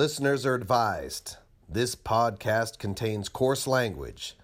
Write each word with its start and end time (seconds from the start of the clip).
Listeners 0.00 0.46
are 0.46 0.54
advised 0.54 1.36
this 1.68 1.94
podcast 1.94 2.78
contains 2.78 3.28
coarse 3.28 3.66
language, 3.66 4.34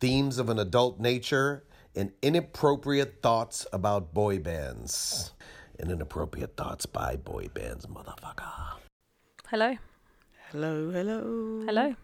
themes 0.00 0.38
of 0.38 0.48
an 0.48 0.58
adult 0.58 0.98
nature, 0.98 1.64
and 1.94 2.12
inappropriate 2.22 3.20
thoughts 3.20 3.66
about 3.74 4.14
boy 4.14 4.38
bands. 4.38 5.32
And 5.78 5.90
inappropriate 5.90 6.56
thoughts 6.56 6.86
by 6.86 7.16
boy 7.16 7.48
bands, 7.52 7.84
motherfucker. 7.84 8.78
Hello. 9.48 9.76
Hello, 10.50 10.90
hello. 10.90 11.62
Hello. 11.66 11.94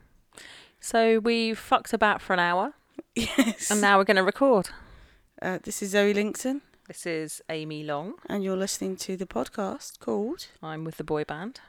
So 0.78 1.18
we 1.18 1.54
fucked 1.54 1.94
about 1.94 2.20
for 2.20 2.34
an 2.34 2.40
hour 2.40 2.74
Yes. 3.14 3.70
and 3.70 3.80
now 3.80 3.96
we're 3.96 4.04
going 4.04 4.18
to 4.18 4.22
record. 4.22 4.68
Uh, 5.40 5.58
this 5.62 5.82
is 5.82 5.92
Zoe 5.92 6.12
Linkson, 6.12 6.60
This 6.88 7.06
is 7.06 7.40
Amy 7.48 7.84
Long. 7.84 8.16
and 8.28 8.44
you're 8.44 8.54
listening 8.54 8.96
to 8.96 9.16
the 9.16 9.24
podcast 9.26 9.98
called. 9.98 10.48
I'm 10.62 10.84
with 10.84 10.98
the 10.98 11.04
boy 11.04 11.24
band. 11.24 11.60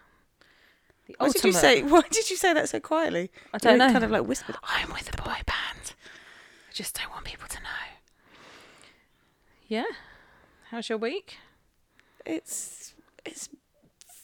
The 1.09 1.15
Why 1.17 1.29
did 1.29 1.43
you 1.43 1.51
say? 1.53 1.81
Why 1.93 2.01
did 2.09 2.29
you 2.29 2.35
say 2.35 2.53
that 2.53 2.69
so 2.69 2.79
quietly? 2.79 3.31
I 3.53 3.57
don't 3.57 3.73
You 3.73 3.77
know. 3.79 3.91
Kind 3.91 4.03
of 4.03 4.11
like 4.11 4.25
whispered. 4.27 4.55
I'm 4.63 4.89
with 4.93 5.09
a 5.13 5.17
boy 5.21 5.25
band. 5.45 5.93
I 6.69 6.71
just 6.73 6.95
don't 6.97 7.09
want 7.11 7.25
people 7.25 7.47
to 7.47 7.57
know. 7.57 7.85
Yeah. 9.67 9.85
How's 10.71 10.87
your 10.89 10.97
week? 10.97 11.37
It's 12.25 12.93
it's 13.25 13.49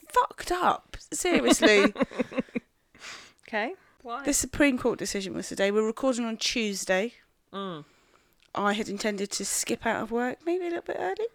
fucked 0.09 0.51
up. 0.51 0.95
Seriously, 1.11 1.93
Okay. 3.47 3.73
Why? 4.01 4.23
the 4.23 4.33
Supreme 4.33 4.77
Court 4.77 4.99
decision 4.99 5.33
was 5.33 5.47
today. 5.49 5.71
We're 5.71 5.85
recording 5.85 6.25
on 6.25 6.37
Tuesday. 6.37 7.13
Mm. 7.51 7.85
I 8.53 8.73
had 8.73 8.87
intended 8.89 9.31
to 9.31 9.45
skip 9.45 9.85
out 9.85 10.03
of 10.03 10.11
work, 10.11 10.37
maybe 10.45 10.65
a 10.65 10.69
little 10.69 10.81
bit 10.83 10.97
early, 10.99 11.25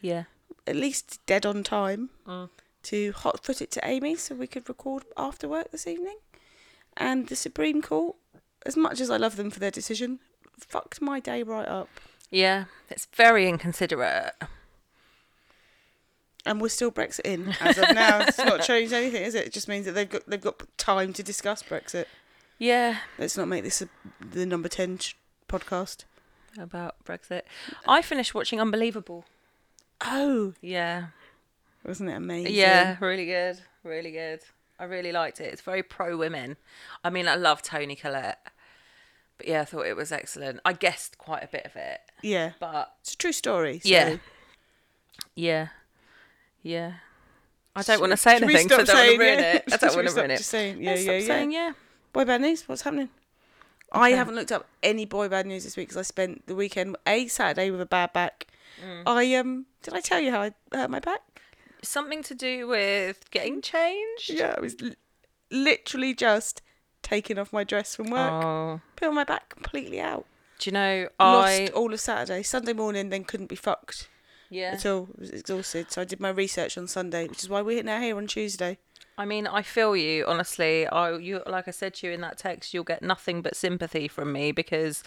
Yeah. 0.00 0.24
at 0.66 0.76
least 0.76 1.20
dead 1.26 1.44
on 1.46 1.62
time, 1.62 2.10
Mm. 2.26 2.50
To 2.88 3.12
hot 3.12 3.44
foot 3.44 3.60
it 3.62 3.70
to 3.72 3.80
Amy 3.86 4.16
so 4.16 4.34
we 4.34 4.46
could 4.46 4.68
record 4.68 5.04
after 5.16 5.48
work 5.48 5.70
this 5.70 5.86
evening. 5.86 6.16
And 6.96 7.28
the 7.28 7.36
Supreme 7.36 7.80
Court, 7.82 8.16
as 8.66 8.76
much 8.76 9.00
as 9.00 9.10
I 9.10 9.16
love 9.16 9.36
them 9.36 9.50
for 9.50 9.60
their 9.60 9.70
decision, 9.70 10.18
fucked 10.58 11.00
my 11.00 11.20
day 11.20 11.42
right 11.42 11.68
up. 11.68 11.88
Yeah. 12.30 12.64
It's 12.90 13.06
very 13.14 13.48
inconsiderate. 13.48 14.34
And 16.46 16.60
we're 16.60 16.68
still 16.68 16.90
Brexit 16.90 17.20
in 17.26 17.54
as 17.60 17.78
of 17.78 17.94
now. 17.94 18.20
it's 18.26 18.38
not 18.38 18.62
changed 18.62 18.92
anything, 18.92 19.22
is 19.22 19.34
it? 19.34 19.46
It 19.46 19.52
just 19.52 19.68
means 19.68 19.84
that 19.86 19.92
they've 19.92 20.08
got 20.08 20.26
they've 20.26 20.40
got 20.40 20.62
time 20.78 21.12
to 21.14 21.22
discuss 21.22 21.62
Brexit. 21.62 22.06
Yeah. 22.58 22.98
Let's 23.18 23.36
not 23.36 23.48
make 23.48 23.64
this 23.64 23.82
a, 23.82 23.88
the 24.20 24.46
number 24.46 24.68
ten 24.68 24.98
sh- 24.98 25.14
podcast. 25.48 26.04
About 26.58 26.96
Brexit. 27.04 27.42
I 27.86 28.02
finished 28.02 28.34
watching 28.34 28.60
Unbelievable. 28.60 29.24
Oh, 30.00 30.54
Yeah. 30.60 31.08
Wasn't 31.88 32.10
it 32.10 32.12
amazing? 32.12 32.54
Yeah, 32.54 32.96
really 33.00 33.24
good, 33.24 33.58
really 33.82 34.12
good. 34.12 34.40
I 34.78 34.84
really 34.84 35.10
liked 35.10 35.40
it. 35.40 35.50
It's 35.50 35.62
very 35.62 35.82
pro 35.82 36.18
women. 36.18 36.58
I 37.02 37.08
mean, 37.08 37.26
I 37.26 37.34
love 37.34 37.62
Toni 37.62 37.96
Collette, 37.96 38.38
but 39.38 39.48
yeah, 39.48 39.62
I 39.62 39.64
thought 39.64 39.86
it 39.86 39.96
was 39.96 40.12
excellent. 40.12 40.60
I 40.66 40.74
guessed 40.74 41.16
quite 41.16 41.42
a 41.42 41.48
bit 41.48 41.64
of 41.64 41.74
it, 41.76 42.00
yeah. 42.22 42.52
but 42.60 42.92
It's 43.00 43.14
a 43.14 43.16
true 43.16 43.32
story. 43.32 43.78
So. 43.78 43.88
Yeah. 43.88 44.16
yeah, 45.34 45.68
yeah. 46.62 46.92
I 47.74 47.80
don't 47.82 47.94
Should- 47.94 48.00
want 48.00 48.10
to 48.12 48.16
say 48.18 48.36
anything, 48.36 48.68
so 48.68 48.74
I 48.80 48.84
don't 48.84 48.94
want 48.94 49.10
to 49.10 49.18
ruin 49.18 49.38
yeah? 49.38 49.52
it. 49.54 49.64
I 49.72 49.76
don't 49.78 49.96
want 49.96 50.08
to 50.08 50.14
ruin 50.14 50.30
it. 50.30 50.44
Saying, 50.44 50.82
yeah, 50.82 50.90
yeah, 50.94 50.96
stop 51.00 51.12
yeah. 51.14 51.26
saying 51.26 51.52
yeah. 51.52 51.72
Boy 52.12 52.24
band 52.26 52.42
news. 52.42 52.68
What's 52.68 52.82
happening? 52.82 53.08
I 53.92 54.10
haven't 54.10 54.34
looked 54.34 54.52
up 54.52 54.66
any 54.82 55.06
boy 55.06 55.28
band 55.28 55.48
news 55.48 55.64
this 55.64 55.74
week 55.76 55.88
because 55.88 55.96
I 55.96 56.02
spent 56.02 56.46
the 56.46 56.54
weekend 56.54 56.96
a 57.06 57.26
Saturday 57.28 57.70
with 57.70 57.80
a 57.80 57.86
bad 57.86 58.12
back. 58.12 58.46
Mm. 58.84 59.02
I 59.06 59.34
um 59.36 59.64
did 59.82 59.94
I 59.94 60.00
tell 60.00 60.20
you 60.20 60.30
how 60.30 60.42
I 60.42 60.52
hurt 60.72 60.90
my 60.90 61.00
back? 61.00 61.20
Something 61.82 62.22
to 62.24 62.34
do 62.34 62.66
with 62.66 63.30
getting 63.30 63.58
mm. 63.58 63.62
changed. 63.62 64.30
Yeah, 64.30 64.54
I 64.56 64.60
was 64.60 64.76
l- 64.82 64.92
literally 65.50 66.14
just 66.14 66.62
taking 67.02 67.38
off 67.38 67.52
my 67.52 67.64
dress 67.64 67.94
from 67.94 68.10
work, 68.10 68.30
Oh, 68.30 68.80
put 68.96 69.12
my 69.12 69.24
back 69.24 69.48
completely 69.50 70.00
out. 70.00 70.26
do 70.58 70.68
you 70.70 70.72
know 70.74 71.08
I 71.18 71.60
Lost 71.60 71.72
all 71.72 71.92
of 71.92 72.00
Saturday. 72.00 72.42
Sunday 72.42 72.72
morning, 72.72 73.08
then 73.10 73.24
couldn't 73.24 73.46
be 73.46 73.56
fucked 73.56 74.08
Yeah. 74.50 74.72
at 74.72 74.84
all. 74.84 75.08
I 75.16 75.20
was 75.20 75.30
exhausted, 75.30 75.90
so 75.90 76.02
I 76.02 76.04
did 76.04 76.20
my 76.20 76.30
research 76.30 76.76
on 76.76 76.86
Sunday, 76.88 77.28
which 77.28 77.42
is 77.42 77.48
why 77.48 77.62
we're 77.62 77.82
now 77.82 78.00
here 78.00 78.16
on 78.16 78.26
Tuesday. 78.26 78.78
I 79.16 79.24
mean, 79.24 79.46
I 79.46 79.62
feel 79.62 79.96
you. 79.96 80.24
Honestly, 80.26 80.86
I 80.86 81.16
you 81.16 81.42
like 81.46 81.66
I 81.66 81.72
said 81.72 81.94
to 81.94 82.06
you 82.06 82.12
in 82.12 82.20
that 82.20 82.38
text, 82.38 82.72
you'll 82.72 82.84
get 82.84 83.02
nothing 83.02 83.42
but 83.42 83.56
sympathy 83.56 84.06
from 84.06 84.32
me 84.32 84.52
because 84.52 85.02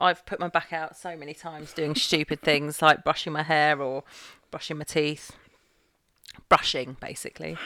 I've 0.00 0.24
put 0.26 0.38
my 0.38 0.48
back 0.48 0.72
out 0.72 0.96
so 0.96 1.16
many 1.16 1.34
times 1.34 1.72
doing 1.72 1.94
stupid 1.96 2.40
things 2.40 2.80
like 2.80 3.02
brushing 3.02 3.32
my 3.32 3.42
hair 3.42 3.80
or 3.82 4.04
brushing 4.52 4.78
my 4.78 4.84
teeth, 4.84 5.32
brushing 6.48 6.96
basically. 7.00 7.56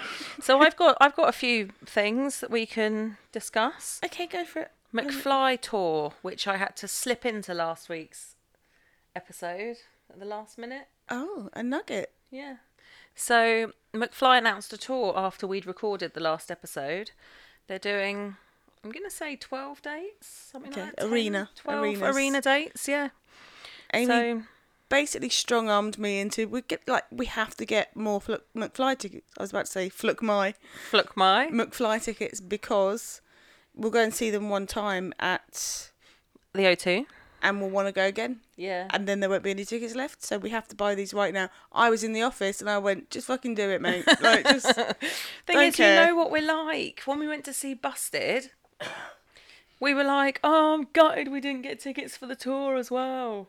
So 0.41 0.61
I've 0.61 0.77
got 0.77 0.97
I've 1.01 1.15
got 1.15 1.29
a 1.29 1.33
few 1.33 1.71
things 1.85 2.41
that 2.41 2.51
we 2.51 2.67
can 2.67 3.17
discuss. 3.33 4.01
Okay, 4.05 4.27
go 4.27 4.45
for 4.45 4.63
it. 4.63 4.71
McFly 4.95 5.61
tour, 5.61 6.13
which 6.23 6.47
I 6.47 6.57
had 6.57 6.77
to 6.77 6.89
slip 6.89 7.25
into 7.25 7.55
last 7.55 7.89
week's 7.89 8.35
episode 9.17 9.77
at 10.11 10.19
the 10.19 10.25
last 10.27 10.59
minute. 10.59 10.89
Oh, 11.09 11.49
a 11.55 11.63
nugget. 11.63 12.13
Yeah. 12.31 12.57
So 13.15 13.73
McFly 13.95 14.39
announced 14.39 14.73
a 14.73 14.79
tour 14.79 15.15
after 15.17 15.47
we'd 15.47 15.67
recorded 15.67 16.15
the 16.15 16.21
last 16.21 16.51
episode. 16.51 17.11
They're 17.69 17.79
doing, 17.79 18.37
I'm 18.85 18.91
going 18.91 19.05
to 19.05 19.11
say 19.11 19.37
12 19.37 19.83
dates, 19.83 20.27
something 20.27 20.73
Okay, 20.73 20.83
like 20.83 20.97
that. 20.97 21.03
10, 21.03 21.13
arena- 21.13 21.51
12 21.57 21.83
arenas. 21.83 22.17
arena 22.17 22.41
dates, 22.41 22.89
yeah. 22.89 23.11
Amy 23.95 24.07
So, 24.07 24.43
basically 24.93 25.31
strong 25.31 25.71
armed 25.71 25.99
me 25.99 26.21
into 26.21 26.47
we 26.47 26.61
get 26.61 26.87
like 26.87 27.05
we 27.11 27.25
have 27.25 27.57
to 27.57 27.65
get 27.65 27.97
more 27.97 28.21
Fluck, 28.21 28.43
McFly 28.55 28.99
tickets. 28.99 29.27
I 29.39 29.43
was 29.43 29.51
about 29.51 29.65
to 29.65 29.73
say 29.73 29.89
Fluck 29.89 30.23
my 30.23 30.53
Fluck 30.91 31.17
my. 31.17 31.49
McFly 31.49 32.03
tickets 32.03 32.41
because 32.41 33.23
we'll 33.75 33.91
go 33.91 34.03
and 34.03 34.13
see 34.13 34.29
them 34.31 34.51
one 34.51 34.67
time 34.67 35.15
at 35.19 35.91
The 36.53 36.65
O2. 36.65 37.07
and 37.43 37.61
we'll 37.61 37.71
want 37.71 37.89
to 37.89 37.93
go 37.93 38.05
again 38.05 38.41
Yeah. 38.57 38.87
and 38.91 39.09
then 39.09 39.21
there 39.21 39.31
won't 39.31 39.43
be 39.43 39.51
any 39.51 39.65
tickets 39.65 39.95
left 39.95 40.23
so 40.23 40.37
we 40.37 40.51
have 40.51 40.69
to 40.69 40.77
buy 40.77 40.95
these 40.95 41.15
right 41.15 41.33
now. 41.33 41.49
I 41.73 41.89
was 41.89 42.05
in 42.05 42.13
the 42.13 42.23
office 42.23 42.61
and 42.61 42.69
I 42.69 42.77
went 42.77 43.09
just 43.11 43.27
fucking 43.29 43.55
do 43.55 43.71
it 43.71 43.81
mate. 43.81 44.05
Like 44.21 44.45
just 44.45 44.67
Thing 45.47 45.59
is, 45.69 45.79
you 45.79 45.87
know 45.87 46.15
what 46.15 46.31
we're 46.31 46.43
like. 46.47 47.01
When 47.07 47.19
we 47.19 47.27
went 47.27 47.45
to 47.47 47.55
see 47.55 47.73
Busted, 47.73 48.51
we 49.81 49.95
were 49.95 50.05
like, 50.05 50.39
oh, 50.45 50.75
I'm 50.75 50.87
gutted 50.93 51.29
we 51.33 51.41
didn't 51.41 51.63
get 51.63 51.81
tickets 51.81 52.15
for 52.17 52.27
the 52.27 52.37
tour 52.37 52.77
as 52.77 52.91
well. 52.91 53.49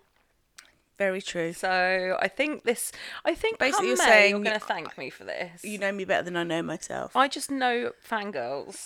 Very 0.97 1.21
true. 1.21 1.53
So 1.53 2.17
I 2.19 2.27
think 2.27 2.63
this, 2.63 2.91
I 3.25 3.35
think 3.35 3.59
Basically, 3.59 3.87
you're 3.87 3.95
saying 3.97 4.31
you're 4.31 4.43
going 4.43 4.59
to 4.59 4.65
thank 4.65 4.97
me 4.97 5.09
for 5.09 5.23
this. 5.23 5.63
You 5.63 5.77
know 5.77 5.91
me 5.91 6.05
better 6.05 6.23
than 6.23 6.37
I 6.37 6.43
know 6.43 6.61
myself. 6.61 7.15
I 7.15 7.27
just 7.27 7.49
know 7.49 7.91
fangirls. 8.07 8.77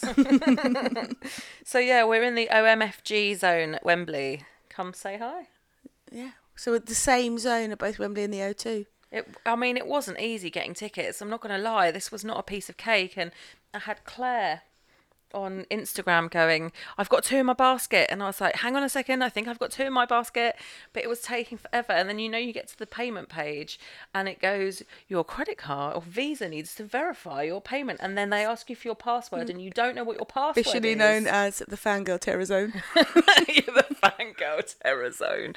so 1.66 1.79
yeah, 1.79 2.03
we're 2.03 2.23
in 2.23 2.35
the 2.35 2.50
OMFG 2.51 3.38
zone 3.38 3.75
at 3.75 3.85
Wembley. 3.85 4.44
Come 4.69 4.94
say 4.94 5.17
hi. 5.17 5.47
Yeah. 6.12 6.31
So 6.56 6.73
at 6.73 6.88
the 6.88 6.96
same 6.96 7.38
zone 7.38 7.72
at 7.72 7.78
both 7.78 8.00
Wembley 8.00 8.23
and 8.23 8.34
the 8.34 8.40
O2. 8.40 8.85
It, 9.12 9.28
I 9.46 9.56
mean, 9.56 9.78
it 9.78 9.88
wasn't 9.88 10.19
easy 10.19 10.50
getting 10.50 10.73
tickets. 10.73 11.22
I'm 11.22 11.29
not 11.29 11.41
going 11.41 11.56
to 11.56 11.62
lie. 11.62 11.91
This 11.91 12.12
was 12.12 12.25
not 12.25 12.40
a 12.40 12.44
piece 12.44 12.67
of 12.67 12.75
cake, 12.78 13.13
and 13.16 13.31
I 13.73 13.79
had 13.79 14.03
Claire 14.03 14.63
on 15.34 15.66
Instagram 15.72 16.30
going, 16.30 16.72
"I've 16.98 17.10
got 17.10 17.24
two 17.24 17.38
in 17.38 17.46
my 17.46 17.54
basket," 17.54 18.08
and 18.10 18.22
I 18.24 18.28
was 18.28 18.42
like, 18.42 18.56
"Hang 18.58 18.76
on 18.76 18.84
a 18.84 18.90
second, 18.90 19.22
I 19.24 19.30
think 19.30 19.48
I've 19.48 19.60
got 19.60 19.72
two 19.72 19.84
in 19.84 19.94
my 19.94 20.06
basket," 20.06 20.56
but 20.94 21.04
it 21.04 21.10
was 21.10 21.22
taking 21.22 21.58
forever. 21.58 21.94
And 21.94 22.10
then 22.10 22.20
you 22.20 22.30
know, 22.30 22.38
you 22.38 22.54
get 22.54 22.68
to 22.70 22.78
the 22.78 22.88
payment 22.88 23.30
page, 23.30 23.80
and 24.14 24.28
it 24.28 24.40
goes, 24.40 24.84
"Your 25.08 25.24
credit 25.24 25.58
card 25.58 25.96
or 25.96 26.02
Visa 26.02 26.50
needs 26.50 26.76
to 26.76 26.84
verify 26.84 27.44
your 27.44 27.62
payment," 27.62 28.00
and 28.02 28.18
then 28.18 28.29
they 28.29 28.46
ask 28.46 28.70
you 28.70 28.76
for 28.76 28.88
your 28.88 28.96
password, 28.96 29.47
mm. 29.47 29.52
and 29.52 29.62
you 29.62 29.70
don't 29.72 29.96
know 29.96 30.03
what 30.03 30.18
your 30.18 30.26
password 30.26 30.66
Officially 30.66 30.91
is. 30.91 30.97
known 30.97 31.28
as 31.28 31.59
the 31.59 31.78
Fangirl 31.78 32.20
Terror 32.20 32.46
Zone. 32.46 32.73
the 33.78 33.96
fangirl 34.02 34.76
terror 34.82 35.12
zone. 35.12 35.53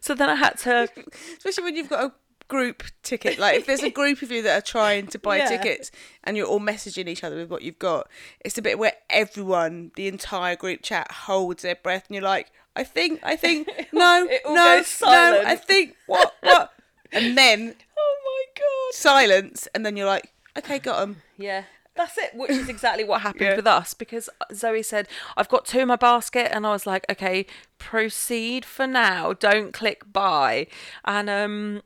So 0.00 0.14
then 0.14 0.28
I 0.28 0.34
had 0.34 0.58
to. 0.58 0.88
Especially 1.36 1.64
when 1.64 1.76
you've 1.76 1.88
got 1.88 2.04
a 2.04 2.12
group 2.48 2.82
ticket. 3.02 3.38
Like 3.38 3.56
if 3.58 3.66
there's 3.66 3.82
a 3.82 3.90
group 4.00 4.22
of 4.22 4.30
you 4.32 4.42
that 4.42 4.58
are 4.58 4.62
trying 4.66 5.06
to 5.08 5.18
buy 5.18 5.36
Yeah. 5.38 5.48
tickets 5.48 5.90
and 6.24 6.36
you're 6.36 6.46
all 6.46 6.60
messaging 6.60 7.06
each 7.08 7.22
other 7.22 7.36
with 7.36 7.50
what 7.50 7.62
you've 7.62 7.78
got, 7.78 8.08
it's 8.40 8.58
a 8.58 8.62
bit 8.62 8.78
where 8.78 8.94
everyone, 9.10 9.92
the 9.96 10.08
entire 10.08 10.56
group 10.56 10.82
chat, 10.82 11.10
holds 11.12 11.62
their 11.62 11.76
breath 11.76 12.06
and 12.08 12.14
you're 12.16 12.24
like, 12.24 12.50
I 12.74 12.84
think, 12.84 13.20
I 13.22 13.36
think, 13.36 13.68
no, 13.92 14.26
no, 14.46 14.82
no, 15.02 15.42
I 15.46 15.56
think, 15.56 15.96
what, 16.06 16.32
what? 16.42 16.72
And 17.12 17.36
then 17.36 17.74
Oh 17.98 18.16
my 18.24 18.60
god. 18.60 18.94
silence, 18.94 19.66
and 19.74 19.84
then 19.84 19.96
you're 19.96 20.06
like, 20.06 20.32
okay, 20.56 20.78
got 20.78 21.00
them. 21.00 21.22
Yeah. 21.36 21.64
That's 21.96 22.16
it, 22.16 22.30
which 22.34 22.50
is 22.50 22.68
exactly 22.68 23.02
what 23.02 23.22
happened 23.22 23.42
Yeah. 23.42 23.56
with 23.56 23.66
us 23.66 23.92
because 23.92 24.30
Zoe 24.54 24.84
said, 24.84 25.08
I've 25.36 25.48
got 25.48 25.64
two 25.66 25.80
in 25.80 25.88
my 25.88 25.96
basket. 25.96 26.48
And 26.54 26.64
I 26.64 26.70
was 26.70 26.86
like, 26.86 27.04
okay, 27.10 27.44
proceed 27.78 28.64
for 28.64 28.86
now. 28.86 29.32
Don't 29.32 29.72
click 29.72 30.12
buy. 30.12 30.68
And, 31.04 31.28
um, 31.28 31.82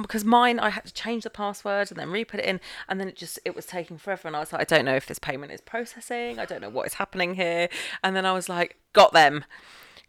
because 0.00 0.24
mine, 0.24 0.58
I 0.58 0.70
had 0.70 0.84
to 0.86 0.92
change 0.94 1.24
the 1.24 1.30
password 1.30 1.90
and 1.90 1.98
then 2.00 2.10
re-put 2.10 2.40
it 2.40 2.46
in, 2.46 2.60
and 2.88 2.98
then 2.98 3.08
it 3.08 3.16
just 3.16 3.38
it 3.44 3.54
was 3.54 3.66
taking 3.66 3.98
forever. 3.98 4.26
And 4.28 4.36
I 4.36 4.40
was 4.40 4.52
like, 4.52 4.62
I 4.62 4.64
don't 4.76 4.84
know 4.86 4.94
if 4.96 5.06
this 5.06 5.18
payment 5.18 5.52
is 5.52 5.60
processing. 5.60 6.38
I 6.38 6.44
don't 6.46 6.62
know 6.62 6.70
what 6.70 6.86
is 6.86 6.94
happening 6.94 7.34
here. 7.34 7.68
And 8.02 8.16
then 8.16 8.24
I 8.24 8.32
was 8.32 8.48
like, 8.48 8.78
got 8.92 9.12
them. 9.12 9.44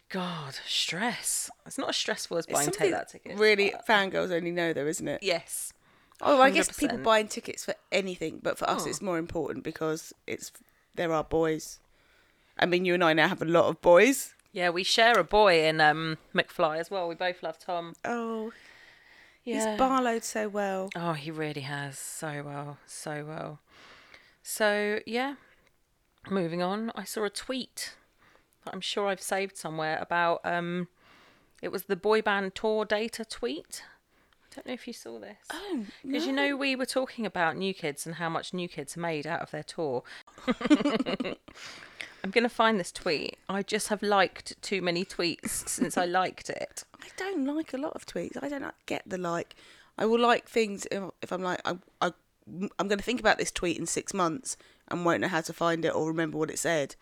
God, 0.09 0.56
stress. 0.68 1.50
It's 1.65 1.77
not 1.77 1.89
as 1.89 1.97
stressful 1.97 2.38
as 2.38 2.45
buying 2.45 2.69
take 2.69 2.91
that 2.91 3.09
ticket. 3.09 3.38
Really, 3.38 3.71
but- 3.71 3.88
fangirls 3.88 4.31
only 4.31 4.51
know, 4.51 4.71
though, 4.71 4.85
isn't 4.85 5.07
it? 5.07 5.24
Yes. 5.24 5.74
Oh, 6.21 6.39
I 6.39 6.51
guess 6.51 6.77
people 6.77 7.00
buying 7.00 7.27
tickets 7.27 7.65
for 7.65 7.74
anything, 7.91 8.39
but 8.41 8.57
for 8.57 8.69
us, 8.69 8.83
Oh. 8.85 8.89
it's 8.89 9.01
more 9.01 9.18
important 9.18 9.63
because 9.63 10.13
it's 10.27 10.51
there 10.95 11.12
are 11.12 11.24
boys. 11.24 11.80
I 12.57 12.65
mean, 12.68 12.85
you 12.85 12.94
and 12.94 13.03
I 13.03 13.13
now 13.13 13.27
have 13.27 13.41
a 13.41 13.45
lot 13.45 13.65
of 13.65 13.81
boys. 13.81 14.33
Yeah, 14.51 14.69
we 14.69 14.83
share 14.83 15.18
a 15.18 15.24
boy 15.24 15.65
in 15.65 15.81
um, 15.81 16.19
McFly 16.35 16.77
as 16.77 16.91
well. 16.91 17.07
We 17.09 17.15
both 17.15 17.41
love 17.41 17.57
Tom. 17.57 17.95
Oh, 18.06 18.51
Yeah. 19.44 19.72
he's 19.72 19.80
barlowed 19.80 20.24
so 20.24 20.48
well. 20.48 20.90
Oh, 20.95 21.13
he 21.13 21.31
really 21.31 21.62
has 21.62 21.98
so 21.98 22.44
well, 22.45 22.78
so 22.86 23.25
well. 23.28 23.60
So 24.42 25.00
yeah, 25.06 25.36
moving 26.30 26.62
on. 26.62 26.92
I 26.95 27.04
saw 27.04 27.24
a 27.25 27.30
tweet 27.30 27.95
that 28.63 28.74
I'm 28.74 28.81
sure 28.81 29.07
I've 29.07 29.22
saved 29.22 29.57
somewhere 29.57 29.98
about 30.01 30.42
um, 30.45 30.88
it 31.62 31.72
was 31.72 31.84
the 31.84 31.95
boy 31.95 32.22
band 32.22 32.56
tour 32.56 32.86
data 32.86 33.25
tweet. 33.25 33.84
I 34.51 34.56
don't 34.56 34.68
know 34.68 34.74
if 34.74 34.86
you 34.88 34.94
saw 34.94 35.19
this. 35.19 35.38
Oh, 35.51 35.86
Because 36.06 36.28
you 36.28 36.31
know 36.31 36.56
we 36.56 36.75
were 36.75 36.86
talking 36.86 37.25
about 37.25 37.57
New 37.57 37.74
Kids 37.74 38.06
and 38.06 38.16
how 38.16 38.30
much 38.30 38.54
New 38.54 38.68
Kids 38.68 38.95
made 38.95 39.25
out 39.25 39.42
of 39.42 39.50
their 39.51 39.63
tour. 39.63 40.04
I'm 42.24 42.31
gonna 42.31 42.50
find 42.50 42.80
this 42.80 42.92
tweet. 42.92 43.38
I 43.50 43.64
just 43.64 43.90
have 43.90 44.02
liked 44.02 44.62
too 44.62 44.81
many 44.81 45.04
tweets 45.04 45.68
since 45.68 45.98
I 45.98 46.06
liked 46.06 46.50
it. 46.50 46.84
I 47.02 47.08
don't 47.18 47.46
like 47.46 47.74
a 47.74 47.78
lot 47.78 47.94
of 47.94 48.06
tweets. 48.06 48.38
I 48.42 48.50
don't 48.50 48.66
get 48.86 49.04
the 49.06 49.18
like. 49.18 49.56
I 49.98 50.06
will 50.06 50.20
like 50.20 50.48
things 50.48 50.88
if, 50.90 51.04
if 51.22 51.31
I'm 51.31 51.44
like 51.44 51.62
I, 51.66 51.78
I 52.02 52.12
I'm 52.48 52.88
going 52.88 52.98
to 52.98 53.04
think 53.04 53.20
about 53.20 53.38
this 53.38 53.52
tweet 53.52 53.78
in 53.78 53.86
six 53.86 54.14
months 54.14 54.58
and 54.90 55.06
won't 55.06 55.22
know 55.22 55.28
how 55.28 55.42
to 55.42 55.54
find 55.54 55.86
it 55.86 55.96
or 55.96 56.08
remember 56.08 56.38
what 56.38 56.50
it 56.50 56.60
said. 56.60 56.96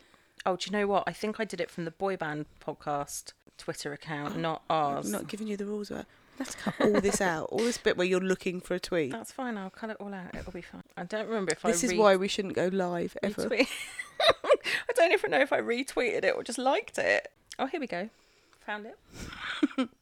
Oh, 0.46 0.56
do 0.56 0.70
you 0.70 0.72
know 0.72 0.88
what? 0.88 1.04
I 1.08 1.14
think 1.14 1.40
I 1.40 1.46
did 1.46 1.60
it 1.62 1.70
from 1.70 1.86
the 1.86 1.92
boy 1.92 2.18
band 2.18 2.46
podcast 2.66 3.34
Twitter 3.58 3.94
account, 3.94 4.38
not 4.40 4.64
ours. 4.70 5.06
I'm 5.06 5.12
not 5.12 5.28
giving 5.28 5.48
you 5.48 5.58
the 5.58 5.66
rules 5.66 5.92
about. 5.92 6.06
To 6.44 6.58
cut 6.58 6.74
all 6.82 7.00
this 7.02 7.22
out. 7.22 7.50
All 7.52 7.60
this 7.60 7.78
bit 7.78 7.98
where 7.98 8.08
you're 8.08 8.20
looking 8.20 8.62
for 8.62 8.74
a 8.74 8.80
tweet. 8.80 9.12
That's 9.12 9.32
fine. 9.32 9.58
I'll 9.58 9.70
cut 9.70 9.92
it 9.92 9.98
all 10.00 10.12
out. 10.12 10.34
It'll 10.34 10.52
be 10.52 10.62
fine. 10.62 10.82
I 10.98 11.04
don't 11.04 11.28
remember 11.28 11.52
if 11.52 11.62
This 11.62 11.70
I 11.70 11.72
This 11.74 11.84
is 11.84 11.94
why 11.94 12.16
we 12.16 12.28
shouldn't 12.28 12.56
go 12.56 12.68
live 12.68 13.16
ever. 13.22 13.48
I 14.92 14.94
don't 14.94 15.12
even 15.14 15.32
know 15.32 15.40
if 15.40 15.54
I 15.54 15.62
retweeted 15.62 16.24
it 16.26 16.36
or 16.36 16.44
just 16.44 16.58
liked 16.60 16.98
it. 16.98 17.32
Oh, 17.58 17.66
here 17.66 17.80
we 17.80 17.88
go. 17.88 18.10
Found 18.66 18.86
it. 18.88 19.90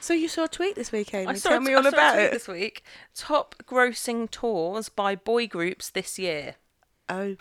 So 0.00 0.14
you 0.14 0.26
saw 0.28 0.44
a 0.44 0.48
tweet 0.48 0.74
this 0.74 0.90
week, 0.90 1.12
Amy. 1.12 1.26
I 1.28 1.34
saw 1.34 1.50
Tell 1.50 1.58
a- 1.58 1.60
me 1.60 1.72
I 1.72 1.76
all 1.76 1.82
saw 1.82 1.88
a 1.90 1.92
about 1.92 2.14
tweet 2.14 2.24
it. 2.24 2.32
this 2.32 2.48
week. 2.48 2.82
Top 3.14 3.54
grossing 3.66 4.28
tours 4.30 4.88
by 4.88 5.14
boy 5.14 5.46
groups 5.46 5.90
this 5.90 6.18
year. 6.18 6.54
Oh, 7.08 7.36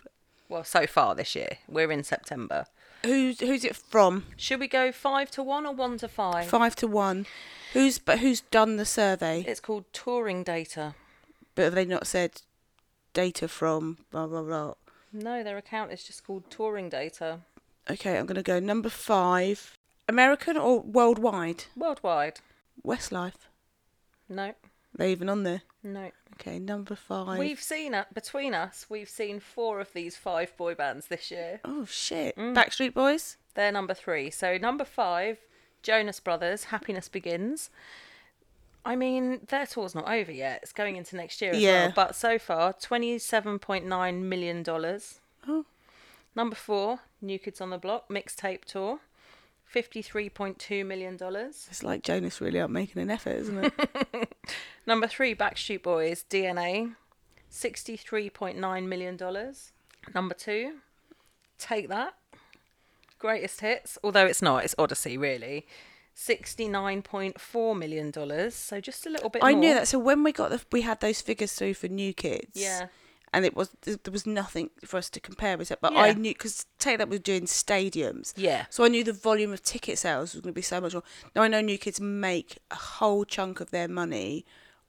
Well, 0.50 0.66
so 0.66 0.86
far 0.86 1.16
this 1.16 1.34
year. 1.36 1.58
We're 1.68 1.92
in 1.92 2.04
September. 2.04 2.66
who's 3.06 3.40
who's 3.40 3.64
it 3.64 3.76
from? 3.78 4.26
Should 4.36 4.60
we 4.60 4.68
go 4.68 4.92
five 4.92 5.32
to 5.32 5.42
one 5.42 5.66
or 5.66 5.74
one 5.74 5.98
to 6.00 6.10
five? 6.10 6.48
Five 6.48 6.76
to 6.78 6.88
one. 6.88 7.26
Who's 7.74 7.98
but 7.98 8.20
who's 8.20 8.42
done 8.42 8.76
the 8.76 8.86
survey? 8.86 9.46
It's 9.48 9.62
called 9.62 9.86
touring 9.94 10.44
data. 10.44 10.96
But 11.56 11.64
have 11.64 11.76
they 11.76 11.86
not 11.86 12.06
said 12.06 12.42
data 13.14 13.48
from 13.48 14.00
blah 14.12 14.28
blah 14.28 14.44
blah? 14.44 14.74
No, 15.12 15.44
their 15.44 15.58
account 15.58 15.92
is 15.92 16.04
just 16.04 16.26
called 16.26 16.50
touring 16.50 16.90
data. 16.90 17.40
Okay, 17.90 18.18
I'm 18.18 18.26
gonna 18.26 18.44
go 18.44 18.60
number 18.60 18.90
five. 18.90 19.78
American 20.08 20.58
or 20.58 20.82
worldwide? 20.82 21.66
Worldwide. 21.76 22.40
Westlife. 22.86 23.48
No, 24.28 24.54
They 24.96 25.12
even 25.12 25.30
on 25.30 25.44
there? 25.44 25.62
no. 25.84 26.12
Okay, 26.40 26.58
number 26.58 26.96
5 26.96 27.38
We've 27.38 27.62
seen 27.62 27.94
it 27.94 28.14
between 28.14 28.54
us. 28.54 28.86
We've 28.88 29.10
seen 29.10 29.42
four 29.42 29.82
of 29.82 29.92
these 29.92 30.16
five 30.16 30.56
boy 30.56 30.74
bands 30.74 31.08
this 31.08 31.32
year. 31.32 31.60
Oh 31.66 31.84
shit! 31.84 32.34
Mm. 32.38 32.56
Backstreet 32.56 32.94
Boys. 32.94 33.36
They're 33.56 33.74
number 33.74 33.94
three. 33.94 34.30
So 34.30 34.58
number 34.58 34.86
five, 34.86 35.40
Jonas 35.84 36.22
Brothers, 36.22 36.66
Happiness 36.66 37.10
Begins. 37.10 37.70
I 38.90 38.96
mean, 38.96 39.42
their 39.50 39.66
tour's 39.68 39.94
not 39.94 40.10
over 40.10 40.32
yet. 40.32 40.62
It's 40.64 40.74
going 40.74 40.96
into 40.96 41.16
next 41.16 41.42
year 41.42 41.52
as 41.52 41.62
Yeah. 41.62 41.86
well. 41.86 41.94
But 41.96 42.16
so 42.16 42.40
far, 42.40 42.74
twenty-seven 42.74 43.60
point 43.60 43.86
nine 43.86 44.28
million 44.28 44.64
dollars. 44.64 45.20
Oh. 45.48 45.66
Number 46.36 46.56
four, 46.56 47.00
New 47.22 47.38
Kids 47.38 47.62
on 47.62 47.70
the 47.70 47.78
Block 47.78 48.10
mixtape 48.10 48.66
tour, 48.66 49.00
fifty-three 49.64 50.30
point 50.30 50.58
two 50.58 50.84
million 50.84 51.18
dollars. 51.18 51.68
It's 51.70 51.84
like 51.84 52.02
Jonas 52.04 52.42
really 52.42 52.60
aren't 52.60 52.74
making 52.74 53.02
an 53.02 53.12
effort, 53.12 53.36
isn't 53.38 53.66
it? 53.66 54.34
Number 54.88 55.06
three, 55.08 55.36
Backstreet 55.36 55.84
Boys, 55.84 56.26
DNA, 56.30 56.96
$63.9 57.52 58.88
million. 58.88 59.18
Number 60.16 60.34
two, 60.34 60.78
Take 61.60 61.90
That, 61.90 62.16
Greatest 63.20 63.62
Hits, 63.62 63.98
although 64.04 64.26
it's 64.26 64.42
not, 64.42 64.64
it's 64.64 64.74
Odyssey, 64.80 65.18
really. 65.18 65.68
$69.4 66.28 67.78
million, 67.78 68.52
so 68.52 68.82
just 68.82 69.06
a 69.06 69.10
little 69.10 69.30
bit 69.30 69.44
I 69.44 69.52
more. 69.52 69.60
knew 69.62 69.74
that. 69.74 69.88
So 69.88 70.00
when 70.00 70.24
we 70.24 70.32
got 70.32 70.50
the, 70.52 70.62
we 70.72 70.82
had 70.82 71.00
those 71.00 71.22
figures 71.22 71.54
through 71.54 71.76
for 71.76 71.88
New 71.88 72.14
Kids. 72.14 72.52
Yeah. 72.56 72.88
And 73.32 73.46
it 73.46 73.56
was 73.56 73.70
there 73.84 74.12
was 74.12 74.26
nothing 74.26 74.72
for 74.84 74.98
us 74.98 75.08
to 75.12 75.20
compare 75.20 75.56
with 75.56 75.70
it, 75.70 75.78
but 75.82 75.96
I 75.96 76.14
knew 76.14 76.32
because 76.34 76.66
take 76.80 76.98
that 76.98 77.10
was 77.10 77.20
doing 77.20 77.44
stadiums. 77.44 78.34
Yeah. 78.36 78.66
So 78.72 78.84
I 78.84 78.88
knew 78.88 79.04
the 79.04 79.14
volume 79.14 79.54
of 79.54 79.62
ticket 79.62 80.00
sales 80.00 80.34
was 80.34 80.42
going 80.42 80.52
to 80.52 80.58
be 80.58 80.64
so 80.64 80.82
much 80.82 80.94
more. 80.94 81.04
Now 81.36 81.44
I 81.44 81.48
know 81.48 81.62
New 81.62 81.78
Kids 81.78 82.02
make 82.02 82.58
a 82.72 82.76
whole 82.76 83.26
chunk 83.26 83.60
of 83.60 83.70
their 83.70 83.88
money 83.88 84.46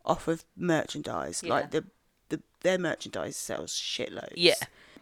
off 0.06 0.26
of 0.26 0.46
merchandise, 0.56 1.42
Yeah. 1.44 1.50
like 1.52 1.70
the, 1.70 1.84
the 2.30 2.40
their 2.62 2.78
merchandise 2.78 3.36
sells 3.36 3.72
shitloads. 3.74 4.32
Yeah. 4.36 4.54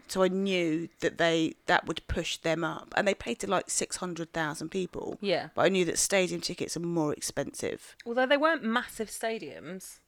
So 0.08 0.22
I 0.22 0.28
knew 0.28 0.88
that 1.00 1.18
they 1.18 1.54
that 1.66 1.86
would 1.86 2.06
push 2.08 2.36
them 2.38 2.64
up, 2.64 2.92
and 2.96 3.06
they 3.06 3.14
paid 3.14 3.38
to 3.40 3.46
like 3.46 3.68
six 3.70 3.96
hundred 3.96 4.32
thousand 4.32 4.70
people. 4.70 5.18
Yeah. 5.20 5.48
But 5.54 5.62
I 5.62 5.68
knew 5.68 5.84
that 5.84 5.98
stadium 5.98 6.40
tickets 6.40 6.76
are 6.76 6.80
more 6.80 7.12
expensive. 7.12 7.94
Although 8.06 8.26
they 8.26 8.36
weren't 8.36 8.62
massive 8.64 9.08
stadiums, 9.08 9.98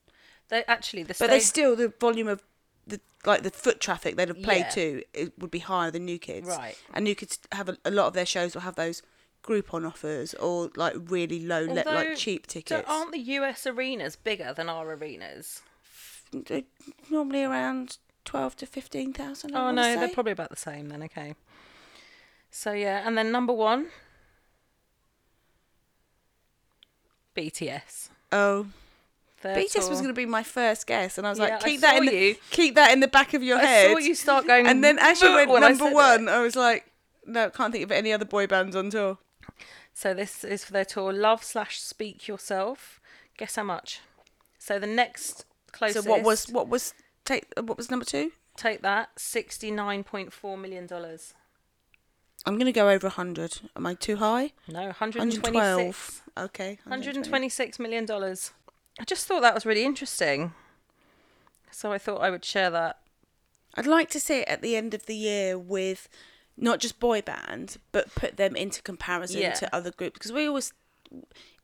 they 0.48 0.64
actually 0.66 1.02
the 1.02 1.14
But 1.18 1.30
they 1.30 1.40
still 1.40 1.76
the 1.76 1.92
volume 2.00 2.28
of 2.28 2.42
the 2.86 3.00
like 3.26 3.42
the 3.42 3.50
foot 3.50 3.78
traffic 3.80 4.16
they'd 4.16 4.28
have 4.28 4.42
played 4.42 4.60
Yeah. 4.66 4.70
to 4.70 5.02
it 5.12 5.32
would 5.38 5.50
be 5.50 5.58
higher 5.60 5.90
than 5.90 6.04
New 6.06 6.18
Kids. 6.18 6.48
Right. 6.48 6.76
And 6.94 7.04
New 7.04 7.14
Kids 7.14 7.38
have 7.52 7.68
a, 7.68 7.76
a 7.84 7.90
lot 7.90 8.06
of 8.06 8.14
their 8.14 8.26
shows 8.26 8.54
will 8.54 8.62
have 8.62 8.76
those 8.76 9.02
Groupon 9.44 9.86
offers 9.86 10.34
or 10.34 10.70
like 10.76 10.94
really 10.96 11.40
low 11.44 11.66
Although, 11.68 11.82
like 11.86 12.16
cheap 12.16 12.46
so 12.46 12.54
tickets. 12.60 12.88
aren't 12.88 13.12
the 13.12 13.18
US 13.18 13.66
arenas 13.66 14.16
bigger 14.16 14.52
than 14.54 14.68
our 14.68 14.90
arenas? 14.92 15.62
They're 16.32 16.62
normally 17.10 17.42
around 17.44 17.98
twelve 18.24 18.56
to 18.56 18.66
fifteen 18.66 19.12
thousand. 19.12 19.54
Oh 19.54 19.70
no, 19.70 19.96
they're 19.98 20.08
probably 20.08 20.32
about 20.32 20.50
the 20.50 20.56
same 20.56 20.88
then. 20.88 21.02
Okay. 21.04 21.34
So 22.50 22.72
yeah, 22.72 23.02
and 23.06 23.16
then 23.16 23.30
number 23.30 23.52
one, 23.52 23.86
BTS. 27.36 28.08
Oh, 28.32 28.66
Their 29.42 29.56
BTS 29.56 29.88
was 29.88 30.00
going 30.00 30.08
to 30.08 30.12
be 30.14 30.26
my 30.26 30.42
first 30.42 30.86
guess, 30.86 31.18
and 31.18 31.26
I 31.26 31.30
was 31.30 31.38
Yeah, 31.38 31.44
like, 31.46 31.52
I 31.54 31.68
keep 31.68 31.80
that 31.80 31.96
in 31.96 32.06
the, 32.06 32.14
you. 32.14 32.36
keep 32.50 32.74
that 32.76 32.92
in 32.92 33.00
the 33.00 33.08
back 33.08 33.34
of 33.34 33.42
your 33.42 33.58
I 33.58 33.64
head. 33.64 33.90
saw 33.92 33.98
you 33.98 34.14
start 34.14 34.46
going, 34.46 34.66
and 34.66 34.82
then 34.84 34.98
as 35.00 35.20
you 35.22 35.32
went 35.34 35.50
when 35.50 35.64
I 35.64 35.68
number 35.70 35.90
one. 35.90 36.28
I 36.28 36.40
was 36.40 36.56
like, 36.56 36.86
no, 37.26 37.50
can't 37.50 37.72
think 37.72 37.84
of 37.84 37.92
any 37.92 38.12
other 38.12 38.24
boy 38.24 38.46
bands 38.46 38.74
on 38.76 38.90
tour. 38.90 39.18
So 39.94 40.14
this 40.14 40.44
is 40.44 40.64
for 40.64 40.72
their 40.72 40.84
tour, 40.84 41.12
Love 41.12 41.42
slash 41.44 41.80
Speak 41.80 42.26
Yourself. 42.28 43.00
Guess 43.36 43.56
how 43.56 43.64
much? 43.64 44.00
So 44.58 44.78
the 44.78 44.86
next 44.86 45.44
closest. 45.72 46.04
So 46.04 46.10
what 46.10 46.22
was 46.22 46.46
what 46.48 46.68
was 46.68 46.94
take 47.34 47.46
uh, 47.56 47.62
what 47.62 47.76
was 47.76 47.90
number 47.90 48.04
two? 48.04 48.32
take 48.56 48.82
that? 48.82 49.10
Sixty 49.18 49.70
nine 49.70 50.04
point 50.04 50.32
four 50.32 50.56
million 50.56 50.86
dollars. 50.86 51.34
I'm 52.46 52.54
going 52.54 52.66
to 52.66 52.72
go 52.72 52.88
over 52.88 53.08
hundred. 53.08 53.60
Am 53.76 53.86
I 53.86 53.94
too 53.94 54.16
high? 54.16 54.52
No, 54.68 54.80
one 54.82 54.90
hundred 54.92 55.22
and 55.22 55.32
112. 55.32 56.22
Okay. 56.38 56.78
126 56.84 57.78
million 57.78 58.06
dollars. 58.06 58.52
I 58.98 59.04
just 59.04 59.26
thought 59.26 59.42
that 59.42 59.54
was 59.54 59.66
really 59.66 59.84
interesting. 59.84 60.52
So 61.70 61.92
I 61.92 61.98
thought 61.98 62.22
I 62.22 62.30
would 62.30 62.44
share 62.44 62.70
that. 62.70 62.98
I'd 63.74 63.86
like 63.86 64.10
to 64.10 64.20
see 64.20 64.38
it 64.40 64.48
at 64.48 64.62
the 64.62 64.74
end 64.74 64.94
of 64.94 65.06
the 65.06 65.14
year 65.14 65.58
with 65.58 66.08
not 66.56 66.80
just 66.80 66.98
boy 66.98 67.22
bands, 67.22 67.78
but 67.92 68.14
put 68.14 68.36
them 68.36 68.56
into 68.56 68.82
comparison 68.82 69.40
Yeah. 69.40 69.52
to 69.54 69.74
other 69.74 69.90
groups 69.90 70.14
because 70.14 70.32
we 70.32 70.46
always, 70.46 70.72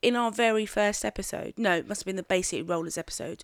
in 0.01 0.15
our 0.15 0.31
very 0.31 0.65
first 0.65 1.03
episode, 1.03 1.53
no, 1.57 1.75
it 1.75 1.87
must 1.87 2.01
have 2.01 2.05
been 2.05 2.15
the 2.15 2.23
Bay 2.23 2.41
City 2.41 2.61
Rollers 2.63 2.97
episode, 2.97 3.43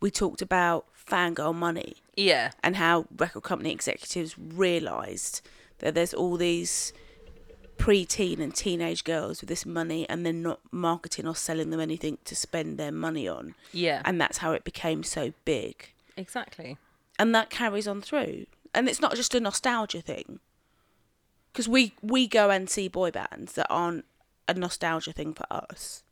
we 0.00 0.10
talked 0.10 0.42
about 0.42 0.86
fangirl 1.08 1.54
money 1.54 1.96
Yeah. 2.16 2.50
and 2.62 2.76
how 2.76 3.06
record 3.16 3.42
company 3.42 3.70
executives 3.72 4.36
realised 4.38 5.40
that 5.78 5.94
there's 5.94 6.14
all 6.14 6.36
these 6.36 6.92
pre-teen 7.78 8.40
and 8.40 8.54
teenage 8.54 9.04
girls 9.04 9.40
with 9.40 9.48
this 9.48 9.66
money 9.66 10.08
and 10.08 10.24
they're 10.24 10.32
not 10.32 10.60
marketing 10.70 11.26
or 11.26 11.34
selling 11.36 11.70
them 11.70 11.80
anything 11.80 12.16
to 12.24 12.34
spend 12.34 12.78
their 12.78 12.90
money 12.92 13.28
on 13.28 13.54
Yeah. 13.72 14.00
and 14.04 14.20
that's 14.20 14.38
how 14.38 14.52
it 14.52 14.64
became 14.64 15.02
so 15.02 15.32
big 15.44 15.92
exactly. 16.16 16.78
and 17.18 17.34
that 17.34 17.50
carries 17.50 17.86
on 17.86 18.00
through 18.00 18.46
and 18.74 18.88
it's 18.88 19.00
not 19.00 19.14
just 19.14 19.34
a 19.34 19.40
nostalgia 19.40 20.00
thing 20.00 20.40
because 21.52 21.68
we 21.68 21.92
we 22.02 22.26
go 22.26 22.50
and 22.50 22.68
see 22.70 22.88
boy 22.88 23.10
bands 23.10 23.52
that 23.52 23.66
aren't 23.70 24.04
a 24.48 24.54
nostalgia 24.54 25.12
thing 25.12 25.34
for 25.34 25.46
us 25.50 26.02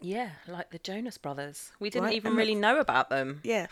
Yeah, 0.00 0.30
like 0.48 0.70
the 0.70 0.78
Jonas 0.78 1.18
Brothers. 1.18 1.70
We 1.80 1.88
didn't 1.90 2.06
Right, 2.06 2.14
even 2.14 2.30
and 2.32 2.36
really 2.38 2.54
know 2.54 2.78
about 2.78 3.10
them, 3.10 3.40
yeah 3.44 3.66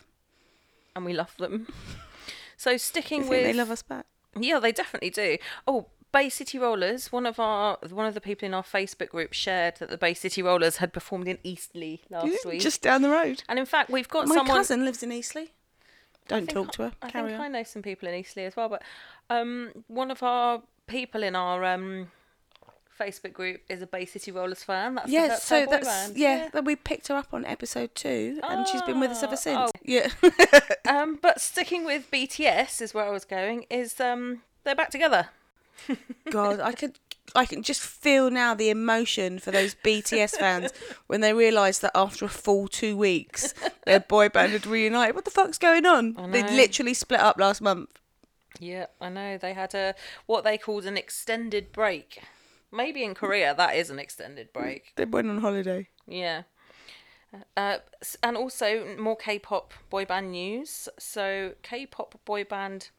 and 0.94 1.04
we 1.04 1.12
love 1.14 1.34
them. 1.38 1.68
So 2.56 2.76
sticking 2.76 3.22
think 3.22 3.30
with 3.30 3.44
they 3.44 3.52
love 3.52 3.70
us 3.72 3.82
back 3.82 4.06
Yeah, 4.38 4.60
they 4.60 4.70
definitely 4.70 5.10
do. 5.10 5.36
Oh, 5.66 5.86
Bay 6.12 6.28
City 6.28 6.58
Rollers. 6.60 7.10
One 7.10 7.26
of 7.26 7.40
our 7.40 7.76
one 7.90 8.06
of 8.06 8.14
the 8.14 8.20
people 8.20 8.46
in 8.46 8.54
our 8.54 8.62
Facebook 8.62 9.08
group 9.08 9.32
shared 9.32 9.76
that 9.78 9.90
the 9.90 9.98
Bay 9.98 10.14
City 10.14 10.42
Rollers 10.42 10.76
had 10.76 10.92
performed 10.92 11.26
in 11.26 11.38
Eastleigh 11.42 11.98
last 12.08 12.46
week. 12.46 12.60
just 12.60 12.80
down 12.82 13.02
the 13.02 13.08
road 13.08 13.42
and 13.48 13.58
in 13.58 13.66
fact, 13.66 13.90
we've 13.90 14.08
got 14.08 14.28
my 14.28 14.36
someone. 14.36 14.56
cousin 14.58 14.84
lives 14.84 15.02
in 15.02 15.10
Eastleigh 15.10 15.48
Don't 16.28 16.46
think 16.46 16.50
talk 16.50 16.72
to 16.74 16.82
her. 16.84 16.92
I 17.02 17.10
Carry 17.10 17.30
think 17.30 17.40
on. 17.40 17.46
I 17.46 17.48
know 17.48 17.62
some 17.64 17.82
people 17.82 18.08
in 18.08 18.14
Eastleigh 18.14 18.44
as 18.44 18.54
well, 18.54 18.68
but 18.68 18.82
um, 19.28 19.72
one 19.88 20.12
of 20.12 20.22
our 20.22 20.62
people 20.86 21.24
in 21.24 21.34
our 21.34 21.64
um, 21.64 22.12
Facebook 22.98 23.32
group 23.32 23.62
is 23.68 23.82
a 23.82 23.86
Bay 23.86 24.04
City 24.04 24.30
Rollers 24.30 24.62
fan. 24.64 24.94
That's 24.96 25.08
Yeah, 25.10 25.36
so 25.36 25.66
that's 25.68 26.12
yeah, 26.16 26.48
that 26.52 26.64
we 26.64 26.76
picked 26.76 27.08
her 27.08 27.16
up 27.16 27.28
on 27.32 27.44
episode 27.44 27.94
two, 27.94 28.38
and 28.42 28.66
she's 28.68 28.82
been 28.82 29.00
with 29.00 29.10
us 29.10 29.22
ever 29.22 29.32
Ah, 29.32 29.36
since. 29.36 29.70
oh. 29.74 29.78
Yeah, 29.82 30.08
Um, 30.88 31.18
but 31.20 31.40
sticking 31.40 31.84
with 31.84 32.10
BTS 32.10 32.80
is 32.82 32.94
where 32.94 33.04
I 33.04 33.10
was 33.10 33.24
going. 33.24 33.66
Is 33.70 33.98
um, 34.00 34.42
they're 34.64 34.74
back 34.74 34.90
together. 34.90 35.28
God, 36.30 36.60
I 36.60 36.72
could, 36.72 36.98
I 37.34 37.46
can 37.46 37.62
just 37.62 37.80
feel 37.80 38.30
now 38.30 38.54
the 38.54 38.68
emotion 38.70 39.38
for 39.38 39.50
those 39.50 39.74
BTS 39.74 40.36
fans 40.36 40.70
when 41.06 41.20
they 41.22 41.32
realise 41.32 41.78
that 41.80 41.92
after 41.94 42.24
a 42.26 42.28
full 42.28 42.68
two 42.68 42.96
weeks, 42.96 43.52
their 43.86 44.00
boy 44.00 44.28
band 44.28 44.52
had 44.52 44.66
reunited. 44.66 45.14
What 45.16 45.24
the 45.24 45.30
fuck's 45.30 45.58
going 45.58 45.86
on? 45.86 46.30
They 46.30 46.42
literally 46.42 46.94
split 46.94 47.20
up 47.20 47.38
last 47.38 47.60
month. 47.60 47.98
Yeah, 48.60 48.86
I 49.00 49.08
know. 49.08 49.38
They 49.38 49.54
had 49.54 49.74
a 49.74 49.94
what 50.26 50.44
they 50.44 50.58
called 50.58 50.84
an 50.84 50.96
extended 50.98 51.72
break. 51.72 52.20
Maybe 52.72 53.04
in 53.04 53.14
Korea 53.14 53.54
that 53.54 53.76
is 53.76 53.90
an 53.90 53.98
extended 53.98 54.52
break. 54.52 54.92
They 54.96 55.04
went 55.04 55.28
on 55.28 55.40
holiday. 55.40 55.88
Yeah. 56.06 56.42
Uh, 57.56 57.78
and 58.22 58.36
also 58.36 58.96
more 58.98 59.16
K-pop 59.16 59.72
boy 59.90 60.04
band 60.04 60.32
news. 60.32 60.88
So 60.98 61.52
K-pop 61.62 62.20
boy 62.24 62.44
band, 62.44 62.90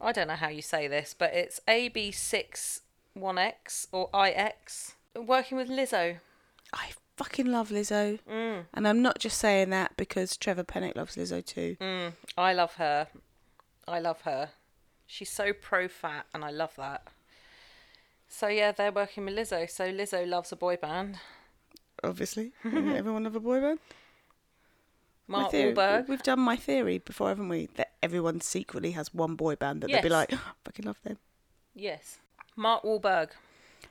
I 0.00 0.12
don't 0.12 0.28
know 0.28 0.34
how 0.36 0.48
you 0.48 0.62
say 0.62 0.88
this, 0.88 1.14
but 1.18 1.34
it's 1.34 1.60
AB61X 1.68 3.86
or 3.92 4.08
IX 4.14 4.94
working 5.16 5.58
with 5.58 5.68
Lizzo. 5.68 6.18
I 6.72 6.90
fucking 7.16 7.46
love 7.46 7.70
Lizzo, 7.70 8.18
Mm. 8.28 8.66
and 8.74 8.86
I'm 8.88 9.02
not 9.02 9.18
just 9.18 9.38
saying 9.38 9.70
that 9.70 9.96
because 9.96 10.36
Trevor 10.36 10.64
Penick 10.64 10.96
loves 10.96 11.16
Lizzo 11.16 11.44
too. 11.44 11.76
Mm, 11.80 12.12
I 12.36 12.52
love 12.52 12.74
her. 12.74 13.08
I 13.86 13.98
love 14.00 14.22
her. 14.22 14.50
She's 15.06 15.30
so 15.30 15.52
pro 15.52 15.88
fat, 15.88 16.26
and 16.34 16.44
I 16.44 16.50
love 16.50 16.74
that. 16.76 17.06
So 18.28 18.48
yeah, 18.48 18.72
they're 18.72 18.92
working 18.92 19.24
with 19.24 19.34
Lizzo. 19.36 19.68
So 19.70 19.90
Lizzo 19.92 20.26
loves 20.28 20.52
a 20.52 20.56
boy 20.56 20.76
band. 20.76 21.18
Obviously, 22.04 22.52
everyone 22.64 23.24
love 23.24 23.36
a 23.36 23.40
boy 23.40 23.60
band. 23.60 23.78
My 25.26 25.40
Mark 25.40 25.50
theory- 25.52 25.74
Wahlberg. 25.74 26.08
We've 26.08 26.22
done 26.22 26.40
my 26.40 26.56
theory 26.56 26.98
before, 26.98 27.28
haven't 27.28 27.48
we? 27.48 27.68
That 27.74 27.92
everyone 28.02 28.40
secretly 28.40 28.92
has 28.92 29.12
one 29.12 29.34
boy 29.34 29.56
band 29.56 29.82
that 29.82 29.88
they'd 29.88 30.02
be 30.02 30.08
Yes. 30.08 30.12
like, 30.12 30.28
oh, 30.32 30.52
fucking 30.64 30.86
love 30.86 30.98
them. 31.04 31.18
Yes, 31.74 32.18
Mark 32.56 32.82
Wahlberg. 32.82 33.30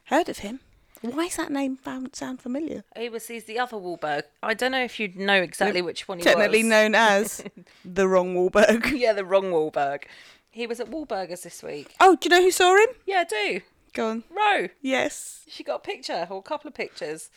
Heard 0.05 0.29
of 0.29 0.39
him? 0.39 0.61
Why 1.01 1.25
is 1.25 1.35
that 1.35 1.51
name 1.51 1.77
found 1.77 2.15
sound 2.15 2.41
familiar? 2.41 2.83
He 2.97 3.07
was. 3.09 3.27
He's 3.27 3.43
the 3.43 3.59
other 3.59 3.77
Wahlberg. 3.77 4.23
I 4.41 4.55
don't 4.55 4.71
know 4.71 4.83
if 4.83 4.99
you'd 4.99 5.15
know 5.15 5.41
exactly 5.41 5.81
which 5.83 6.07
one 6.07 6.17
he 6.17 6.23
Technically 6.23 6.63
was. 6.63 6.69
known 6.69 6.95
as 6.95 7.43
the 7.85 8.07
wrong 8.07 8.33
Wahlberg. 8.35 8.97
yeah, 8.97 9.13
the 9.13 9.23
wrong 9.25 9.45
Wahlberg. 9.51 10.03
He 10.49 10.65
was 10.65 10.79
at 10.79 10.89
Wahlburgers 10.89 11.43
this 11.43 11.61
week. 11.61 11.93
Oh, 11.99 12.15
do 12.15 12.29
you 12.29 12.35
know 12.35 12.41
who 12.41 12.49
saw 12.49 12.75
him? 12.75 12.89
Yeah, 13.05 13.19
I 13.19 13.23
do. 13.25 13.61
Go 13.93 14.09
on. 14.09 14.23
Ro. 14.29 14.67
Yes, 14.81 15.43
She 15.47 15.63
got 15.63 15.75
a 15.75 15.79
picture 15.79 16.27
or 16.29 16.37
a 16.39 16.41
couple 16.41 16.67
of 16.67 16.73
pictures. 16.73 17.29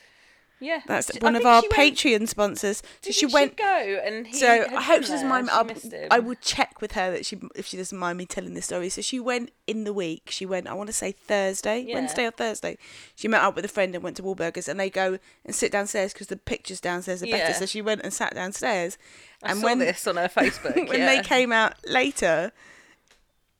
Yeah. 0.62 0.82
that's 0.86 1.10
She- 1.10 1.18
I 1.22 1.24
one 1.24 1.36
of 1.36 1.46
our 1.46 1.62
she 1.62 1.68
went- 1.74 1.96
Patreon 1.96 2.28
sponsors. 2.28 2.82
So 3.00 3.12
she 3.12 3.24
went. 3.24 3.56
go 3.56 3.64
and 4.04 4.26
he. 4.26 4.34
so 4.36 4.66
I 4.70 4.82
hope 4.82 5.04
she 5.04 5.08
doesn't 5.08 5.26
mind 5.26 5.46
me. 5.46 5.52
I'll- 5.54 5.66
she 5.66 5.72
missed 5.72 5.90
him. 5.92 6.08
I 6.10 6.18
will 6.18 6.34
check 6.34 6.82
with 6.82 6.92
her 6.92 7.10
that 7.12 7.24
she, 7.24 7.40
if 7.54 7.64
she 7.66 7.78
doesn't 7.78 7.96
mind 7.96 8.18
me 8.18 8.26
telling 8.26 8.52
this 8.52 8.66
story. 8.66 8.90
So 8.90 9.00
she 9.00 9.18
went 9.18 9.52
in 9.66 9.84
the 9.84 9.94
week. 9.94 10.28
She 10.30 10.44
went. 10.44 10.66
I 10.66 10.74
want 10.74 10.88
to 10.88 10.92
say 10.92 11.12
Thursday, 11.12 11.80
Yeah. 11.80 11.94
Wednesday 11.94 12.26
or 12.26 12.30
Thursday. 12.30 12.76
She 13.14 13.26
met 13.26 13.40
up 13.40 13.56
with 13.56 13.64
a 13.64 13.68
friend 13.68 13.94
and 13.94 14.04
went 14.04 14.18
to 14.18 14.22
Wahlburgers, 14.22 14.68
and 14.68 14.78
they 14.78 14.90
go 14.90 15.18
and 15.46 15.54
sit 15.54 15.72
downstairs 15.72 16.12
because 16.12 16.26
the 16.26 16.36
pictures 16.36 16.78
downstairs 16.78 17.22
are 17.22 17.26
Yeah. 17.26 17.38
better. 17.38 17.54
So 17.54 17.64
she 17.64 17.80
went 17.80 18.02
and 18.02 18.12
sat 18.12 18.34
downstairs. 18.34 18.98
I 19.42 19.52
and 19.52 19.60
saw 19.60 19.64
when 19.64 19.78
this 19.78 20.06
on 20.06 20.16
her 20.16 20.28
Facebook. 20.28 20.74
when 20.90 20.98
yeah. 21.00 21.06
they 21.16 21.22
came 21.22 21.52
out 21.52 21.72
later, 21.86 22.52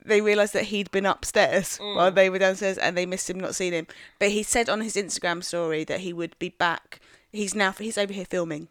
they 0.03 0.21
realised 0.21 0.53
that 0.53 0.65
he'd 0.65 0.89
been 0.91 1.05
upstairs 1.05 1.77
Mm. 1.79 1.95
while 1.95 2.11
they 2.11 2.29
were 2.29 2.39
downstairs, 2.39 2.77
and 2.77 2.97
they 2.97 3.05
missed 3.05 3.29
him, 3.29 3.39
not 3.39 3.55
seeing 3.55 3.73
him. 3.73 3.87
But 4.19 4.31
he 4.31 4.43
said 4.43 4.69
on 4.69 4.81
his 4.81 4.95
Instagram 4.95 5.43
story 5.43 5.83
that 5.85 5.99
he 6.01 6.13
would 6.13 6.37
be 6.39 6.49
back. 6.49 6.99
He's 7.31 7.55
now 7.55 7.71
he's 7.71 7.97
over 7.97 8.11
here 8.13 8.25
filming, 8.25 8.67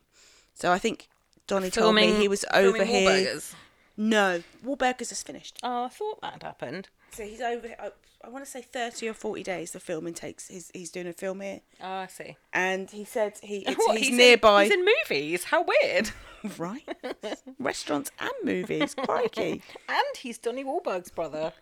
so 0.54 0.70
I 0.72 0.78
think 0.78 1.08
Donnie 1.46 1.70
told 1.70 1.94
me 1.94 2.12
he 2.12 2.28
was 2.28 2.44
over 2.52 2.78
filming 2.78 2.86
here. 2.86 3.10
Wahlburgers. 3.10 3.54
No, 3.96 4.42
Wahlburgers 4.64 5.12
is 5.12 5.22
finished. 5.22 5.58
Oh, 5.62 5.84
I 5.84 5.88
thought 5.88 6.20
that 6.20 6.32
had 6.34 6.42
happened. 6.42 6.88
So 7.12 7.24
he's 7.24 7.40
over. 7.40 7.66
here- 7.68 7.92
I, 8.24 8.28
want 8.28 8.44
to 8.44 8.50
say 8.50 8.62
thirty 8.62 9.08
or 9.08 9.14
forty 9.14 9.42
days. 9.42 9.72
The 9.72 9.80
filming 9.80 10.14
takes. 10.14 10.48
He's 10.48 10.70
he's 10.74 10.90
doing 10.90 11.06
a 11.06 11.12
film 11.12 11.40
here, 11.40 11.60
Oh, 11.82 11.86
I 11.88 12.06
see. 12.06 12.36
and 12.52 12.90
he 12.90 13.04
said 13.04 13.34
he 13.42 13.58
it's, 13.66 13.76
What, 13.78 13.98
he's, 13.98 14.08
in- 14.10 14.16
nearby. 14.16 14.64
he's 14.64 14.72
in 14.72 14.84
movies. 15.08 15.44
How 15.44 15.64
weird. 15.64 16.10
right, 16.58 16.88
restaurants 17.58 18.10
and 18.18 18.30
movies. 18.42 18.94
Crikey. 18.94 19.62
and 19.88 20.16
he's 20.18 20.38
Donnie 20.38 20.64
Wahlberg's 20.64 21.10
brother. 21.10 21.52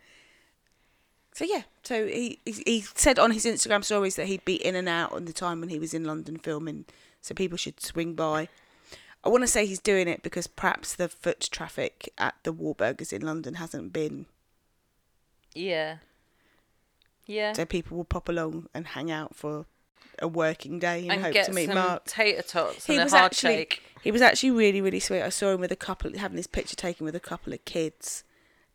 So 1.33 1.45
yeah, 1.45 1.63
so 1.85 2.07
he, 2.07 2.39
he 2.45 2.63
he 2.67 2.81
said 2.95 3.19
on 3.19 3.31
his 3.31 3.45
Instagram 3.45 3.85
stories 3.85 4.17
that 4.17 4.27
he'd 4.27 4.45
be 4.45 4.55
in 4.57 4.75
and 4.75 4.89
out 4.89 5.13
on 5.13 5.25
the 5.25 5.33
time 5.33 5.61
when 5.61 5.69
he 5.69 5.79
was 5.79 5.95
in 5.95 6.05
London 6.05 6.37
filming, 6.39 6.85
so 7.21 7.35
people 7.35 7.57
should 7.59 7.81
swing 7.81 8.15
by. 8.15 8.49
I 9.25 9.29
want 9.29 9.43
to 9.43 9.49
say 9.49 9.67
he's 9.67 9.81
doing 9.81 10.07
it 10.09 10.23
because 10.23 10.47
perhaps 10.47 10.95
the 10.95 11.09
foot 11.09 11.49
traffic 11.51 12.13
at 12.19 12.35
the 12.45 12.53
Wahlburgers 12.53 13.13
in 13.13 13.23
London 13.23 13.55
hasn't 13.55 13.93
been, 13.93 14.27
Yeah. 15.55 15.97
Yeah. 17.29 17.53
so 17.53 17.65
people 17.65 17.97
will 17.97 18.05
pop 18.05 18.29
along 18.29 18.69
and 18.75 18.87
hang 18.89 19.11
out 19.13 19.37
for 19.37 19.67
a 20.19 20.27
working 20.27 20.81
day 20.81 21.03
and, 21.03 21.13
and 21.13 21.23
hope 21.23 21.33
get 21.35 21.47
to 21.47 21.53
meet 21.53 21.67
some 21.67 21.77
Mark. 21.77 22.05
tater 22.07 22.43
tots 22.43 22.87
He 22.87 22.95
and 22.97 23.05
was 23.05 23.13
a 23.13 23.19
hard 23.19 23.27
actually 23.33 23.55
shake. 23.55 23.83
he 24.03 24.11
was 24.11 24.21
actually 24.23 24.51
really 24.51 24.81
really 24.81 24.99
sweet. 24.99 25.23
I 25.23 25.29
saw 25.29 25.53
him 25.53 25.61
with 25.61 25.71
a 25.71 25.77
couple 25.77 26.11
having 26.19 26.37
his 26.39 26.49
picture 26.49 26.75
taken 26.75 27.05
with 27.05 27.15
a 27.15 27.21
couple 27.21 27.53
of 27.53 27.65
kids. 27.65 28.25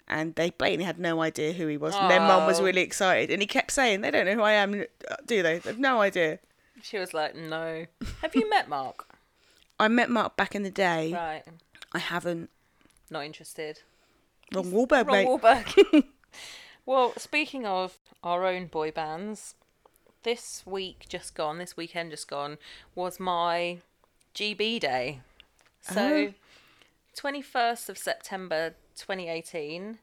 And 0.08 0.36
they 0.36 0.50
blatantly 0.50 0.84
had 0.86 1.00
no 1.00 1.22
idea 1.22 1.54
who 1.54 1.66
he 1.68 1.78
was. 1.78 1.96
And 1.96 2.12
their 2.12 2.20
mum 2.20 2.46
was 2.46 2.60
Oh. 2.60 2.64
really 2.66 2.82
excited. 2.82 3.32
And 3.32 3.42
he 3.42 3.48
kept 3.48 3.72
saying, 3.72 4.02
They 4.02 4.12
don't 4.12 4.26
know 4.26 4.34
who 4.36 4.42
I 4.42 4.52
am, 4.52 4.82
uh, 5.10 5.16
do 5.26 5.42
they? 5.42 5.60
They've 5.60 5.80
no 5.80 6.02
idea. 6.02 6.40
She 6.82 6.98
was 7.00 7.14
like, 7.14 7.36
"No." 7.36 7.86
Have 8.22 8.36
you 8.36 8.50
met 8.50 8.68
Mark? 8.68 9.08
I 9.80 9.88
met 9.88 10.10
Mark 10.10 10.36
back 10.36 10.56
in 10.56 10.64
the 10.64 10.70
day. 10.70 11.14
Right. 11.14 11.44
I 11.94 12.00
haven't. 12.00 12.50
Not 13.10 13.24
interested. 13.24 13.80
Wrong 14.54 14.66
Wahlberg, 14.72 15.08
Wrong 15.08 15.16
mate. 15.16 15.28
Wahlberg. 15.28 16.04
well, 16.86 17.14
speaking 17.18 17.66
of 17.66 17.98
our 18.24 18.46
own 18.46 18.68
boy 18.68 18.92
bands, 18.92 19.56
this 20.24 20.64
week 20.66 21.06
just 21.10 21.36
gone, 21.36 21.58
this 21.58 21.76
weekend 21.78 22.12
just 22.12 22.28
gone, 22.28 22.58
was 22.96 23.20
my 23.20 23.80
GB 24.36 24.80
day. 24.80 25.20
So, 25.82 26.02
Oh. 26.30 26.34
21st 27.16 27.90
of 27.90 27.98
September 27.98 28.74
2018, 28.96 30.00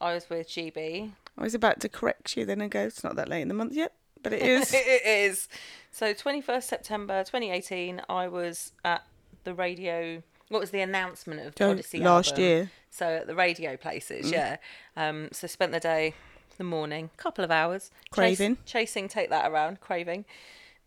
I 0.00 0.14
was 0.14 0.30
with 0.30 0.48
GB. 0.48 1.12
I 1.38 1.42
was 1.42 1.54
about 1.54 1.80
to 1.80 1.88
correct 1.88 2.36
you 2.36 2.44
then 2.44 2.60
and 2.60 2.70
go, 2.70 2.80
it's 2.80 3.04
not 3.04 3.16
that 3.16 3.28
late 3.28 3.42
in 3.42 3.48
the 3.48 3.54
month 3.54 3.74
yet, 3.74 3.92
but 4.22 4.32
it 4.32 4.42
is. 4.42 4.72
it 4.74 5.04
is. 5.04 5.48
So 5.90 6.14
21st 6.14 6.62
September 6.62 7.22
2018, 7.24 8.02
I 8.08 8.28
was 8.28 8.72
at 8.84 9.04
the 9.44 9.52
radio. 9.54 10.22
What 10.48 10.60
was 10.60 10.70
the 10.70 10.80
announcement 10.80 11.40
of 11.46 11.54
So, 11.58 11.70
Odyssey 11.70 11.98
last 11.98 12.30
album. 12.32 12.44
year. 12.44 12.70
So 12.90 13.06
at 13.16 13.26
the 13.26 13.34
radio 13.34 13.76
places, 13.76 14.26
Mm. 14.26 14.32
yeah. 14.32 14.56
Um, 14.96 15.28
so 15.32 15.46
spent 15.46 15.72
the 15.72 15.80
day, 15.80 16.14
the 16.56 16.64
morning, 16.64 17.10
couple 17.16 17.44
of 17.44 17.50
hours 17.50 17.90
chas- 18.04 18.10
Craving. 18.10 18.58
chasing, 18.64 19.08
take 19.08 19.28
that 19.30 19.50
around, 19.50 19.80
craving. 19.80 20.24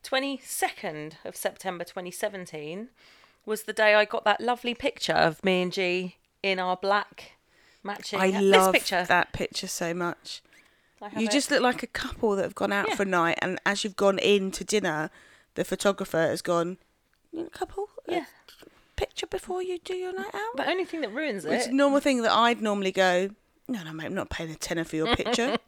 22nd 0.04 1.14
of 1.26 1.36
September 1.36 1.84
2017 1.84 2.90
was 3.46 3.64
the 3.64 3.74
day 3.74 3.96
I 3.96 4.06
got 4.06 4.24
that 4.26 4.42
lovely 4.42 4.74
picture 4.74 5.14
of 5.14 5.44
me 5.44 5.62
and 5.62 5.72
G 5.74 6.18
in 6.42 6.58
our 6.60 6.78
black 6.78 7.34
matching. 7.84 8.20
I 8.20 8.32
this 8.32 8.42
love 8.42 8.74
picture. 8.74 9.04
that 9.08 9.34
picture 9.34 9.68
so 9.68 9.94
much. 9.94 10.42
You 11.16 11.28
it. 11.28 11.32
just 11.32 11.50
look 11.52 11.62
like 11.62 11.82
a 11.84 11.88
couple 11.88 12.36
that 12.36 12.44
have 12.44 12.56
gone 12.56 12.74
out 12.74 12.90
Yeah. 12.90 12.96
for 12.96 13.04
a 13.04 13.06
night, 13.06 13.40
and 13.42 13.60
as 13.66 13.84
you've 13.84 13.96
gone 13.96 14.20
in 14.20 14.52
to 14.52 14.64
dinner, 14.64 15.10
the 15.56 15.64
photographer 15.64 16.18
has 16.18 16.42
gone, 16.42 16.78
a 17.38 17.50
couple? 17.50 17.90
Yeah. 18.08 18.26
Picture 19.00 19.28
before 19.28 19.62
you 19.64 19.80
do 19.80 19.94
your 19.96 20.14
night 20.14 20.34
out? 20.34 20.58
The 20.58 20.70
only 20.70 20.86
thing 20.86 21.02
that 21.02 21.14
ruins 21.14 21.46
it. 21.46 21.54
It's 21.54 21.68
a 21.68 21.72
normal 21.72 22.00
thing 22.00 22.22
that 22.24 22.32
I'd 22.32 22.62
normally 22.62 22.92
go, 22.92 23.30
no, 23.68 23.84
no, 23.84 23.94
mate, 23.94 24.06
I'm 24.08 24.14
not 24.16 24.30
paying 24.30 24.50
a 24.52 24.56
tenner 24.56 24.84
for 24.84 24.96
your 24.96 25.16
picture. 25.16 25.58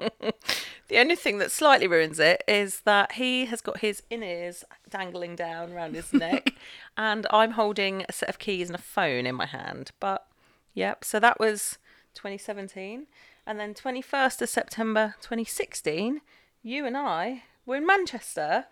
The 0.87 0.97
only 0.99 1.15
thing 1.15 1.37
that 1.37 1.51
slightly 1.51 1.87
ruins 1.87 2.19
it 2.19 2.43
is 2.49 2.81
that 2.81 3.13
he 3.13 3.45
has 3.45 3.61
got 3.61 3.77
his 3.79 4.03
in 4.09 4.23
ears 4.23 4.65
dangling 4.89 5.37
down 5.37 5.71
around 5.71 5.95
his 5.95 6.11
neck, 6.11 6.53
and 6.97 7.25
I'm 7.31 7.51
holding 7.51 8.03
a 8.09 8.11
set 8.11 8.27
of 8.27 8.39
keys 8.39 8.67
and 8.69 8.77
a 8.77 8.81
phone 8.81 9.25
in 9.25 9.35
my 9.35 9.45
hand. 9.45 9.91
But, 10.01 10.27
yep, 10.73 11.05
so 11.05 11.17
that 11.21 11.39
was 11.39 11.77
2017. 12.15 13.07
And 13.47 13.57
then 13.57 13.73
21st 13.73 14.41
of 14.41 14.49
September 14.49 15.15
2016, 15.21 16.19
you 16.61 16.85
and 16.85 16.97
I 16.97 17.43
were 17.65 17.77
in 17.77 17.85
Manchester 17.87 18.65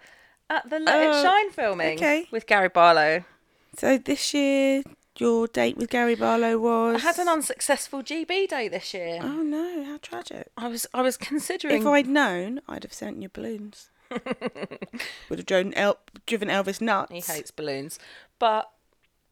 at 0.49 0.69
the 0.69 0.79
Let 0.79 1.01
It 1.01 1.09
Oh, 1.13 1.23
Shine 1.23 1.51
filming 1.51 1.95
okay. 1.97 2.27
with 2.31 2.47
Gary 2.47 2.67
Barlow. 2.67 3.23
So 3.77 3.97
this 3.97 4.33
year, 4.33 4.83
your 5.17 5.47
date 5.47 5.77
with 5.77 5.89
Gary 5.89 6.15
Barlow 6.15 6.57
was. 6.57 6.95
I 6.97 6.99
had 6.99 7.19
an 7.19 7.27
unsuccessful 7.27 8.01
GB 8.01 8.47
day 8.47 8.67
this 8.67 8.93
year. 8.93 9.19
Oh 9.21 9.41
no, 9.43 9.83
how 9.85 9.97
tragic. 10.01 10.49
I 10.57 10.67
was 10.67 10.87
I 10.93 11.01
was 11.01 11.17
considering 11.17 11.81
If 11.81 11.87
I'd 11.87 12.07
known, 12.07 12.61
I'd 12.67 12.83
have 12.83 12.93
sent 12.93 13.21
you 13.21 13.29
balloons. 13.29 13.89
Would 15.29 15.39
have 15.39 15.45
driven, 15.45 15.73
El- 15.75 15.99
driven 16.25 16.47
Elvis 16.49 16.81
nuts. 16.81 17.11
He 17.11 17.19
hates 17.33 17.51
balloons. 17.51 17.99
But 18.39 18.71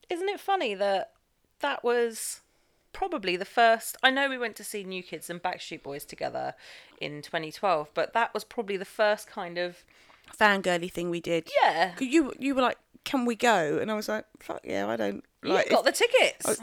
isn't 0.10 0.30
it 0.30 0.40
funny 0.40 0.76
that 0.76 1.12
that 1.62 1.84
was 1.84 2.42
probably 2.94 3.36
the 3.38 3.46
first. 3.46 3.98
I 4.04 4.12
know 4.12 4.30
we 4.30 4.38
went 4.38 4.56
to 4.58 4.64
see 4.64 4.84
New 4.84 5.04
Kids 5.04 5.30
and 5.30 5.42
Backstreet 5.42 5.84
Boys 5.84 6.06
together 6.06 6.54
in 7.00 7.22
2012, 7.22 7.90
but 7.94 8.14
that 8.14 8.34
was 8.34 8.44
probably 8.44 8.78
the 8.78 8.86
first 8.86 9.28
kind 9.28 9.58
of 9.58 9.84
Fangirly 10.38 10.92
thing 10.92 11.10
we 11.10 11.22
did. 11.22 11.50
yeah 11.62 11.94
You 12.00 12.34
you 12.38 12.54
were 12.54 12.62
like, 12.62 12.78
can 13.08 13.26
we 13.26 13.36
go? 13.36 13.78
And 13.82 13.90
I 13.90 13.96
was 13.96 14.08
like, 14.10 14.26
fuck 14.40 14.62
yeah, 14.64 14.88
I 14.88 14.96
don't. 14.98 15.24
You 15.44 15.54
Like, 15.54 15.70
got 15.70 15.86
the 15.86 15.92
tickets. 15.94 16.60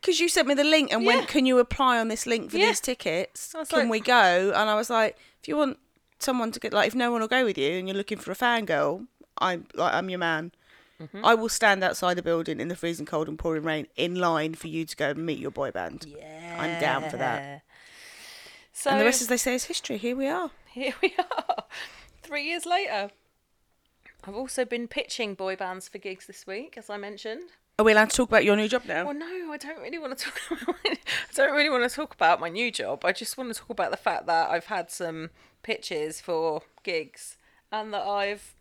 because 0.00 0.20
you 0.20 0.28
sent 0.28 0.46
me 0.46 0.54
the 0.54 0.62
link 0.64 0.92
and 0.92 1.02
Yeah. 1.02 1.08
went, 1.16 1.28
can 1.28 1.46
you 1.46 1.58
apply 1.58 1.98
on 1.98 2.08
this 2.08 2.26
link 2.26 2.50
for 2.50 2.58
Yeah. 2.58 2.66
these 2.66 2.80
tickets? 2.80 3.54
Can 3.68 3.80
like- 3.80 3.90
we 3.90 4.00
go? 4.00 4.52
And 4.54 4.68
I 4.70 4.74
was 4.74 4.90
like, 4.90 5.16
if 5.40 5.48
you 5.48 5.56
want 5.56 5.78
someone 6.18 6.52
to 6.52 6.60
get 6.60 6.72
like, 6.72 6.88
if 6.88 6.94
no 6.94 7.10
one 7.10 7.20
will 7.22 7.28
go 7.28 7.44
with 7.44 7.56
you 7.56 7.72
and 7.78 7.88
you're 7.88 7.96
looking 7.96 8.18
for 8.18 8.30
a 8.30 8.36
fangirl, 8.36 9.06
I'm 9.38 9.66
like, 9.74 9.94
I'm 9.94 10.10
your 10.10 10.18
man. 10.18 10.52
Mm-hmm. 11.00 11.24
I 11.24 11.34
will 11.34 11.48
stand 11.48 11.82
outside 11.84 12.14
the 12.18 12.22
building 12.22 12.58
in 12.60 12.68
the 12.68 12.74
freezing 12.76 13.06
cold 13.06 13.28
and 13.28 13.38
pouring 13.38 13.62
rain 13.62 13.86
in 13.96 14.16
line 14.16 14.54
for 14.54 14.66
you 14.68 14.84
to 14.84 14.96
go 14.96 15.10
and 15.10 15.24
meet 15.24 15.38
your 15.38 15.52
boy 15.52 15.70
band. 15.70 16.04
yeah, 16.06 16.56
I'm 16.60 16.80
down 16.80 17.08
for 17.08 17.16
that. 17.16 17.62
So 18.72 18.90
And 18.90 19.00
the 19.00 19.04
rest, 19.04 19.22
as 19.22 19.28
they 19.28 19.36
say, 19.36 19.54
is 19.54 19.64
history. 19.64 19.96
Here 19.96 20.14
we 20.16 20.26
are. 20.28 20.50
here 20.70 20.94
we 21.02 21.14
are, 21.18 21.64
three 22.22 22.44
years 22.44 22.66
later. 22.66 23.10
I've 24.28 24.34
also 24.34 24.66
been 24.66 24.88
pitching 24.88 25.32
boy 25.32 25.56
bands 25.56 25.88
for 25.88 25.96
gigs 25.96 26.26
this 26.26 26.46
week, 26.46 26.74
as 26.76 26.90
I 26.90 26.98
mentioned. 26.98 27.44
Are 27.78 27.84
we 27.84 27.92
allowed 27.92 28.10
to 28.10 28.16
talk 28.16 28.28
about 28.28 28.44
your 28.44 28.56
new 28.56 28.68
job 28.68 28.82
now? 28.86 29.06
Well, 29.06 29.14
no, 29.14 29.50
I 29.50 29.56
don't 29.56 29.80
really 29.80 29.96
want 29.96 30.18
to 30.18 30.24
talk. 30.26 30.38
About 30.50 30.76
my, 30.84 30.90
I 30.90 30.96
don't 31.34 31.56
really 31.56 31.70
want 31.70 31.88
to 31.88 31.96
talk 31.96 32.12
about 32.12 32.38
my 32.40 32.50
new 32.50 32.70
job. 32.70 33.04
I 33.06 33.12
just 33.12 33.38
want 33.38 33.54
to 33.54 33.58
talk 33.58 33.70
about 33.70 33.90
the 33.90 33.96
fact 33.96 34.26
that 34.26 34.50
I've 34.50 34.66
had 34.66 34.90
some 34.90 35.30
pitches 35.62 36.20
for 36.20 36.62
gigs 36.82 37.36
and 37.72 37.94
that 37.94 38.02
I've 38.02 38.54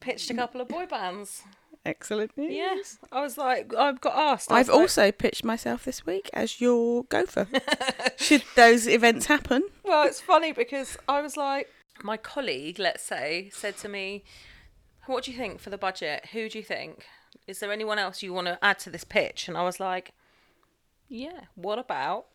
pitched 0.00 0.30
a 0.30 0.34
couple 0.34 0.60
of 0.60 0.68
boy 0.68 0.86
bands. 0.86 1.42
Excellent 1.84 2.36
news. 2.36 2.52
Yes, 2.52 2.98
I 3.12 3.20
was 3.20 3.38
like, 3.38 3.72
I've 3.74 4.00
got 4.00 4.16
asked. 4.16 4.50
I've 4.50 4.68
like- 4.68 4.76
also 4.76 5.12
pitched 5.12 5.44
myself 5.44 5.84
this 5.84 6.04
week 6.04 6.30
as 6.32 6.60
your 6.60 7.04
gopher. 7.04 7.46
Should 8.16 8.42
those 8.56 8.88
events 8.88 9.26
happen? 9.26 9.62
Well, 9.84 10.08
it's 10.08 10.20
funny 10.20 10.52
because 10.52 10.96
I 11.06 11.20
was 11.20 11.36
like, 11.36 11.70
my 12.02 12.16
colleague, 12.16 12.80
let's 12.80 13.04
say, 13.04 13.50
said 13.52 13.76
to 13.78 13.88
me, 13.88 14.24
What 15.06 15.24
do 15.24 15.30
you 15.30 15.36
think 15.36 15.60
for 15.60 15.70
the 15.70 15.78
budget? 15.78 16.26
Who 16.32 16.48
do 16.48 16.58
you 16.58 16.64
think? 16.64 17.06
Is 17.46 17.60
there 17.60 17.72
anyone 17.72 17.98
else 17.98 18.22
you 18.22 18.32
want 18.32 18.46
to 18.48 18.58
add 18.62 18.78
to 18.80 18.90
this 18.90 19.04
pitch? 19.04 19.48
And 19.48 19.56
I 19.56 19.62
was 19.62 19.78
like, 19.78 20.12
Yeah, 21.08 21.40
what 21.54 21.78
about? 21.78 22.26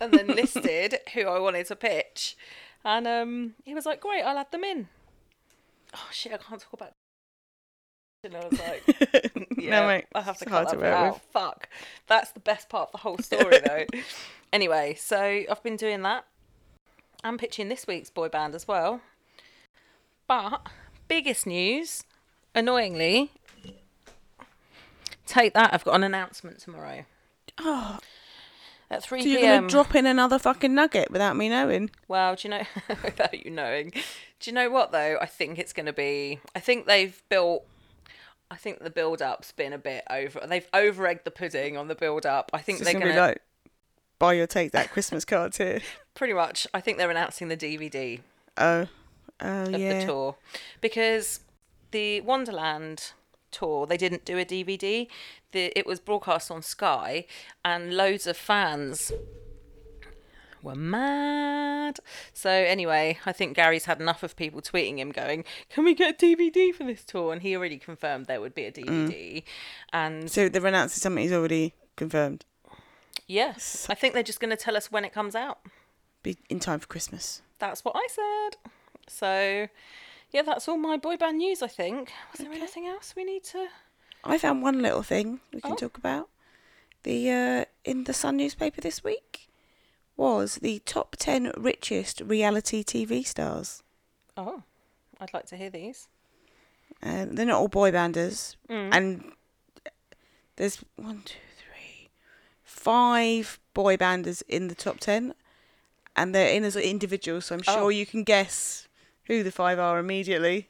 And 0.00 0.12
then 0.12 0.28
listed 0.28 0.98
who 1.14 1.22
I 1.22 1.38
wanted 1.38 1.66
to 1.66 1.76
pitch. 1.76 2.36
And 2.84 3.06
um, 3.06 3.54
he 3.64 3.74
was 3.74 3.84
like, 3.86 4.00
Great, 4.00 4.22
I'll 4.22 4.38
add 4.38 4.52
them 4.52 4.64
in. 4.64 4.88
Oh, 5.94 6.08
shit, 6.12 6.32
I 6.32 6.36
can't 6.36 6.60
talk 6.60 6.72
about. 6.72 6.92
And 8.22 8.36
I 8.36 8.46
was 8.46 8.60
like, 8.60 9.46
yeah, 9.56 9.86
mate, 9.86 10.04
I 10.14 10.20
have 10.20 10.36
to 10.40 10.44
cut 10.44 10.52
hard 10.52 10.68
to 10.68 10.76
that 10.76 10.92
out. 10.92 11.14
with. 11.14 11.22
Fuck. 11.32 11.70
That's 12.06 12.30
the 12.32 12.40
best 12.40 12.68
part 12.68 12.88
of 12.88 12.92
the 12.92 12.98
whole 12.98 13.16
story, 13.16 13.60
though. 13.64 13.86
anyway, 14.52 14.94
so 14.98 15.18
I've 15.50 15.62
been 15.62 15.76
doing 15.76 16.02
that. 16.02 16.26
I'm 17.24 17.38
pitching 17.38 17.70
this 17.70 17.86
week's 17.86 18.10
boy 18.10 18.28
band 18.28 18.54
as 18.54 18.68
well. 18.68 19.00
But 20.26 20.66
biggest 21.08 21.46
news, 21.46 22.04
annoyingly, 22.54 23.30
take 25.26 25.54
that. 25.54 25.72
I've 25.72 25.84
got 25.84 25.94
an 25.94 26.04
announcement 26.04 26.58
tomorrow 26.58 27.04
Oh, 27.58 27.98
at 28.90 29.02
three 29.02 29.22
so 29.22 29.28
you're 29.28 29.40
p.m. 29.40 29.68
to 29.68 29.72
drop 29.72 29.94
in 29.94 30.06
another 30.06 30.38
fucking 30.38 30.74
nugget 30.74 31.10
without 31.10 31.36
me 31.36 31.48
knowing? 31.48 31.90
Well, 32.08 32.36
do 32.36 32.48
you 32.48 32.50
know, 32.50 32.62
without 33.04 33.44
you 33.44 33.50
knowing, 33.50 33.90
do 33.90 34.50
you 34.50 34.52
know 34.52 34.70
what 34.70 34.92
though? 34.92 35.18
I 35.20 35.26
think 35.26 35.58
it's 35.58 35.72
going 35.72 35.86
to 35.86 35.92
be. 35.92 36.40
I 36.54 36.60
think 36.60 36.86
they've 36.86 37.20
built. 37.28 37.64
I 38.50 38.56
think 38.56 38.80
the 38.82 38.90
build 38.90 39.22
up's 39.22 39.52
been 39.52 39.72
a 39.72 39.78
bit 39.78 40.02
over. 40.10 40.40
They've 40.46 40.66
over 40.74 41.06
egged 41.06 41.24
the 41.24 41.30
pudding 41.30 41.76
on 41.76 41.86
the 41.88 41.94
build 41.94 42.26
up. 42.26 42.50
I 42.52 42.58
think 42.58 42.78
It's 42.80 42.84
they're 42.86 42.94
going 42.94 43.04
going 43.04 43.14
to 43.14 43.20
to 43.20 43.22
be 43.22 43.28
like, 43.28 43.42
buy 44.18 44.32
your 44.32 44.48
take 44.48 44.72
that 44.72 44.90
Christmas 44.90 45.24
card 45.24 45.54
here. 45.56 45.80
pretty 46.14 46.32
much. 46.32 46.66
I 46.74 46.80
think 46.80 46.98
they're 46.98 47.10
announcing 47.10 47.46
the 47.48 47.56
DVD 47.56 48.20
Oh, 48.56 48.86
oh 49.40 49.62
of 49.64 49.78
yeah. 49.78 50.00
the 50.00 50.06
tour 50.06 50.36
because 50.80 51.40
the 51.90 52.20
Wonderland 52.22 53.12
tour 53.50 53.84
they 53.86 53.96
didn't 53.96 54.24
do 54.24 54.38
a 54.38 54.44
DVD. 54.44 55.08
The 55.52 55.72
it 55.78 55.86
was 55.86 55.98
broadcast 56.00 56.50
on 56.50 56.62
Sky, 56.62 57.26
and 57.64 57.94
loads 57.96 58.26
of 58.26 58.36
fans 58.36 59.12
were 60.62 60.74
mad. 60.74 61.98
So 62.32 62.50
anyway, 62.50 63.18
I 63.26 63.32
think 63.32 63.56
Gary's 63.56 63.86
had 63.86 64.00
enough 64.00 64.22
of 64.22 64.36
people 64.36 64.60
tweeting 64.60 64.98
him 64.98 65.10
going, 65.10 65.44
"Can 65.70 65.84
we 65.84 65.94
get 65.94 66.14
a 66.22 66.26
DVD 66.26 66.72
for 66.72 66.84
this 66.84 67.02
tour?" 67.04 67.32
And 67.32 67.42
he 67.42 67.56
already 67.56 67.78
confirmed 67.78 68.26
there 68.26 68.40
would 68.40 68.54
be 68.54 68.64
a 68.66 68.72
DVD. 68.72 69.36
Mm. 69.36 69.42
And 69.92 70.30
So 70.30 70.48
they're 70.48 70.64
announcing 70.66 71.00
something 71.00 71.22
he's 71.22 71.32
already 71.32 71.74
confirmed. 71.96 72.44
yes, 73.26 73.86
I 73.88 73.94
think 73.94 74.14
they're 74.14 74.22
just 74.22 74.40
going 74.40 74.50
to 74.50 74.56
tell 74.56 74.76
us 74.76 74.90
when 74.92 75.04
it 75.04 75.12
comes 75.12 75.34
out. 75.34 75.58
Be 76.22 76.36
in 76.48 76.60
time 76.60 76.78
for 76.80 76.86
Christmas. 76.86 77.42
That's 77.58 77.84
what 77.84 77.96
I 77.96 78.06
said. 78.10 78.58
So, 79.08 79.68
yeah, 80.32 80.42
that's 80.42 80.68
all 80.68 80.76
my 80.78 80.96
boy 80.96 81.16
band 81.16 81.38
news, 81.38 81.62
I 81.62 81.66
think. 81.68 82.12
Was 82.32 82.40
there 82.40 82.52
anything 82.52 82.86
else 82.86 83.14
we 83.16 83.24
need 83.24 83.44
to. 83.44 83.68
I 84.24 84.38
found 84.38 84.62
one 84.62 84.80
little 84.82 85.02
thing 85.02 85.40
we 85.52 85.60
can 85.60 85.72
Oh. 85.72 85.76
talk 85.76 85.96
about. 85.96 86.28
The 87.02 87.30
uh, 87.30 87.64
in 87.84 88.04
the 88.04 88.12
Sun 88.12 88.36
newspaper 88.36 88.80
this 88.80 89.02
week 89.02 89.48
was 90.16 90.56
the 90.56 90.80
top 90.80 91.16
ten 91.18 91.50
richest 91.56 92.20
reality 92.20 92.84
TV 92.84 93.26
stars. 93.26 93.82
Oh, 94.36 94.62
I'd 95.18 95.32
like 95.32 95.46
to 95.46 95.56
hear 95.56 95.70
these. 95.70 96.08
Um, 97.02 97.34
they're 97.34 97.46
not 97.46 97.58
all 97.60 97.68
boy 97.68 97.90
banders, 97.90 98.56
Mm. 98.68 98.90
and 98.94 99.32
there's 100.56 100.84
one, 100.96 101.22
two, 101.24 101.38
three, 101.56 102.10
five 102.62 103.58
boy 103.72 103.96
banders 103.96 104.42
in 104.48 104.68
the 104.68 104.74
top 104.74 105.00
ten, 105.00 105.34
and 106.14 106.34
they're 106.34 106.52
in 106.54 106.64
as 106.64 106.76
individuals. 106.76 107.46
So 107.46 107.54
I'm 107.54 107.62
sure 107.62 107.84
Oh. 107.84 107.88
you 107.88 108.04
can 108.04 108.24
guess 108.24 108.86
who 109.30 109.42
the 109.44 109.52
five 109.52 109.78
are 109.78 109.98
immediately. 110.00 110.68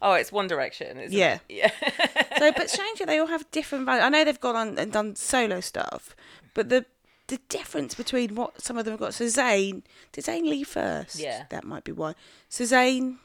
Oh, 0.00 0.14
it's 0.14 0.32
One 0.32 0.46
Direction, 0.48 0.98
isn't 0.98 1.12
Yeah. 1.16 1.40
it? 1.48 1.54
Yeah. 1.84 2.38
So, 2.38 2.52
but 2.52 2.70
strangely, 2.70 3.04
they 3.04 3.18
all 3.18 3.26
have 3.26 3.50
different 3.50 3.84
values. 3.84 4.04
I 4.04 4.08
know 4.08 4.24
they've 4.24 4.40
gone 4.40 4.56
on 4.56 4.78
and 4.78 4.90
done 4.92 5.14
solo 5.16 5.60
stuff, 5.60 6.16
but 6.54 6.68
the 6.70 6.86
the 7.26 7.38
difference 7.50 7.94
between 7.94 8.34
what 8.34 8.62
some 8.62 8.78
of 8.78 8.86
them 8.86 8.92
have 8.92 9.00
got. 9.00 9.12
So 9.12 9.26
Zayn, 9.26 9.82
did 10.12 10.24
Zayn 10.24 10.44
leave 10.48 10.68
first? 10.68 11.16
Yeah. 11.20 11.44
that 11.50 11.64
might 11.64 11.84
be 11.84 11.92
why. 11.92 12.14
So 12.48 12.64
Zayn 12.64 13.18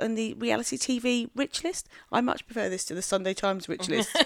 on 0.00 0.14
the 0.14 0.34
reality 0.34 0.76
TV 0.76 1.28
rich 1.34 1.64
list. 1.64 1.88
I 2.10 2.20
much 2.20 2.46
prefer 2.46 2.68
this 2.68 2.84
to 2.86 2.94
the 2.94 3.02
Sunday 3.02 3.34
Times 3.34 3.68
rich 3.68 3.88
list, 3.90 4.16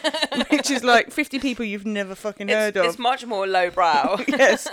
which 0.51 0.71
is 0.71 0.85
like 0.85 1.11
fifty 1.11 1.39
people 1.39 1.65
you've 1.65 1.87
never 1.87 2.15
fucking 2.15 2.49
heard 2.49 2.77
it's, 2.77 2.85
of. 2.85 2.87
it's 2.87 2.99
much 2.99 3.27
more 3.27 3.47
lowbrow. 3.47 4.19
yes. 4.29 4.69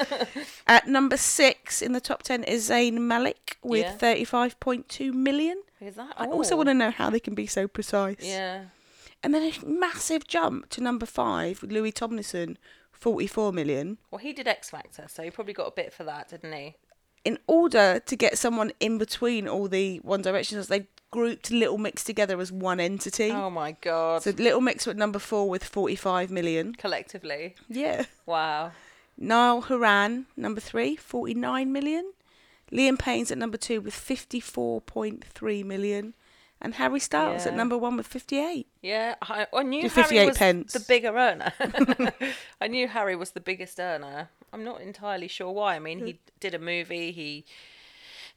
At 0.68 0.88
number 0.88 1.18
six 1.18 1.82
in 1.82 1.94
the 1.94 2.02
top 2.02 2.24
ten 2.24 2.44
is 2.44 2.70
Zayn 2.70 3.00
Malik 3.00 3.58
with 3.64 3.84
Yeah. 3.84 3.92
thirty-five 3.94 4.60
point 4.60 4.90
two 4.90 5.14
million. 5.14 5.62
Is 5.82 5.96
that? 5.96 6.14
I 6.18 6.28
also 6.28 6.56
want 6.56 6.70
to 6.70 6.74
know 6.74 6.92
how 6.92 7.10
they 7.10 7.20
can 7.20 7.36
be 7.36 7.48
so 7.48 7.68
precise. 7.68 8.18
Yeah. 8.22 8.66
And 9.22 9.34
then 9.34 9.42
a 9.54 9.66
massive 9.66 10.28
jump 10.28 10.70
to 10.72 10.82
number 10.82 11.06
five, 11.06 11.62
with 11.62 11.72
Louis 11.72 11.94
Tomlinson, 11.94 12.58
44 12.92 13.54
million. 13.54 13.98
Well, 14.12 14.20
he 14.20 14.34
did 14.34 14.48
X 14.48 14.70
Factor, 14.70 15.06
so 15.08 15.24
he 15.24 15.30
probably 15.30 15.54
got 15.54 15.68
a 15.68 15.72
bit 15.72 15.94
for 15.94 16.04
that, 16.04 16.30
didn't 16.30 16.52
he? 16.54 16.76
In 17.26 17.38
order 17.48 18.02
to 18.06 18.16
get 18.16 18.38
someone 18.38 18.72
in 18.80 18.98
between 18.98 19.48
all 19.48 19.68
the 19.68 19.98
One 20.00 20.22
Directions, 20.22 20.68
they 20.68 20.88
grouped 21.12 21.52
Little 21.52 21.78
Mix 21.78 22.04
together 22.04 22.40
as 22.42 22.52
one 22.52 22.80
entity. 22.80 23.32
Oh 23.32 23.50
my 23.50 23.74
god. 23.74 24.24
So 24.24 24.32
Little 24.32 24.62
Mix 24.62 24.86
were 24.86 24.92
at 24.92 24.98
number 24.98 25.20
four 25.20 25.48
with 25.50 25.64
45 25.64 26.32
million. 26.32 26.74
Collectively. 26.76 27.56
Yeah. 27.70 28.06
Wow. 28.26 28.72
Niall 29.18 29.62
Horan, 29.62 30.26
number 30.36 30.60
three, 30.60 30.96
49 30.96 31.72
million. 31.72 32.14
Liam 32.72 32.98
Payne's 32.98 33.32
at 33.32 33.38
number 33.38 33.58
two 33.58 33.80
with 33.80 33.94
54.3 33.94 35.64
million. 35.64 36.14
And 36.64 36.76
Harry 36.76 37.02
Styles 37.02 37.46
at 37.46 37.54
number 37.54 37.78
one 37.78 37.98
with 37.98 38.08
58. 38.08 38.66
Yeah, 38.82 39.16
I, 39.22 39.48
I 39.54 39.64
knew 39.64 39.82
Do 39.82 39.90
Harry 39.90 40.04
58 40.04 40.28
was 40.28 40.38
pence. 40.38 40.74
the 40.74 40.80
bigger 40.80 41.18
earner. 41.18 41.52
I 42.62 42.68
knew 42.68 42.88
Harry 42.88 43.18
was 43.18 43.32
the 43.32 43.42
biggest 43.42 43.82
earner. 43.82 44.30
I'm 44.54 44.64
not 44.64 44.80
entirely 44.80 45.28
sure 45.28 45.52
why. 45.52 45.76
I 45.76 45.80
mean, 45.80 46.06
he 46.06 46.14
mm. 46.14 46.18
did 46.40 46.54
a 46.54 46.60
movie, 46.60 47.12
he 47.12 47.44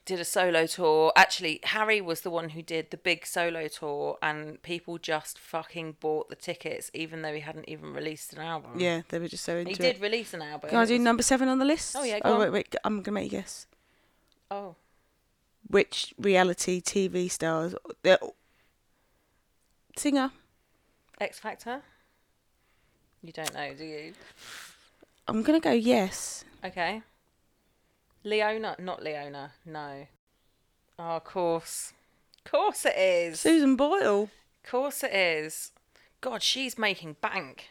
did 0.07 0.19
a 0.19 0.25
solo 0.25 0.67
tour. 0.67 1.12
Actually, 1.15 1.61
Harry 1.65 2.01
was 2.01 2.23
the 2.23 2.31
one 2.31 2.49
who 2.51 2.62
did 2.62 2.91
the 2.91 2.97
big 2.97 3.27
solo 3.27 3.69
tour, 3.69 4.19
and 4.21 4.61
people 4.62 4.99
just 4.99 5.39
fucking 5.39 5.97
bought 6.01 6.29
the 6.29 6.37
tickets, 6.37 6.91
even 6.95 7.23
though 7.23 7.35
he 7.35 7.41
hadn't 7.41 7.69
even 7.69 7.93
released 7.93 8.33
an 8.33 8.41
album. 8.41 8.73
Yeah, 8.77 9.03
they 9.09 9.21
were 9.21 9.29
just 9.29 9.45
so 9.45 9.57
into 9.57 9.71
he 9.71 9.75
it. 9.75 9.79
did 9.79 10.01
release 10.01 10.35
an 10.35 10.43
album. 10.43 10.71
Can 10.71 10.79
I 10.79 10.85
do 10.85 10.95
was- 10.95 11.03
number 11.03 11.23
seven 11.23 11.49
on 11.49 11.59
the 11.59 11.65
list? 11.65 11.95
Oh, 11.97 12.03
yeah, 12.03 12.19
Oh, 12.25 12.41
wait, 12.41 12.51
wait. 12.51 12.77
I'm 12.83 12.95
going 12.95 13.05
to 13.05 13.11
make 13.12 13.33
you 13.33 13.39
guess. 13.39 13.67
Oh, 14.51 14.75
Which 15.68 16.14
reality 16.18 16.81
TV 16.81 17.31
stars? 17.31 17.74
They're... 18.02 18.18
Singer. 19.96 20.31
X 21.20 21.38
Factor. 21.38 21.83
You 23.22 23.33
don't 23.33 23.55
know, 23.55 23.74
do 23.74 23.85
you? 23.85 24.12
I'm 25.26 25.42
going 25.42 25.61
to 25.61 25.64
go 25.64 25.72
yes. 25.72 26.44
Okay. 26.64 27.02
Leona, 28.22 28.76
not 28.79 29.02
Leona. 29.02 29.52
No. 29.64 30.07
Oh, 30.98 31.16
of 31.16 31.24
course. 31.24 31.92
Of 32.44 32.50
course 32.50 32.85
it 32.85 32.96
is. 32.96 33.40
Susan 33.40 33.76
Boyle. 33.76 34.24
Of 34.64 34.70
course 34.70 35.02
it 35.02 35.12
is. 35.12 35.72
God, 36.20 36.42
she's 36.42 36.79
making 36.79 37.16
bank. 37.20 37.68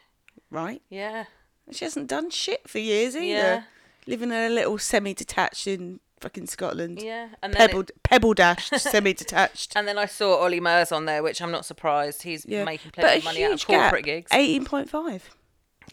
Right. 0.50 0.82
Yeah. 0.90 1.26
She 1.72 1.86
hasn't 1.86 2.08
done 2.08 2.30
shit 2.30 2.70
for 2.70 2.80
years 2.80 3.16
either. 3.16 3.26
Yeah. 3.26 3.64
Living 4.08 4.30
in 4.30 4.52
a 4.52 4.54
little 4.54 4.78
semi-detached 4.78 5.68
in 5.68 6.00
fucking 6.20 6.48
Scotland. 6.48 7.02
Yeah. 7.02 7.30
And 7.44 7.54
then, 7.54 7.68
Pebble, 7.70 7.82
it- 7.82 8.04
pebble 8.04 8.34
dashed, 8.34 8.76
semi-detached. 8.80 9.74
and 9.76 9.88
then 9.88 9.98
I 9.98 10.06
saw 10.06 10.36
Ollie 10.38 10.60
Murs 10.60 10.92
on 10.92 11.06
there, 11.06 11.22
which 11.24 11.42
I'm 11.42 11.52
not 11.52 11.66
surprised. 11.66 12.24
He's 12.24 12.46
Yeah, 12.46 12.64
making 12.64 12.92
plenty 12.92 13.18
of 13.20 13.24
money 13.24 13.44
out 13.44 13.52
of 13.52 13.60
huge 13.60 13.68
gap. 13.68 13.82
corporate 13.82 14.06
gigs. 14.06 14.32
Eighteen 14.34 14.66
point 14.66 14.90
five, 14.90 15.36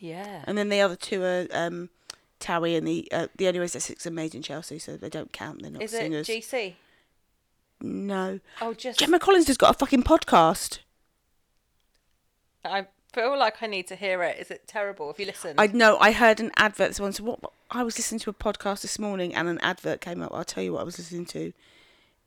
Yeah. 0.01 0.43
and 0.47 0.57
then 0.57 0.69
the 0.69 0.81
other 0.81 0.97
two 0.97 1.23
are 1.23 1.47
um, 1.53 1.91
Towie 2.41 2.77
and 2.77 2.87
the 2.87 3.09
uh, 3.13 3.27
the 3.37 3.49
only 3.49 3.61
that 3.67 3.81
six 3.81 4.07
are 4.07 4.11
made 4.11 4.35
in 4.35 4.43
Chelsea, 4.43 4.79
so 4.79 4.97
they 4.97 5.09
don't 5.11 5.33
count. 5.33 5.63
They're 5.63 5.71
not 5.71 5.83
Is 5.83 5.93
it 5.93 5.99
singers. 5.99 6.27
GC? 6.29 6.75
no, 7.81 8.39
Oh, 8.61 8.75
just. 8.75 8.99
Gemma 9.01 9.19
Collins 9.19 9.49
has 9.49 9.57
got 9.57 9.75
a 9.75 9.79
fucking 9.79 10.05
podcast. 10.05 10.79
I 12.65 12.87
feel 13.13 13.39
like 13.39 13.63
I 13.63 13.67
need 13.67 13.87
to 13.89 13.97
hear 13.97 14.23
it. 14.23 14.39
Is 14.39 14.51
it 14.51 14.67
terrible? 14.67 15.11
If 15.11 15.19
you 15.19 15.27
listen, 15.27 15.55
I 15.59 15.67
know. 15.69 15.99
I 15.99 16.13
heard 16.13 16.41
an 16.41 16.51
advert. 16.57 16.95
This. 16.95 17.17
So 17.17 17.25
what? 17.25 17.41
I 17.71 17.83
was 17.83 17.99
listening 17.99 18.21
to 18.21 18.31
a 18.31 18.35
podcast 18.35 18.83
this 18.83 18.99
morning, 18.99 19.35
and 19.35 19.49
an 19.49 19.59
advert 19.61 20.01
came 20.01 20.23
up. 20.23 20.33
I'll 20.35 20.45
tell 20.45 20.63
you 20.63 20.73
what 20.75 20.81
I 20.81 20.85
was 20.85 20.99
listening 20.99 21.27
to. 21.27 21.53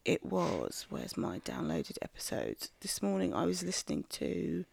It 0.04 0.24
was. 0.26 0.86
Where's 0.90 1.18
my 1.18 1.40
downloaded 1.40 1.98
episodes? 2.02 2.72
This 2.82 3.02
morning 3.02 3.34
I 3.34 3.46
was 3.46 3.64
listening 3.64 4.06
to. 4.10 4.66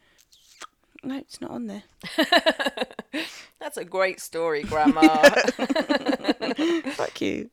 No, 1.02 1.16
it's 1.16 1.40
not 1.40 1.50
on 1.50 1.66
there. 1.66 1.82
That's 3.60 3.76
a 3.76 3.84
great 3.84 4.20
story, 4.20 4.62
Grandma. 4.62 5.00
Fuck 6.92 7.20
you. 7.20 7.50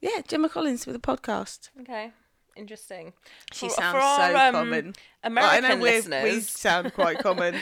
Yeah, 0.00 0.22
Gemma 0.26 0.48
Collins 0.48 0.86
with 0.86 0.96
a 0.96 1.00
podcast. 1.00 1.68
okay, 1.82 2.12
interesting. 2.56 3.12
She 3.52 3.68
For- 3.68 3.74
sounds 3.74 3.92
for 3.96 4.00
our, 4.00 4.30
so 4.32 4.36
um, 4.38 4.54
common. 4.54 4.94
American 5.24 5.64
I 5.64 5.68
know 5.74 5.82
listeners. 5.82 6.22
we 6.24 6.40
sound 6.40 6.92
quite 6.94 7.18
common. 7.22 7.56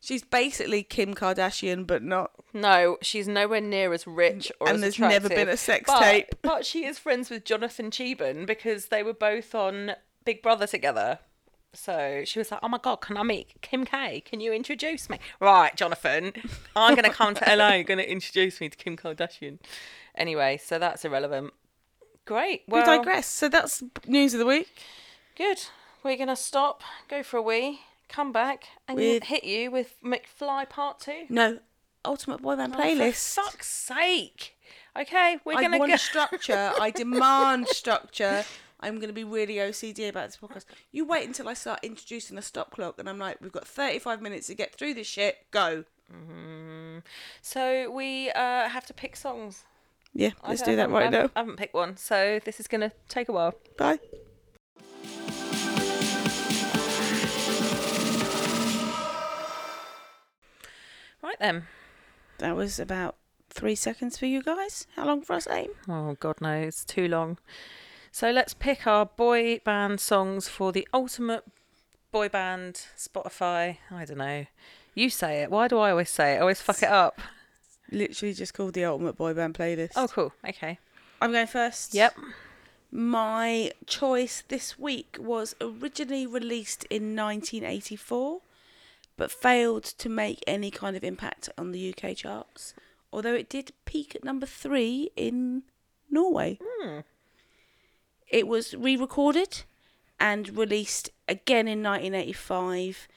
She's 0.00 0.22
basically 0.22 0.82
Kim 0.82 1.14
Kardashian, 1.14 1.86
but 1.86 2.02
not. 2.02 2.32
No, 2.52 2.98
she's 3.00 3.26
nowhere 3.26 3.62
near 3.62 3.92
as 3.92 4.06
rich 4.06 4.52
or 4.60 4.68
And 4.68 4.76
as 4.76 4.80
there's 4.82 4.98
never 4.98 5.30
been 5.30 5.48
a 5.48 5.56
sex 5.56 5.84
but, 5.86 6.00
tape. 6.00 6.34
But 6.42 6.66
she 6.66 6.84
is 6.84 6.98
friends 6.98 7.30
with 7.30 7.44
Jonathan 7.44 7.90
Cheban 7.90 8.44
because 8.46 8.86
they 8.86 9.02
were 9.02 9.14
both 9.14 9.54
on 9.54 9.92
Big 10.26 10.42
Brother 10.42 10.66
together. 10.66 11.20
So 11.72 12.22
she 12.24 12.38
was 12.38 12.50
like, 12.52 12.60
"Oh 12.62 12.68
my 12.68 12.78
god, 12.78 12.96
can 12.96 13.16
I 13.16 13.22
meet 13.24 13.60
Kim 13.60 13.84
K? 13.84 14.20
Can 14.20 14.40
you 14.40 14.52
introduce 14.52 15.08
me?" 15.10 15.18
Right, 15.40 15.74
Jonathan, 15.74 16.32
I'm 16.76 16.94
gonna 16.94 17.10
come 17.10 17.34
to 17.34 17.44
LA. 17.56 17.70
You're 17.72 17.84
gonna 17.84 18.02
introduce 18.02 18.60
me 18.60 18.68
to 18.68 18.76
Kim 18.76 18.96
Kardashian. 18.96 19.58
Anyway, 20.14 20.60
so 20.62 20.78
that's 20.78 21.04
irrelevant. 21.04 21.52
Great. 22.24 22.62
We 22.66 22.72
Well, 22.74 22.86
digress. 22.86 23.26
So 23.26 23.48
that's 23.48 23.82
news 24.06 24.34
of 24.34 24.40
the 24.40 24.46
week. 24.46 24.68
good. 25.36 25.60
We're 26.02 26.16
gonna 26.16 26.36
stop, 26.36 26.82
go 27.08 27.22
for 27.22 27.38
a 27.38 27.42
wee, 27.42 27.80
come 28.08 28.30
back, 28.32 28.64
and 28.86 28.96
With- 28.98 29.24
hit 29.24 29.44
you 29.44 29.70
with 29.70 29.94
McFly 30.02 30.68
Part 30.68 31.00
Two. 31.00 31.24
No, 31.30 31.60
Ultimate 32.04 32.42
Boy 32.42 32.56
Band 32.56 32.74
Oh, 32.74 32.78
playlist. 32.78 33.34
For 33.34 33.42
fuck's 33.42 33.68
sake. 33.70 34.56
Okay, 34.96 35.38
we're 35.44 35.56
I 35.58 35.62
gonna 35.62 35.78
want 35.78 35.90
go. 35.92 35.96
structure. 35.96 36.72
I 36.80 36.90
demand 36.90 37.68
structure. 37.68 38.44
I'm 38.80 38.96
going 38.96 39.08
to 39.08 39.14
be 39.14 39.24
really 39.24 39.54
OCD 39.54 40.10
about 40.10 40.26
this 40.28 40.36
podcast. 40.36 40.66
You 40.92 41.06
wait 41.06 41.26
until 41.26 41.48
I 41.48 41.54
start 41.54 41.80
introducing 41.82 42.36
a 42.36 42.42
stop 42.42 42.70
clock, 42.72 42.98
and 42.98 43.08
I'm 43.08 43.18
like, 43.18 43.40
we've 43.40 43.50
got 43.52 43.66
35 43.66 44.20
minutes 44.20 44.48
to 44.48 44.54
get 44.54 44.74
through 44.74 44.92
this 44.92 45.06
shit. 45.06 45.50
Go. 45.50 45.84
So 47.40 47.90
we 47.90 48.30
uh, 48.30 48.68
have 48.68 48.84
to 48.86 48.92
pick 48.94 49.16
songs. 49.16 49.64
Yeah, 50.14 50.30
let's 50.46 50.62
do 50.62 50.76
that 50.76 50.90
right 50.90 51.04
haven't- 51.12 51.20
now. 51.24 51.30
I 51.34 51.40
haven't 51.40 51.56
picked 51.56 51.74
one, 51.74 51.96
so 51.96 52.38
this 52.44 52.60
is 52.60 52.68
gonna 52.68 52.92
take 53.08 53.28
a 53.28 53.32
while. 53.32 53.54
Bye. 53.76 53.98
Right 61.22 61.38
then. 61.40 61.66
That 62.38 62.56
was 62.56 62.78
about 62.78 63.16
three 63.50 63.74
seconds 63.74 64.18
for 64.18 64.26
you 64.26 64.42
guys. 64.42 64.86
How 64.96 65.06
long 65.06 65.22
for 65.22 65.34
us, 65.34 65.46
aim? 65.50 65.70
Oh 65.88 66.16
God 66.20 66.40
knows, 66.40 66.84
too 66.84 67.08
long. 67.08 67.38
So 68.10 68.30
let's 68.30 68.54
pick 68.54 68.86
our 68.86 69.06
boy 69.06 69.60
band 69.64 70.00
songs 70.00 70.48
for 70.48 70.72
the 70.72 70.86
ultimate 70.92 71.44
boy 72.12 72.28
band 72.28 72.86
Spotify. 72.96 73.78
I 73.90 74.04
don't 74.04 74.18
know. 74.18 74.46
You 74.94 75.10
say 75.10 75.42
it. 75.42 75.50
Why 75.50 75.68
do 75.68 75.78
I 75.78 75.90
always 75.90 76.10
say 76.10 76.34
it? 76.34 76.36
I 76.36 76.40
always 76.40 76.60
fuck 76.60 76.82
it 76.82 76.88
up. 76.88 77.20
Literally 77.90 78.34
just 78.34 78.54
called 78.54 78.74
the 78.74 78.84
Ultimate 78.84 79.16
Boy 79.16 79.34
Band 79.34 79.54
playlist. 79.54 79.92
Oh, 79.96 80.08
cool. 80.08 80.32
Okay. 80.48 80.78
I'm 81.20 81.32
going 81.32 81.46
first. 81.46 81.94
Yep. 81.94 82.16
My 82.90 83.72
choice 83.86 84.44
this 84.48 84.78
week 84.78 85.16
was 85.18 85.54
originally 85.60 86.26
released 86.26 86.84
in 86.84 87.16
1984, 87.16 88.40
but 89.16 89.32
failed 89.32 89.84
to 89.84 90.08
make 90.08 90.44
any 90.46 90.70
kind 90.70 90.96
of 90.96 91.02
impact 91.02 91.48
on 91.58 91.72
the 91.72 91.92
UK 91.92 92.16
charts, 92.16 92.74
although 93.12 93.34
it 93.34 93.48
did 93.48 93.72
peak 93.84 94.14
at 94.14 94.22
number 94.24 94.46
three 94.46 95.10
in 95.16 95.62
Norway. 96.10 96.58
Hmm. 96.62 97.00
It 98.28 98.46
was 98.46 98.74
re 98.74 98.96
recorded 98.96 99.64
and 100.20 100.56
released 100.56 101.10
again 101.28 101.66
in 101.68 101.82
1985. 101.82 103.08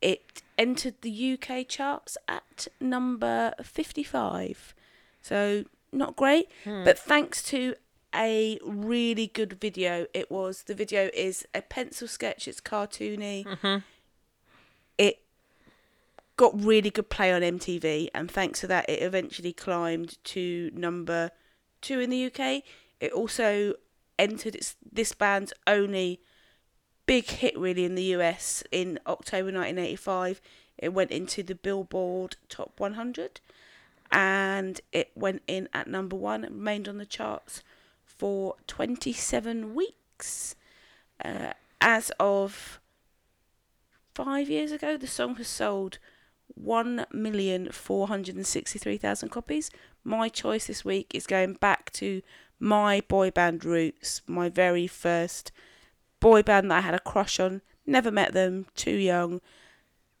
It 0.00 0.42
entered 0.56 0.94
the 1.02 1.38
UK 1.38 1.68
charts 1.68 2.16
at 2.28 2.68
number 2.80 3.52
55. 3.62 4.74
So, 5.22 5.64
not 5.92 6.16
great, 6.16 6.48
hmm. 6.64 6.84
but 6.84 6.98
thanks 6.98 7.42
to 7.44 7.74
a 8.14 8.58
really 8.64 9.26
good 9.26 9.60
video. 9.60 10.06
It 10.14 10.30
was 10.30 10.64
the 10.64 10.74
video 10.74 11.10
is 11.14 11.46
a 11.54 11.62
pencil 11.62 12.08
sketch, 12.08 12.48
it's 12.48 12.60
cartoony. 12.60 13.44
Mm-hmm. 13.44 13.78
It 14.98 15.22
got 16.36 16.64
really 16.64 16.90
good 16.90 17.10
play 17.10 17.32
on 17.32 17.42
MTV, 17.42 18.08
and 18.14 18.30
thanks 18.30 18.60
to 18.60 18.66
that, 18.68 18.88
it 18.88 19.02
eventually 19.02 19.52
climbed 19.52 20.22
to 20.24 20.70
number 20.74 21.30
two 21.80 22.00
in 22.00 22.10
the 22.10 22.26
UK. 22.26 22.62
It 23.00 23.12
also 23.12 23.74
entered 24.18 24.54
its, 24.54 24.76
this 24.90 25.12
band's 25.12 25.52
only 25.66 26.20
big 27.06 27.26
hit, 27.26 27.58
really, 27.58 27.84
in 27.84 27.94
the 27.94 28.14
US 28.16 28.62
in 28.70 28.98
October 29.06 29.52
1985. 29.52 30.40
It 30.78 30.94
went 30.94 31.10
into 31.10 31.42
the 31.42 31.54
Billboard 31.54 32.36
Top 32.48 32.78
100 32.78 33.40
and 34.12 34.80
it 34.92 35.10
went 35.14 35.42
in 35.46 35.68
at 35.72 35.86
number 35.86 36.16
one 36.16 36.42
remained 36.42 36.88
on 36.88 36.98
the 36.98 37.06
charts 37.06 37.62
for 38.04 38.56
27 38.66 39.72
weeks. 39.74 40.56
Uh, 41.24 41.52
as 41.80 42.10
of 42.18 42.80
five 44.14 44.50
years 44.50 44.72
ago, 44.72 44.96
the 44.96 45.06
song 45.06 45.36
has 45.36 45.46
sold 45.48 45.98
1,463,000 46.60 49.30
copies. 49.30 49.70
My 50.02 50.28
choice 50.28 50.66
this 50.66 50.84
week 50.84 51.14
is 51.14 51.26
going 51.26 51.52
back 51.54 51.92
to 51.92 52.22
my 52.58 53.00
boy 53.08 53.30
band 53.30 53.64
roots, 53.64 54.22
my 54.26 54.48
very 54.48 54.86
first 54.86 55.52
boy 56.20 56.42
band 56.42 56.70
that 56.70 56.78
I 56.78 56.80
had 56.80 56.94
a 56.94 57.00
crush 57.00 57.40
on. 57.40 57.62
Never 57.86 58.10
met 58.10 58.32
them, 58.32 58.66
too 58.76 58.94
young. 58.94 59.40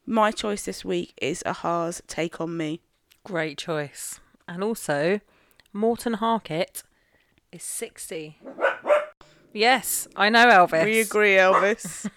My 0.06 0.32
choice 0.32 0.64
this 0.64 0.84
week 0.84 1.12
is 1.20 1.42
Aha's 1.46 2.02
Take 2.06 2.40
On 2.40 2.56
Me. 2.56 2.80
Great 3.22 3.58
choice. 3.58 4.18
And 4.48 4.64
also, 4.64 5.20
Morten 5.72 6.14
Harket 6.14 6.82
is 7.52 7.62
60. 7.62 8.38
Yes, 9.52 10.08
I 10.16 10.30
know 10.30 10.46
Elvis. 10.46 10.84
We 10.84 11.00
agree, 11.00 11.34
Elvis. 11.34 12.10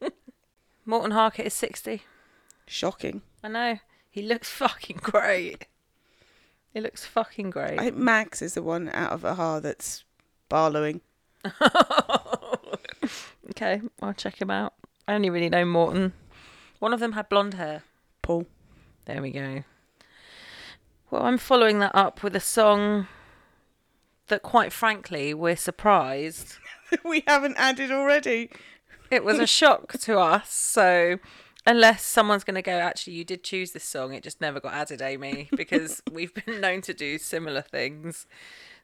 Morten 0.84 1.12
Harket 1.12 1.46
is 1.46 1.54
60. 1.54 2.02
Shocking. 2.66 3.22
I 3.42 3.48
know. 3.48 3.78
He 4.10 4.22
looks 4.22 4.50
fucking 4.50 4.98
great. 5.02 5.66
He 6.72 6.80
looks 6.80 7.06
fucking 7.06 7.50
great. 7.50 7.78
I 7.78 7.84
think 7.84 7.96
Max 7.96 8.42
is 8.42 8.54
the 8.54 8.62
one 8.62 8.90
out 8.90 9.12
of 9.12 9.24
Aha 9.24 9.60
that's 9.60 10.04
barlowing. 10.50 11.00
okay, 13.50 13.80
I'll 14.02 14.12
check 14.12 14.40
him 14.40 14.50
out. 14.50 14.74
I 15.08 15.14
only 15.14 15.30
really 15.30 15.48
know 15.48 15.64
Morten. 15.64 16.12
One 16.78 16.92
of 16.92 17.00
them 17.00 17.12
had 17.12 17.28
blonde 17.28 17.54
hair. 17.54 17.82
Paul. 18.22 18.46
There 19.04 19.22
we 19.22 19.30
go. 19.30 19.62
Well, 21.10 21.22
I'm 21.22 21.38
following 21.38 21.78
that 21.78 21.94
up 21.94 22.22
with 22.22 22.34
a 22.34 22.40
song 22.40 23.06
that, 24.26 24.42
quite 24.42 24.72
frankly, 24.72 25.32
we're 25.32 25.56
surprised. 25.56 26.56
we 27.04 27.22
haven't 27.26 27.56
added 27.56 27.92
already. 27.92 28.50
It 29.10 29.24
was 29.24 29.38
a 29.38 29.46
shock 29.46 29.92
to 30.00 30.18
us. 30.18 30.52
So, 30.52 31.18
unless 31.64 32.02
someone's 32.04 32.42
going 32.42 32.56
to 32.56 32.62
go, 32.62 32.72
actually, 32.72 33.14
you 33.14 33.24
did 33.24 33.44
choose 33.44 33.70
this 33.70 33.84
song, 33.84 34.14
it 34.14 34.24
just 34.24 34.40
never 34.40 34.58
got 34.58 34.74
added, 34.74 35.00
Amy, 35.00 35.48
because 35.54 36.02
we've 36.12 36.34
been 36.34 36.60
known 36.60 36.80
to 36.82 36.94
do 36.94 37.18
similar 37.18 37.62
things. 37.62 38.26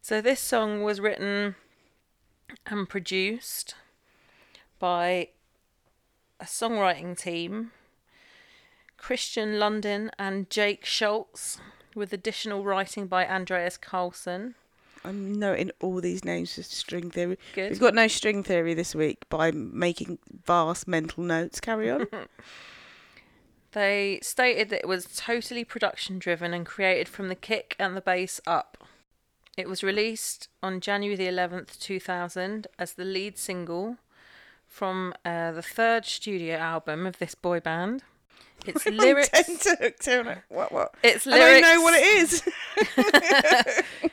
So, 0.01 0.20
this 0.20 0.40
song 0.40 0.83
was 0.85 1.01
written 1.01 1.57
and 2.66 2.88
produced 2.88 3.75
by 4.83 5.29
a 6.40 6.45
songwriting 6.45 7.16
team 7.16 7.71
Kristian 8.99 9.61
Lundin 9.61 10.11
and 10.18 10.51
Jake 10.51 10.85
Schulze, 10.85 11.59
with 11.95 12.12
additional 12.12 12.64
writing 12.64 13.07
by 13.07 13.25
Andreas 13.25 13.79
Carlsson. 13.79 14.55
I'm 15.05 15.38
noting 15.38 15.71
all 15.81 16.01
these 16.01 16.25
names 16.25 16.57
for 16.57 16.64
string 16.64 17.11
theory. 17.11 17.38
Good. 17.55 17.71
We've 17.71 17.81
got 17.81 17.95
no 17.95 18.09
string 18.09 18.42
theory 18.42 18.75
this 18.75 18.92
week, 18.92 19.29
by 19.29 19.53
making 19.53 20.18
vast 20.45 20.88
mental 20.88 21.23
notes. 21.23 21.61
Carry 21.61 21.90
on. 21.90 22.07
They 23.73 24.21
stated 24.23 24.68
that 24.68 24.81
it 24.81 24.87
was 24.87 25.07
totally 25.16 25.64
production 25.64 26.18
driven 26.18 26.53
and 26.53 26.66
created 26.66 27.09
from 27.09 27.29
the 27.29 27.35
kick 27.35 27.75
and 27.79 27.97
the 27.97 28.03
bass 28.03 28.38
up. 28.47 28.77
It 29.57 29.66
was 29.66 29.83
released 29.83 30.49
on 30.62 30.79
January 30.81 31.16
the 31.16 31.25
11th, 31.25 31.81
2000, 31.81 32.66
as 32.79 32.92
the 32.92 33.07
lead 33.07 33.38
single 33.38 33.97
from 34.73 35.13
uh, 35.25 35.53
the 35.53 35.63
third 35.63 36.07
studio 36.07 36.57
album 36.57 37.07
of 37.07 37.19
this 37.19 37.35
boy 37.35 37.61
band. 37.61 38.03
Its 38.67 38.87
lyrics. 38.87 39.65
To 39.65 40.43
what, 40.49 40.73
what? 40.73 40.95
Its 41.03 41.27
I 41.27 41.39
don't 41.39 41.61
know 41.61 41.83
what 41.83 41.95
it 41.95 42.05
is. 42.05 42.43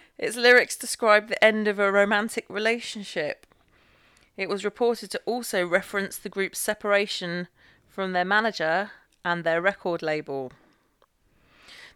Its 0.18 0.36
lyrics 0.36 0.76
describe 0.76 1.30
the 1.30 1.42
end 1.42 1.70
of 1.70 1.80
a 1.80 1.92
romantic 1.92 2.46
relationship. 2.50 3.48
It 4.36 4.50
was 4.50 4.66
reported 4.66 5.10
to 5.12 5.22
also 5.26 5.66
reference 5.66 6.18
the 6.18 6.30
group's 6.30 6.60
separation 6.60 7.48
from 7.88 8.12
their 8.12 8.26
manager 8.26 8.92
and 9.24 9.46
their 9.46 9.62
record 9.62 10.02
label. 10.02 10.52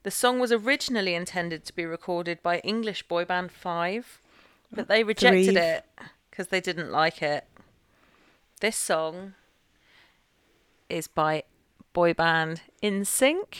The 0.04 0.12
song 0.12 0.40
was 0.40 0.54
originally 0.54 1.16
intended 1.16 1.66
to 1.66 1.76
be 1.76 1.86
recorded 1.86 2.42
by 2.42 2.60
English 2.60 3.04
boy 3.10 3.26
band 3.26 3.52
Five, 3.52 4.20
but 4.72 4.88
they 4.88 5.04
rejected 5.04 5.54
Three. 5.54 5.62
it 5.62 5.86
because 6.30 6.48
they 6.48 6.62
didn't 6.62 6.92
like 6.92 7.22
it. 7.22 7.46
This 8.60 8.78
song 8.78 9.34
is 10.90 11.08
by 11.08 11.44
boy 11.92 12.14
band 12.14 12.62
NSYNC, 12.82 13.58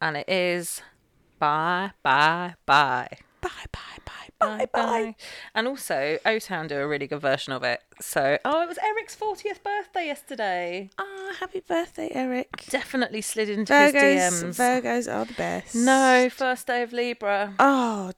and 0.00 0.16
it 0.16 0.28
is 0.28 0.82
Bye 1.38 1.92
Bye 2.02 2.54
Bye. 2.66 3.08
bye, 3.40 3.50
bye, 3.72 3.80
bye, 4.04 4.28
bye, 4.38 4.66
bye. 4.72 5.14
And 5.54 5.66
also, 5.68 6.18
O 6.26 6.38
Town 6.38 6.66
do 6.66 6.76
a 6.78 6.86
really 6.86 7.06
good 7.06 7.20
version 7.20 7.52
of 7.52 7.62
it. 7.62 7.80
So, 8.00 8.38
oh, 8.44 8.62
it 8.62 8.68
was 8.68 8.78
Erik's 8.78 9.14
40th 9.16 9.62
birthday 9.62 10.06
yesterday. 10.06 10.90
Ah, 10.98 11.34
happy 11.40 11.60
birthday, 11.60 12.10
Erik. 12.12 12.64
Definitely 12.68 13.20
slid 13.22 13.48
into 13.48 13.72
Virgos, 13.72 13.92
his 13.92 14.42
DMs. 14.44 14.56
Virgos 14.82 15.12
are 15.14 15.24
the 15.24 15.34
best. 15.34 15.74
no, 15.74 16.28
first 16.30 16.66
day 16.66 16.82
of 16.82 16.92
Libra. 16.92 17.54
Oh, 17.58 18.12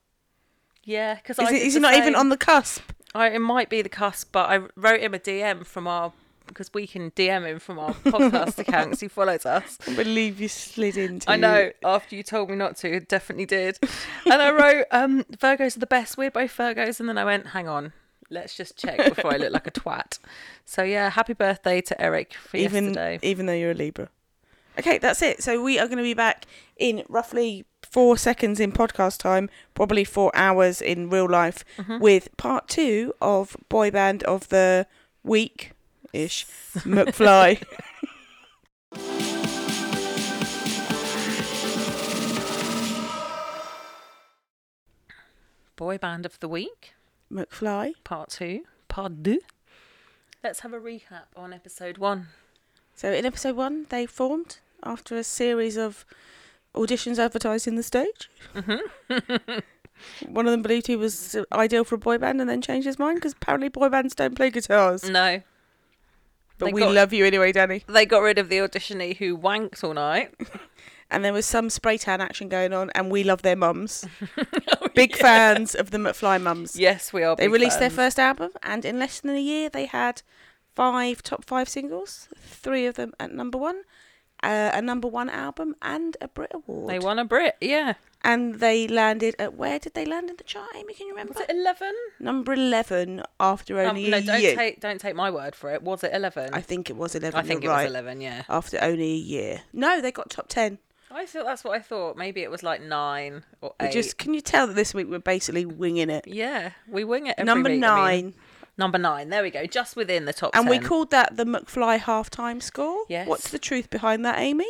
Yeah, 0.85 1.15
because 1.17 1.39
is, 1.39 1.49
I 1.49 1.55
it, 1.55 1.63
is 1.63 1.75
he 1.75 1.81
not 1.81 1.95
even 1.95 2.15
on 2.17 2.29
the 2.31 2.37
cusp? 2.37 2.83
I, 3.17 3.29
it 3.31 3.41
might 3.41 3.69
be 3.71 3.83
the 3.83 3.89
cusp, 3.89 4.31
but 4.33 4.49
I 4.51 4.61
wrote 4.77 5.01
him 5.01 5.15
a 5.15 5.19
DM 5.19 5.65
from 5.67 5.87
our 5.87 6.13
because 6.47 6.73
we 6.73 6.87
can 6.87 7.11
DM 7.11 7.45
him 7.45 7.59
from 7.59 7.77
our 7.81 7.93
podcast 7.93 8.57
account 8.61 8.91
'cause 8.91 9.01
he 9.01 9.09
follows 9.09 9.45
us. 9.45 9.79
I 9.89 9.97
believe 9.97 10.41
you 10.41 10.47
slid 10.47 10.97
into. 10.97 11.29
I 11.29 11.35
know. 11.37 11.73
After 11.85 12.15
you 12.15 12.23
told 12.23 12.51
me 12.51 12.55
not 12.57 12.77
to, 12.79 13.01
definitely 13.01 13.47
did. 13.47 13.79
And 14.31 14.41
I 14.41 14.51
wrote, 14.53 14.87
um, 14.93 15.25
Virgos 15.25 15.77
are 15.77 15.81
the 15.81 15.87
best. 15.89 16.17
We're 16.17 16.31
both 16.31 16.57
Virgos. 16.57 17.01
And 17.01 17.09
then 17.09 17.19
I 17.19 17.25
went, 17.25 17.49
hang 17.49 17.67
on, 17.67 17.93
let's 18.31 18.57
just 18.57 18.77
check 18.77 18.97
before 19.15 19.35
I 19.35 19.39
look 19.39 19.53
like 19.53 19.67
a 19.67 19.71
twat. 19.81 20.21
So 20.65 20.85
yeah, 20.85 21.11
happy 21.11 21.33
birthday 21.33 21.81
to 21.81 22.01
Erik 22.01 22.35
for 22.35 22.57
even 22.59 22.85
yesterday. 22.95 23.19
even 23.23 23.47
though 23.47 23.53
you're 23.53 23.73
a 23.73 23.75
Libra. 23.75 24.09
Okay, 24.79 24.99
that's 24.99 25.23
it. 25.23 25.43
So 25.43 25.61
we 25.63 25.79
are 25.81 25.87
going 25.87 25.99
to 25.99 26.05
be 26.05 26.15
back 26.15 26.45
in 26.77 27.03
roughly 27.09 27.65
four 27.97 28.19
seconds 28.19 28.61
in 28.61 28.73
podcast 28.73 29.17
time, 29.21 29.49
probably 29.73 30.05
four 30.05 30.31
hours 30.35 30.83
in 30.83 31.09
real 31.09 31.27
life, 31.27 31.65
Mm-hmm. 31.79 31.99
with 31.99 32.29
part 32.37 32.69
two 32.69 33.15
of 33.23 33.57
boy 33.71 33.91
band 33.91 34.23
of 34.25 34.49
the 34.51 34.87
week 35.25 35.73
ish, 36.13 36.45
McFly. 36.85 37.63
Boy 45.77 45.99
band 45.99 46.25
of 46.25 46.39
the 46.41 46.49
week, 46.49 46.95
McFly. 47.31 47.95
part 48.03 48.31
two, 48.31 48.63
part 48.89 49.23
deux. 49.23 49.41
Let's 50.43 50.61
have 50.61 50.73
a 50.73 50.81
recap 50.81 51.27
on 51.37 51.53
episode 51.53 51.99
one. 51.99 52.29
So 52.95 53.13
in 53.13 53.27
episode 53.27 53.57
one, 53.57 53.87
they 53.91 54.07
formed 54.07 54.59
after 54.83 55.17
a 55.17 55.25
series 55.25 55.77
of 55.77 56.07
auditions 56.77 57.19
advertised 57.19 57.67
in 57.67 57.75
the 57.77 57.83
stage. 57.83 58.31
Mm-hmm. 58.55 59.59
One 60.33 60.47
of 60.47 60.53
them 60.53 60.63
believed 60.63 60.87
he 60.87 60.97
was 60.97 61.37
ideal 61.53 61.85
for 61.85 61.95
a 61.95 61.99
boy 61.99 62.19
band 62.19 62.41
and 62.41 62.49
then 62.51 62.61
changed 62.63 62.87
his 62.87 62.99
mind 62.99 63.17
because 63.17 63.33
apparently 63.33 63.69
boy 63.69 63.89
bands 63.89 64.15
don't 64.15 64.35
play 64.35 64.51
guitars. 64.51 65.09
No, 65.09 65.41
But 66.59 66.67
they 66.67 66.73
we 66.73 66.81
got- 66.83 66.95
love 66.95 67.13
you 67.13 67.25
anyway, 67.25 67.53
Danny. 67.53 67.83
they 67.89 68.05
got 68.07 68.19
rid 68.21 68.39
of 68.39 68.49
the 68.49 68.59
auditionee 68.59 69.17
who 69.17 69.37
wanked 69.37 69.83
all 69.83 69.95
night. 69.95 70.35
And 71.09 71.25
there 71.25 71.33
was 71.33 71.47
some 71.47 71.71
spray 71.71 71.99
tan 71.99 72.21
action 72.21 72.49
going 72.49 72.73
on, 72.73 72.91
and 72.97 73.13
we 73.13 73.23
love 73.23 73.43
their 73.43 73.55
mums. 73.55 74.05
Big 74.97 75.15
fans 75.15 75.77
of 75.77 75.93
the 75.93 75.99
McFly 75.99 76.43
mums. 76.43 76.75
Yes, 76.77 77.13
we 77.13 77.23
are. 77.23 77.37
They 77.37 77.47
released 77.47 77.79
their 77.79 77.91
first 77.91 78.19
album, 78.19 78.51
and 78.61 78.85
in 78.85 78.99
less 78.99 79.21
than 79.21 79.37
a 79.37 79.41
year, 79.41 79.69
they 79.69 79.87
had 79.87 80.23
five 80.75 81.23
top 81.23 81.45
five 81.45 81.69
singles, 81.69 82.29
three 82.37 82.87
of 82.87 82.97
them 82.97 83.13
at 83.21 83.31
number 83.33 83.57
one, 83.57 83.83
uh, 84.43 84.71
a 84.75 84.83
number 84.83 85.09
one 85.09 85.29
album, 85.31 85.75
and 85.83 86.17
a 86.21 86.29
Brit 86.29 86.51
Award. 86.55 86.91
They 86.91 86.99
won 86.99 87.19
a 87.19 87.25
Brit. 87.25 87.57
Yeah. 87.61 87.95
and 88.25 88.57
they 88.57 88.89
landed 88.89 89.35
at 89.39 89.55
where 89.55 89.79
did 89.79 89.95
they 89.95 90.05
land 90.05 90.31
in 90.31 90.37
the 90.37 90.45
chart? 90.45 90.71
Amy, 90.75 90.95
can 90.95 91.07
you 91.07 91.13
remember? 91.13 91.35
Was 91.35 91.43
it 91.43 91.51
eleven? 91.51 91.95
Number 92.19 92.53
eleven 92.55 93.23
after 93.39 93.79
Um, 93.81 93.91
only 93.91 94.09
no, 94.11 94.17
a 94.19 94.23
don't 94.23 94.41
year. 94.43 94.57
take 94.57 94.81
don't 94.81 95.01
take 95.01 95.15
my 95.15 95.31
word 95.31 95.55
for 95.55 95.73
it. 95.73 95.83
Was 95.83 96.03
it 96.03 96.13
eleven? 96.13 96.51
I 96.53 96.61
think 96.61 96.91
it 96.91 96.97
was 96.97 97.15
eleven. 97.15 97.39
I 97.39 97.43
think 97.43 97.61
it 97.61 97.65
you're 97.65 97.73
was 97.73 97.83
right. 97.83 97.89
eleven. 97.91 98.21
Yeah. 98.21 98.43
After 98.49 98.79
only 98.83 99.13
a 99.13 99.23
year. 99.35 99.63
No, 99.73 100.01
they 100.01 100.11
got 100.13 100.31
top 100.31 100.49
ten. 100.49 100.79
I 101.09 101.25
thought 101.25 101.45
that's 101.47 101.63
what 101.63 101.77
I 101.77 101.81
thought. 101.81 102.17
Maybe 102.17 102.43
it 102.43 102.51
was 102.51 102.63
like 102.65 102.83
nine 102.83 103.45
or 103.63 103.75
We 103.81 103.87
eight. 103.87 103.93
just 103.93 104.19
can 104.19 104.35
you 104.35 104.41
tell 104.41 104.67
that 104.67 104.75
this 104.75 104.93
week 104.93 105.07
we're 105.09 105.19
basically 105.21 105.65
winging 105.65 106.11
it. 106.11 106.27
Yeah, 106.27 106.73
we 106.89 107.05
wing 107.05 107.29
it 107.29 107.37
every 107.39 107.47
Number 107.47 107.71
week, 107.71 107.85
I 107.85 108.17
mean. 108.17 108.35
Number 108.79 108.99
nine. 108.99 109.29
There 109.29 109.43
we 109.43 109.51
go. 109.51 109.67
Just 109.67 109.97
within 109.97 110.25
the 110.25 110.33
top. 110.33 110.55
And 110.55 110.69
we 110.69 110.79
called 110.79 111.11
that 111.11 111.37
the 111.37 111.45
McFly 111.45 112.01
halftime 112.01 112.63
score. 112.63 113.05
Yes. 113.09 113.29
What's 113.29 113.51
the 113.51 113.59
truth 113.59 113.91
behind 113.91 114.25
that, 114.25 114.39
Amy? 114.39 114.67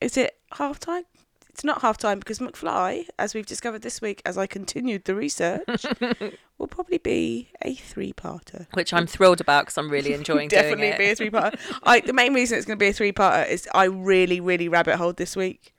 Is 0.00 0.16
it 0.16 0.36
halftime? 0.52 1.04
It's 1.48 1.64
not 1.64 1.80
halftime 1.80 2.18
because 2.18 2.38
McFly, 2.38 3.06
as 3.18 3.34
we've 3.34 3.46
discovered 3.46 3.80
this 3.80 4.02
week, 4.02 4.20
as 4.26 4.36
I 4.36 4.46
continued 4.46 5.06
the 5.06 5.14
research, 5.14 5.86
will 6.58 6.66
probably 6.66 6.98
be 6.98 7.48
a 7.62 7.74
three-parter. 7.74 8.66
which 8.74 8.92
I'm 8.92 9.06
thrilled 9.06 9.40
about 9.40 9.62
because 9.64 9.78
I'm 9.78 9.88
really 9.88 10.12
enjoying 10.20 10.48
Definitely 10.48 10.92
be 10.98 11.10
a 11.10 11.16
three-parter. 11.16 11.58
I 11.82 12.00
the 12.00 12.12
main 12.12 12.34
reason 12.34 12.58
it's 12.58 12.66
going 12.66 12.78
to 12.78 12.82
be 12.84 12.88
a 12.88 12.92
three-parter 12.92 13.48
is 13.48 13.66
I 13.74 13.84
really, 13.84 14.38
really 14.38 14.68
rabbit 14.68 14.96
holed 14.96 15.16
this 15.16 15.34
week. 15.34 15.72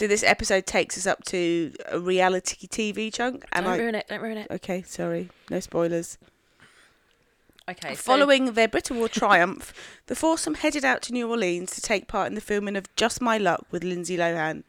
So 0.00 0.06
this 0.06 0.22
episode 0.22 0.64
takes 0.64 0.96
us 0.96 1.06
up 1.06 1.24
to 1.24 1.74
a 1.90 2.00
reality 2.00 2.66
TV 2.66 3.12
chunk, 3.12 3.44
and 3.52 3.66
Don't 3.66 3.74
I. 3.74 3.76
ruin 3.76 3.94
it. 3.94 4.06
Don't 4.08 4.22
ruin 4.22 4.38
it. 4.38 4.46
Okay, 4.50 4.80
sorry, 4.80 5.28
no 5.50 5.60
spoilers. 5.60 6.16
Okay. 7.68 7.90
so- 7.90 8.00
Following 8.00 8.52
their 8.52 8.66
Brit 8.66 8.88
Award 8.88 9.12
triumph, 9.12 9.74
the 10.06 10.16
foursome 10.16 10.54
headed 10.54 10.86
out 10.86 11.02
to 11.02 11.12
New 11.12 11.28
Orleans 11.28 11.72
to 11.72 11.82
take 11.82 12.08
part 12.08 12.28
in 12.28 12.34
the 12.34 12.40
filming 12.40 12.76
of 12.76 12.86
Just 12.96 13.20
My 13.20 13.36
Luck 13.36 13.66
with 13.70 13.84
Lindsay 13.84 14.16
Lohan, 14.16 14.62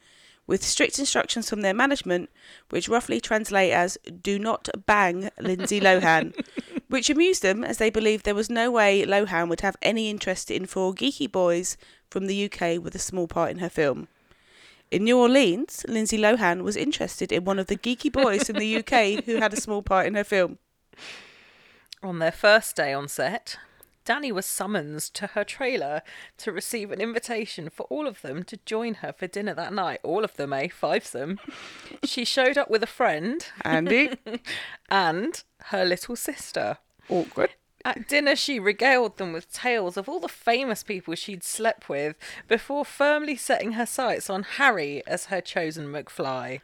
with 0.48 0.65
strict 0.65 1.00
instructions 1.00 1.50
from 1.50 1.62
their 1.62 1.74
management, 1.74 2.30
which 2.70 2.89
roughly 2.89 3.22
translate 3.22 3.72
as 3.72 3.98
"Do 4.22 4.38
not 4.38 4.67
bang 4.86 5.30
Lindsay 5.39 5.80
Lohan," 5.80 6.34
which 6.89 7.10
amused 7.10 7.41
them 7.41 7.63
as 7.63 7.78
they 7.78 7.89
believed 7.89 8.26
there 8.26 8.36
was 8.36 8.50
no 8.50 8.70
way 8.70 9.06
Lohan 9.06 9.48
would 9.48 9.62
have 9.62 9.78
any 9.82 10.10
interest 10.10 10.52
in 10.52 10.65
four 10.65 10.94
geeky 10.94 11.32
boys 11.32 11.78
from 12.10 12.28
the 12.28 12.52
UK 12.52 12.84
with 12.84 12.96
a 12.96 13.00
small 13.00 13.30
part 13.30 13.52
in 13.52 13.60
her 13.60 13.70
film. 13.70 14.10
In 14.92 15.06
New 15.06 15.18
Orleans, 15.18 15.86
Lindsay 15.88 16.18
Lohan 16.18 16.64
was 16.64 16.76
interested 16.76 17.32
in 17.32 17.46
one 17.46 17.60
of 17.60 17.68
the 17.68 17.78
geeky 17.78 18.12
boys 18.12 18.50
in 18.50 18.58
the 18.58 18.78
UK 18.80 19.24
who 19.24 19.38
had 19.38 19.54
a 19.54 19.62
small 19.62 19.82
part 19.82 20.06
in 20.06 20.16
her 20.16 20.26
film. 20.26 20.58
On 22.04 22.20
their 22.20 22.32
first 22.32 22.76
day 22.76 22.92
on 22.92 23.08
set, 23.08 23.58
Danny 24.04 24.34
was 24.34 24.46
summoned 24.46 25.00
to 25.00 25.28
her 25.28 25.46
trailer 25.46 26.02
to 26.40 26.52
receive 26.52 26.92
an 26.92 27.00
invitation 27.00 27.70
for 27.70 27.84
all 27.84 28.06
of 28.06 28.22
them 28.22 28.44
to 28.44 28.58
join 28.66 28.96
her 28.96 29.14
for 29.14 29.28
dinner 29.28 29.54
that 29.54 29.74
night. 29.74 30.02
All 30.04 30.26
of 30.26 30.36
them, 30.36 30.52
eh? 30.52 30.68
Fivesome. 30.68 31.40
she 32.04 32.26
showed 32.26 32.58
up 32.58 32.70
with 32.70 32.84
a 32.84 32.88
friend 32.88 33.46
Andy, 33.64 34.10
and 34.90 35.42
her 35.66 35.86
little 35.86 36.18
sister. 36.18 36.80
awkward. 37.08 37.52
At 37.84 38.08
dinner, 38.08 38.36
she 38.36 38.60
regaled 38.60 39.17
them 39.17 39.34
with 39.34 39.52
tales 39.52 39.98
of 39.98 40.08
all 40.08 40.20
the 40.20 40.28
famous 40.28 40.84
people 40.84 41.15
she'd 41.15 41.44
slept 41.44 41.89
with 41.89 42.15
before 42.48 42.86
firmly 42.86 43.36
setting 43.36 43.72
her 43.74 43.86
sights 43.86 44.30
on 44.30 44.44
Harry 44.44 45.02
as 45.08 45.26
her 45.26 45.41
chosen 45.41 45.88
McFly. 45.88 46.62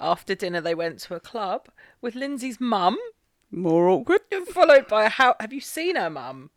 After 0.00 0.34
dinner, 0.34 0.60
they 0.60 0.74
went 0.74 0.98
to 1.00 1.14
a 1.14 1.20
club 1.20 1.68
with 2.02 2.14
Lindsay's 2.14 2.60
mum, 2.60 2.98
More 3.50 3.88
awkward. 3.88 4.20
followed 4.48 4.86
by 4.88 5.04
a 5.04 5.08
how. 5.08 5.34
Have 5.40 5.52
you 5.52 5.60
seen 5.60 5.96
her 5.96 6.10
mum? 6.10 6.50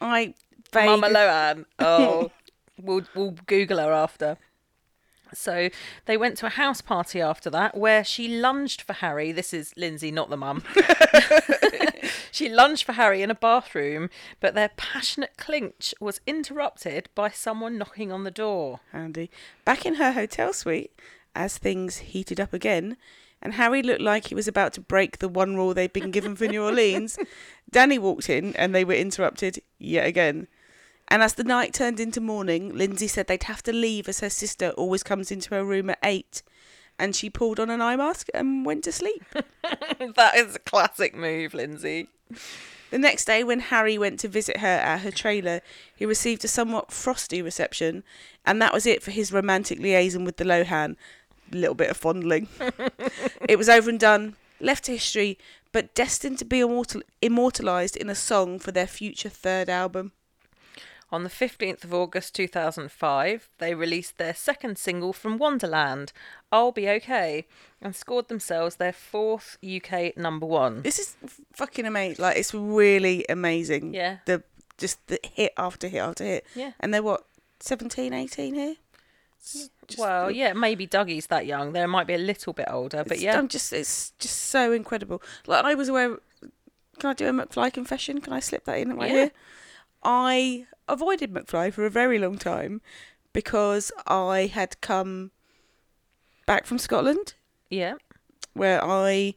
I 0.00 0.34
Mama 0.74 1.08
vague- 1.08 1.16
Lohan. 1.16 1.64
Oh, 1.78 2.30
we'll 2.80 3.02
we'll 3.14 3.36
Google 3.46 3.78
her 3.78 3.92
after. 3.92 4.38
So 5.32 5.68
they 6.06 6.16
went 6.16 6.36
to 6.38 6.46
a 6.46 6.50
house 6.50 6.80
party 6.80 7.20
after 7.20 7.50
that 7.50 7.76
where 7.76 8.02
she 8.02 8.26
lunged 8.26 8.82
for 8.82 8.94
Harry. 8.94 9.30
This 9.30 9.54
is 9.54 9.72
Lindsay, 9.76 10.10
not 10.10 10.28
the 10.30 10.36
mum. 10.36 10.64
she 12.30 12.48
lunged 12.48 12.84
for 12.84 12.92
Harry 12.92 13.22
in 13.22 13.30
a 13.30 13.34
bathroom, 13.34 14.10
but 14.40 14.54
their 14.54 14.70
passionate 14.76 15.36
clinch 15.36 15.94
was 16.00 16.20
interrupted 16.26 17.08
by 17.14 17.30
someone 17.30 17.78
knocking 17.78 18.12
on 18.12 18.24
the 18.24 18.30
door. 18.30 18.80
Andy. 18.92 19.30
Back 19.64 19.84
in 19.86 19.94
her 19.94 20.12
hotel 20.12 20.52
suite, 20.52 20.92
as 21.34 21.58
things 21.58 21.98
heated 21.98 22.40
up 22.40 22.52
again, 22.52 22.96
and 23.42 23.54
Harry 23.54 23.82
looked 23.82 24.02
like 24.02 24.26
he 24.26 24.34
was 24.34 24.48
about 24.48 24.72
to 24.74 24.80
break 24.80 25.18
the 25.18 25.28
one 25.28 25.56
rule 25.56 25.72
they'd 25.72 25.92
been 25.92 26.10
given 26.10 26.36
for 26.36 26.46
New 26.46 26.62
Orleans, 26.62 27.18
Danny 27.70 27.98
walked 27.98 28.28
in 28.28 28.54
and 28.56 28.74
they 28.74 28.84
were 28.84 28.94
interrupted 28.94 29.62
yet 29.78 30.06
again. 30.06 30.46
And 31.08 31.22
as 31.22 31.34
the 31.34 31.44
night 31.44 31.74
turned 31.74 31.98
into 31.98 32.20
morning, 32.20 32.76
Lindsay 32.76 33.08
said 33.08 33.26
they'd 33.26 33.42
have 33.44 33.62
to 33.64 33.72
leave 33.72 34.08
as 34.08 34.20
her 34.20 34.30
sister 34.30 34.70
always 34.70 35.02
comes 35.02 35.32
into 35.32 35.54
her 35.54 35.64
room 35.64 35.90
at 35.90 35.98
eight. 36.04 36.42
And 37.00 37.16
she 37.16 37.30
pulled 37.30 37.58
on 37.58 37.70
an 37.70 37.80
eye 37.80 37.96
mask 37.96 38.28
and 38.34 38.66
went 38.66 38.84
to 38.84 38.92
sleep. 38.92 39.24
that 39.32 40.36
is 40.36 40.54
a 40.54 40.58
classic 40.58 41.16
move, 41.16 41.54
Lindsay. 41.54 42.08
The 42.90 42.98
next 42.98 43.24
day, 43.24 43.42
when 43.42 43.60
Harry 43.60 43.96
went 43.96 44.20
to 44.20 44.28
visit 44.28 44.58
her 44.58 44.66
at 44.66 45.00
her 45.00 45.10
trailer, 45.10 45.62
he 45.96 46.04
received 46.04 46.44
a 46.44 46.48
somewhat 46.48 46.92
frosty 46.92 47.40
reception, 47.40 48.04
and 48.44 48.60
that 48.60 48.74
was 48.74 48.84
it 48.84 49.02
for 49.02 49.12
his 49.12 49.32
romantic 49.32 49.78
liaison 49.78 50.24
with 50.24 50.36
the 50.36 50.44
Lohan. 50.44 50.96
A 51.52 51.56
little 51.56 51.74
bit 51.74 51.88
of 51.88 51.96
fondling. 51.96 52.48
it 53.48 53.56
was 53.56 53.70
over 53.70 53.88
and 53.88 53.98
done, 53.98 54.36
left 54.60 54.84
to 54.84 54.92
history, 54.92 55.38
but 55.72 55.94
destined 55.94 56.38
to 56.40 56.44
be 56.44 56.60
immortal- 56.60 57.02
immortalised 57.22 57.96
in 57.96 58.10
a 58.10 58.14
song 58.14 58.58
for 58.58 58.72
their 58.72 58.86
future 58.86 59.30
third 59.30 59.70
album. 59.70 60.12
On 61.12 61.24
the 61.24 61.28
15th 61.30 61.82
of 61.82 61.92
August 61.92 62.34
2005, 62.36 63.48
they 63.58 63.74
released 63.74 64.16
their 64.18 64.34
second 64.34 64.78
single 64.78 65.12
from 65.12 65.38
Wonderland, 65.38 66.12
I'll 66.52 66.70
Be 66.72 66.88
Okay, 66.88 67.46
and 67.82 67.96
scored 67.96 68.28
themselves 68.28 68.76
their 68.76 68.92
fourth 68.92 69.58
UK 69.64 70.16
number 70.16 70.46
one. 70.46 70.82
This 70.82 70.98
is 71.00 71.16
fucking 71.52 71.84
amazing. 71.84 72.22
Like, 72.22 72.36
it's 72.36 72.54
really 72.54 73.24
amazing. 73.28 73.92
Yeah. 73.94 74.18
The 74.26 74.42
just 74.78 75.04
the 75.08 75.18
hit 75.22 75.52
after 75.58 75.88
hit 75.88 75.98
after 75.98 76.24
hit. 76.24 76.46
Yeah. 76.54 76.72
And 76.80 76.94
they're 76.94 77.02
what, 77.02 77.24
17, 77.60 78.12
18 78.12 78.54
here? 78.54 78.74
Just- 79.44 79.70
well, 79.98 80.30
yeah, 80.30 80.52
maybe 80.52 80.86
Dougie's 80.86 81.26
that 81.26 81.44
young. 81.46 81.72
They 81.72 81.84
might 81.86 82.06
be 82.06 82.14
a 82.14 82.18
little 82.18 82.52
bit 82.52 82.68
older, 82.70 83.02
but 83.04 83.18
yeah. 83.18 83.36
I'm 83.36 83.48
just 83.48 83.72
it's 83.72 84.12
just 84.20 84.36
so 84.36 84.70
incredible. 84.72 85.20
Like 85.46 85.64
I 85.64 85.74
was 85.74 85.88
aware. 85.88 86.18
Can 87.00 87.10
I 87.10 87.14
do 87.14 87.26
a 87.26 87.32
McFly 87.32 87.72
confession? 87.72 88.20
Can 88.20 88.32
I 88.32 88.40
slip 88.40 88.64
that 88.66 88.78
in 88.78 88.94
right 88.96 89.10
Yeah. 89.10 89.16
here? 89.16 89.30
I 90.04 90.66
avoided 90.92 91.32
McFly 91.32 91.72
for 91.72 91.84
a 91.86 91.90
very 91.90 92.18
long 92.18 92.38
time 92.38 92.80
because 93.32 93.92
I 94.06 94.46
had 94.46 94.80
come 94.80 95.30
back 96.46 96.66
from 96.66 96.78
Scotland, 96.78 97.34
Yeah. 97.68 97.94
where 98.54 98.82
I. 98.82 99.34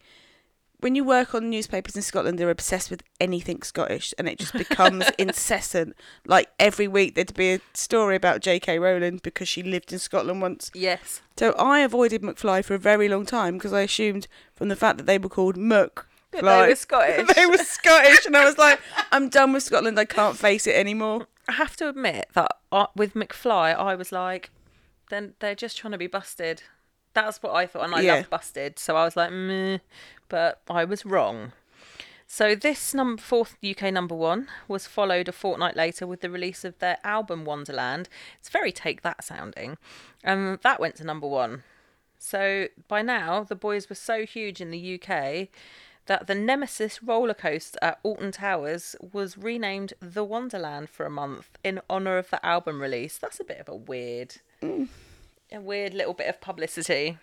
When 0.80 0.96
you 0.96 1.06
work 1.06 1.34
on 1.34 1.50
newspapers 1.50 1.96
in 1.96 2.02
Scotland, 2.02 2.38
they're 2.38 2.50
obsessed 2.50 2.92
with 2.92 3.04
anything 3.22 3.62
Scottish, 3.62 4.14
and 4.18 4.28
it 4.28 4.38
just 4.38 4.52
becomes 4.52 5.06
incessant. 5.18 5.96
Like 6.28 6.50
every 6.60 6.90
week, 6.90 7.16
there'd 7.16 7.34
be 7.34 7.54
a 7.54 7.60
story 7.74 8.18
about 8.18 8.42
J.K. 8.42 8.80
Rowling 8.80 9.22
because 9.24 9.48
she 9.48 9.64
lived 9.64 9.94
in 9.94 10.00
Scotland 10.00 10.42
once. 10.42 10.70
Yes. 10.74 11.22
So 11.38 11.54
I 11.54 11.80
avoided 11.80 12.22
McFly 12.22 12.66
for 12.66 12.74
a 12.74 12.78
very 12.80 13.08
long 13.08 13.26
time 13.26 13.54
because 13.54 13.72
I 13.72 13.82
assumed 13.84 14.28
from 14.58 14.68
the 14.68 14.76
fact 14.76 14.98
that 14.98 15.06
they 15.06 15.18
were 15.18 15.30
called 15.30 15.56
Muck. 15.56 16.10
That 16.42 16.42
they 16.64 16.68
were 16.70 16.76
Scottish. 16.76 17.36
they 17.36 17.46
were 17.46 17.58
Scottish, 17.58 18.26
and 18.26 18.36
I 18.38 18.46
was 18.46 18.58
like, 18.58 18.80
I'm 19.12 19.30
done 19.30 19.54
with 19.54 19.64
Scotland. 19.64 20.00
I 20.00 20.06
can't 20.06 20.38
face 20.38 20.68
it 20.68 20.76
anymore. 20.76 21.28
I 21.48 21.54
have 21.54 21.76
to 21.78 21.90
admit 21.90 22.28
that 22.34 22.52
uh, 22.72 22.88
with 22.96 23.14
McFly, 23.14 23.76
I 23.76 23.96
was 23.96 24.12
like, 24.12 24.50
then 25.10 25.34
they're 25.40 25.56
just 25.56 25.78
trying 25.78 25.92
to 25.92 25.98
be 25.98 26.08
busted. 26.08 26.64
That's 27.14 27.44
what 27.44 27.54
I 27.54 27.66
thought, 27.68 27.84
and 27.86 27.94
I 27.96 28.02
Yeah. 28.02 28.14
love 28.16 28.30
busted. 28.30 28.80
So 28.80 28.96
I 28.96 29.04
was 29.06 29.16
like, 29.16 29.32
meh, 29.32 29.78
but 30.30 30.62
I 30.70 30.84
was 30.84 31.06
wrong. 31.06 31.52
So 32.26 32.56
this 32.56 32.96
number 32.96 33.22
fourth 33.22 33.56
UK 33.64 33.94
number 33.94 34.16
one 34.16 34.48
was 34.68 34.88
followed 34.88 35.28
a 35.28 35.32
fortnight 35.32 35.76
later 35.76 36.08
with 36.08 36.22
the 36.22 36.32
release 36.32 36.64
of 36.66 36.80
their 36.80 36.98
album 37.04 37.46
Wonderland. 37.46 38.10
It's 38.40 38.50
very 38.50 38.72
take 38.72 39.04
that 39.04 39.24
sounding, 39.24 39.78
and 40.24 40.58
that 40.64 40.80
went 40.80 40.96
to 40.96 41.04
number 41.04 41.28
one. 41.28 41.62
So 42.18 42.70
by 42.88 43.02
now, 43.04 43.44
the 43.44 43.56
boys 43.56 43.90
were 43.90 43.96
so 43.96 44.26
huge 44.26 44.62
in 44.62 44.72
the 44.72 45.00
UK 45.00 45.50
that 46.06 46.28
the 46.28 46.36
Nemesis 46.36 47.02
roller 47.02 47.34
coaster 47.34 47.80
at 47.82 48.00
Alton 48.04 48.32
Towers 48.32 48.96
was 49.14 49.38
renamed 49.38 49.94
the 50.00 50.24
Wonderland 50.24 50.90
for 50.90 51.06
a 51.06 51.10
month 51.10 51.58
in 51.64 51.82
honor 51.90 52.18
of 52.18 52.30
the 52.30 52.46
album 52.46 52.82
release. 52.82 53.18
That's 53.18 53.40
a 53.40 53.46
bit 53.46 53.60
of 53.60 53.70
a 53.70 53.76
weird, 53.76 54.38
a 54.62 55.60
weird 55.60 55.94
little 55.94 56.14
bit 56.14 56.28
of 56.28 56.42
publicity. 56.42 57.18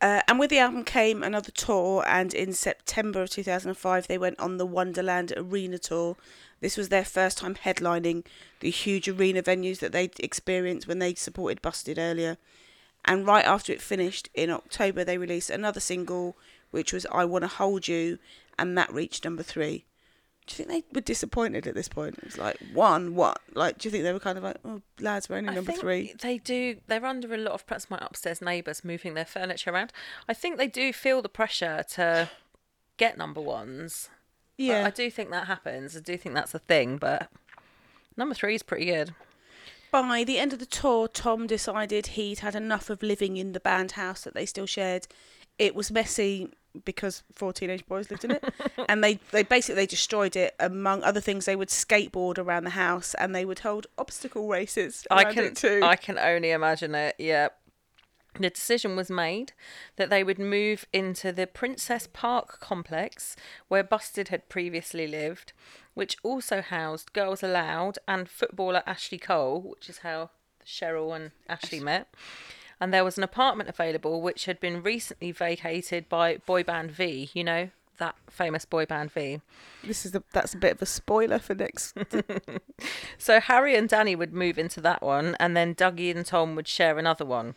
Uh, 0.00 0.20
and 0.28 0.38
with 0.38 0.50
the 0.50 0.58
album 0.58 0.84
came 0.84 1.22
another 1.22 1.50
tour, 1.50 2.04
and 2.06 2.34
in 2.34 2.52
September 2.52 3.22
of 3.22 3.30
2005, 3.30 4.06
they 4.06 4.18
went 4.18 4.38
on 4.38 4.58
the 4.58 4.66
Wonderland 4.66 5.32
Arena 5.36 5.78
tour. 5.78 6.16
This 6.60 6.76
was 6.76 6.90
their 6.90 7.04
first 7.04 7.38
time 7.38 7.54
headlining 7.54 8.24
the 8.60 8.70
huge 8.70 9.08
arena 9.08 9.42
venues 9.42 9.78
that 9.78 9.92
they'd 9.92 10.18
experienced 10.20 10.86
when 10.86 10.98
they 10.98 11.14
supported 11.14 11.62
Busted 11.62 11.98
earlier. 11.98 12.36
And 13.06 13.26
right 13.26 13.44
after 13.44 13.72
it 13.72 13.80
finished 13.80 14.28
in 14.34 14.50
October, 14.50 15.04
they 15.04 15.16
released 15.16 15.48
another 15.48 15.80
single, 15.80 16.36
which 16.76 16.92
was 16.92 17.06
I 17.10 17.24
Want 17.24 17.42
to 17.42 17.48
Hold 17.48 17.88
You, 17.88 18.18
and 18.58 18.76
that 18.76 18.92
reached 18.92 19.24
number 19.24 19.42
three. 19.42 19.86
Do 20.46 20.52
you 20.62 20.64
think 20.66 20.68
they 20.92 20.94
were 20.94 21.00
disappointed 21.00 21.66
at 21.66 21.74
this 21.74 21.88
point? 21.88 22.18
It 22.18 22.24
was 22.24 22.38
like, 22.38 22.56
one, 22.72 23.14
what? 23.16 23.40
Like, 23.54 23.78
do 23.78 23.88
you 23.88 23.90
think 23.90 24.04
they 24.04 24.12
were 24.12 24.20
kind 24.20 24.38
of 24.38 24.44
like, 24.44 24.58
oh, 24.64 24.80
lads, 25.00 25.28
we're 25.28 25.38
only 25.38 25.48
I 25.50 25.54
number 25.54 25.72
think 25.72 25.80
three? 25.80 26.14
They 26.20 26.38
do. 26.38 26.76
They're 26.86 27.04
under 27.04 27.32
a 27.34 27.38
lot 27.38 27.52
of 27.54 27.66
perhaps 27.66 27.90
my 27.90 27.98
upstairs 28.00 28.40
neighbours 28.40 28.84
moving 28.84 29.14
their 29.14 29.24
furniture 29.24 29.72
around. 29.72 29.92
I 30.28 30.34
think 30.34 30.56
they 30.58 30.68
do 30.68 30.92
feel 30.92 31.20
the 31.22 31.28
pressure 31.28 31.82
to 31.94 32.30
get 32.98 33.16
number 33.18 33.40
ones. 33.40 34.08
I- 34.58 34.62
Yeah. 34.62 34.86
I 34.86 34.90
do 34.90 35.10
think 35.10 35.30
that 35.30 35.46
happens. 35.48 35.96
I 35.96 36.00
do 36.00 36.16
think 36.16 36.34
that's 36.36 36.54
a 36.54 36.60
thing, 36.60 36.98
but 36.98 37.28
number 38.16 38.34
three 38.34 38.54
is 38.54 38.62
pretty 38.62 38.84
good. 38.86 39.14
By 39.90 40.24
the 40.24 40.38
end 40.38 40.52
of 40.52 40.58
the 40.58 40.66
tour, 40.66 41.08
Tom 41.08 41.46
decided 41.46 42.08
he'd 42.08 42.40
had 42.40 42.54
enough 42.54 42.88
of 42.90 43.02
living 43.02 43.36
in 43.36 43.52
the 43.52 43.60
band 43.60 43.92
house 43.92 44.22
that 44.22 44.34
they 44.34 44.46
still 44.46 44.66
shared. 44.66 45.06
It 45.58 45.74
was 45.74 45.90
messy 45.90 46.52
because 46.84 47.22
four 47.32 47.52
teenage 47.52 47.86
boys 47.86 48.10
lived 48.10 48.24
in 48.24 48.32
it, 48.32 48.44
and 48.88 49.02
they, 49.02 49.18
they 49.30 49.42
basically 49.42 49.76
they 49.76 49.86
destroyed 49.86 50.36
it. 50.36 50.54
Among 50.60 51.02
other 51.02 51.20
things, 51.20 51.44
they 51.44 51.56
would 51.56 51.68
skateboard 51.68 52.38
around 52.38 52.64
the 52.64 52.70
house 52.70 53.14
and 53.14 53.34
they 53.34 53.44
would 53.44 53.60
hold 53.60 53.86
obstacle 53.98 54.48
races 54.48 55.06
I 55.10 55.24
can 55.24 55.44
it 55.44 55.56
too. 55.56 55.80
I 55.82 55.96
can 55.96 56.18
only 56.18 56.50
imagine 56.50 56.94
it. 56.94 57.16
Yeah. 57.18 57.48
The 58.38 58.50
decision 58.50 58.96
was 58.96 59.08
made 59.08 59.52
that 59.96 60.10
they 60.10 60.22
would 60.22 60.38
move 60.38 60.84
into 60.92 61.32
the 61.32 61.46
Princess 61.46 62.06
Park 62.06 62.60
complex 62.60 63.34
where 63.68 63.82
Busted 63.82 64.28
had 64.28 64.50
previously 64.50 65.06
lived, 65.06 65.54
which 65.94 66.18
also 66.22 66.60
housed 66.60 67.14
Girls 67.14 67.42
Aloud 67.42 67.98
and 68.06 68.28
footballer 68.28 68.82
Ashley 68.86 69.18
Cole, 69.18 69.62
which 69.62 69.88
is 69.88 69.98
how 69.98 70.30
Cheryl 70.66 71.16
and 71.16 71.30
Ashley 71.48 71.80
met. 71.80 72.08
And 72.80 72.92
there 72.92 73.04
was 73.04 73.16
an 73.16 73.24
apartment 73.24 73.68
available 73.68 74.20
which 74.20 74.44
had 74.44 74.60
been 74.60 74.82
recently 74.82 75.32
vacated 75.32 76.08
by 76.08 76.38
boy 76.38 76.62
band 76.62 76.90
V, 76.90 77.30
you 77.32 77.42
know, 77.42 77.70
that 77.98 78.16
famous 78.28 78.64
boy 78.64 78.86
band 78.86 79.10
V. 79.12 79.40
This 79.82 80.04
is 80.04 80.14
a, 80.14 80.22
that's 80.32 80.54
a 80.54 80.58
bit 80.58 80.72
of 80.72 80.82
a 80.82 80.86
spoiler 80.86 81.38
for 81.38 81.54
next. 81.54 81.96
So 83.18 83.40
Harry 83.40 83.74
and 83.74 83.88
Danny 83.88 84.14
would 84.14 84.32
move 84.32 84.58
into 84.58 84.80
that 84.82 85.02
one, 85.02 85.36
and 85.40 85.56
then 85.56 85.74
Dougie 85.74 86.14
and 86.14 86.24
Tom 86.24 86.54
would 86.54 86.68
share 86.68 86.98
another 86.98 87.24
one. 87.24 87.54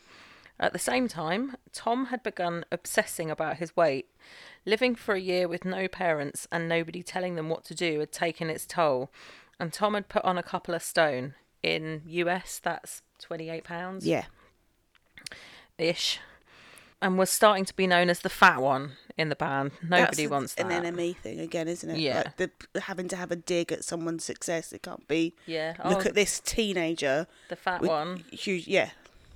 At 0.60 0.74
the 0.74 0.80
same 0.80 1.08
time, 1.08 1.56
Tom 1.72 2.08
had 2.08 2.24
begun 2.24 2.66
obsessing 2.72 3.30
about 3.30 3.58
his 3.58 3.76
weight. 3.76 4.08
Living 4.66 4.96
for 4.96 5.16
a 5.16 5.20
year 5.20 5.48
with 5.48 5.64
no 5.64 5.88
parents 5.88 6.48
and 6.52 6.68
nobody 6.68 7.04
telling 7.04 7.36
them 7.36 7.50
what 7.50 7.64
to 7.66 7.76
do 7.76 8.00
had 8.00 8.12
taken 8.12 8.50
its 8.50 8.66
toll, 8.66 9.12
and 9.60 9.72
Tom 9.72 9.94
had 9.94 10.10
put 10.10 10.26
on 10.26 10.38
a 10.38 10.44
couple 10.44 10.74
of 10.74 10.82
stone. 10.82 11.36
In 11.62 12.02
US, 12.06 12.60
that's 12.64 13.02
twenty-eight 13.20 13.66
pounds 13.66 14.06
yeah, 14.06 14.26
ish, 15.80 16.20
and 17.02 17.18
was 17.18 17.30
starting 17.30 17.66
to 17.66 17.76
be 17.76 17.88
known 17.88 18.10
as 18.10 18.20
the 18.20 18.30
fat 18.30 18.62
one 18.62 18.94
in 19.18 19.30
the 19.30 19.36
band. 19.36 19.72
Nobody 19.82 20.24
That's 20.24 20.32
wants 20.32 20.54
that. 20.56 20.66
an 20.66 20.72
enemy 20.72 21.14
thing 21.14 21.40
again, 21.40 21.68
isn't 21.68 21.90
it? 21.90 21.98
Yeah. 22.00 22.24
like 22.38 22.38
the 22.74 22.82
having 22.82 23.08
to 23.10 23.16
have 23.16 23.32
a 23.32 23.36
dig 23.36 23.72
at 23.72 23.84
someone's 23.84 24.24
success. 24.24 24.72
It 24.74 24.82
can't 24.84 25.08
be. 25.08 25.34
Yeah, 25.46 25.76
Look 25.86 26.06
oh, 26.06 26.10
at 26.10 26.16
this 26.16 26.40
teenager. 26.40 27.28
the 27.50 27.56
fat 27.56 27.82
one. 27.82 28.24
Huge. 28.32 28.68
Yeah, 28.68 28.90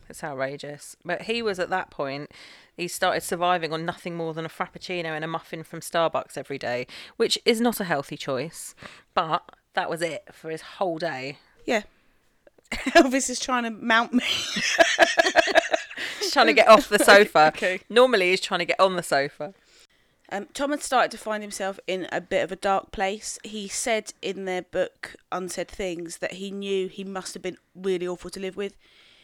It's 0.10 0.24
outrageous. 0.24 0.96
But 1.04 1.24
he 1.24 1.42
was 1.42 1.60
at 1.60 1.70
that 1.70 1.90
point, 1.90 2.32
he 2.76 2.88
started 2.88 3.22
surviving 3.22 3.72
on 3.74 3.86
nothing 3.86 4.16
more 4.16 4.34
than 4.34 4.46
a 4.46 4.50
frappuccino 4.50 5.06
and 5.06 5.24
a 5.24 5.28
muffin 5.28 5.64
from 5.64 5.80
Starbucks 5.82 6.38
every 6.38 6.58
day, 6.58 6.88
which 7.18 7.38
is 7.46 7.62
not 7.62 7.80
a 7.80 7.84
healthy 7.86 8.18
choice. 8.18 8.74
But 9.14 9.44
that 9.74 9.90
was 9.90 10.02
it 10.02 10.28
for 10.32 10.50
his 10.50 10.62
whole 10.62 10.98
day. 10.98 11.38
yeah. 11.66 11.84
Elvis 12.96 13.30
is 13.30 13.40
trying 13.40 13.64
to 13.66 13.70
mount 13.70 14.14
me. 14.14 14.24
Trying 16.34 16.48
to 16.48 16.54
get 16.54 16.68
off 16.68 16.90
the 16.90 17.00
sofa. 17.04 17.52
Okay. 17.56 17.82
Normally, 17.90 18.32
he's 18.32 18.42
trying 18.42 18.60
to 18.60 18.66
get 18.66 18.80
on 18.80 18.96
the 18.96 19.04
sofa. 19.04 19.54
Um, 20.32 20.48
Tom 20.54 20.72
had 20.72 20.82
started 20.82 21.12
to 21.12 21.18
find 21.18 21.44
himself 21.44 21.80
in 21.86 22.08
a 22.12 22.20
bit 22.20 22.44
of 22.44 22.52
a 22.52 22.56
dark 22.56 22.92
place. 22.92 23.38
He 23.44 23.68
said 23.68 24.14
in 24.22 24.46
their 24.46 24.64
book, 24.64 25.16
Unsaid 25.32 25.68
Things, 25.68 26.18
that 26.18 26.34
he 26.34 26.50
knew 26.50 26.88
he 26.88 27.04
must 27.04 27.36
have 27.36 27.44
been 27.44 27.58
really 27.76 28.08
awful 28.08 28.32
to 28.32 28.40
live 28.40 28.58
with. 28.58 28.76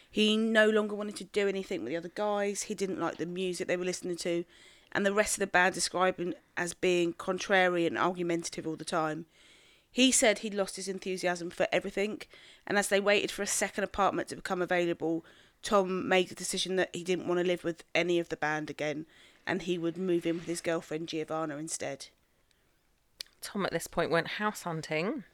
He 0.08 0.36
no 0.36 0.68
longer 0.68 0.94
wanted 0.94 1.16
to 1.16 1.24
do 1.24 1.48
anything 1.48 1.82
with 1.82 1.90
the 1.90 1.96
other 1.96 2.12
guys. 2.14 2.62
He 2.62 2.74
didn't 2.74 3.00
like 3.00 3.16
the 3.16 3.26
music 3.26 3.66
they 3.66 3.76
were 3.76 3.84
listening 3.84 4.16
to. 4.18 4.44
And 4.92 5.04
the 5.04 5.12
rest 5.12 5.34
of 5.34 5.40
the 5.40 5.46
band 5.48 5.74
described 5.74 6.20
him 6.20 6.34
as 6.56 6.74
being 6.74 7.12
contrary 7.12 7.86
and 7.86 7.98
argumentative 7.98 8.66
all 8.66 8.76
the 8.76 8.84
time. 8.84 9.26
He 9.90 10.12
said 10.12 10.38
he'd 10.38 10.54
lost 10.54 10.76
his 10.76 10.88
enthusiasm 10.88 11.50
for 11.50 11.66
everything. 11.72 12.22
And 12.66 12.78
as 12.78 12.88
they 12.88 13.00
waited 13.00 13.30
for 13.32 13.42
a 13.42 13.48
second 13.48 13.82
apartment 13.82 14.28
to 14.28 14.36
become 14.36 14.62
available, 14.62 15.24
Tom 15.62 16.08
made 16.08 16.28
the 16.28 16.34
decision 16.34 16.76
that 16.76 16.90
he 16.94 17.04
didn't 17.04 17.28
want 17.28 17.40
to 17.40 17.46
live 17.46 17.64
with 17.64 17.84
any 17.94 18.18
of 18.18 18.28
the 18.28 18.36
band 18.36 18.70
again 18.70 19.06
and 19.46 19.62
he 19.62 19.78
would 19.78 19.96
move 19.96 20.26
in 20.26 20.36
with 20.36 20.46
his 20.46 20.60
girlfriend 20.60 21.08
Giovanna 21.08 21.56
instead. 21.56 22.06
Tom 23.40 23.64
at 23.64 23.72
this 23.72 23.86
point 23.86 24.10
went 24.10 24.28
house 24.28 24.62
hunting 24.62 25.24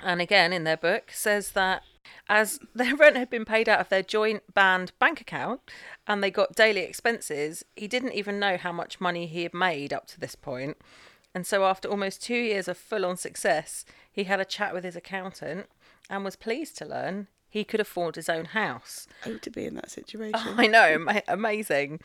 and 0.00 0.20
again 0.20 0.52
in 0.52 0.64
their 0.64 0.76
book 0.76 1.10
says 1.12 1.50
that 1.52 1.82
as 2.28 2.58
their 2.74 2.96
rent 2.96 3.16
had 3.16 3.30
been 3.30 3.44
paid 3.44 3.68
out 3.68 3.80
of 3.80 3.88
their 3.88 4.02
joint 4.02 4.42
band 4.52 4.92
bank 4.98 5.20
account 5.20 5.60
and 6.06 6.22
they 6.22 6.30
got 6.30 6.54
daily 6.54 6.80
expenses, 6.80 7.64
he 7.76 7.88
didn't 7.88 8.12
even 8.12 8.38
know 8.38 8.56
how 8.56 8.72
much 8.72 9.00
money 9.00 9.26
he 9.26 9.42
had 9.42 9.54
made 9.54 9.92
up 9.92 10.06
to 10.08 10.20
this 10.20 10.34
point. 10.34 10.76
And 11.34 11.46
so, 11.46 11.64
after 11.64 11.88
almost 11.88 12.22
two 12.22 12.36
years 12.36 12.68
of 12.68 12.78
full 12.78 13.04
on 13.04 13.16
success, 13.16 13.84
he 14.10 14.24
had 14.24 14.38
a 14.38 14.44
chat 14.44 14.72
with 14.72 14.84
his 14.84 14.94
accountant 14.94 15.66
and 16.08 16.24
was 16.24 16.36
pleased 16.36 16.78
to 16.78 16.84
learn 16.84 17.26
he 17.54 17.62
could 17.62 17.78
afford 17.78 18.16
his 18.16 18.28
own 18.28 18.46
house. 18.46 19.06
Oh, 19.24 19.38
to 19.38 19.48
be 19.48 19.64
in 19.64 19.76
that 19.76 19.88
situation. 19.98 20.34
I 20.34 20.66
know, 20.66 21.06
amazing. 21.28 22.00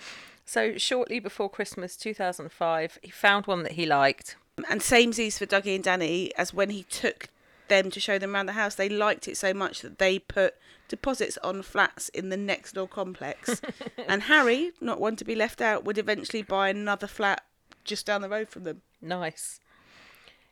So, 0.46 0.78
shortly 0.78 1.20
before 1.20 1.50
Christmas 1.50 1.96
2005, 1.96 3.00
he 3.02 3.10
found 3.10 3.48
one 3.48 3.64
that 3.64 3.72
he 3.72 3.88
liked. 3.88 4.36
And 4.70 4.80
samesies 4.80 5.40
for 5.40 5.48
Dougie 5.48 5.74
and 5.74 5.84
Danny, 5.84 6.32
as 6.36 6.54
when 6.54 6.70
he 6.70 6.84
took 6.84 7.30
them 7.68 7.90
to 7.90 8.00
show 8.00 8.20
them 8.20 8.36
around 8.36 8.46
the 8.46 8.52
house, 8.52 8.76
they 8.76 8.90
liked 8.90 9.28
it 9.28 9.38
so 9.38 9.52
much 9.52 9.82
that 9.82 9.98
they 9.98 10.20
put 10.20 10.54
deposits 10.88 11.40
on 11.44 11.64
flats 11.64 12.10
in 12.10 12.30
the 12.30 12.38
next 12.38 12.74
door 12.74 12.88
complex. 12.88 13.60
and 14.08 14.24
Harry, 14.24 14.74
not 14.80 15.02
one 15.02 15.16
to 15.16 15.26
be 15.26 15.34
left 15.34 15.62
out, 15.62 15.84
would 15.84 15.98
eventually 15.98 16.44
buy 16.44 16.70
another 16.70 17.08
flat 17.08 17.44
just 17.84 18.06
down 18.06 18.22
the 18.22 18.30
road 18.30 18.50
from 18.50 18.66
them. 18.66 18.84
Nice. 19.02 19.60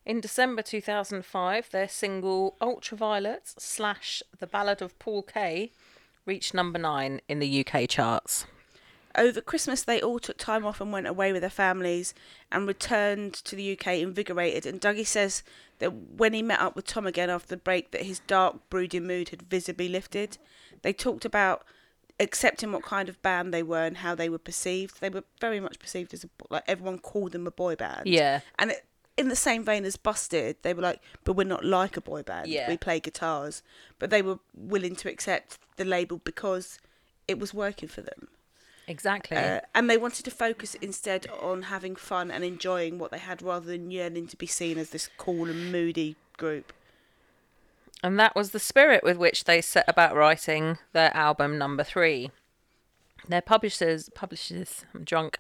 In 0.08 0.22
December 0.22 0.62
2005, 0.62 1.70
their 1.72 1.90
single 1.90 2.56
Ultraviolet 2.62 3.42
slash 3.58 4.24
The 4.40 4.48
Ballad 4.48 4.82
of 4.82 4.98
Paul 5.00 5.22
K 5.22 5.74
reached 6.26 6.54
number 6.54 6.80
nine 6.80 7.20
in 7.28 7.40
the 7.40 7.66
UK 7.68 7.90
charts. 7.90 8.46
Over 9.18 9.42
Christmas, 9.42 9.84
they 9.84 10.02
all 10.02 10.20
took 10.20 10.38
time 10.38 10.66
off 10.66 10.80
and 10.80 10.94
went 10.94 11.08
away 11.08 11.34
with 11.34 11.42
their 11.42 11.50
families 11.50 12.14
and 12.50 12.66
returned 12.66 13.34
to 13.34 13.54
the 13.54 13.74
UK 13.74 13.96
invigorated. 13.96 14.66
And 14.66 14.80
Dougie 14.80 15.06
says 15.06 15.44
that 15.80 15.94
when 15.94 16.32
he 16.32 16.42
met 16.42 16.62
up 16.62 16.78
with 16.78 16.86
Tom 16.86 17.06
again 17.06 17.30
after 17.30 17.50
the 17.50 17.58
break, 17.58 17.92
that 17.92 18.04
his 18.04 18.20
dark, 18.20 18.70
brooding 18.70 19.06
mood 19.06 19.30
had 19.30 19.42
visibly 19.42 19.90
lifted. 19.90 20.38
They 20.84 20.94
talked 20.94 21.26
about 21.26 21.66
accepting 22.18 22.72
what 22.72 22.84
kind 22.84 23.10
of 23.10 23.22
band 23.22 23.54
they 23.54 23.62
were 23.62 23.84
and 23.84 23.98
how 23.98 24.16
they 24.16 24.30
were 24.30 24.38
perceived. 24.38 25.02
They 25.02 25.10
were 25.10 25.26
very 25.42 25.60
much 25.60 25.80
perceived 25.80 26.14
as 26.14 26.24
a 26.24 26.30
like 26.50 26.64
everyone 26.66 27.00
called 27.00 27.34
them 27.34 27.46
a 27.46 27.52
boy 27.52 27.76
band. 27.76 28.04
Yeah. 28.06 28.40
and 28.58 28.72
it, 28.72 28.87
in 29.18 29.30
the 29.30 29.36
same 29.36 29.64
vein 29.64 29.84
as 29.84 29.98
Busted, 29.98 30.58
they 30.62 30.74
were 30.74 30.82
like, 30.82 31.02
but 31.24 31.34
we're 31.34 31.44
not 31.44 31.66
like 31.66 31.98
a 31.98 32.02
boy 32.02 32.22
band. 32.24 32.48
Yeah. 32.48 32.70
We 32.70 32.78
play 32.78 33.00
guitars, 33.00 33.64
but 34.00 34.10
they 34.10 34.22
were 34.22 34.40
willing 34.56 34.96
to 34.98 35.10
accept 35.10 35.58
the 35.78 35.86
label 35.86 36.22
because 36.24 36.80
it 37.28 37.40
was 37.40 37.54
working 37.54 37.90
for 37.90 38.02
them. 38.02 38.28
Exactly. 38.88 39.36
Uh, 39.36 39.62
and 39.76 39.90
they 39.90 39.98
wanted 39.98 40.24
to 40.26 40.32
focus 40.32 40.76
instead 40.76 41.28
on 41.42 41.64
having 41.64 41.96
fun 41.96 42.32
and 42.32 42.44
enjoying 42.44 43.00
what 43.00 43.12
they 43.12 43.18
had 43.18 43.42
rather 43.42 43.66
than 43.66 43.92
yearning 43.92 44.28
to 44.28 44.38
be 44.38 44.48
seen 44.48 44.78
as 44.78 44.92
this 44.92 45.10
cool 45.18 45.50
and 45.50 45.72
moody 45.72 46.16
group. 46.38 46.72
And 48.04 48.20
that 48.20 48.36
was 48.36 48.52
the 48.52 48.60
spirit 48.60 49.04
with 49.04 49.18
which 49.18 49.44
they 49.44 49.62
set 49.62 49.86
about 49.88 50.16
writing 50.16 50.78
their 50.94 51.16
album 51.16 51.58
number 51.58 51.84
three. 51.84 52.32
Their 53.28 53.42
publishers, 53.42 54.10
publishers, 54.14 54.86
I'm 54.94 55.04
drunk. 55.04 55.38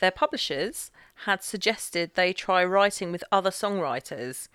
Their 0.00 0.10
publishers 0.10 0.90
had 1.26 1.42
suggested 1.42 2.12
they 2.14 2.32
try 2.32 2.64
writing 2.64 3.12
with 3.12 3.22
other 3.30 3.50
songwriters. 3.50 4.48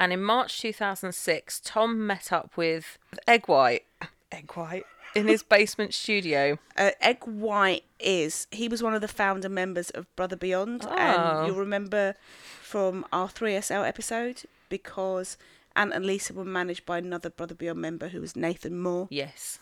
And 0.00 0.12
in 0.12 0.22
March 0.22 0.60
2006, 0.60 1.60
Tom 1.64 2.06
met 2.06 2.32
up 2.32 2.56
with 2.56 2.98
Eg 3.26 3.46
White, 3.46 3.84
Eg 4.32 4.50
White, 4.52 4.84
in 5.14 5.26
his 5.26 5.42
basement 5.42 5.92
studio. 5.92 6.58
Uh, 6.76 6.92
Eg 7.00 7.24
White 7.24 7.84
is, 7.98 8.46
he 8.50 8.68
was 8.68 8.82
one 8.82 8.94
of 8.94 9.00
the 9.00 9.08
founder 9.08 9.48
members 9.48 9.90
of 9.90 10.14
Brother 10.16 10.36
Beyond. 10.36 10.86
Oh. 10.86 10.96
And 10.96 11.46
you'll 11.46 11.56
remember 11.56 12.14
from 12.62 13.04
our 13.12 13.28
3SL 13.28 13.86
episode 13.86 14.42
because 14.68 15.36
Ant 15.76 15.92
and 15.92 16.06
Lisa 16.06 16.32
were 16.32 16.44
managed 16.44 16.86
by 16.86 16.98
another 16.98 17.30
Brother 17.30 17.54
Beyond 17.54 17.80
member 17.80 18.08
who 18.08 18.20
was 18.20 18.36
Nathan 18.36 18.78
Moore. 18.78 19.08
Yes. 19.10 19.58